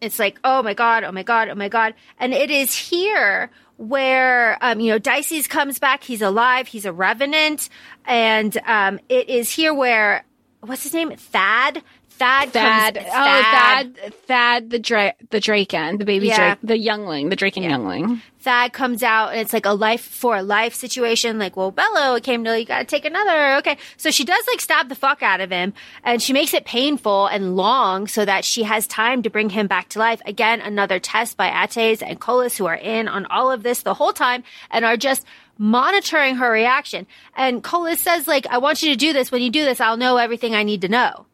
It's 0.00 0.18
like, 0.18 0.38
oh 0.44 0.62
my 0.62 0.74
God, 0.74 1.04
oh 1.04 1.12
my 1.12 1.22
God, 1.22 1.48
oh 1.48 1.54
my 1.54 1.68
God. 1.68 1.94
And 2.18 2.32
it 2.32 2.50
is 2.50 2.74
here 2.74 3.50
where, 3.76 4.58
um, 4.60 4.80
you 4.80 4.90
know, 4.90 4.98
Dyses 4.98 5.46
comes 5.46 5.78
back. 5.78 6.04
He's 6.04 6.22
alive. 6.22 6.68
He's 6.68 6.84
a 6.84 6.92
revenant. 6.92 7.68
And, 8.04 8.56
um, 8.66 9.00
it 9.08 9.28
is 9.28 9.50
here 9.50 9.72
where, 9.74 10.24
what's 10.60 10.82
his 10.82 10.94
name? 10.94 11.14
Thad? 11.16 11.82
Thad, 12.18 12.52
Thad, 12.52 12.94
comes, 12.94 13.06
oh 13.08 13.10
Thad, 13.12 14.14
Thad, 14.26 14.70
the 14.70 14.78
Dra- 14.78 15.14
the 15.30 15.40
Draken, 15.40 15.98
the 15.98 16.04
baby 16.04 16.28
Yeah. 16.28 16.36
Drake, 16.54 16.58
the 16.62 16.78
youngling, 16.78 17.28
the 17.30 17.36
Draken 17.36 17.62
youngling. 17.64 18.22
Thad 18.40 18.72
comes 18.72 19.02
out 19.02 19.30
and 19.30 19.40
it's 19.40 19.52
like 19.52 19.66
a 19.66 19.72
life 19.72 20.00
for 20.02 20.36
a 20.36 20.42
life 20.42 20.74
situation. 20.74 21.38
Like, 21.38 21.56
well, 21.56 21.70
Bello 21.70 22.18
came 22.20 22.44
to, 22.44 22.58
you 22.58 22.64
gotta 22.64 22.84
take 22.84 23.04
another. 23.04 23.56
Okay. 23.58 23.76
So 23.96 24.10
she 24.10 24.24
does 24.24 24.44
like 24.48 24.60
stab 24.60 24.88
the 24.88 24.94
fuck 24.94 25.22
out 25.22 25.40
of 25.40 25.50
him 25.50 25.72
and 26.04 26.20
she 26.22 26.32
makes 26.32 26.52
it 26.54 26.64
painful 26.64 27.26
and 27.26 27.56
long 27.56 28.06
so 28.08 28.24
that 28.24 28.44
she 28.44 28.64
has 28.64 28.86
time 28.86 29.22
to 29.22 29.30
bring 29.30 29.50
him 29.50 29.66
back 29.66 29.88
to 29.90 29.98
life. 29.98 30.20
Again, 30.26 30.60
another 30.60 30.98
test 30.98 31.36
by 31.36 31.48
Attes 31.48 32.02
and 32.04 32.20
Kolis 32.20 32.56
who 32.56 32.66
are 32.66 32.74
in 32.76 33.06
on 33.08 33.26
all 33.26 33.50
of 33.50 33.62
this 33.62 33.82
the 33.82 33.94
whole 33.94 34.12
time 34.12 34.42
and 34.70 34.84
are 34.84 34.96
just 34.96 35.24
monitoring 35.58 36.36
her 36.36 36.50
reaction. 36.50 37.06
And 37.36 37.62
Kolis 37.62 37.98
says 37.98 38.26
like, 38.26 38.46
I 38.48 38.58
want 38.58 38.82
you 38.82 38.90
to 38.90 38.96
do 38.96 39.12
this. 39.12 39.30
When 39.30 39.42
you 39.42 39.50
do 39.50 39.64
this, 39.64 39.80
I'll 39.80 39.96
know 39.96 40.16
everything 40.16 40.54
I 40.54 40.64
need 40.64 40.80
to 40.82 40.88
know. 40.88 41.26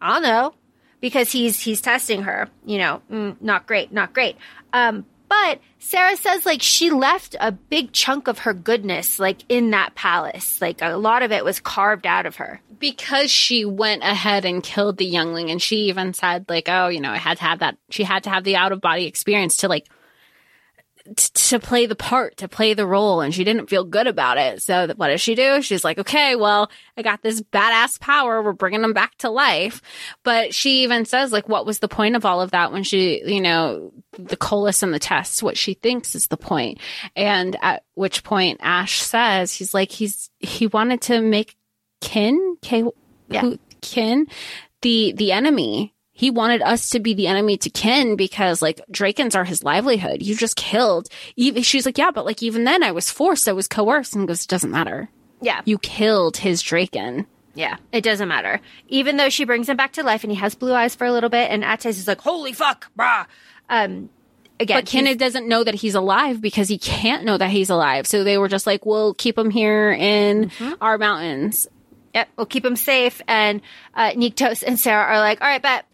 I'll 0.00 0.20
know 0.20 0.54
because 1.00 1.32
he's 1.32 1.60
he's 1.60 1.80
testing 1.80 2.22
her. 2.22 2.48
You 2.64 2.78
know, 2.78 3.02
mm, 3.10 3.36
not 3.40 3.66
great, 3.66 3.92
not 3.92 4.12
great. 4.12 4.36
Um, 4.72 5.06
but 5.28 5.60
Sera 5.78 6.16
says 6.16 6.46
like 6.46 6.62
she 6.62 6.90
left 6.90 7.36
a 7.40 7.52
big 7.52 7.92
chunk 7.92 8.28
of 8.28 8.40
her 8.40 8.54
goodness 8.54 9.18
like 9.18 9.38
in 9.48 9.70
that 9.70 9.94
palace. 9.94 10.60
Like 10.60 10.82
a 10.82 10.96
lot 10.96 11.22
of 11.22 11.32
it 11.32 11.44
was 11.44 11.60
carved 11.60 12.06
out 12.06 12.26
of 12.26 12.36
her. 12.36 12.60
Because 12.78 13.30
she 13.30 13.64
went 13.64 14.02
ahead 14.02 14.44
and 14.44 14.62
killed 14.62 14.98
the 14.98 15.06
youngling, 15.06 15.50
and 15.50 15.62
she 15.62 15.88
even 15.88 16.12
said 16.12 16.44
like, 16.48 16.68
"Oh, 16.68 16.88
you 16.88 17.00
know, 17.00 17.10
I 17.10 17.16
had 17.16 17.38
to 17.38 17.44
have 17.44 17.60
that. 17.60 17.78
She 17.88 18.04
had 18.04 18.24
to 18.24 18.30
have 18.30 18.44
the 18.44 18.56
out 18.56 18.72
of 18.72 18.80
body 18.80 19.06
experience 19.06 19.58
to 19.58 19.68
like." 19.68 19.86
T- 21.14 21.30
To 21.50 21.60
play 21.60 21.86
the 21.86 21.94
part, 21.94 22.36
to 22.38 22.48
play 22.48 22.74
the 22.74 22.86
role, 22.86 23.20
and 23.20 23.32
she 23.34 23.44
didn't 23.44 23.68
feel 23.70 23.84
good 23.84 24.06
about 24.06 24.38
it. 24.38 24.62
So, 24.62 24.88
what 24.96 25.08
does 25.08 25.20
she 25.20 25.34
do? 25.34 25.62
She's 25.62 25.84
like, 25.84 25.98
okay, 25.98 26.34
well, 26.34 26.70
I 26.96 27.02
got 27.02 27.22
this 27.22 27.40
badass 27.40 28.00
power. 28.00 28.42
We're 28.42 28.52
bringing 28.52 28.82
them 28.82 28.92
back 28.92 29.16
to 29.18 29.30
life. 29.30 29.80
But 30.24 30.54
she 30.54 30.82
even 30.82 31.04
says, 31.04 31.30
like, 31.32 31.48
what 31.48 31.66
was 31.66 31.78
the 31.78 31.88
point 31.88 32.16
of 32.16 32.24
all 32.24 32.40
of 32.40 32.50
that 32.50 32.72
when 32.72 32.82
she, 32.82 33.22
you 33.24 33.40
know, 33.40 33.92
the 34.18 34.36
Kolis 34.36 34.82
and 34.82 34.92
the 34.92 34.98
tests, 34.98 35.42
what 35.42 35.56
she 35.56 35.74
thinks 35.74 36.14
is 36.14 36.26
the 36.26 36.36
point. 36.36 36.78
And 37.14 37.56
at 37.62 37.84
which 37.94 38.24
point 38.24 38.60
Ash 38.62 39.00
says, 39.00 39.52
he's 39.52 39.72
like, 39.74 39.90
he's, 39.92 40.30
he 40.40 40.66
wanted 40.66 41.02
to 41.02 41.20
make 41.20 41.56
kin, 42.00 42.56
K, 42.62 42.84
Yeah. 43.28 43.52
kin, 43.80 44.26
the, 44.82 45.12
the 45.12 45.32
enemy. 45.32 45.92
He 46.16 46.30
wanted 46.30 46.62
us 46.62 46.90
to 46.90 46.98
be 47.00 47.14
the 47.14 47.26
enemy 47.26 47.56
to 47.58 47.70
Ken 47.70 48.16
because 48.16 48.62
like 48.62 48.80
Drakens 48.90 49.36
are 49.36 49.44
his 49.44 49.62
livelihood. 49.62 50.22
You 50.22 50.34
just 50.34 50.56
killed. 50.56 51.08
Even, 51.36 51.62
she's 51.62 51.84
like, 51.86 51.98
yeah, 51.98 52.10
but 52.10 52.24
like 52.24 52.42
even 52.42 52.64
then 52.64 52.82
I 52.82 52.90
was 52.90 53.10
forced. 53.10 53.46
I 53.48 53.52
was 53.52 53.68
coerced 53.68 54.16
and 54.16 54.26
goes, 54.26 54.46
doesn't 54.46 54.70
matter. 54.70 55.10
Yeah, 55.42 55.60
You 55.66 55.76
killed 55.78 56.38
his 56.38 56.62
Draken. 56.62 57.26
yeah, 57.54 57.76
it 57.92 58.00
doesn't 58.02 58.28
matter. 58.28 58.60
Even 58.88 59.18
though 59.18 59.28
she 59.28 59.44
brings 59.44 59.68
him 59.68 59.76
back 59.76 59.92
to 59.92 60.02
life 60.02 60.24
and 60.24 60.32
he 60.32 60.38
has 60.38 60.54
blue 60.54 60.72
eyes 60.72 60.94
for 60.94 61.06
a 61.06 61.12
little 61.12 61.28
bit, 61.30 61.50
and 61.50 61.62
Attes 61.62 61.84
is 61.86 62.08
like, 62.08 62.22
holy 62.22 62.52
fuck, 62.54 62.90
brah. 62.98 63.26
Um, 63.68 64.08
again, 64.58 64.78
But 64.78 64.86
Kenneth 64.86 65.18
doesn't 65.18 65.46
know 65.46 65.62
that 65.64 65.74
he's 65.74 65.94
alive 65.94 66.40
because 66.40 66.68
he 66.68 66.78
can't 66.78 67.24
know 67.24 67.36
that 67.36 67.50
he's 67.50 67.68
alive. 67.68 68.06
So 68.06 68.24
they 68.24 68.38
were 68.38 68.48
just 68.48 68.66
like, 68.66 68.86
we'll 68.86 69.12
keep 69.12 69.36
him 69.36 69.50
here 69.50 69.92
in 69.92 70.50
our 70.80 70.96
mountains. 70.96 71.66
Yep, 72.14 72.28
we'll 72.38 72.46
keep 72.46 72.64
him 72.64 72.76
safe. 72.76 73.20
And 73.28 73.60
uh, 73.94 74.12
Nyktos 74.12 74.64
and 74.66 74.80
Sera 74.80 75.02
are 75.04 75.18
like, 75.18 75.42
all 75.42 75.48
right, 75.48 75.60
bet, 75.60 75.84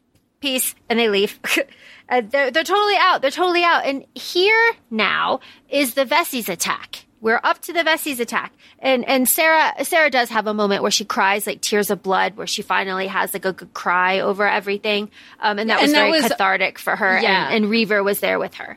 peace, 0.42 0.74
and 0.90 0.98
they 0.98 1.08
leave. 1.08 1.40
uh, 2.10 2.20
they're, 2.28 2.50
they're 2.50 2.64
totally 2.64 2.96
out. 2.98 3.22
They're 3.22 3.30
totally 3.30 3.64
out. 3.64 3.86
And 3.86 4.04
here 4.14 4.72
now 4.90 5.40
is 5.70 5.94
the 5.94 6.04
Veses 6.04 6.50
attack. 6.50 7.06
We're 7.22 7.40
up 7.44 7.60
to 7.62 7.72
the 7.72 7.84
Veses 7.84 8.18
attack, 8.18 8.52
and 8.80 9.04
and 9.08 9.28
Sera 9.28 9.72
Sera 9.84 10.10
does 10.10 10.28
have 10.30 10.48
a 10.48 10.52
moment 10.54 10.82
where 10.82 10.90
she 10.90 11.04
cries 11.04 11.46
like 11.46 11.60
tears 11.60 11.88
of 11.88 12.02
blood, 12.02 12.36
where 12.36 12.48
she 12.48 12.62
finally 12.62 13.06
has 13.06 13.32
like 13.32 13.44
a 13.44 13.52
good 13.52 13.72
cry 13.72 14.18
over 14.18 14.46
everything, 14.46 15.08
um, 15.38 15.60
and 15.60 15.70
that 15.70 15.80
was 15.80 15.90
And 15.90 15.94
that 15.94 16.00
very 16.00 16.10
was- 16.20 16.22
cathartic 16.22 16.80
for 16.80 16.96
her. 16.96 17.20
Yeah. 17.20 17.46
And, 17.46 17.62
and 17.64 17.70
Reaver 17.70 18.02
was 18.02 18.18
there 18.18 18.40
with 18.40 18.54
her. 18.54 18.76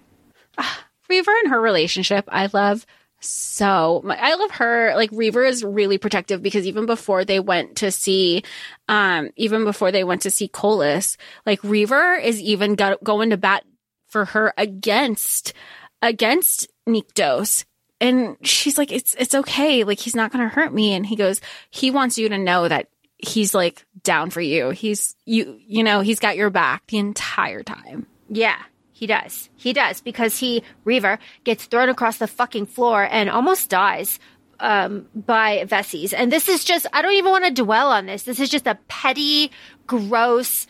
Reaver 1.10 1.32
and 1.44 1.50
her 1.52 1.60
relationship, 1.60 2.26
I 2.28 2.48
love 2.54 2.86
so 3.20 4.04
I 4.08 4.36
love 4.36 4.52
her. 4.52 4.94
Like 4.96 5.10
Reaver 5.12 5.44
is 5.44 5.64
really 5.64 5.98
protective 5.98 6.42
because 6.42 6.68
even 6.68 6.86
before 6.86 7.26
they 7.26 7.40
went 7.40 7.78
to 7.78 7.92
see, 7.92 8.44
um, 8.88 9.32
even 9.36 9.64
before 9.64 9.92
they 9.92 10.04
went 10.04 10.24
to 10.24 10.32
see 10.32 10.48
Kolis, 10.48 11.18
like 11.46 11.64
Reaver 11.64 12.16
is 12.16 12.40
even 12.42 12.76
go- 12.76 12.98
going 13.04 13.32
to 13.32 13.38
bat 13.38 13.64
for 14.08 14.26
her 14.26 14.54
against, 14.58 15.54
against 16.02 16.68
Nyktos. 16.88 17.66
And 18.02 18.38
she's 18.42 18.78
like, 18.78 18.92
it's, 18.92 19.16
it's 19.16 19.36
okay. 19.36 19.84
Like 19.84 20.00
he's 20.00 20.16
not 20.16 20.32
going 20.32 20.48
to 20.48 20.54
hurt 20.54 20.74
me. 20.74 20.94
And 20.94 21.06
he 21.06 21.16
goes, 21.16 21.42
he 21.70 21.92
wants 21.92 22.18
you 22.18 22.30
to 22.30 22.38
know 22.38 22.68
that 22.68 22.90
he's 23.18 23.56
like 23.56 23.86
down 24.04 24.30
for 24.30 24.42
you. 24.42 24.70
He's, 24.70 25.16
you, 25.26 25.58
you 25.66 25.84
know, 25.84 26.02
he's 26.02 26.20
got 26.20 26.38
your 26.38 26.50
back 26.50 26.86
the 26.88 26.98
entire 26.98 27.64
time. 27.64 28.06
Yeah, 28.30 28.62
he 28.96 29.08
does. 29.08 29.50
He 29.58 29.74
does 29.74 30.00
because 30.00 30.40
he 30.40 30.64
Reaver 30.86 31.20
gets 31.44 31.66
thrown 31.66 31.90
across 31.90 32.18
the 32.18 32.28
fucking 32.28 32.68
floor 32.68 33.06
and 33.12 33.30
almost 33.30 33.70
dies 33.70 34.20
um, 34.62 35.08
by 35.14 35.66
Veses. 35.66 36.14
And 36.14 36.32
this 36.32 36.48
is 36.48 36.64
just 36.64 36.88
I 36.94 37.02
don't 37.02 37.12
even 37.14 37.30
want 37.30 37.44
to 37.44 37.52
dwell 37.52 37.92
on 37.92 38.06
this. 38.06 38.24
This 38.24 38.40
is 38.40 38.50
just 38.50 38.66
a 38.66 38.76
petty, 38.88 39.52
gross, 39.86 40.66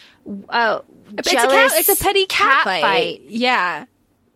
uh, 0.49 0.80
It's 1.19 1.27
a, 1.27 1.31
jealous 1.34 1.73
cat, 1.73 1.80
it's 1.80 2.02
a 2.02 2.03
petty 2.03 2.26
cat, 2.26 2.64
fight. 2.64 3.22
Yeah. 3.27 3.85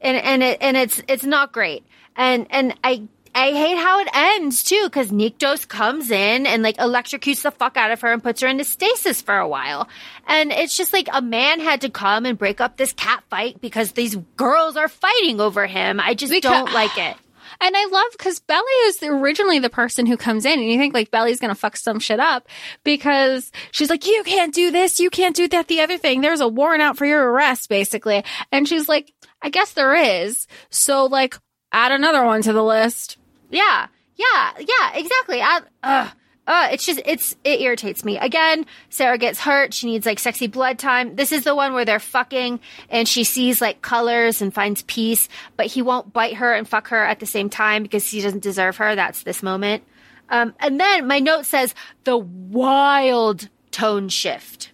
and 0.02 0.18
and 0.18 0.44
it 0.44 0.60
and 0.62 0.78
it's 0.78 1.02
it's 1.08 1.26
not 1.26 1.52
great. 1.52 1.84
And 2.16 2.46
and 2.52 2.76
I 2.84 3.08
I 3.40 3.52
hate 3.54 3.78
how 3.78 4.00
it 4.02 4.10
ends 4.14 4.64
too 4.64 4.82
because 4.84 5.12
Nyktos 5.12 5.66
comes 5.66 6.12
in 6.12 6.46
and 6.46 6.62
like 6.62 6.76
electrocutes 6.76 7.44
the 7.44 7.52
fuck 7.52 7.78
out 7.78 7.92
of 7.92 8.02
her 8.02 8.12
and 8.12 8.22
puts 8.22 8.42
her 8.42 8.48
into 8.50 8.66
stasis 8.66 9.22
for 9.22 9.38
a 9.38 9.48
while. 9.48 9.88
And 10.28 10.52
it's 10.52 10.76
just 10.76 10.92
like 10.92 11.08
a 11.14 11.22
man 11.22 11.62
had 11.62 11.82
to 11.82 11.90
come 11.90 12.26
and 12.26 12.38
break 12.38 12.60
up 12.60 12.76
this 12.76 12.92
cat 12.92 13.24
fight 13.30 13.62
because 13.62 13.94
these 13.94 14.18
girls 14.36 14.76
are 14.76 14.90
fighting 14.90 15.40
over 15.40 15.68
him. 15.68 16.02
I 16.02 16.16
just 16.16 16.34
Because- 16.34 16.52
don't 16.52 16.74
like 16.74 16.98
it. 16.98 17.16
And 17.62 17.76
I 17.76 17.86
love 17.86 18.12
because 18.14 18.40
Bele 18.40 18.62
is 18.86 19.02
originally 19.04 19.60
the 19.60 19.72
person 19.72 20.06
who 20.06 20.16
comes 20.16 20.46
in, 20.46 20.60
and 20.60 20.70
you 20.72 20.78
think 20.78 20.94
like 20.94 21.12
Bele's 21.12 21.40
gonna 21.42 21.56
fuck 21.56 21.76
some 21.76 22.00
shit 22.00 22.20
up 22.20 22.48
because 22.86 23.52
she's 23.72 23.90
like, 23.90 24.06
"You 24.06 24.24
can't 24.24 24.54
do 24.54 24.72
this, 24.72 25.00
you 25.00 25.10
can't 25.10 25.36
do 25.36 25.48
that, 25.50 25.68
the 25.68 25.82
other 25.82 25.98
thing." 25.98 26.22
There's 26.22 26.40
a 26.42 26.48
warrant 26.48 26.84
out 26.84 26.96
for 26.98 27.06
your 27.06 27.32
arrest, 27.32 27.68
basically, 27.68 28.24
and 28.52 28.66
she's 28.68 28.88
like, 28.88 29.12
"I 29.42 29.50
guess 29.50 29.74
there 29.74 29.94
is." 29.96 30.48
So 30.70 31.06
like, 31.06 31.38
add 31.74 31.92
another 31.92 32.24
one 32.24 32.42
to 32.44 32.54
the 32.54 32.64
list. 32.64 33.18
Yeah. 33.50 33.88
yeah, 34.16 34.52
yeah, 34.60 34.94
exactly. 34.96 35.42
I, 35.42 35.62
uh, 35.84 36.10
uh, 36.50 36.70
it's 36.72 36.84
just 36.84 37.00
it's 37.06 37.36
it 37.44 37.62
irritates 37.62 38.04
me. 38.04 38.18
Again, 38.18 38.66
Sera 38.90 39.20
gets 39.20 39.40
hurt. 39.40 39.72
She 39.72 39.86
needs 39.86 40.08
like 40.08 40.18
sexy 40.18 40.48
blood 40.48 40.80
time. 40.80 41.16
This 41.16 41.32
is 41.32 41.44
the 41.44 41.54
one 41.54 41.74
where 41.74 41.86
they're 41.86 42.00
fucking 42.00 42.60
and 42.90 43.08
she 43.08 43.24
sees 43.24 43.62
like 43.62 43.84
colors 43.84 44.42
and 44.42 44.52
finds 44.52 44.82
peace, 44.84 45.30
but 45.58 45.68
he 45.68 45.84
won't 45.84 46.12
bite 46.12 46.36
her 46.36 46.52
and 46.52 46.68
fuck 46.68 46.88
her 46.88 47.06
at 47.06 47.20
the 47.20 47.28
same 47.28 47.52
time 47.52 47.84
because 47.84 48.10
he 48.10 48.20
doesn't 48.22 48.42
deserve 48.42 48.78
her. 48.78 48.96
That's 48.96 49.22
this 49.22 49.44
moment. 49.44 49.84
Um, 50.30 50.56
and 50.60 50.80
then 50.80 51.08
my 51.08 51.20
note 51.20 51.46
says 51.46 51.76
the 52.04 52.18
wild 52.18 53.48
tone 53.70 54.10
shift. 54.10 54.72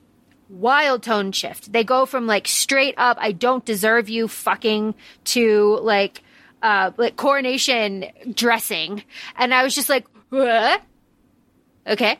Wild 0.48 1.04
tone 1.04 1.34
shift. 1.34 1.74
They 1.74 1.84
go 1.84 2.06
from 2.06 2.26
like 2.26 2.48
straight 2.48 2.96
up, 2.98 3.18
I 3.20 3.34
don't 3.34 3.66
deserve 3.66 4.08
you 4.08 4.28
fucking 4.28 4.96
to 5.26 5.80
like, 5.82 6.24
uh, 6.62 6.92
like 6.98 7.16
coronation 7.16 8.06
dressing. 8.34 9.04
And 9.36 9.54
I 9.54 9.64
was 9.64 9.76
just 9.76 9.90
like, 9.90 10.06
what? 10.30 10.82
Okay. 11.88 12.20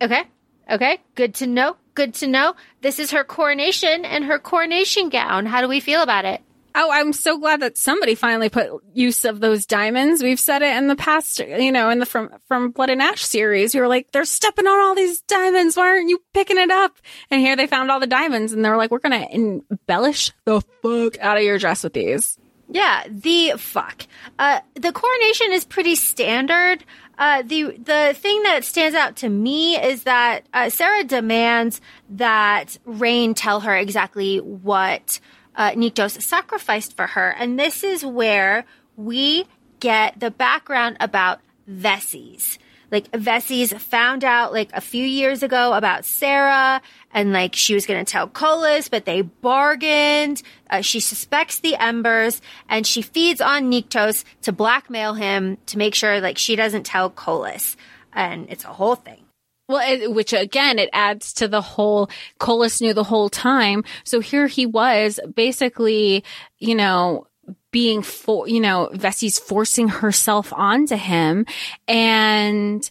Okay. 0.00 0.22
Okay. 0.70 0.98
Good 1.14 1.34
to 1.36 1.46
know. 1.46 1.76
Good 1.94 2.14
to 2.14 2.26
know. 2.26 2.54
This 2.80 2.98
is 2.98 3.10
her 3.10 3.24
coronation 3.24 4.04
and 4.04 4.24
her 4.24 4.38
coronation 4.38 5.08
gown. 5.08 5.46
How 5.46 5.60
do 5.60 5.68
we 5.68 5.80
feel 5.80 6.02
about 6.02 6.24
it? 6.24 6.42
Oh, 6.74 6.90
I'm 6.90 7.12
so 7.12 7.38
glad 7.38 7.60
that 7.60 7.76
somebody 7.76 8.14
finally 8.14 8.48
put 8.48 8.70
use 8.94 9.26
of 9.26 9.40
those 9.40 9.66
diamonds. 9.66 10.22
We've 10.22 10.40
said 10.40 10.62
it 10.62 10.74
in 10.76 10.86
the 10.86 10.96
past, 10.96 11.38
you 11.38 11.70
know, 11.70 11.90
in 11.90 11.98
the 11.98 12.06
from 12.06 12.30
from 12.48 12.70
Blood 12.70 12.88
and 12.88 13.02
Ash 13.02 13.22
series. 13.22 13.74
We 13.74 13.80
were 13.80 13.88
like, 13.88 14.10
they're 14.10 14.24
stepping 14.24 14.66
on 14.66 14.80
all 14.80 14.94
these 14.94 15.20
diamonds. 15.22 15.76
Why 15.76 15.88
aren't 15.88 16.08
you 16.08 16.22
picking 16.32 16.56
it 16.56 16.70
up? 16.70 16.92
And 17.30 17.42
here 17.42 17.56
they 17.56 17.66
found 17.66 17.90
all 17.90 18.00
the 18.00 18.06
diamonds, 18.06 18.54
and 18.54 18.64
they're 18.64 18.78
like, 18.78 18.90
we're 18.90 19.00
gonna 19.00 19.26
embellish 19.30 20.32
the 20.46 20.62
fuck 20.82 21.18
out 21.18 21.36
of 21.36 21.42
your 21.42 21.58
dress 21.58 21.84
with 21.84 21.92
these. 21.92 22.38
Yeah, 22.72 23.04
the 23.06 23.52
fuck. 23.58 24.06
Uh, 24.38 24.60
the 24.74 24.92
coronation 24.92 25.52
is 25.52 25.64
pretty 25.64 25.94
standard. 25.94 26.82
Uh, 27.18 27.42
the 27.42 27.76
the 27.76 28.16
thing 28.16 28.42
that 28.44 28.64
stands 28.64 28.96
out 28.96 29.16
to 29.16 29.28
me 29.28 29.76
is 29.76 30.04
that 30.04 30.46
uh, 30.54 30.70
Sera 30.70 31.04
demands 31.04 31.82
that 32.08 32.78
Rhain 32.86 33.34
tell 33.36 33.60
her 33.60 33.76
exactly 33.76 34.38
what 34.38 35.20
uh, 35.54 35.72
Nyktos 35.72 36.22
sacrificed 36.22 36.96
for 36.96 37.08
her. 37.08 37.28
And 37.38 37.58
this 37.58 37.84
is 37.84 38.06
where 38.06 38.64
we 38.96 39.44
get 39.80 40.18
the 40.18 40.30
background 40.30 40.96
about 40.98 41.40
Veses. 41.68 42.58
Like 42.92 43.10
Veses 43.12 43.72
found 43.72 44.22
out 44.22 44.52
like 44.52 44.70
a 44.74 44.80
few 44.82 45.04
years 45.04 45.42
ago 45.42 45.72
about 45.72 46.04
Sera 46.04 46.82
and 47.12 47.32
like 47.32 47.56
she 47.56 47.74
was 47.74 47.86
going 47.86 48.04
to 48.04 48.10
tell 48.10 48.28
Kolis, 48.28 48.90
but 48.90 49.06
they 49.06 49.22
bargained. 49.22 50.42
Uh, 50.68 50.82
she 50.82 51.00
suspects 51.00 51.58
the 51.58 51.74
Embers 51.76 52.42
and 52.68 52.86
she 52.86 53.00
feeds 53.00 53.40
on 53.40 53.70
Nyktos 53.72 54.24
to 54.42 54.52
blackmail 54.52 55.14
him 55.14 55.56
to 55.66 55.78
make 55.78 55.94
sure 55.94 56.20
like 56.20 56.36
she 56.36 56.54
doesn't 56.54 56.84
tell 56.84 57.10
Kolis. 57.10 57.76
And 58.12 58.46
it's 58.50 58.64
a 58.64 58.68
whole 58.68 58.96
thing. 58.96 59.24
Well, 59.68 60.12
which 60.12 60.34
again, 60.34 60.78
it 60.78 60.90
adds 60.92 61.32
to 61.34 61.48
the 61.48 61.62
whole 61.62 62.10
Kolis 62.38 62.82
knew 62.82 62.92
the 62.92 63.04
whole 63.04 63.30
time. 63.30 63.84
So 64.04 64.20
here 64.20 64.46
he 64.46 64.66
was 64.66 65.18
basically, 65.34 66.24
you 66.58 66.74
know, 66.74 67.26
being 67.72 68.02
for, 68.02 68.48
you 68.48 68.60
know, 68.60 68.88
Veses 68.92 69.38
forcing 69.38 69.88
herself 69.88 70.52
onto 70.52 70.96
him 70.96 71.46
and, 71.88 72.88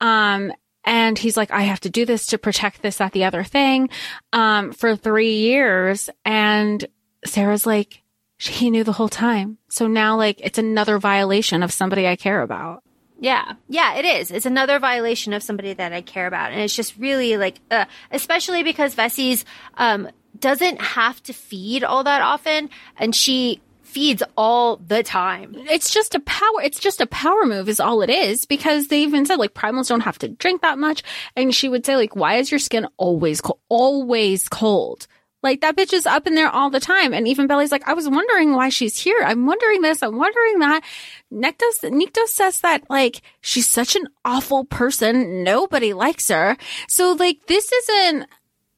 um, 0.00 0.52
and 0.84 1.18
he's 1.18 1.36
like, 1.36 1.50
I 1.50 1.62
have 1.62 1.80
to 1.80 1.90
do 1.90 2.06
this 2.06 2.28
to 2.28 2.38
protect 2.38 2.80
this, 2.80 2.96
that, 2.96 3.12
the 3.12 3.24
other 3.24 3.42
thing, 3.44 3.90
um, 4.32 4.72
for 4.72 4.96
three 4.96 5.36
years. 5.36 6.08
And 6.24 6.82
Sera's 7.26 7.66
like, 7.66 8.02
he 8.38 8.70
knew 8.70 8.84
the 8.84 8.92
whole 8.92 9.08
time. 9.08 9.58
So 9.68 9.86
now 9.86 10.16
like 10.16 10.40
it's 10.40 10.58
another 10.58 10.98
violation 10.98 11.62
of 11.62 11.72
somebody 11.72 12.06
I 12.06 12.16
care 12.16 12.40
about. 12.40 12.82
Yeah. 13.20 13.54
Yeah, 13.68 13.96
it 13.96 14.04
is. 14.04 14.30
It's 14.30 14.46
another 14.46 14.78
violation 14.78 15.32
of 15.32 15.42
somebody 15.42 15.74
that 15.74 15.92
I 15.92 16.00
care 16.02 16.26
about. 16.26 16.52
And 16.52 16.60
it's 16.60 16.76
just 16.76 16.96
really 16.96 17.36
like, 17.36 17.60
uh, 17.70 17.86
especially 18.12 18.62
because 18.62 18.94
Veses, 18.94 19.44
um, 19.76 20.08
doesn't 20.38 20.80
have 20.80 21.22
to 21.24 21.32
feed 21.32 21.82
all 21.82 22.04
that 22.04 22.22
often 22.22 22.70
and 22.96 23.14
she 23.14 23.60
feeds 23.98 24.22
all 24.36 24.76
the 24.76 25.02
time. 25.02 25.52
It's 25.56 25.92
just 25.92 26.14
a 26.14 26.20
power, 26.20 26.62
it's 26.62 26.78
just 26.78 27.00
a 27.00 27.06
power 27.06 27.44
move 27.44 27.68
is 27.68 27.80
all 27.80 28.00
it 28.02 28.10
is 28.10 28.44
because 28.44 28.86
they 28.86 29.02
even 29.02 29.26
said 29.26 29.40
like 29.40 29.54
primals 29.54 29.88
don't 29.88 30.02
have 30.02 30.20
to 30.20 30.28
drink 30.28 30.62
that 30.62 30.78
much. 30.78 31.02
And 31.34 31.52
she 31.52 31.68
would 31.68 31.84
say 31.84 31.96
like, 31.96 32.14
why 32.14 32.36
is 32.36 32.48
your 32.48 32.60
skin 32.60 32.86
always 32.96 33.40
cold? 33.40 33.58
Always 33.68 34.48
cold. 34.48 35.08
Like 35.42 35.62
that 35.62 35.76
bitch 35.76 35.92
is 35.92 36.06
up 36.06 36.28
in 36.28 36.36
there 36.36 36.48
all 36.48 36.70
the 36.70 36.78
time. 36.78 37.12
And 37.12 37.26
even 37.26 37.48
Bele's 37.48 37.72
like, 37.72 37.88
I 37.88 37.94
was 37.94 38.08
wondering 38.08 38.52
why 38.52 38.68
she's 38.68 38.96
here. 38.96 39.20
I'm 39.20 39.46
wondering 39.46 39.82
this. 39.82 40.00
I'm 40.00 40.16
wondering 40.16 40.60
that. 40.60 40.84
Nyktos, 41.32 41.82
Nyktos 41.82 42.28
says 42.28 42.60
that 42.60 42.88
like 42.88 43.22
she's 43.40 43.68
such 43.68 43.96
an 43.96 44.06
awful 44.24 44.64
person. 44.64 45.42
Nobody 45.42 45.92
likes 45.92 46.28
her. 46.28 46.56
So 46.86 47.14
like 47.14 47.46
this 47.48 47.72
isn't, 47.72 48.28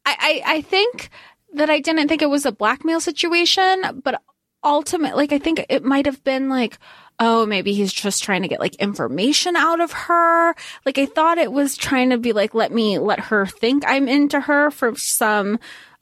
I, 0.06 0.42
I, 0.46 0.54
I 0.54 0.60
think 0.62 1.10
that 1.52 1.68
I 1.68 1.80
didn't 1.80 2.08
think 2.08 2.22
it 2.22 2.30
was 2.30 2.46
a 2.46 2.52
blackmail 2.52 3.00
situation, 3.00 4.00
but 4.02 4.22
ultimately, 4.62 5.16
like 5.16 5.32
I 5.32 5.38
think 5.38 5.64
it 5.68 5.84
might 5.84 6.06
have 6.06 6.22
been 6.24 6.48
like, 6.48 6.78
oh, 7.18 7.44
maybe 7.44 7.74
he's 7.74 7.92
just 7.92 8.22
trying 8.22 8.42
to 8.42 8.48
get 8.48 8.60
like 8.60 8.74
information 8.76 9.56
out 9.56 9.80
of 9.80 9.92
her. 9.92 10.54
Like 10.86 10.98
I 10.98 11.06
thought 11.06 11.38
it 11.38 11.52
was 11.52 11.76
trying 11.76 12.10
to 12.10 12.18
be 12.18 12.32
like, 12.32 12.54
let 12.54 12.72
me 12.72 12.98
let 12.98 13.20
her 13.20 13.46
think 13.46 13.84
I'm 13.86 14.08
into 14.08 14.40
her 14.40 14.70
for 14.70 14.96
some 14.96 15.58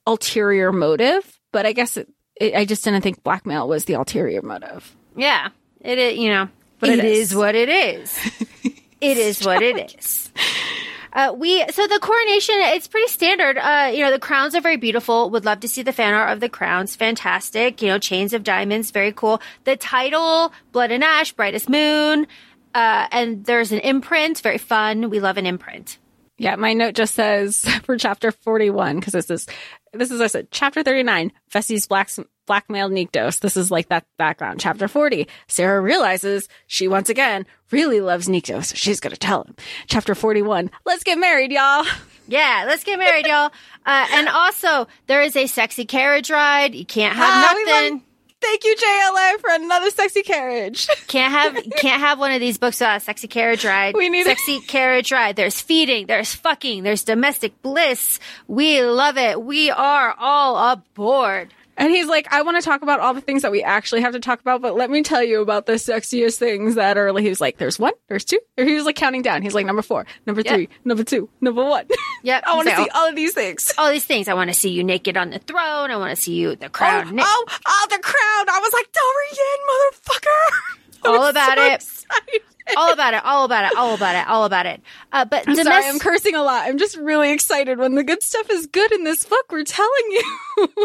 ulterior 0.07 0.73
motive, 0.73 1.39
but 1.53 1.67
I 1.67 1.73
guess 1.73 1.97
it, 1.97 2.09
it, 2.41 2.55
I 2.55 2.65
just 2.65 2.85
didn't 2.85 3.03
think 3.03 3.23
blackmail 3.23 3.69
was 3.69 3.85
the 3.85 3.95
ulterior 3.95 4.43
motive. 4.43 4.95
Yeah, 5.17 5.49
it. 5.81 6.17
you 6.17 6.31
know, 6.31 6.49
but 6.79 6.91
it, 6.91 7.01
it 7.01 7.05
is. 7.05 7.31
is 7.31 7.37
what 7.37 7.55
it 7.55 7.69
is. 7.69 8.19
it 9.01 9.19
is 9.19 9.45
what 9.45 9.63
it 9.63 9.97
is. 9.99 10.33
Uh, 11.19 11.33
we 11.33 11.67
so 11.73 11.85
the 11.89 11.99
coronation 12.01 12.55
it's 12.59 12.87
pretty 12.87 13.09
standard. 13.09 13.59
Uh, 13.59 13.91
you 13.93 14.05
know 14.05 14.13
the 14.13 14.21
crowns 14.21 14.55
are 14.55 14.61
very 14.61 14.77
beautiful. 14.77 15.31
Would 15.31 15.45
love 15.45 15.59
to 15.61 15.69
see 15.69 15.83
the 15.83 15.93
fan 15.93 16.15
art 16.15 16.31
of 16.31 16.39
the 16.39 16.49
crowns. 16.49 16.95
Fantastic. 16.95 17.83
You 17.83 17.89
know 17.89 17.99
chains 17.99 18.33
of 18.33 18.45
diamonds, 18.45 18.93
very 18.93 19.11
cool. 19.13 19.43
The 19.65 19.75
title, 19.75 20.53
Blood 20.71 20.93
and 20.93 21.03
Ash, 21.03 21.33
Brightest 21.33 21.69
Moon, 21.69 22.29
uh, 22.73 23.09
and 23.11 23.45
there's 23.45 23.73
an 23.73 23.81
imprint, 23.81 24.41
very 24.43 24.59
fun. 24.59 25.11
We 25.11 25.19
love 25.19 25.39
an 25.39 25.47
imprint. 25.47 25.99
Yeah, 26.41 26.55
my 26.55 26.73
note 26.73 26.95
just 26.95 27.15
says 27.15 27.63
for 27.83 27.99
chapter 27.99 28.31
41, 28.31 29.01
because 29.01 29.13
this 29.13 29.29
is, 29.29 29.47
this 29.93 30.11
is, 30.11 30.21
I 30.21 30.27
said, 30.27 30.49
chapter 30.51 30.83
39, 30.83 31.33
Veses 31.51 31.87
blacks, 31.87 32.19
blackmailed 32.47 32.93
Nyktos. 32.93 33.41
This 33.41 33.57
is 33.57 33.71
like 33.71 33.89
that 33.89 34.07
background. 34.17 34.61
Chapter 34.61 34.89
40, 34.89 35.29
Sera 35.47 35.81
realizes 35.81 36.49
she 36.67 36.89
once 36.89 37.09
again 37.09 37.47
really 37.71 38.01
loves 38.01 38.29
Nyktos. 38.29 38.75
She's 38.75 39.01
going 39.01 39.13
to 39.13 39.19
tell 39.19 39.45
him. 39.45 39.55
Chapter 39.87 40.15
41, 40.15 40.71
let's 40.85 41.05
get 41.05 41.19
married, 41.19 41.53
y'all. 41.53 41.85
Yeah, 42.31 42.65
let's 42.67 42.85
get 42.85 42.99
married, 42.99 43.27
y'all. 43.27 43.51
Uh, 43.87 44.07
and 44.13 44.29
also, 44.29 44.87
there 45.07 45.23
is 45.23 45.35
a 45.35 45.47
sexy 45.47 45.87
carriage 45.87 46.29
ride. 46.29 46.75
You 46.75 46.85
can't 46.85 47.17
have 47.17 47.27
ah, 47.27 47.55
nothing. 47.65 48.03
Thank 48.41 48.65
you, 48.65 48.77
JLA, 48.77 49.41
for 49.41 49.51
another 49.51 49.91
sexy 49.91 50.23
carriage. 50.23 50.87
Can't 51.09 51.33
have 51.33 51.65
can't 51.77 52.01
have 52.01 52.19
one 52.19 52.31
of 52.33 52.41
these 52.41 52.57
books 52.59 52.79
without 52.81 52.99
a 52.99 53.01
sexy 53.01 53.27
carriage 53.29 53.65
ride. 53.65 53.95
We 53.97 54.09
need 54.09 54.25
sexy 54.27 54.57
a- 54.59 54.61
carriage 54.61 55.11
ride. 55.11 55.37
There's 55.37 55.61
feeding, 55.61 56.07
there's 56.07 56.35
fucking, 56.35 56.83
there's 56.85 57.03
domestic 57.03 57.61
bliss. 57.63 58.21
We 58.47 58.83
love 58.83 59.17
it. 59.19 59.43
We 59.43 59.71
are 59.71 60.15
all 60.19 60.73
aboard. 60.73 61.53
And 61.79 61.93
he's 61.93 62.09
like, 62.09 62.27
I 62.33 62.43
want 62.43 62.57
to 62.57 62.63
talk 62.63 62.83
about 62.83 62.99
all 62.99 63.15
the 63.15 63.21
things 63.21 63.43
that 63.43 63.53
we 63.53 63.63
actually 63.63 64.01
have 64.01 64.13
to 64.13 64.19
talk 64.21 64.41
about, 64.41 64.61
but 64.61 64.75
let 64.75 64.91
me 64.91 65.05
tell 65.05 65.23
you 65.23 65.41
about 65.41 65.67
the 65.67 65.75
sexiest 65.75 66.37
things 66.37 66.75
that 66.75 66.99
are. 66.99 67.17
He 67.19 67.29
was 67.29 67.41
like, 67.41 67.57
there's 67.57 67.79
one, 67.79 67.93
there's 68.09 68.25
two. 68.25 68.41
Or 68.59 68.65
he 68.65 68.75
was 68.75 68.85
like 68.85 68.97
counting 68.97 69.23
down. 69.23 69.43
He's 69.43 69.55
like, 69.55 69.65
number 69.65 69.81
four, 69.81 70.05
number 70.27 70.43
three, 70.43 70.63
yep. 70.63 70.71
number 70.85 71.05
two, 71.05 71.29
number 71.41 71.65
one. 71.65 71.87
Yep. 72.25 72.43
I 72.47 72.57
want 72.57 72.69
to 72.69 72.77
see 72.77 72.89
all 72.93 73.09
of 73.09 73.15
these 73.15 73.33
things. 73.33 73.73
All 73.79 73.91
these 73.91 74.05
things. 74.05 74.27
I 74.27 74.35
want 74.35 74.51
to 74.51 74.55
see 74.55 74.71
you 74.71 74.83
naked 74.83 75.17
on 75.17 75.31
the 75.31 75.39
throne. 75.39 75.93
I 75.93 75.97
want 75.97 76.15
to 76.15 76.21
see 76.21 76.35
you 76.35 76.57
the 76.57 76.69
crown. 76.69 77.09
Oh, 77.09 77.13
na- 77.13 77.23
oh, 77.25 77.45
oh, 77.67 77.87
the 77.89 77.99
crown. 78.03 78.49
I 78.49 78.59
was 78.61 78.73
like, 78.73 78.89
Dorian, 78.93 80.21
motherfucker. 80.27 81.05
all 81.05 81.27
about 81.29 81.59
so 81.59 81.65
it. 81.65 81.75
Excited. 81.75 82.43
all 82.77 82.93
about 82.93 83.15
it, 83.15 83.25
all 83.25 83.45
about 83.45 83.71
it, 83.71 83.79
all 83.79 83.95
about 83.95 84.17
it, 84.17 84.29
all 84.29 84.45
about 84.45 84.67
it. 84.67 84.83
Uh, 85.13 85.25
but 85.25 85.49
I'm 85.49 85.55
sorry, 85.55 85.87
I'm 85.87 86.01
cursing 86.01 86.35
a 86.35 86.43
lot. 86.43 86.67
I'm 86.67 86.79
just 86.79 86.97
really 86.97 87.33
excited 87.33 87.79
when 87.79 87.95
the 87.95 88.03
good 88.03 88.23
stuff 88.23 88.51
is 88.51 88.67
good 88.67 88.91
in 88.91 89.05
this 89.05 89.25
book. 89.25 89.47
We're 89.53 89.63
telling 89.63 90.05
you. 90.11 90.39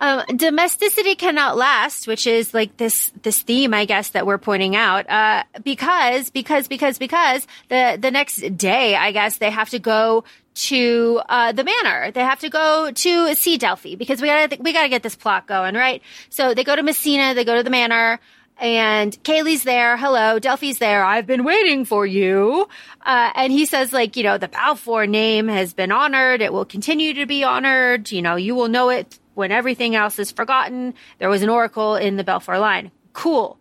Um, 0.00 0.24
domesticity 0.34 1.14
cannot 1.14 1.58
last, 1.58 2.06
which 2.06 2.26
is 2.26 2.54
like 2.54 2.78
this 2.78 3.12
this 3.22 3.42
theme, 3.42 3.74
I 3.74 3.84
guess, 3.84 4.10
that 4.10 4.26
we're 4.26 4.38
pointing 4.38 4.74
out. 4.74 5.08
Uh, 5.08 5.44
because 5.62 6.30
because 6.30 6.68
because 6.68 6.98
because 6.98 7.46
the 7.68 7.98
the 8.00 8.10
next 8.10 8.56
day, 8.56 8.96
I 8.96 9.12
guess 9.12 9.36
they 9.36 9.50
have 9.50 9.68
to 9.70 9.78
go 9.78 10.24
to 10.54 11.20
uh, 11.28 11.52
the 11.52 11.64
manor. 11.64 12.10
They 12.12 12.22
have 12.22 12.40
to 12.40 12.48
go 12.48 12.90
to 12.90 13.34
see 13.34 13.58
Delfai 13.58 13.96
because 13.98 14.22
we 14.22 14.28
gotta 14.28 14.56
we 14.60 14.72
gotta 14.72 14.88
get 14.88 15.02
this 15.02 15.16
plot 15.16 15.46
going, 15.46 15.74
right? 15.74 16.02
So 16.30 16.54
they 16.54 16.64
go 16.64 16.74
to 16.74 16.82
Messina. 16.82 17.34
They 17.34 17.44
go 17.44 17.56
to 17.56 17.62
the 17.62 17.70
manor. 17.70 18.20
And 18.62 19.12
Kayleigh's 19.24 19.62
there. 19.62 19.96
Hello. 19.96 20.38
Delfai's 20.38 20.76
there. 20.76 21.02
I've 21.02 21.26
been 21.26 21.44
waiting 21.44 21.86
for 21.86 22.04
you. 22.04 22.68
Uh, 23.00 23.30
and 23.34 23.50
he 23.50 23.64
says, 23.64 23.90
like, 23.90 24.18
you 24.18 24.22
know, 24.22 24.36
the 24.36 24.48
Balfour 24.48 25.06
name 25.06 25.48
has 25.48 25.72
been 25.72 25.90
honored. 25.90 26.42
It 26.42 26.52
will 26.52 26.66
continue 26.66 27.14
to 27.14 27.24
be 27.24 27.42
honored. 27.42 28.12
You 28.12 28.20
know, 28.20 28.36
you 28.36 28.54
will 28.54 28.68
know 28.68 28.90
it 28.90 29.18
when 29.34 29.52
everything 29.52 29.94
else 29.94 30.18
is 30.18 30.30
forgotten. 30.30 30.94
There 31.18 31.28
was 31.28 31.42
an 31.42 31.48
oracle 31.48 31.96
in 31.96 32.16
the 32.16 32.24
Balfour 32.24 32.58
line. 32.58 32.90
Cool. 33.12 33.58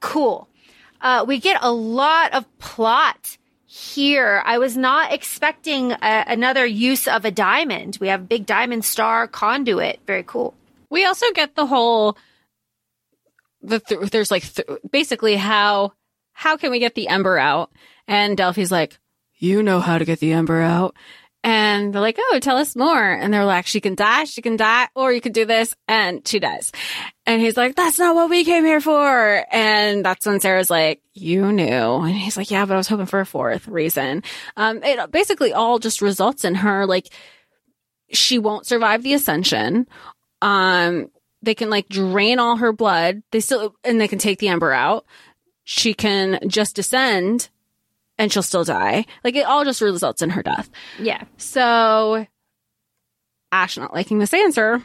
Cool. 0.00 0.48
Uh, 1.00 1.24
we 1.26 1.38
get 1.38 1.58
a 1.62 1.72
lot 1.72 2.32
of 2.34 2.58
plot 2.58 3.38
here. 3.64 4.42
I 4.44 4.58
was 4.58 4.76
not 4.76 5.12
expecting 5.12 5.92
a, 5.92 5.98
another 6.02 6.64
use 6.64 7.06
of 7.08 7.24
a 7.24 7.30
diamond. 7.30 7.98
We 8.00 8.08
have 8.08 8.28
big 8.28 8.46
diamond 8.46 8.84
star 8.84 9.26
conduit. 9.26 10.00
Very 10.06 10.22
cool. 10.22 10.54
We 10.88 11.04
also 11.04 11.26
get 11.32 11.54
the 11.54 11.66
whole 11.66 12.16
the 13.62 13.80
th- 13.80 14.10
there's 14.10 14.30
like 14.30 14.44
th- 14.54 14.68
basically 14.90 15.36
how 15.36 15.92
how 16.32 16.56
can 16.56 16.70
we 16.70 16.78
get 16.78 16.94
the 16.94 17.08
ember 17.08 17.38
out? 17.38 17.70
And 18.06 18.36
Delfai's 18.36 18.70
like, 18.70 18.98
you 19.38 19.62
know 19.62 19.80
how 19.80 19.98
to 19.98 20.04
get 20.04 20.20
the 20.20 20.32
ember 20.32 20.60
out. 20.60 20.94
And 21.46 21.94
they're 21.94 22.02
like, 22.02 22.18
oh, 22.18 22.40
tell 22.40 22.56
us 22.56 22.74
more. 22.74 23.00
And 23.00 23.32
they're 23.32 23.44
like, 23.44 23.68
she 23.68 23.80
can 23.80 23.94
die, 23.94 24.24
she 24.24 24.42
can 24.42 24.56
die, 24.56 24.88
or 24.96 25.12
you 25.12 25.20
can 25.20 25.30
do 25.30 25.44
this. 25.44 25.76
And 25.86 26.26
she 26.26 26.40
dies. 26.40 26.72
And 27.24 27.40
he's 27.40 27.56
like, 27.56 27.76
that's 27.76 28.00
not 28.00 28.16
what 28.16 28.28
we 28.28 28.42
came 28.42 28.64
here 28.64 28.80
for. 28.80 29.46
And 29.52 30.04
that's 30.04 30.26
when 30.26 30.40
Sera's 30.40 30.70
like, 30.70 31.02
you 31.14 31.52
knew. 31.52 31.64
And 31.68 32.16
he's 32.16 32.36
like, 32.36 32.50
yeah, 32.50 32.66
but 32.66 32.74
I 32.74 32.78
was 32.78 32.88
hoping 32.88 33.06
for 33.06 33.20
a 33.20 33.26
fourth 33.26 33.68
reason. 33.68 34.24
Um, 34.56 34.82
it 34.82 35.12
basically 35.12 35.52
all 35.52 35.78
just 35.78 36.02
results 36.02 36.44
in 36.44 36.56
her 36.56 36.84
like, 36.84 37.06
she 38.10 38.40
won't 38.40 38.66
survive 38.66 39.04
the 39.04 39.14
ascension. 39.14 39.86
Um, 40.42 41.12
they 41.42 41.54
can 41.54 41.70
like 41.70 41.88
drain 41.88 42.40
all 42.40 42.56
her 42.56 42.72
blood. 42.72 43.22
They 43.30 43.38
still, 43.38 43.76
and 43.84 44.00
they 44.00 44.08
can 44.08 44.18
take 44.18 44.40
the 44.40 44.48
ember 44.48 44.72
out. 44.72 45.06
She 45.62 45.94
can 45.94 46.40
just 46.48 46.74
descend 46.74 47.50
and 48.18 48.32
she'll 48.32 48.42
still 48.42 48.64
die. 48.64 49.04
Like 49.24 49.36
it 49.36 49.46
all 49.46 49.64
just 49.64 49.80
results 49.80 50.22
in 50.22 50.30
her 50.30 50.42
death. 50.42 50.70
Yeah. 51.00 51.24
So 51.36 52.26
Ash 53.52 53.76
not 53.76 53.94
liking 53.94 54.18
this 54.18 54.34
answer 54.34 54.82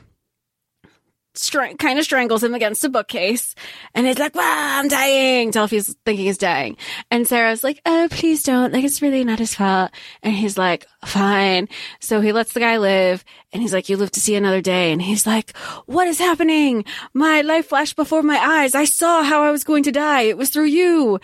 str- 1.34 1.76
kind 1.80 1.98
of 2.00 2.06
strangles 2.06 2.44
him 2.44 2.54
against 2.54 2.84
a 2.84 2.90
bookcase 2.90 3.56
and 3.94 4.06
he's 4.06 4.20
like, 4.20 4.36
wow, 4.36 4.80
I'm 4.80 4.88
dying. 4.88 5.52
Delfai's 5.52 5.96
thinking 6.06 6.26
he's 6.26 6.38
dying. 6.38 6.78
And 7.10 7.28
Sera's 7.28 7.64
like, 7.64 7.82
oh, 7.86 8.08
please 8.12 8.44
don't. 8.44 8.74
Like, 8.74 8.84
it's 8.84 9.02
really 9.02 9.24
not 9.24 9.40
his 9.40 9.56
fault. 9.56 9.92
And 10.24 10.34
he's 10.34 10.58
like, 10.58 10.86
fine. 11.06 11.68
So 12.00 12.22
he 12.22 12.32
lets 12.32 12.54
the 12.54 12.60
guy 12.60 12.78
live 12.78 13.24
and 13.54 13.62
he's 13.62 13.74
like, 13.74 13.90
you 13.90 13.98
live 13.98 14.12
to 14.12 14.22
see 14.22 14.36
another 14.36 14.62
day. 14.62 14.92
And 14.92 15.02
he's 15.02 15.26
like, 15.26 15.56
what 15.86 16.08
is 16.08 16.20
happening? 16.20 16.86
My 17.14 17.42
life 17.42 17.68
flashed 17.68 17.96
before 17.96 18.24
my 18.24 18.38
eyes. 18.38 18.76
I 18.76 18.86
saw 18.86 19.24
how 19.24 19.44
I 19.44 19.52
was 19.52 19.64
going 19.64 19.84
to 19.84 19.92
die. 19.92 20.22
It 20.22 20.38
was 20.38 20.50
through 20.50 20.66
you. 20.66 21.20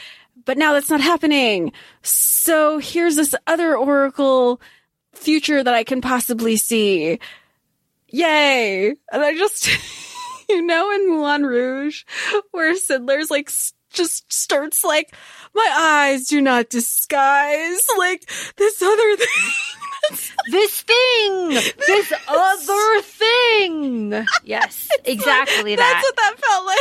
But 0.45 0.57
now 0.57 0.73
that's 0.73 0.89
not 0.89 1.01
happening. 1.01 1.72
So 2.03 2.77
here's 2.80 3.15
this 3.15 3.35
other 3.47 3.76
oracle 3.76 4.61
future 5.14 5.64
that 5.64 5.73
I 5.73 5.84
can 5.84 6.01
possibly 6.01 6.57
see 6.57 7.19
yay. 8.09 8.89
And 9.11 9.23
I 9.23 9.34
just, 9.35 9.69
you 10.49 10.61
know, 10.61 10.91
in 10.91 11.09
Moulin 11.09 11.45
Rouge, 11.45 12.03
where 12.51 12.73
Zidler's 12.73 13.31
like, 13.31 13.51
just 13.91 14.31
starts 14.31 14.84
like, 14.84 15.14
my 15.53 15.69
eyes 15.77 16.27
do 16.27 16.41
not 16.41 16.69
disguise, 16.69 17.88
like, 17.97 18.30
this 18.57 18.81
other 18.81 19.15
thing. 19.18 19.27
this 20.51 20.81
thing! 20.84 21.49
This 21.49 22.14
other 22.27 23.01
thing! 23.01 24.26
Yes, 24.43 24.88
exactly 25.03 25.76
That's 25.76 25.93
that. 25.93 26.01
what 26.03 26.15
that 26.15 26.35
felt 26.39 26.65
like. 26.65 26.76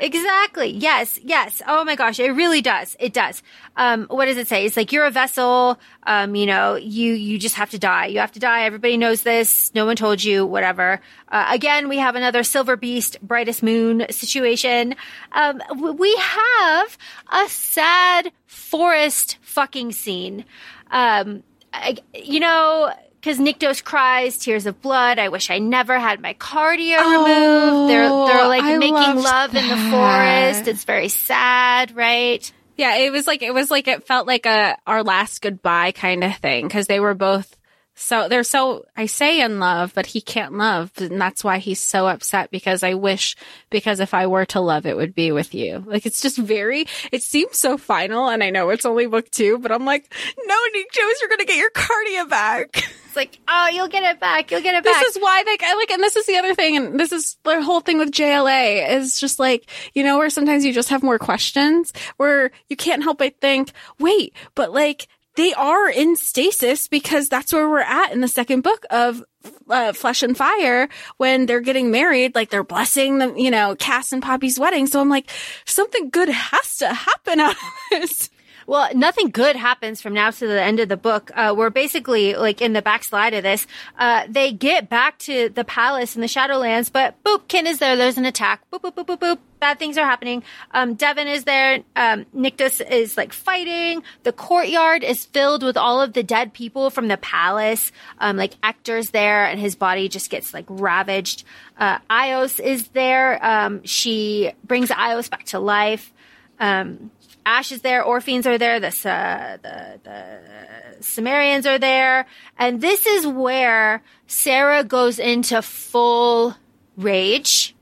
Exactly. 0.00 0.70
Yes. 0.70 1.18
Yes. 1.22 1.60
Oh 1.66 1.84
my 1.84 1.94
gosh. 1.94 2.18
It 2.18 2.30
really 2.30 2.62
does. 2.62 2.96
It 2.98 3.12
does. 3.12 3.42
Um, 3.76 4.06
what 4.06 4.24
does 4.24 4.38
it 4.38 4.48
say? 4.48 4.64
It's 4.64 4.76
like 4.76 4.92
you're 4.92 5.04
a 5.04 5.10
vessel. 5.10 5.78
Um, 6.04 6.34
you 6.34 6.46
know, 6.46 6.76
you, 6.76 7.12
you 7.12 7.38
just 7.38 7.54
have 7.56 7.70
to 7.70 7.78
die. 7.78 8.06
You 8.06 8.20
have 8.20 8.32
to 8.32 8.40
die. 8.40 8.64
Everybody 8.64 8.96
knows 8.96 9.22
this. 9.22 9.72
No 9.74 9.84
one 9.84 9.96
told 9.96 10.24
you, 10.24 10.46
whatever. 10.46 11.00
Uh, 11.28 11.46
again, 11.50 11.88
we 11.88 11.98
have 11.98 12.16
another 12.16 12.42
silver 12.42 12.76
beast, 12.76 13.20
brightest 13.20 13.62
moon 13.62 14.06
situation. 14.10 14.94
Um, 15.32 15.62
we 15.98 16.16
have 16.16 16.96
a 17.30 17.48
sad 17.48 18.32
forest 18.46 19.36
fucking 19.42 19.92
scene. 19.92 20.46
Um, 20.90 21.42
I, 21.72 21.98
you 22.14 22.40
know, 22.40 22.92
because 23.20 23.38
Nyktos 23.38 23.84
cries 23.84 24.38
tears 24.38 24.66
of 24.66 24.80
blood. 24.80 25.18
I 25.18 25.28
wish 25.28 25.50
I 25.50 25.58
never 25.58 25.98
had 25.98 26.20
my 26.20 26.34
kardia 26.34 26.98
removed. 26.98 27.90
They're 27.90 28.08
oh, 28.10 28.26
they're 28.26 28.48
like 28.48 28.62
Oh, 28.62 28.74
I 28.74 28.78
making 28.78 29.22
love 29.22 29.54
in 29.54 29.68
the 29.68 29.90
forest. 29.90 30.68
It's 30.68 30.84
very 30.84 31.08
sad, 31.08 31.94
right? 31.94 32.50
Yeah, 32.76 32.96
it 32.96 33.12
was 33.12 33.26
like, 33.26 33.42
it 33.42 33.52
was 33.52 33.70
like, 33.70 33.88
it 33.88 34.06
felt 34.06 34.26
like 34.26 34.46
a, 34.46 34.78
our 34.86 35.02
last 35.02 35.42
goodbye 35.42 35.92
kind 35.92 36.24
of 36.24 36.34
thing. 36.36 36.68
Cause 36.70 36.86
they 36.86 36.98
were 36.98 37.14
both 37.14 37.54
so, 38.00 38.28
they're 38.28 38.42
so, 38.42 38.86
I 38.96 39.04
say 39.04 39.42
in 39.42 39.60
love, 39.60 39.92
but 39.94 40.06
he 40.06 40.22
can't 40.22 40.54
love. 40.54 40.90
And 40.96 41.20
that's 41.20 41.44
why 41.44 41.58
he's 41.58 41.80
so 41.80 42.06
upset 42.06 42.50
because 42.50 42.82
I 42.82 42.94
wish, 42.94 43.36
because 43.68 44.00
if 44.00 44.14
I 44.14 44.26
were 44.26 44.46
to 44.46 44.60
love, 44.60 44.86
it 44.86 44.96
would 44.96 45.14
be 45.14 45.32
with 45.32 45.54
you. 45.54 45.84
Like 45.86 46.06
it's 46.06 46.22
just 46.22 46.38
very, 46.38 46.86
it 47.12 47.22
seems 47.22 47.58
so 47.58 47.76
final. 47.76 48.28
And 48.28 48.42
I 48.42 48.48
know 48.48 48.70
it's 48.70 48.86
only 48.86 49.06
book 49.06 49.30
two, 49.30 49.58
but 49.58 49.70
I'm 49.70 49.84
like, 49.84 50.10
no, 50.46 50.56
Nick 50.72 50.92
Jones, 50.92 51.16
you're 51.20 51.28
going 51.28 51.40
to 51.40 51.44
get 51.44 51.58
your 51.58 51.70
kardia 51.70 52.28
back. 52.28 52.84
It's 53.10 53.16
like, 53.16 53.40
oh, 53.48 53.68
you'll 53.72 53.88
get 53.88 54.04
it 54.04 54.20
back. 54.20 54.52
You'll 54.52 54.60
get 54.60 54.76
it 54.76 54.84
back. 54.84 55.02
This 55.02 55.16
is 55.16 55.20
why 55.20 55.42
like, 55.44 55.64
I 55.64 55.74
like, 55.74 55.90
and 55.90 56.00
this 56.00 56.14
is 56.14 56.26
the 56.26 56.36
other 56.36 56.54
thing, 56.54 56.76
and 56.76 57.00
this 57.00 57.10
is 57.10 57.38
the 57.42 57.60
whole 57.60 57.80
thing 57.80 57.98
with 57.98 58.12
JLA 58.12 58.88
is 58.88 59.18
just 59.18 59.40
like, 59.40 59.68
you 59.94 60.04
know, 60.04 60.16
where 60.16 60.30
sometimes 60.30 60.64
you 60.64 60.72
just 60.72 60.90
have 60.90 61.02
more 61.02 61.18
questions, 61.18 61.92
where 62.18 62.52
you 62.68 62.76
can't 62.76 63.02
help 63.02 63.18
but 63.18 63.40
think, 63.40 63.72
wait, 63.98 64.32
but 64.54 64.72
like, 64.72 65.08
they 65.40 65.54
are 65.54 65.88
in 65.88 66.16
stasis 66.16 66.86
because 66.86 67.30
that's 67.30 67.50
where 67.50 67.66
we're 67.66 67.80
at 67.80 68.12
in 68.12 68.20
the 68.20 68.28
second 68.28 68.60
book 68.60 68.84
of 68.90 69.24
uh, 69.70 69.94
Flesh 69.94 70.22
and 70.22 70.36
Fire 70.36 70.86
when 71.16 71.46
they're 71.46 71.62
getting 71.62 71.90
married, 71.90 72.34
like 72.34 72.50
they're 72.50 72.62
blessing 72.62 73.20
the, 73.20 73.32
you 73.34 73.50
know, 73.50 73.74
Cas 73.74 74.12
and 74.12 74.22
Poppy's 74.22 74.60
wedding. 74.60 74.86
So 74.86 75.00
I'm 75.00 75.08
like, 75.08 75.30
something 75.64 76.10
good 76.10 76.28
has 76.28 76.76
to 76.76 76.92
happen 76.92 77.40
out 77.40 77.52
of 77.52 77.58
this. 77.90 78.28
Well, 78.70 78.88
nothing 78.94 79.30
good 79.30 79.56
happens 79.56 80.00
from 80.00 80.14
now 80.14 80.30
to 80.30 80.46
the 80.46 80.62
end 80.62 80.78
of 80.78 80.88
the 80.88 80.96
book. 80.96 81.32
Uh, 81.34 81.52
we're 81.58 81.70
basically 81.70 82.36
like 82.36 82.62
in 82.62 82.72
the 82.72 82.80
backslide 82.80 83.34
of 83.34 83.42
this. 83.42 83.66
Uh, 83.98 84.26
they 84.28 84.52
get 84.52 84.88
back 84.88 85.18
to 85.18 85.48
the 85.48 85.64
palace 85.64 86.14
in 86.14 86.20
the 86.20 86.28
Shadowlands, 86.28 86.92
but 86.92 87.20
boop, 87.24 87.48
Kyn 87.48 87.66
is 87.66 87.80
there. 87.80 87.96
There's 87.96 88.16
an 88.16 88.26
attack. 88.26 88.62
Boop, 88.70 88.82
boop, 88.82 88.94
boop, 88.94 89.06
boop, 89.06 89.18
boop. 89.18 89.38
Bad 89.58 89.80
things 89.80 89.98
are 89.98 90.04
happening. 90.04 90.44
Um, 90.70 90.94
Devon 90.94 91.26
is 91.26 91.42
there. 91.42 91.82
Um, 91.96 92.26
Nyktos 92.32 92.80
is 92.88 93.16
like 93.16 93.32
fighting. 93.32 94.04
The 94.22 94.32
courtyard 94.32 95.02
is 95.02 95.24
filled 95.24 95.64
with 95.64 95.76
all 95.76 96.00
of 96.00 96.12
the 96.12 96.22
dead 96.22 96.52
people 96.52 96.90
from 96.90 97.08
the 97.08 97.16
palace. 97.16 97.90
Um, 98.18 98.36
like 98.36 98.54
Ector's 98.62 99.10
there 99.10 99.46
and 99.46 99.58
his 99.58 99.74
body 99.74 100.08
just 100.08 100.30
gets 100.30 100.54
like 100.54 100.66
ravaged. 100.68 101.42
Uh, 101.76 101.98
Aios 102.08 102.60
is 102.60 102.86
there. 102.90 103.44
Um, 103.44 103.82
she 103.82 104.52
brings 104.62 104.90
Aios 104.90 105.28
back 105.28 105.42
to 105.46 105.58
life. 105.58 106.12
Um, 106.60 107.10
Ash 107.44 107.72
is 107.72 107.82
there, 107.82 108.02
Orphans 108.02 108.46
are 108.46 108.58
there, 108.58 108.80
the, 108.80 108.88
uh, 108.88 109.56
the, 109.62 110.00
the 110.04 111.02
Sumerians 111.02 111.66
are 111.66 111.78
there. 111.78 112.26
And 112.58 112.80
this 112.80 113.06
is 113.06 113.26
where 113.26 114.02
Sera 114.26 114.84
goes 114.84 115.18
into 115.18 115.62
full 115.62 116.54
rage. 116.96 117.74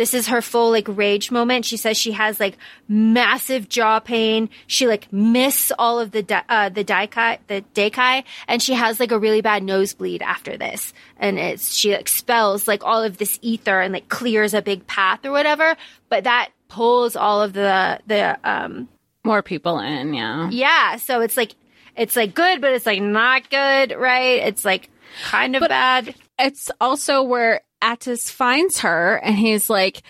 This 0.00 0.14
is 0.14 0.28
her 0.28 0.40
full 0.40 0.70
like 0.70 0.88
rage 0.88 1.30
moment. 1.30 1.66
She 1.66 1.76
says 1.76 1.94
she 1.94 2.12
has 2.12 2.40
like 2.40 2.56
massive 2.88 3.68
jaw 3.68 4.00
pain. 4.00 4.48
She 4.66 4.86
like 4.86 5.12
miss 5.12 5.70
all 5.78 6.00
of 6.00 6.10
the 6.12 6.42
uh, 6.48 6.70
the 6.70 6.82
dakkai, 6.82 7.36
the 7.48 7.62
dakkai, 7.74 8.24
and 8.48 8.62
she 8.62 8.72
has 8.72 8.98
like 8.98 9.12
a 9.12 9.18
really 9.18 9.42
bad 9.42 9.62
nosebleed 9.62 10.22
after 10.22 10.56
this. 10.56 10.94
And 11.18 11.38
it's 11.38 11.74
she 11.74 11.92
expels 11.92 12.66
like 12.66 12.82
all 12.82 13.02
of 13.02 13.18
this 13.18 13.38
ether 13.42 13.78
and 13.78 13.92
like 13.92 14.08
clears 14.08 14.54
a 14.54 14.62
big 14.62 14.86
path 14.86 15.26
or 15.26 15.32
whatever. 15.32 15.76
But 16.08 16.24
that 16.24 16.48
pulls 16.68 17.14
all 17.14 17.42
of 17.42 17.52
the 17.52 18.00
the 18.06 18.38
um 18.42 18.88
More 19.24 19.42
people 19.42 19.78
in, 19.80 20.14
yeah. 20.14 20.48
yeah. 20.50 20.96
So 20.96 21.20
it's 21.20 21.36
like 21.36 21.54
it's 21.96 22.16
like 22.16 22.34
good, 22.34 22.60
but 22.60 22.72
it's 22.72 22.86
like 22.86 23.02
not 23.02 23.50
good, 23.50 23.92
right? 23.98 24.40
It's 24.46 24.64
like 24.64 24.88
kind 25.24 25.56
of 25.56 25.60
But- 25.60 25.68
bad. 25.70 26.14
it's 26.38 26.70
also 26.80 27.22
where 27.22 27.60
Attes 27.82 28.30
finds 28.30 28.80
her 28.80 29.16
and 29.16 29.34
he's 29.36 29.68
like, 29.68 30.02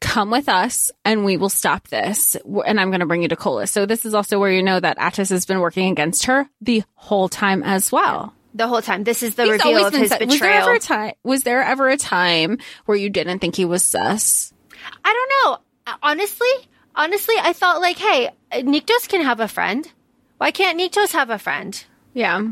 come 0.00 0.30
with 0.30 0.48
us 0.48 0.90
and 1.04 1.24
we 1.24 1.36
will 1.36 1.48
stop 1.48 1.88
this. 1.88 2.36
And 2.66 2.80
I'm 2.80 2.90
going 2.90 3.00
to 3.00 3.06
bring 3.06 3.22
you 3.22 3.28
to 3.28 3.36
Cola. 3.36 3.66
So 3.66 3.86
this 3.86 4.04
is 4.04 4.14
also 4.14 4.38
where 4.38 4.50
you 4.50 4.62
know 4.62 4.80
that 4.80 4.98
Attes 4.98 5.28
has 5.30 5.44
been 5.46 5.60
working 5.60 5.90
against 5.92 6.26
her 6.26 6.48
the 6.60 6.82
whole 6.94 7.28
time 7.28 7.62
as 7.62 7.92
well. 7.92 8.32
The 8.54 8.68
whole 8.68 8.82
time. 8.82 9.04
This 9.04 9.22
is 9.22 9.34
the 9.36 9.44
He's 9.44 9.52
reveal 9.52 9.86
of 9.86 9.94
his 9.94 10.10
sus- 10.10 10.20
Was 10.20 10.28
there 10.28 10.38
betrayal. 10.38 10.62
ever 10.64 10.74
a 10.74 10.78
time, 10.80 11.12
was 11.24 11.42
there 11.42 11.62
ever 11.62 11.88
a 11.88 11.96
time 11.96 12.58
where 12.86 12.96
you 12.98 13.08
didn't 13.10 13.38
think 13.38 13.56
he 13.56 13.64
was 13.64 13.86
sus? 13.86 14.52
I 15.04 15.12
don't 15.44 15.50
know. 15.86 15.94
Honestly, 16.02 16.48
honestly, 16.94 17.34
I 17.38 17.52
thought 17.52 17.80
like, 17.80 17.98
hey, 17.98 18.30
Nyktos 18.52 19.08
can 19.08 19.22
have 19.22 19.40
a 19.40 19.48
friend. 19.48 19.90
Why 20.38 20.50
can't 20.50 20.78
Nyktos 20.78 21.12
have 21.12 21.30
a 21.30 21.38
friend? 21.38 21.84
Yeah. 22.14 22.48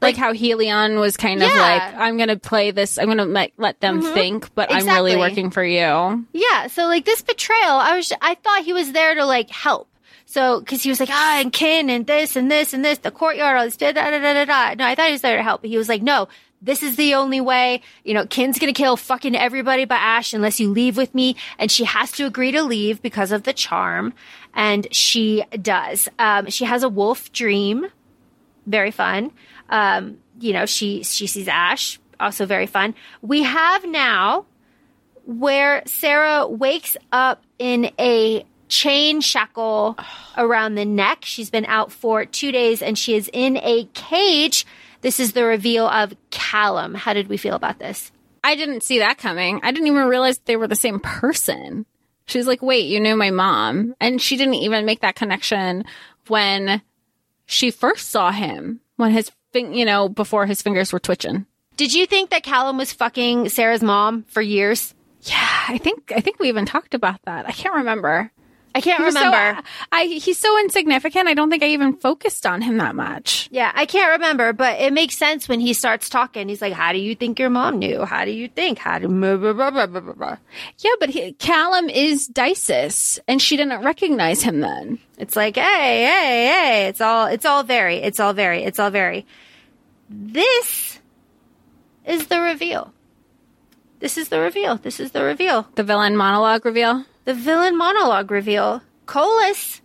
Like, 0.00 0.16
how 0.16 0.32
Helion 0.32 0.98
was 0.98 1.16
kind 1.16 1.40
of 1.40 1.48
like, 1.48 1.94
I'm 1.94 2.16
going 2.16 2.28
to 2.28 2.36
play 2.36 2.72
this, 2.72 2.98
I'm 2.98 3.06
going 3.06 3.18
to 3.18 3.24
let, 3.24 3.52
let 3.56 3.80
them 3.80 4.02
think, 4.02 4.52
but 4.52 4.72
I'm 4.72 4.84
really 4.86 5.16
working 5.16 5.50
for 5.52 5.62
you. 5.62 6.26
Yeah. 6.32 6.66
So 6.66 6.86
like 6.86 7.04
this 7.04 7.22
betrayal, 7.22 7.70
I 7.70 7.96
was, 7.96 8.12
I 8.20 8.34
thought 8.34 8.64
he 8.64 8.72
was 8.72 8.90
there 8.90 9.14
to 9.14 9.24
like 9.24 9.48
help. 9.48 9.88
So, 10.24 10.62
cause 10.62 10.82
he 10.82 10.88
was 10.88 10.98
like, 10.98 11.10
ah, 11.10 11.40
and 11.40 11.52
kin 11.52 11.90
and 11.90 12.06
this 12.06 12.36
and 12.36 12.50
this 12.50 12.72
and 12.72 12.84
this, 12.84 12.98
the 12.98 13.10
courtyard, 13.10 13.58
all 13.58 13.64
this, 13.64 13.76
da 13.76 13.92
da 13.92 14.10
da 14.10 14.18
da 14.18 14.32
da 14.32 14.44
da. 14.44 14.74
No, 14.74 14.86
I 14.86 14.94
thought 14.94 15.06
he 15.06 15.12
was 15.12 15.20
there 15.20 15.36
to 15.36 15.42
help. 15.42 15.60
But 15.60 15.70
he 15.70 15.76
was 15.76 15.88
like, 15.88 16.02
no, 16.02 16.26
this 16.62 16.82
is 16.82 16.96
the 16.96 17.14
only 17.14 17.40
way. 17.40 17.82
You 18.04 18.14
know, 18.14 18.24
Kyn's 18.24 18.58
gonna 18.58 18.72
kill 18.72 18.96
fucking 18.96 19.34
everybody 19.34 19.84
but 19.84 19.98
Ash 20.00 20.32
unless 20.32 20.60
you 20.60 20.70
leave 20.70 20.96
with 20.96 21.14
me. 21.14 21.36
And 21.58 21.70
she 21.70 21.84
has 21.84 22.12
to 22.12 22.24
agree 22.24 22.52
to 22.52 22.62
leave 22.62 23.02
because 23.02 23.32
of 23.32 23.42
the 23.42 23.52
charm. 23.52 24.14
And 24.54 24.86
she 24.94 25.44
does. 25.60 26.08
Um, 26.18 26.48
she 26.48 26.64
has 26.64 26.82
a 26.82 26.88
wolf 26.88 27.32
dream. 27.32 27.86
Very 28.66 28.92
fun. 28.92 29.32
Um, 29.68 30.18
you 30.38 30.52
know, 30.52 30.66
she, 30.66 31.02
she 31.02 31.26
sees 31.26 31.48
Ash. 31.48 31.98
Also 32.20 32.46
very 32.46 32.66
fun. 32.66 32.94
We 33.20 33.42
have 33.42 33.84
now 33.84 34.46
where 35.26 35.82
Sera 35.86 36.46
wakes 36.46 36.96
up 37.10 37.42
in 37.58 37.90
a 37.98 38.44
chain 38.68 39.20
shackle 39.20 39.98
around 40.36 40.76
the 40.76 40.84
neck. 40.84 41.24
She's 41.24 41.50
been 41.50 41.66
out 41.66 41.92
for 41.92 42.24
two 42.24 42.52
days 42.52 42.80
and 42.80 42.98
she 42.98 43.14
is 43.14 43.28
in 43.32 43.56
a 43.58 43.88
cage. 43.92 44.64
This 45.02 45.20
is 45.20 45.32
the 45.32 45.44
reveal 45.44 45.86
of 45.86 46.14
Callum. 46.30 46.94
How 46.94 47.12
did 47.12 47.28
we 47.28 47.36
feel 47.36 47.54
about 47.54 47.78
this? 47.78 48.10
I 48.42 48.54
didn't 48.54 48.82
see 48.82 48.98
that 48.98 49.18
coming. 49.18 49.60
I 49.62 49.70
didn't 49.70 49.88
even 49.88 50.08
realize 50.08 50.38
they 50.38 50.56
were 50.56 50.68
the 50.68 50.74
same 50.74 50.98
person. 51.00 51.86
She's 52.26 52.46
like, 52.46 52.62
wait, 52.62 52.86
you 52.86 53.00
knew 53.00 53.16
my 53.16 53.30
mom. 53.30 53.94
And 54.00 54.20
she 54.20 54.36
didn't 54.36 54.54
even 54.54 54.86
make 54.86 55.00
that 55.00 55.16
connection 55.16 55.84
when 56.28 56.82
she 57.46 57.70
first 57.70 58.10
saw 58.10 58.30
him, 58.30 58.80
when 58.96 59.10
his, 59.10 59.30
fin- 59.52 59.74
you 59.74 59.84
know, 59.84 60.08
before 60.08 60.46
his 60.46 60.62
fingers 60.62 60.92
were 60.92 61.00
twitching. 61.00 61.46
Did 61.76 61.92
you 61.94 62.06
think 62.06 62.30
that 62.30 62.42
Callum 62.42 62.78
was 62.78 62.92
fucking 62.92 63.48
Sera's 63.48 63.82
mom 63.82 64.22
for 64.24 64.40
years? 64.40 64.94
Yeah, 65.22 65.64
I 65.68 65.78
think, 65.78 66.12
I 66.14 66.20
think 66.20 66.38
we 66.38 66.48
even 66.48 66.66
talked 66.66 66.94
about 66.94 67.20
that. 67.24 67.48
I 67.48 67.52
can't 67.52 67.74
remember. 67.74 68.30
I 68.74 68.80
can't 68.80 68.98
He 68.98 69.04
was 69.04 69.14
so- 69.14 69.24
remember. 69.24 69.62
I, 69.90 70.04
he's 70.04 70.38
so 70.38 70.58
insignificant. 70.60 71.28
I 71.28 71.34
don't 71.34 71.50
think 71.50 71.62
I 71.62 71.68
even 71.68 71.94
focused 71.96 72.46
on 72.46 72.62
him 72.62 72.78
that 72.78 72.94
much. 72.94 73.48
yeah, 73.52 73.70
I 73.74 73.86
can't 73.86 74.12
remember, 74.12 74.52
but 74.52 74.80
it 74.80 74.92
makes 74.92 75.16
sense 75.16 75.48
when 75.48 75.60
he 75.60 75.72
starts 75.74 76.08
talking. 76.08 76.48
He's 76.48 76.62
like, 76.62 76.72
"How 76.72 76.92
do 76.92 76.98
you 76.98 77.14
think 77.14 77.38
your 77.38 77.50
mom 77.50 77.78
knew? 77.78 78.04
How 78.04 78.24
do 78.24 78.30
you 78.30 78.48
think? 78.48 78.78
How 78.78 78.98
do?" 78.98 79.08
Blah, 79.08 79.36
blah, 79.36 79.52
blah, 79.52 79.86
blah, 79.86 80.00
blah, 80.00 80.12
blah." 80.14 80.36
Yeah, 80.78 80.92
but 81.00 81.10
he, 81.10 81.32
Callum 81.32 81.88
is 81.90 82.26
Dyses, 82.26 83.20
and 83.28 83.40
she 83.42 83.56
didn't 83.56 83.84
recognize 83.84 84.42
him 84.42 84.60
then. 84.60 84.98
It's 85.18 85.36
like, 85.36 85.56
hey, 85.56 86.04
hey, 86.04 86.46
hey. 86.46 86.86
It's 86.88 87.00
all, 87.00 87.26
it's 87.26 87.44
all 87.44 87.62
very, 87.62 87.96
it's 87.96 88.18
all 88.20 88.32
very, 88.32 88.64
it's 88.64 88.78
all 88.80 88.90
very. 88.90 89.24
This 90.10 90.98
is 92.04 92.26
the 92.26 92.40
reveal. 92.40 92.92
This 94.00 94.18
is 94.18 94.28
the 94.30 94.40
reveal. 94.40 94.76
This 94.78 94.98
is 94.98 95.12
the 95.12 95.22
reveal. 95.22 95.68
The 95.76 95.84
villain 95.84 96.16
monologue 96.16 96.64
reveal. 96.64 97.04
The 97.24 97.34
villain 97.34 97.76
monologue 97.76 98.30
reveal. 98.30 98.82
Kolis, 99.06 99.80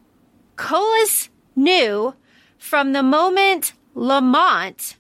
Kolis 0.56 1.30
knew 1.56 2.16
from 2.58 2.94
the 2.94 3.04
moment 3.04 3.74
Lamont 3.94 4.96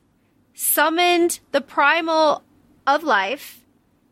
summoned 0.53 1.39
the 1.51 1.61
primal 1.61 2.43
of 2.85 3.03
life 3.03 3.61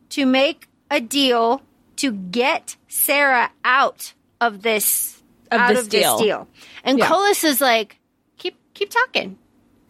to 0.10 0.26
make 0.26 0.68
a 0.92 1.00
deal 1.02 1.62
to 1.98 2.12
get 2.12 2.76
Sera 2.88 3.52
out 3.64 4.14
of 4.42 4.62
this 4.62 5.22
Of 5.52 5.60
out 5.60 5.70
this 5.70 5.80
of 5.84 5.90
deal. 5.90 6.18
this 6.18 6.26
deal. 6.26 6.48
And 6.84 7.00
Yeah. 7.00 7.08
Kolis 7.10 7.44
is 7.44 7.62
like, 7.62 8.00
keep 8.38 8.58
keep 8.74 8.90
talking. 8.90 9.38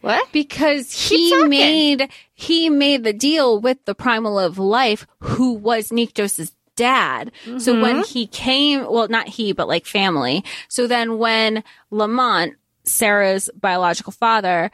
What? 0.02 0.32
because 0.32 0.92
he 1.10 1.34
made 1.48 2.10
he 2.36 2.70
made 2.70 3.04
the 3.04 3.12
deal 3.14 3.60
with 3.60 3.84
the 3.86 3.96
primal 3.96 4.38
of 4.38 4.60
life 4.60 5.08
who 5.20 5.54
was 5.54 5.90
Nyktos's 5.90 6.52
dad. 6.76 7.32
So 7.58 7.80
when 7.80 7.98
mm-hmm. 7.98 8.14
he 8.14 8.28
came, 8.28 8.86
well 8.90 9.08
not 9.08 9.28
he 9.28 9.54
but 9.54 9.68
like 9.68 9.86
family. 9.86 10.44
So 10.68 10.88
then 10.88 11.18
when 11.18 11.64
Lamont, 11.92 12.56
Sera's 12.84 13.50
biological 13.60 14.12
father, 14.12 14.72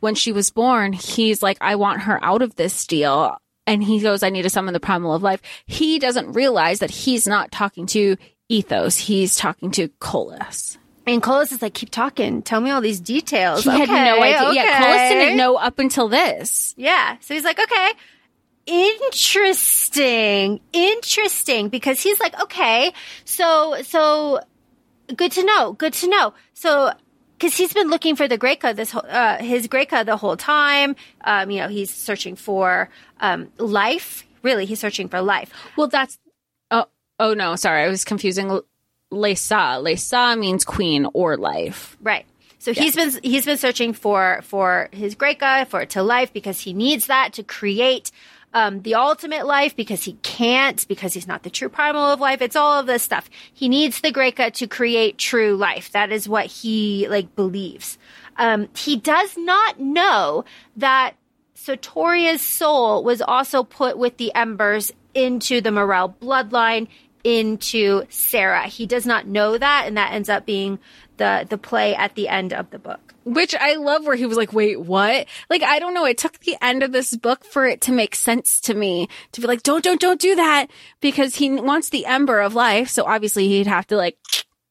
when 0.00 0.14
she 0.14 0.32
was 0.32 0.50
born, 0.50 0.92
he's 0.92 1.42
like 1.42 1.58
I 1.60 1.76
want 1.76 2.02
her 2.02 2.22
out 2.22 2.42
of 2.42 2.56
this 2.56 2.86
deal. 2.86 3.36
And 3.68 3.82
he 3.82 3.98
goes, 3.98 4.22
I 4.22 4.30
need 4.30 4.42
to 4.42 4.50
summon 4.50 4.74
the 4.74 4.80
primal 4.80 5.12
of 5.12 5.24
life. 5.24 5.42
He 5.66 5.98
doesn't 5.98 6.32
realize 6.34 6.78
that 6.78 6.90
he's 6.90 7.26
not 7.26 7.50
talking 7.50 7.86
to 7.86 8.16
Eythos. 8.50 8.96
He's 8.96 9.34
talking 9.34 9.72
to 9.72 9.88
Kolis. 10.00 10.78
And 11.06 11.22
Kolis 11.22 11.52
is 11.52 11.62
like, 11.62 11.74
keep 11.74 11.90
talking. 11.90 12.42
Tell 12.42 12.60
me 12.60 12.70
all 12.70 12.80
these 12.80 13.00
details. 13.00 13.64
He 13.64 13.70
had 13.70 13.88
no 13.88 14.18
Okay, 14.18 14.34
idea. 14.34 14.62
Yeah, 14.62 14.78
okay. 14.80 14.84
Kolis 14.84 15.08
didn't 15.08 15.36
know 15.36 15.56
up 15.56 15.78
until 15.78 16.08
this. 16.08 16.74
Yeah. 16.76 17.16
So 17.20 17.34
he's 17.34 17.44
like, 17.44 17.60
okay, 17.60 17.92
interesting, 18.66 20.60
interesting, 20.72 21.68
because 21.68 22.00
he's 22.00 22.20
like, 22.20 22.40
okay, 22.42 22.92
so, 23.24 23.80
so 23.82 24.40
good 25.14 25.32
to 25.32 25.44
know, 25.44 25.72
good 25.72 25.92
to 25.94 26.08
know. 26.08 26.34
So, 26.54 26.92
cause 27.38 27.56
he's 27.56 27.72
been 27.72 27.88
looking 27.88 28.16
for 28.16 28.28
the 28.28 28.38
graeca 28.38 28.74
this 28.74 28.90
whole, 28.90 29.06
uh, 29.08 29.38
his 29.38 29.68
graeca 29.68 30.04
the 30.04 30.16
whole 30.16 30.36
time. 30.36 30.96
Um, 31.22 31.50
you 31.50 31.60
know, 31.60 31.68
he's 31.68 31.92
searching 31.92 32.36
for, 32.36 32.88
um, 33.20 33.48
life. 33.58 34.24
Really, 34.42 34.66
he's 34.66 34.80
searching 34.80 35.08
for 35.08 35.20
life. 35.22 35.50
Well, 35.76 35.88
that's 35.88 36.18
oh 36.70 36.86
oh 37.18 37.34
no, 37.34 37.56
sorry, 37.56 37.82
I 37.82 37.88
was 37.88 38.04
confusing. 38.04 38.60
liessa, 39.12 39.82
liessa 39.82 40.38
means 40.38 40.64
queen 40.64 41.06
or 41.14 41.36
life. 41.36 41.96
Right. 42.00 42.26
So 42.58 42.72
he's 42.72 42.96
been 42.96 43.12
he's 43.22 43.44
been 43.44 43.58
searching 43.58 43.92
for 43.92 44.40
for 44.42 44.88
his 44.92 45.14
graeca 45.14 45.66
for 45.68 45.86
to 45.86 46.02
life 46.02 46.32
because 46.32 46.60
he 46.60 46.72
needs 46.72 47.06
that 47.06 47.32
to 47.34 47.42
create 47.44 48.10
um, 48.56 48.80
the 48.80 48.94
ultimate 48.94 49.46
life 49.46 49.76
because 49.76 50.02
he 50.04 50.14
can't 50.22 50.88
because 50.88 51.12
he's 51.12 51.28
not 51.28 51.42
the 51.42 51.50
true 51.50 51.68
primal 51.68 52.10
of 52.10 52.20
life. 52.20 52.40
It's 52.40 52.56
all 52.56 52.80
of 52.80 52.86
this 52.86 53.02
stuff. 53.02 53.28
He 53.52 53.68
needs 53.68 54.00
the 54.00 54.10
graeca 54.10 54.50
to 54.54 54.66
create 54.66 55.18
true 55.18 55.54
life. 55.56 55.92
That 55.92 56.10
is 56.10 56.26
what 56.26 56.46
he 56.46 57.06
like 57.06 57.36
believes. 57.36 57.98
Um, 58.38 58.70
he 58.74 58.96
does 58.96 59.36
not 59.36 59.78
know 59.78 60.46
that 60.74 61.16
Sotoria's 61.54 62.40
soul 62.40 63.04
was 63.04 63.20
also 63.20 63.62
put 63.62 63.98
with 63.98 64.16
the 64.16 64.34
embers 64.34 64.90
into 65.12 65.60
the 65.60 65.68
Mierel 65.68 66.14
bloodline 66.16 66.88
into 67.24 68.04
Sera. 68.08 68.68
He 68.68 68.86
does 68.86 69.04
not 69.04 69.26
know 69.26 69.58
that, 69.58 69.84
and 69.86 69.98
that 69.98 70.14
ends 70.14 70.30
up 70.30 70.46
being 70.46 70.78
the 71.18 71.46
the 71.46 71.58
play 71.58 71.94
at 71.94 72.14
the 72.14 72.28
end 72.28 72.54
of 72.54 72.70
the 72.70 72.78
book. 72.78 73.05
Which 73.26 73.56
I 73.56 73.74
love 73.74 74.06
where 74.06 74.14
he 74.14 74.24
was 74.24 74.36
like, 74.36 74.52
wait, 74.52 74.80
what? 74.80 75.26
Like, 75.50 75.64
I 75.64 75.80
don't 75.80 75.94
know. 75.94 76.04
It 76.04 76.16
took 76.16 76.38
the 76.38 76.56
end 76.62 76.84
of 76.84 76.92
this 76.92 77.16
book 77.16 77.44
for 77.44 77.66
it 77.66 77.80
to 77.82 77.92
make 77.92 78.14
sense 78.14 78.60
to 78.60 78.74
me 78.74 79.08
to 79.32 79.40
be 79.40 79.48
like, 79.48 79.64
don't, 79.64 79.82
don't, 79.82 80.00
don't 80.00 80.20
do 80.20 80.36
that 80.36 80.70
because 81.00 81.34
he 81.34 81.50
wants 81.50 81.88
the 81.88 82.06
ember 82.06 82.40
of 82.40 82.54
life. 82.54 82.88
So 82.88 83.04
obviously 83.04 83.48
he'd 83.48 83.66
have 83.66 83.88
to 83.88 83.96
like 83.96 84.16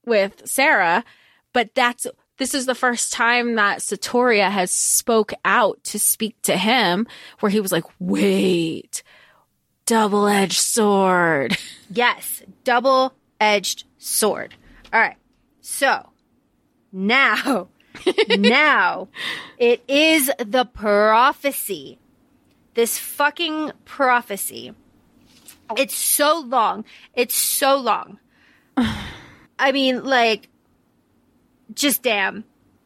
with 0.06 0.42
Sera, 0.46 1.04
but 1.52 1.76
that's, 1.76 2.08
this 2.38 2.54
is 2.54 2.66
the 2.66 2.76
first 2.76 3.12
time 3.12 3.56
that 3.56 3.80
Sotoria 3.80 4.50
has 4.50 4.72
spoke 4.72 5.34
out 5.44 5.84
to 5.86 6.00
speak 6.00 6.42
to 6.44 6.56
him 6.56 7.08
where 7.42 7.50
he 7.50 7.60
was 7.60 7.74
like, 7.74 7.86
wait, 8.00 9.04
double 9.86 10.28
edged 10.28 10.60
sword. 10.60 11.58
Yes, 11.92 12.42
double 12.64 13.14
edged 13.40 13.84
sword. 14.00 14.56
All 14.92 15.00
right, 15.00 15.18
so 15.62 16.10
now, 16.92 17.68
now 18.38 19.08
it 19.58 19.84
is 19.88 20.32
the 20.40 20.66
prophecy. 20.66 22.00
This 22.74 23.00
fucking 23.00 23.72
prophecy. 23.86 24.74
It's 25.78 25.96
so 25.96 26.40
long. 26.40 26.86
It's 27.14 27.36
so 27.36 27.78
long. 27.78 28.20
I 28.78 29.72
mean, 29.72 30.04
like, 30.04 30.50
just 31.74 32.04
damn. 32.04 32.44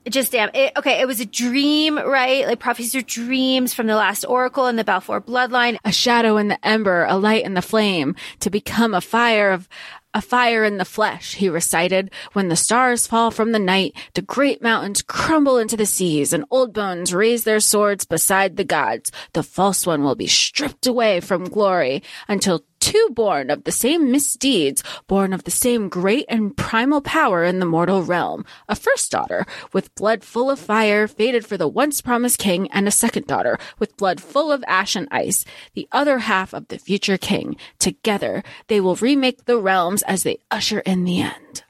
Just 0.07 0.31
damn. 0.31 0.49
It, 0.53 0.71
okay, 0.77 1.01
it 1.01 1.07
was 1.07 1.19
a 1.19 1.25
dream, 1.25 1.97
right? 1.97 2.47
Like 2.47 2.59
prophecies 2.59 2.95
are 2.95 3.01
dreams 3.01 3.73
from 3.73 3.87
the 3.87 3.95
last 3.95 4.23
oracle 4.23 4.65
and 4.65 4.79
the 4.79 4.83
Balfour 4.83 5.21
bloodline. 5.21 5.77
a 5.83 5.91
shadow 5.91 6.37
in 6.37 6.47
the 6.47 6.65
ember, 6.65 7.05
a 7.05 7.17
light 7.17 7.43
in 7.43 7.53
the 7.53 7.61
flame, 7.61 8.15
to 8.39 8.49
become 8.49 8.93
a 8.93 9.01
fire 9.01 9.51
of 9.51 9.67
a 10.13 10.21
fire 10.21 10.63
in 10.63 10.77
the 10.77 10.85
flesh, 10.85 11.35
he 11.35 11.49
recited. 11.49 12.11
When 12.33 12.47
the 12.47 12.55
stars 12.55 13.05
fall 13.05 13.31
from 13.31 13.51
the 13.51 13.59
night, 13.59 13.95
the 14.15 14.21
great 14.21 14.61
mountains 14.61 15.01
crumble 15.01 15.57
into 15.57 15.77
the 15.77 15.85
seas, 15.85 16.33
and 16.33 16.45
old 16.49 16.73
bones 16.73 17.13
raise 17.13 17.43
their 17.43 17.59
swords 17.59 18.05
beside 18.05 18.57
the 18.57 18.63
gods. 18.63 19.11
The 19.33 19.43
false 19.43 19.85
one 19.85 20.03
will 20.03 20.15
be 20.15 20.27
stripped 20.27 20.87
away 20.87 21.19
from 21.19 21.45
glory 21.45 22.01
until 22.27 22.63
two 22.79 23.09
born 23.11 23.49
of 23.49 23.63
the 23.63 23.71
same 23.71 24.11
misdeeds, 24.11 24.83
born 25.07 25.33
of 25.33 25.43
the 25.43 25.51
same 25.51 25.89
great 25.89 26.25
and 26.29 26.55
primal 26.55 27.01
power 27.01 27.43
in 27.43 27.59
the 27.59 27.65
mortal 27.65 28.03
realm. 28.03 28.45
A 28.67 28.75
first 28.75 29.11
daughter, 29.11 29.45
with 29.73 29.93
blood 29.95 30.23
full 30.23 30.49
of 30.49 30.59
fire, 30.59 31.07
fated 31.07 31.45
for 31.45 31.57
the 31.57 31.67
once 31.67 32.01
promised 32.01 32.39
king, 32.39 32.69
and 32.71 32.87
a 32.87 32.91
second 32.91 33.27
daughter, 33.27 33.57
with 33.77 33.97
blood 33.97 34.21
full 34.21 34.51
of 34.51 34.63
ash 34.67 34.95
and 34.95 35.07
ice, 35.11 35.45
the 35.73 35.87
other 35.91 36.19
half 36.19 36.53
of 36.53 36.67
the 36.69 36.79
future 36.79 37.17
king. 37.17 37.55
Together, 37.77 38.43
they 38.67 38.79
will 38.79 38.95
remake 38.95 39.45
the 39.45 39.59
realms 39.59 40.01
as 40.03 40.23
they 40.23 40.39
usher 40.51 40.79
in 40.79 41.03
the 41.03 41.21
end. 41.21 41.63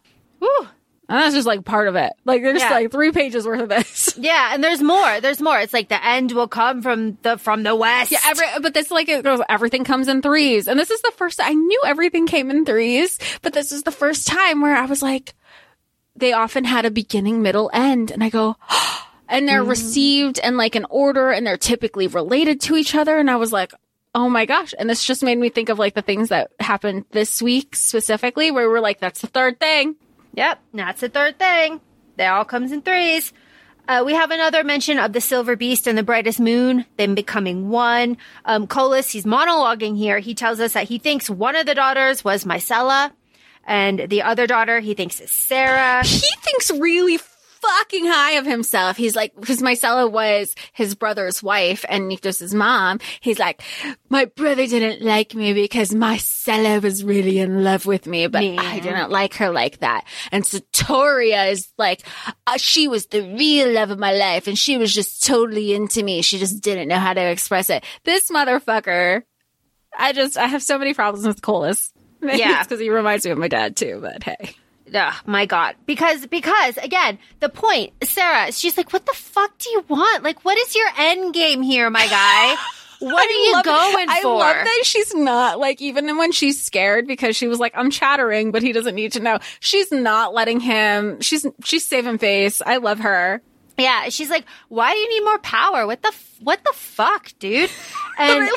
And 1.09 1.17
that's 1.17 1.33
just 1.33 1.47
like 1.47 1.65
part 1.65 1.87
of 1.87 1.95
it. 1.95 2.13
Like 2.23 2.43
there's 2.43 2.61
Yeah. 2.61 2.69
like 2.69 2.91
three 2.91 3.11
pages 3.11 3.45
worth 3.45 3.61
of 3.61 3.69
this. 3.69 4.13
Yeah, 4.19 4.53
and 4.53 4.63
there's 4.63 4.81
more. 4.81 5.21
There's 5.21 5.41
more. 5.41 5.59
It's 5.59 5.73
like 5.73 5.89
the 5.89 6.05
end 6.05 6.33
will 6.33 6.47
come 6.47 6.81
from 6.83 7.17
the 7.23 7.37
from 7.37 7.63
the 7.63 7.75
west. 7.75 8.11
Yeah, 8.11 8.19
every, 8.25 8.45
but 8.61 8.73
this 8.73 8.91
like 8.91 9.09
it 9.09 9.23
goes, 9.23 9.39
everything 9.49 9.83
comes 9.83 10.07
in 10.07 10.21
threes. 10.21 10.67
And 10.67 10.79
this 10.79 10.91
is 10.91 11.01
the 11.01 11.11
first, 11.17 11.39
I 11.41 11.53
knew 11.53 11.81
everything 11.85 12.27
came 12.27 12.51
in 12.51 12.63
threes, 12.65 13.17
but 13.41 13.53
this 13.53 13.71
is 13.71 13.83
the 13.83 13.91
first 13.91 14.27
time 14.27 14.61
where 14.61 14.75
I 14.75 14.85
was 14.85 15.01
like, 15.01 15.33
they 16.15 16.33
often 16.33 16.63
had 16.65 16.85
a 16.85 16.91
beginning, 16.91 17.41
middle, 17.41 17.71
end. 17.73 18.11
And 18.11 18.23
I 18.23 18.29
go, 18.29 18.57
and 19.29 19.47
they're 19.47 19.61
mm-hmm. 19.61 19.69
received 19.69 20.37
in 20.37 20.57
like 20.57 20.75
an 20.75 20.85
order 20.89 21.31
and 21.31 21.47
they're 21.47 21.57
typically 21.57 22.07
related 22.07 22.61
to 22.61 22.75
each 22.75 22.93
other. 22.93 23.17
And 23.17 23.31
I 23.31 23.37
was 23.37 23.51
like, 23.51 23.73
oh 24.13 24.29
my 24.29 24.45
gosh. 24.45 24.73
And 24.77 24.89
this 24.89 25.05
just 25.05 25.23
made 25.23 25.37
me 25.37 25.49
think 25.49 25.69
of 25.69 25.79
like 25.79 25.95
the 25.95 26.01
things 26.01 26.29
that 26.29 26.51
happened 26.59 27.05
this 27.11 27.41
week 27.41 27.75
specifically 27.75 28.51
where 28.51 28.69
we're 28.69 28.79
like, 28.79 28.99
that's 28.99 29.21
the 29.21 29.27
third 29.27 29.59
thing. 29.59 29.95
Yep, 30.33 30.59
that's 30.73 31.01
the 31.01 31.09
third 31.09 31.39
thing. 31.39 31.81
They 32.15 32.25
all 32.27 32.45
comes 32.45 32.71
in 32.71 32.81
threes. 32.81 33.33
Uh, 33.87 34.03
we 34.05 34.13
have 34.13 34.29
another 34.29 34.63
mention 34.63 34.99
of 34.99 35.13
the 35.13 35.21
Silver 35.21 35.55
Beast 35.55 35.87
and 35.87 35.97
the 35.97 36.03
Brightest 36.03 36.39
Moon, 36.39 36.85
them 36.97 37.15
becoming 37.15 37.69
one. 37.69 38.17
Um, 38.45 38.67
Kolis, 38.67 39.09
he's 39.09 39.25
monologuing 39.25 39.97
here. 39.97 40.19
He 40.19 40.35
tells 40.35 40.59
us 40.59 40.73
that 40.73 40.87
he 40.87 40.99
thinks 40.99 41.27
one 41.27 41.55
of 41.55 41.65
the 41.65 41.73
daughters 41.73 42.23
was 42.23 42.43
Mycella, 42.43 43.11
and 43.65 44.07
the 44.07 44.21
other 44.21 44.45
daughter 44.45 44.79
he 44.79 44.93
thinks 44.93 45.19
is 45.19 45.31
Sera. 45.31 46.03
He 46.05 46.29
thinks 46.41 46.69
really 46.69 47.17
fucking 47.61 48.05
high 48.05 48.33
of 48.33 48.45
himself. 48.45 48.97
He's 48.97 49.15
like, 49.15 49.33
because 49.39 49.61
Mycella 49.61 50.11
was 50.11 50.55
his 50.73 50.95
brother's 50.95 51.41
wife 51.43 51.85
and 51.89 52.09
Nyktos' 52.11 52.53
mom. 52.53 52.99
He's 53.21 53.39
like, 53.39 53.61
my 54.09 54.25
brother 54.25 54.65
didn't 54.67 55.01
like 55.05 55.33
me 55.35 55.53
because 55.53 55.91
Mycella 55.91 56.81
was 56.81 57.03
really 57.03 57.39
in 57.39 57.63
love 57.63 57.85
with 57.85 58.07
me, 58.07 58.27
but 58.27 58.43
Yeah. 58.43 58.61
I 58.61 58.79
didn't 58.79 59.11
like 59.11 59.35
her 59.35 59.49
like 59.51 59.79
that. 59.79 60.05
And 60.31 60.43
Sotoria 60.43 61.51
is 61.51 61.67
like, 61.77 62.05
uh, 62.47 62.57
she 62.57 62.87
was 62.87 63.07
the 63.07 63.21
real 63.21 63.71
love 63.71 63.91
of 63.91 63.99
my 63.99 64.13
life 64.13 64.47
and 64.47 64.57
she 64.57 64.77
was 64.77 64.93
just 64.93 65.25
totally 65.25 65.73
into 65.73 66.03
me. 66.03 66.21
She 66.21 66.39
just 66.39 66.61
didn't 66.61 66.87
know 66.87 66.99
how 66.99 67.13
to 67.13 67.21
express 67.21 67.69
it. 67.69 67.83
This 68.03 68.29
motherfucker, 68.31 69.23
I 69.97 70.13
just, 70.13 70.37
I 70.37 70.47
have 70.47 70.63
so 70.63 70.77
many 70.77 70.93
problems 70.93 71.25
with 71.27 71.41
Kolis. 71.41 71.91
Maybe 72.21 72.39
Yeah. 72.39 72.63
because 72.63 72.79
he 72.79 72.89
reminds 72.89 73.25
me 73.25 73.31
of 73.31 73.37
my 73.37 73.47
dad 73.47 73.75
too, 73.75 73.99
but 74.01 74.23
hey. 74.23 74.55
Ugh, 74.93 75.13
my 75.25 75.45
God. 75.45 75.75
Because, 75.85 76.25
because 76.27 76.77
again, 76.77 77.19
the 77.39 77.49
point, 77.49 77.93
Sera, 78.03 78.51
she's 78.51 78.77
like, 78.77 78.91
what 78.93 79.05
the 79.05 79.13
fuck 79.13 79.57
do 79.57 79.69
you 79.69 79.83
want? 79.87 80.23
Like, 80.23 80.43
what 80.45 80.57
is 80.57 80.75
your 80.75 80.87
end 80.97 81.33
game 81.33 81.61
here, 81.61 81.89
my 81.89 82.07
guy? 82.07 82.55
What 83.01 83.29
are 83.29 83.31
you 83.31 83.53
love- 83.53 83.63
going 83.63 84.09
I 84.09 84.19
for? 84.23 84.35
love 84.39 84.55
that 84.57 84.81
she's 84.83 85.15
not 85.15 85.57
like 85.57 85.79
even 85.81 86.17
when 86.17 86.33
she's 86.33 86.61
scared 86.61 87.07
because 87.07 87.37
she 87.37 87.47
was 87.47 87.57
like 87.57 87.71
I'm 87.73 87.91
chattering, 87.91 88.51
but 88.51 88.61
he 88.61 88.73
doesn't 88.73 88.93
need 88.93 89.13
to 89.13 89.21
know. 89.21 89.39
She's 89.61 89.89
not 89.89 90.33
letting 90.33 90.59
him. 90.59 91.21
She's 91.21 91.45
she's 91.63 91.85
saving 91.85 92.17
face. 92.17 92.61
I 92.61 92.75
love 92.75 92.99
her. 92.99 93.41
Yeah, 93.77 94.09
she's 94.09 94.29
like, 94.29 94.43
why 94.67 94.91
do 94.91 94.97
you 94.99 95.07
need 95.11 95.23
more 95.23 95.39
power? 95.39 95.87
What 95.87 96.01
the, 96.01 96.13
what 96.41 96.61
the 96.65 96.73
fuck, 96.73 97.31
dude? 97.39 97.69
And 98.19 98.49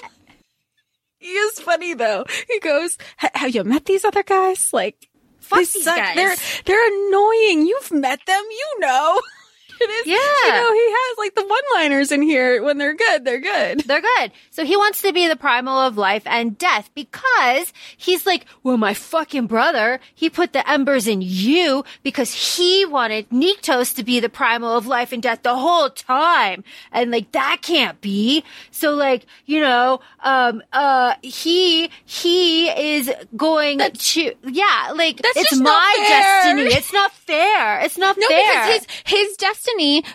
He 1.21 1.29
is 1.29 1.61
funny 1.61 1.95
though. 1.95 2.25
He 2.51 2.59
goes, 2.59 2.99
"Have 3.19 3.55
you 3.55 3.63
met 3.63 3.85
these 3.85 4.05
other 4.05 4.25
guys? 4.25 4.73
Like, 4.73 5.09
Fuck 5.53 5.59
they 5.59 5.65
these 5.65 5.85
suck. 5.85 5.97
guys." 5.97 6.17
They're 6.17 6.37
they're 6.67 7.09
annoying. 7.09 7.67
You've 7.67 7.93
met 7.93 8.21
them. 8.27 8.43
You 8.51 8.81
know." 8.81 9.21
It 9.83 9.91
is, 9.91 10.07
Yeah. 10.07 10.17
You 10.47 10.53
know, 10.63 10.73
he 10.73 10.87
has 10.91 11.19
like 11.19 11.35
the 11.35 11.47
one-liners 11.47 12.13
in 12.13 12.23
here. 12.23 12.63
When 12.63 12.79
they're 12.79 12.95
good, 12.95 13.25
they're 13.25 13.41
good. 13.41 13.81
They're 13.81 14.01
good. 14.01 14.33
So 14.51 14.65
he 14.65 14.77
wants 14.77 15.03
to 15.03 15.13
be 15.13 15.27
the 15.29 15.37
primal 15.37 15.79
of 15.79 15.97
life 15.97 16.23
and 16.27 16.57
death 16.57 16.91
because 16.95 17.73
he's 17.97 18.27
like, 18.27 18.47
well, 18.63 18.77
my 18.77 18.95
fucking 18.95 19.47
brother, 19.47 19.99
he 20.15 20.31
put 20.31 20.53
the 20.53 20.69
embers 20.69 21.07
in 21.07 21.21
you 21.23 21.85
because 22.03 22.57
he 22.59 22.85
wanted 22.87 23.29
Nyktos 23.31 23.95
to 23.97 24.05
be 24.05 24.21
the 24.21 24.29
primal 24.29 24.77
of 24.77 24.87
life 24.87 25.13
and 25.13 25.23
death 25.23 25.43
the 25.43 25.57
whole 25.57 25.91
time. 25.91 26.63
And 26.93 27.11
like, 27.11 27.33
that 27.33 27.59
can't 27.63 28.01
be. 28.01 28.45
So 28.71 28.95
like, 28.95 29.27
you 29.47 29.61
know, 29.61 30.01
um, 30.23 30.63
uh, 30.73 31.15
he, 31.23 31.91
he 32.05 32.69
is 32.69 33.11
going 33.37 33.79
to, 33.79 34.35
yeah, 34.45 34.93
like, 34.95 35.17
That's 35.23 35.37
it's 35.39 35.59
my 35.61 35.95
destiny. 35.99 36.63
It's 36.73 36.93
not 36.93 37.13
fair. 37.13 37.81
It's 37.81 37.99
not 37.99 38.17
fair. 38.17 38.23
No, 38.23 38.29
fair. 38.29 38.43
because 38.67 38.87
his 39.05 39.23
his 39.23 39.37
destiny, 39.37 39.72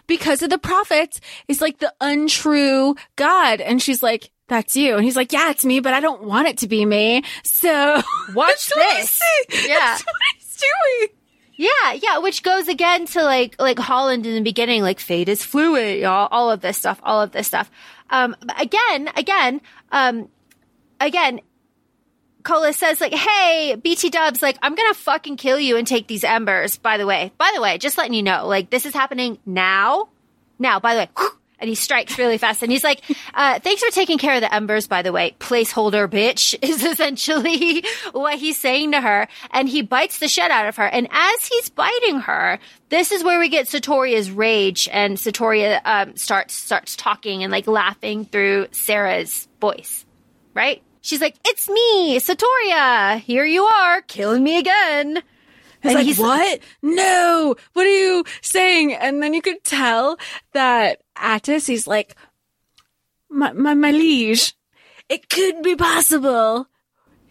because 0.07 0.41
of 0.41 0.49
the 0.49 0.57
prophets, 0.57 1.19
is 1.47 1.61
like 1.61 1.79
the 1.79 1.93
untrue 2.01 2.95
God. 3.15 3.61
And 3.61 3.81
she's 3.81 4.01
like, 4.03 4.31
"That's 4.47 4.75
you," 4.75 4.95
and 4.95 5.03
he's 5.03 5.15
like, 5.15 5.31
"Yeah, 5.31 5.49
it's 5.49 5.65
me, 5.65 5.79
but 5.79 5.93
I 5.93 5.99
don't 5.99 6.23
want 6.23 6.47
it 6.47 6.57
to 6.59 6.67
be 6.67 6.85
me." 6.85 7.23
So 7.43 8.01
Watch 8.34 8.69
this. 8.69 9.21
Yeah. 9.51 9.75
that's 9.79 10.03
what 10.05 10.15
he's 10.38 10.57
doing. 10.57 11.09
Yeah, 11.59 11.93
yeah, 11.93 12.19
which 12.19 12.43
goes 12.43 12.67
again 12.67 13.07
to 13.07 13.23
like 13.23 13.55
like 13.59 13.79
Holland 13.79 14.25
in 14.27 14.35
the 14.35 14.41
beginning, 14.41 14.84
like 14.84 14.99
fate 14.99 15.27
is 15.27 15.43
fluid, 15.43 15.99
y'all, 15.99 16.27
all 16.31 16.51
of 16.51 16.61
this 16.61 16.77
stuff, 16.77 16.99
all 17.03 17.21
of 17.21 17.31
this 17.31 17.47
stuff. 17.47 17.71
Um 18.11 18.35
again, 18.57 19.09
again, 19.15 19.61
um 19.91 20.29
again, 21.01 21.41
Cola 22.48 22.72
says 22.72 23.02
like, 23.02 23.14
"Hey, 23.14 23.76
BT 23.76 24.10
Dubs, 24.10 24.41
like 24.41 24.57
I'm 24.61 24.74
gonna 24.74 24.94
fucking 24.94 25.36
kill 25.36 25.60
you 25.60 25.76
and 25.76 25.86
take 25.86 26.07
these 26.07 26.24
embers." 26.24 26.78
By 26.78 26.95
the 26.95 27.06
way, 27.06 27.34
by 27.38 27.52
the 27.53 27.61
way, 27.61 27.78
just 27.78 27.98
letting 27.98 28.14
you 28.14 28.24
know, 28.24 28.48
like 28.48 28.69
this 28.69 28.86
is 28.86 28.94
happening 28.94 29.38
now. 29.45 30.07
Now, 30.57 30.80
by 30.80 30.94
the 30.94 30.99
way, 31.02 31.28
and 31.60 31.68
he 31.68 31.76
strikes 31.76 32.18
really 32.18 32.38
fast, 32.38 32.64
and 32.64 32.72
he's 32.72 32.86
like, 32.86 33.03
uh, 33.34 33.60
"Thanks 33.60 33.84
for 33.84 33.91
taking 33.91 34.18
care 34.18 34.36
of 34.36 34.40
the 34.40 34.53
embers." 34.56 34.88
By 34.88 35.02
the 35.02 35.11
way, 35.11 35.36
placeholder 35.41 36.07
bitch 36.07 36.57
is 36.61 36.86
essentially 36.86 37.84
what 38.14 38.36
he's 38.36 38.57
saying 38.57 38.94
to 38.94 39.02
her, 39.02 39.28
and 39.52 39.68
he 39.68 39.82
bites 39.82 40.19
the 40.19 40.30
shit 40.30 40.49
out 40.49 40.68
of 40.68 40.78
her. 40.78 40.88
And 40.88 41.10
as 41.11 41.48
he's 41.48 41.68
biting 41.68 42.22
her, 42.22 42.60
this 42.88 43.11
is 43.11 43.26
where 43.26 43.40
we 43.40 43.49
get 43.49 43.65
Sotoria's 43.65 44.32
rage, 44.32 44.88
and 44.94 45.18
Sotoria 45.18 45.82
um, 45.84 46.15
starts 46.15 46.53
starts 46.53 46.95
talking 46.95 47.44
and 47.44 47.52
like 47.52 47.68
laughing 47.68 48.24
through 48.24 48.68
Sera's 48.72 49.49
voice, 49.60 50.06
right? 50.53 50.82
She's 51.07 51.21
like, 51.21 51.35
"It's 51.45 51.69
me, 51.69 52.19
Sotoria. 52.19 53.19
Here 53.21 53.45
you 53.45 53.63
are, 53.63 54.01
killing 54.01 54.43
me 54.43 54.57
again." 54.57 55.23
He's 55.81 55.91
And 55.91 55.93
like, 55.95 56.05
he's- 56.05 56.19
"What? 56.19 56.59
No! 56.81 57.55
What 57.73 57.85
are 57.85 57.97
you 57.97 58.25
saying?" 58.41 58.93
And 58.93 59.23
then 59.23 59.34
you 59.34 59.41
could 59.41 59.63
tell 59.63 60.17
that 60.51 60.99
Attes, 61.15 61.65
he's 61.67 61.88
like, 61.88 62.15
"My 63.29 63.53
my, 63.53 63.73
my 63.73 63.91
liege, 63.91 64.53
it 65.07 65.29
could 65.29 65.61
be 65.63 65.75
possible. 65.77 66.67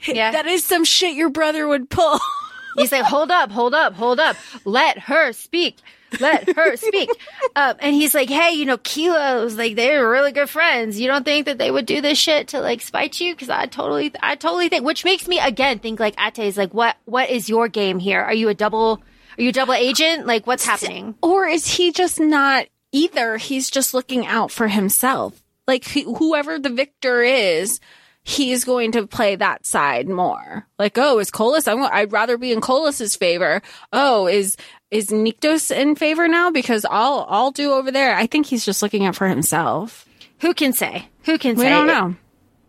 Yeah. 0.07 0.31
That 0.31 0.47
is 0.47 0.65
some 0.65 0.85
shit 0.85 1.15
your 1.15 1.29
brother 1.31 1.69
would 1.69 1.91
pull." 1.91 2.19
He's 2.77 2.93
like, 2.93 3.05
hold 3.05 3.31
up, 3.31 3.51
hold 3.51 3.73
up, 3.75 3.95
hold 3.95 4.21
up. 4.21 4.37
Let 4.67 4.99
her 5.09 5.33
speak. 5.33 5.79
Let 6.21 6.55
her 6.57 6.77
speak. 6.77 7.11
um, 7.57 7.77
and 7.81 7.95
he's 7.95 8.15
like, 8.15 8.29
hey, 8.29 8.53
you 8.53 8.65
know, 8.65 8.79
Kolis, 8.79 9.57
like, 9.57 9.77
they're 9.77 10.09
really 10.09 10.33
good 10.33 10.49
friends. 10.49 11.01
You 11.01 11.09
don't 11.09 11.25
think 11.25 11.47
that 11.47 11.59
they 11.59 11.71
would 11.71 11.87
do 11.87 12.01
this 12.01 12.19
shit 12.19 12.49
to 12.49 12.61
like 12.61 12.81
spite 12.81 13.21
you? 13.21 13.35
Cause 13.35 13.49
I 13.49 13.67
totally, 13.67 14.13
I 14.23 14.37
totally 14.37 14.69
think, 14.69 14.85
which 14.85 15.05
makes 15.05 15.27
me 15.27 15.39
again 15.39 15.79
think 15.79 16.01
like 16.01 16.15
Ate 16.19 16.39
is 16.41 16.57
like, 16.57 16.73
what, 16.73 16.97
what 17.05 17.31
is 17.31 17.49
your 17.49 17.69
game 17.69 17.99
here? 17.99 18.21
Are 18.21 18.35
you 18.35 18.49
a 18.49 18.55
double, 18.55 19.03
are 19.39 19.43
you 19.43 19.51
a 19.51 19.53
double 19.53 19.75
agent? 19.75 20.27
Like 20.27 20.47
what's 20.47 20.65
happening? 20.65 21.15
Or 21.23 21.47
is 21.47 21.67
he 21.67 21.93
just 21.93 22.21
not 22.21 22.67
either? 22.93 23.37
He's 23.37 23.71
just 23.71 23.95
looking 23.95 24.27
out 24.27 24.51
for 24.51 24.69
himself. 24.69 25.43
Like 25.67 25.85
he, 25.85 26.03
whoever 26.03 26.59
the 26.59 26.71
victor 26.71 27.23
is, 27.23 27.81
he's 28.23 28.65
going 28.65 28.91
to 28.91 29.07
play 29.07 29.37
that 29.37 29.65
side 29.65 30.09
more. 30.09 30.67
Like, 30.81 30.99
oh, 30.99 31.21
is 31.21 31.31
Kolis? 31.31 31.71
I'm, 31.71 31.83
I'd 31.83 32.13
rather 32.13 32.37
be 32.37 32.51
in 32.51 32.61
Kolis's 32.61 33.15
favor. 33.15 33.63
Oh, 33.93 34.27
is 34.27 34.57
is 34.91 35.09
Nyktos 35.09 35.75
in 35.75 35.97
favor 35.97 36.29
now? 36.29 36.51
Because 36.51 36.85
I'll 36.89 37.27
I'll 37.29 37.51
do 37.51 37.73
over 37.73 37.91
there. 37.91 38.15
I 38.17 38.27
think 38.27 38.47
he's 38.47 38.65
just 38.65 38.83
looking 38.83 39.05
out 39.05 39.17
for 39.17 39.29
himself. 39.29 40.07
Who 40.41 40.55
can 40.55 40.73
say? 40.73 41.09
Who 41.25 41.39
can 41.39 41.57
We 41.57 41.63
say? 41.65 41.71
don't 41.71 41.89
It- 41.89 41.93
know. 41.93 42.17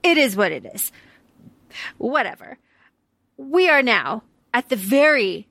it 0.03 0.18
is 0.18 0.35
what 0.35 0.52
it 0.52 0.65
is. 0.73 0.91
Whatever. 1.98 2.57
We 3.38 3.69
are 3.69 3.84
now 3.84 4.23
at 4.53 4.69
the 4.69 4.76
very 4.76 5.48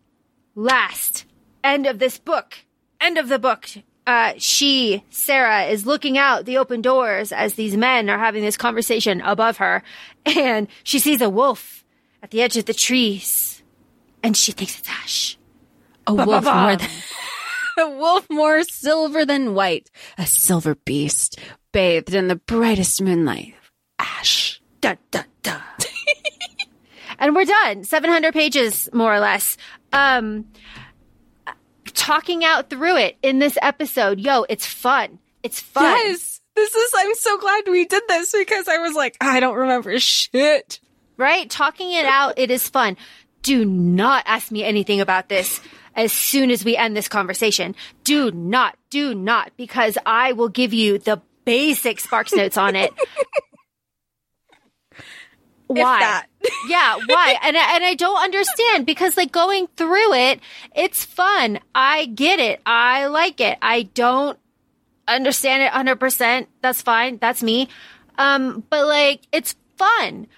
last 0.55 1.25
end 1.63 1.87
of 1.87 1.99
this 1.99 2.19
book. 2.19 2.55
End 3.01 3.19
of 3.19 3.29
the 3.29 3.39
book. 3.39 3.69
Uh, 4.07 4.35
she, 4.39 5.03
Sera, 5.11 5.65
is 5.65 5.85
looking 5.85 6.17
out 6.17 6.45
the 6.45 6.59
open 6.59 6.81
doors 6.81 7.33
as 7.33 7.55
these 7.55 7.77
men 7.77 8.09
are 8.09 8.19
having 8.19 8.43
this 8.43 8.57
conversation 8.57 9.21
above 9.21 9.57
her, 9.57 9.83
and 10.25 10.69
she 10.85 10.99
sees 11.01 11.21
a 11.21 11.29
wolf 11.29 11.85
at 12.23 12.31
the 12.31 12.41
edge 12.41 12.57
of 12.57 12.67
the 12.67 12.75
trees, 12.75 13.63
and 14.23 14.37
she 14.37 14.53
thinks 14.53 14.79
it's 14.79 14.89
Ash. 14.89 15.37
A 16.07 16.15
wolf 16.15 16.45
ba. 16.45 16.55
more 16.55 16.77
than 16.77 16.89
a 17.79 17.91
wolf 17.91 18.27
more 18.31 18.63
silver 18.63 19.25
than 19.25 19.55
white, 19.55 19.91
a 20.19 20.27
silver 20.27 20.75
beast 20.75 21.39
bathed 21.73 22.15
in 22.15 22.29
the 22.29 22.37
brightest 22.37 23.03
moonlight. 23.03 23.55
Ash. 23.99 24.61
Dun, 24.81 24.99
dun, 25.11 25.25
dun. 25.43 25.61
and 27.19 27.35
we're 27.35 27.45
done. 27.45 27.85
700 27.85 28.33
pages, 28.33 28.89
more 28.93 29.13
or 29.15 29.21
less. 29.21 29.57
Um, 29.93 30.47
talking 31.93 32.45
out 32.45 32.71
through 32.71 32.97
it 32.97 33.17
in 33.23 33.39
this 33.39 33.59
episode. 33.61 34.21
Yo, 34.21 34.45
it's 34.49 34.67
fun. 34.67 35.19
It's 35.43 35.61
fun. 35.61 35.85
Yes. 35.85 36.41
This 36.55 36.75
is, 36.75 36.93
I'm 36.97 37.15
so 37.15 37.39
glad 37.39 37.65
we 37.69 37.85
did 37.85 38.03
this 38.09 38.33
because 38.33 38.69
I 38.69 38.79
was 38.79 38.95
like, 38.95 39.17
I 39.21 39.41
don't 39.41 39.57
remember 39.57 39.99
shit. 39.99 40.81
Right? 41.19 41.49
Talking 41.51 41.91
it 41.93 42.07
out, 42.07 42.39
it 42.39 42.51
is 42.51 42.69
fun. 42.69 42.97
Do 43.43 43.65
not 43.65 44.25
ask 44.27 44.51
me 44.51 44.65
anything 44.65 45.01
about 45.01 45.29
this 45.29 45.61
as 45.97 46.13
soon 46.13 46.51
as 46.51 46.65
we 46.65 46.77
end 46.77 46.97
this 46.97 47.09
conversation. 47.09 47.75
Do 48.05 48.31
not, 48.31 48.77
do 48.91 49.15
not, 49.15 49.51
because 49.57 49.99
I 50.07 50.33
will 50.33 50.51
give 50.51 50.73
you 50.73 50.99
the 50.99 51.21
basic 51.45 51.99
Sparks 51.99 52.33
notes 52.33 52.57
on 52.57 52.77
it. 52.77 52.93
Why? 55.67 56.23
yeah, 56.69 56.97
why? 57.07 57.39
And 57.43 57.57
I, 57.57 57.75
and 57.75 57.85
I 57.85 57.95
don't 57.95 58.23
understand 58.23 58.87
because 58.87 59.17
like 59.17 59.33
going 59.33 59.67
through 59.77 60.15
it, 60.15 60.41
it's 60.77 61.05
fun. 61.05 61.59
I 61.75 62.07
get 62.07 62.39
it. 62.39 62.61
I 62.65 63.07
like 63.07 63.41
it. 63.41 63.59
I 63.61 63.83
don't 63.83 64.39
understand 65.09 65.63
it 65.65 65.73
100%. 65.73 66.47
That's 66.63 66.83
fine. 66.83 67.19
That's 67.19 67.43
me. 67.43 67.69
Um, 68.17 68.65
but 68.71 68.87
like, 68.87 69.23
it's 69.33 69.57
fun. 69.77 70.29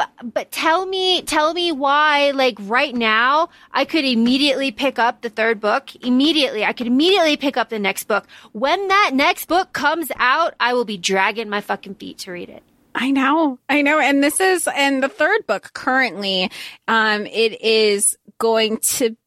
But, 0.00 0.32
but 0.32 0.50
tell 0.50 0.86
me, 0.86 1.20
tell 1.20 1.52
me 1.52 1.72
why, 1.72 2.30
like 2.30 2.56
right 2.60 2.94
now, 2.94 3.50
I 3.70 3.84
could 3.84 4.06
immediately 4.06 4.70
pick 4.70 4.98
up 4.98 5.20
the 5.20 5.28
third 5.28 5.60
book. 5.60 5.94
Immediately. 5.96 6.64
I 6.64 6.72
could 6.72 6.86
immediately 6.86 7.36
pick 7.36 7.58
up 7.58 7.68
the 7.68 7.78
next 7.78 8.04
book. 8.04 8.26
When 8.52 8.88
that 8.88 9.10
next 9.12 9.46
book 9.46 9.74
comes 9.74 10.10
out, 10.16 10.54
I 10.58 10.72
will 10.72 10.86
be 10.86 10.96
dragging 10.96 11.50
my 11.50 11.60
fucking 11.60 11.96
feet 11.96 12.16
to 12.20 12.32
read 12.32 12.48
it. 12.48 12.62
I 12.94 13.10
know, 13.10 13.58
I 13.68 13.82
know. 13.82 14.00
And 14.00 14.24
this 14.24 14.40
is, 14.40 14.66
and 14.74 15.02
the 15.02 15.10
third 15.10 15.46
book 15.46 15.74
currently, 15.74 16.50
um, 16.88 17.26
it 17.26 17.60
is 17.60 18.16
going 18.38 18.78
to, 18.78 19.18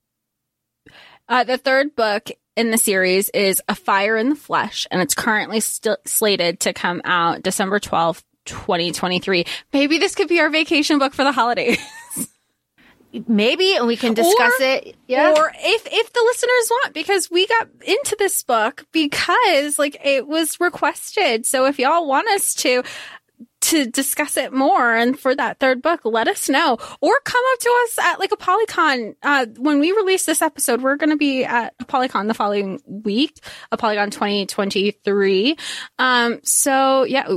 uh, 1.29 1.43
the 1.43 1.59
third 1.59 1.95
book 1.95 2.31
in 2.55 2.71
the 2.71 2.79
series 2.79 3.29
is 3.29 3.61
A 3.67 3.75
Fire 3.75 4.17
in 4.17 4.29
the 4.29 4.35
Flesh, 4.35 4.87
and 4.89 5.03
it's 5.03 5.13
currently 5.13 5.59
slated 5.59 6.61
to 6.61 6.73
come 6.73 6.99
out 7.05 7.43
December 7.43 7.79
12th, 7.79 8.23
2023. 8.45 9.45
Maybe 9.71 9.97
this 9.97 10.15
could 10.15 10.27
be 10.27 10.39
our 10.39 10.49
vacation 10.49 10.99
book 10.99 11.13
for 11.13 11.23
the 11.23 11.31
holidays. 11.31 11.77
Maybe, 13.27 13.75
and 13.75 13.85
we 13.85 13.95
can 13.95 14.15
discuss 14.15 14.53
Or- 14.59 14.63
it. 14.65 14.95
Yeah. 15.07 15.33
Or 15.37 15.51
if 15.55 15.87
if 15.91 16.13
the 16.13 16.23
listeners 16.25 16.67
want, 16.71 16.93
because 16.95 17.29
we 17.29 17.45
got 17.45 17.67
into 17.85 18.15
this 18.17 18.41
book 18.41 18.85
because 18.91 19.77
like 19.77 19.97
it 20.03 20.27
was 20.27 20.59
requested. 20.59 21.45
So 21.45 21.65
if 21.67 21.77
y'all 21.77 22.07
want 22.07 22.27
us 22.29 22.55
to 22.55 22.83
to 23.63 23.85
discuss 23.85 24.37
it 24.37 24.51
more 24.51 24.93
and 24.93 25.17
for 25.17 25.33
that 25.33 25.59
third 25.59 25.81
book, 25.81 26.01
let 26.03 26.27
us 26.27 26.49
know. 26.49 26.77
Or 27.01 27.19
come 27.23 27.43
up 27.53 27.59
to 27.59 27.83
us 27.83 27.99
at 27.99 28.19
like 28.19 28.31
a 28.31 28.37
Polycon. 28.37 29.15
Uh, 29.23 29.45
when 29.57 29.79
we 29.79 29.91
release 29.91 30.25
this 30.25 30.41
episode, 30.41 30.81
we're 30.81 30.97
going 30.97 31.11
to 31.11 31.17
be 31.17 31.45
at 31.45 31.73
a 31.79 31.85
Polycon 31.85 32.27
the 32.27 32.33
following 32.33 32.81
week, 32.85 33.39
a 33.71 33.77
Polygon 33.77 34.11
2023. 34.11 35.57
Um, 35.97 36.39
so 36.43 37.03
yeah, 37.03 37.27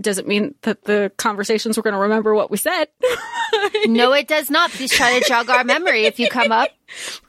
doesn't 0.00 0.28
mean 0.28 0.54
that 0.62 0.84
the 0.84 1.12
conversations 1.16 1.76
we're 1.76 1.82
going 1.82 1.94
to 1.94 2.00
remember 2.00 2.34
what 2.34 2.50
we 2.50 2.58
said. 2.58 2.88
no, 3.86 4.12
it 4.12 4.28
does 4.28 4.50
not. 4.50 4.70
Please 4.70 4.92
try 4.92 5.18
to 5.18 5.26
jog 5.26 5.48
our 5.48 5.64
memory 5.64 6.04
if 6.04 6.18
you 6.18 6.28
come 6.28 6.52
up. 6.52 6.70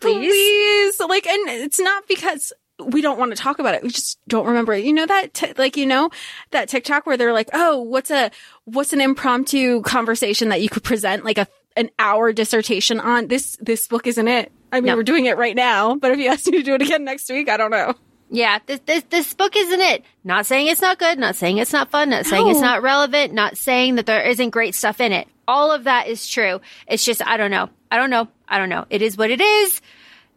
Please. 0.02 0.30
please. 0.30 1.00
Like, 1.00 1.26
and 1.26 1.50
it's 1.50 1.80
not 1.80 2.06
because 2.06 2.52
we 2.84 3.02
don't 3.02 3.20
want 3.20 3.36
to 3.36 3.42
talk 3.42 3.60
about 3.60 3.76
it. 3.76 3.84
We 3.84 3.90
just 3.90 4.20
don't 4.28 4.48
remember. 4.48 4.74
it. 4.74 4.84
You 4.84 4.94
know 4.94 5.06
that, 5.06 5.34
t- 5.34 5.54
like, 5.58 5.78
you 5.78 5.86
know, 5.86 6.10
that 6.52 6.70
TikTok 6.70 7.06
where 7.06 7.18
they're 7.18 7.34
like, 7.34 7.50
oh, 7.54 7.82
what's 7.82 8.10
a, 8.12 8.32
what's 8.66 8.94
an 8.94 9.02
impromptu 9.02 9.82
conversation 9.82 10.50
that 10.50 10.62
you 10.62 10.70
could 10.70 10.84
present 10.84 11.24
like 11.24 11.38
a, 11.38 11.48
an 11.78 11.90
hour 12.00 12.34
dissertation 12.34 13.00
on? 13.00 13.28
This, 13.28 13.58
this 13.62 13.88
book 13.88 14.08
isn't 14.08 14.28
it. 14.28 14.52
I 14.72 14.78
mean, 14.82 14.88
No. 14.88 14.96
we're 14.96 15.04
doing 15.04 15.26
it 15.28 15.38
right 15.38 15.56
now, 15.56 15.96
but 15.96 16.12
if 16.12 16.18
you 16.20 16.30
ask 16.30 16.46
me 16.48 16.58
to 16.58 16.64
do 16.64 16.74
it 16.74 16.82
again 16.82 17.04
next 17.04 17.30
week, 17.30 17.48
I 17.50 17.58
don't 17.58 17.72
know. 17.72 17.94
Yeah, 18.32 18.58
this, 18.66 18.80
this 18.88 19.04
this 19.12 19.34
book 19.36 19.56
isn't 19.56 19.80
it. 19.80 20.04
Not 20.24 20.48
saying 20.48 20.66
it's 20.66 20.82
not 20.82 20.98
good, 20.98 21.20
not 21.20 21.36
saying 21.36 21.60
it's 21.60 21.72
not 21.74 21.92
fun, 21.92 22.10
not 22.10 22.26
saying 22.26 22.48
it's 22.48 22.62
not 22.62 22.82
relevant, 22.82 23.32
not 23.32 23.58
saying 23.58 23.96
that 23.96 24.08
there 24.08 24.24
isn't 24.24 24.50
great 24.50 24.74
stuff 24.74 25.00
in 25.00 25.12
it. 25.12 25.28
All 25.48 25.72
of 25.72 25.84
that 25.84 26.08
is 26.08 26.28
true. 26.28 26.60
It's 26.88 27.06
just 27.06 27.22
I 27.28 27.38
don't 27.38 27.52
know. 27.52 27.70
I 27.92 27.98
don't 27.98 28.10
know. 28.10 28.28
I 28.48 28.58
don't 28.58 28.70
know. 28.70 28.86
It 28.90 29.04
is 29.04 29.16
what 29.16 29.30
it 29.30 29.40
is. 29.40 29.80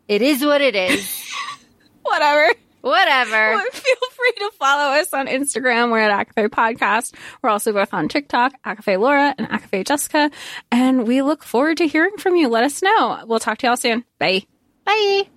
It 0.08 0.20
is 0.20 0.44
what 0.44 0.60
it 0.60 0.74
is. 0.76 1.08
Whatever. 2.06 2.54
Whatever. 2.82 3.60
But 3.64 3.74
feel 3.74 4.10
free 4.12 4.32
to 4.38 4.50
follow 4.58 4.94
us 4.94 5.12
on 5.12 5.26
Instagram. 5.26 5.90
We're 5.90 6.00
at 6.00 6.28
ACOFAE 6.28 6.48
Podcast. 6.50 7.14
We're 7.42 7.50
also 7.50 7.72
both 7.72 7.92
on 7.92 8.08
TikTok, 8.08 8.52
ACOFAE 8.64 9.00
Laura 9.00 9.34
and 9.36 9.48
ACOFAE 9.48 9.84
Jessica. 9.86 10.30
And 10.70 11.06
we 11.06 11.22
look 11.22 11.42
forward 11.42 11.78
to 11.78 11.88
hearing 11.88 12.16
from 12.18 12.36
you. 12.36 12.48
Let 12.48 12.62
us 12.64 12.82
know. 12.82 13.24
We'll 13.26 13.40
talk 13.40 13.58
to 13.58 13.66
y'all 13.66 13.76
soon. 13.76 14.04
Bye. 14.20 14.44
Bye. 14.84 15.28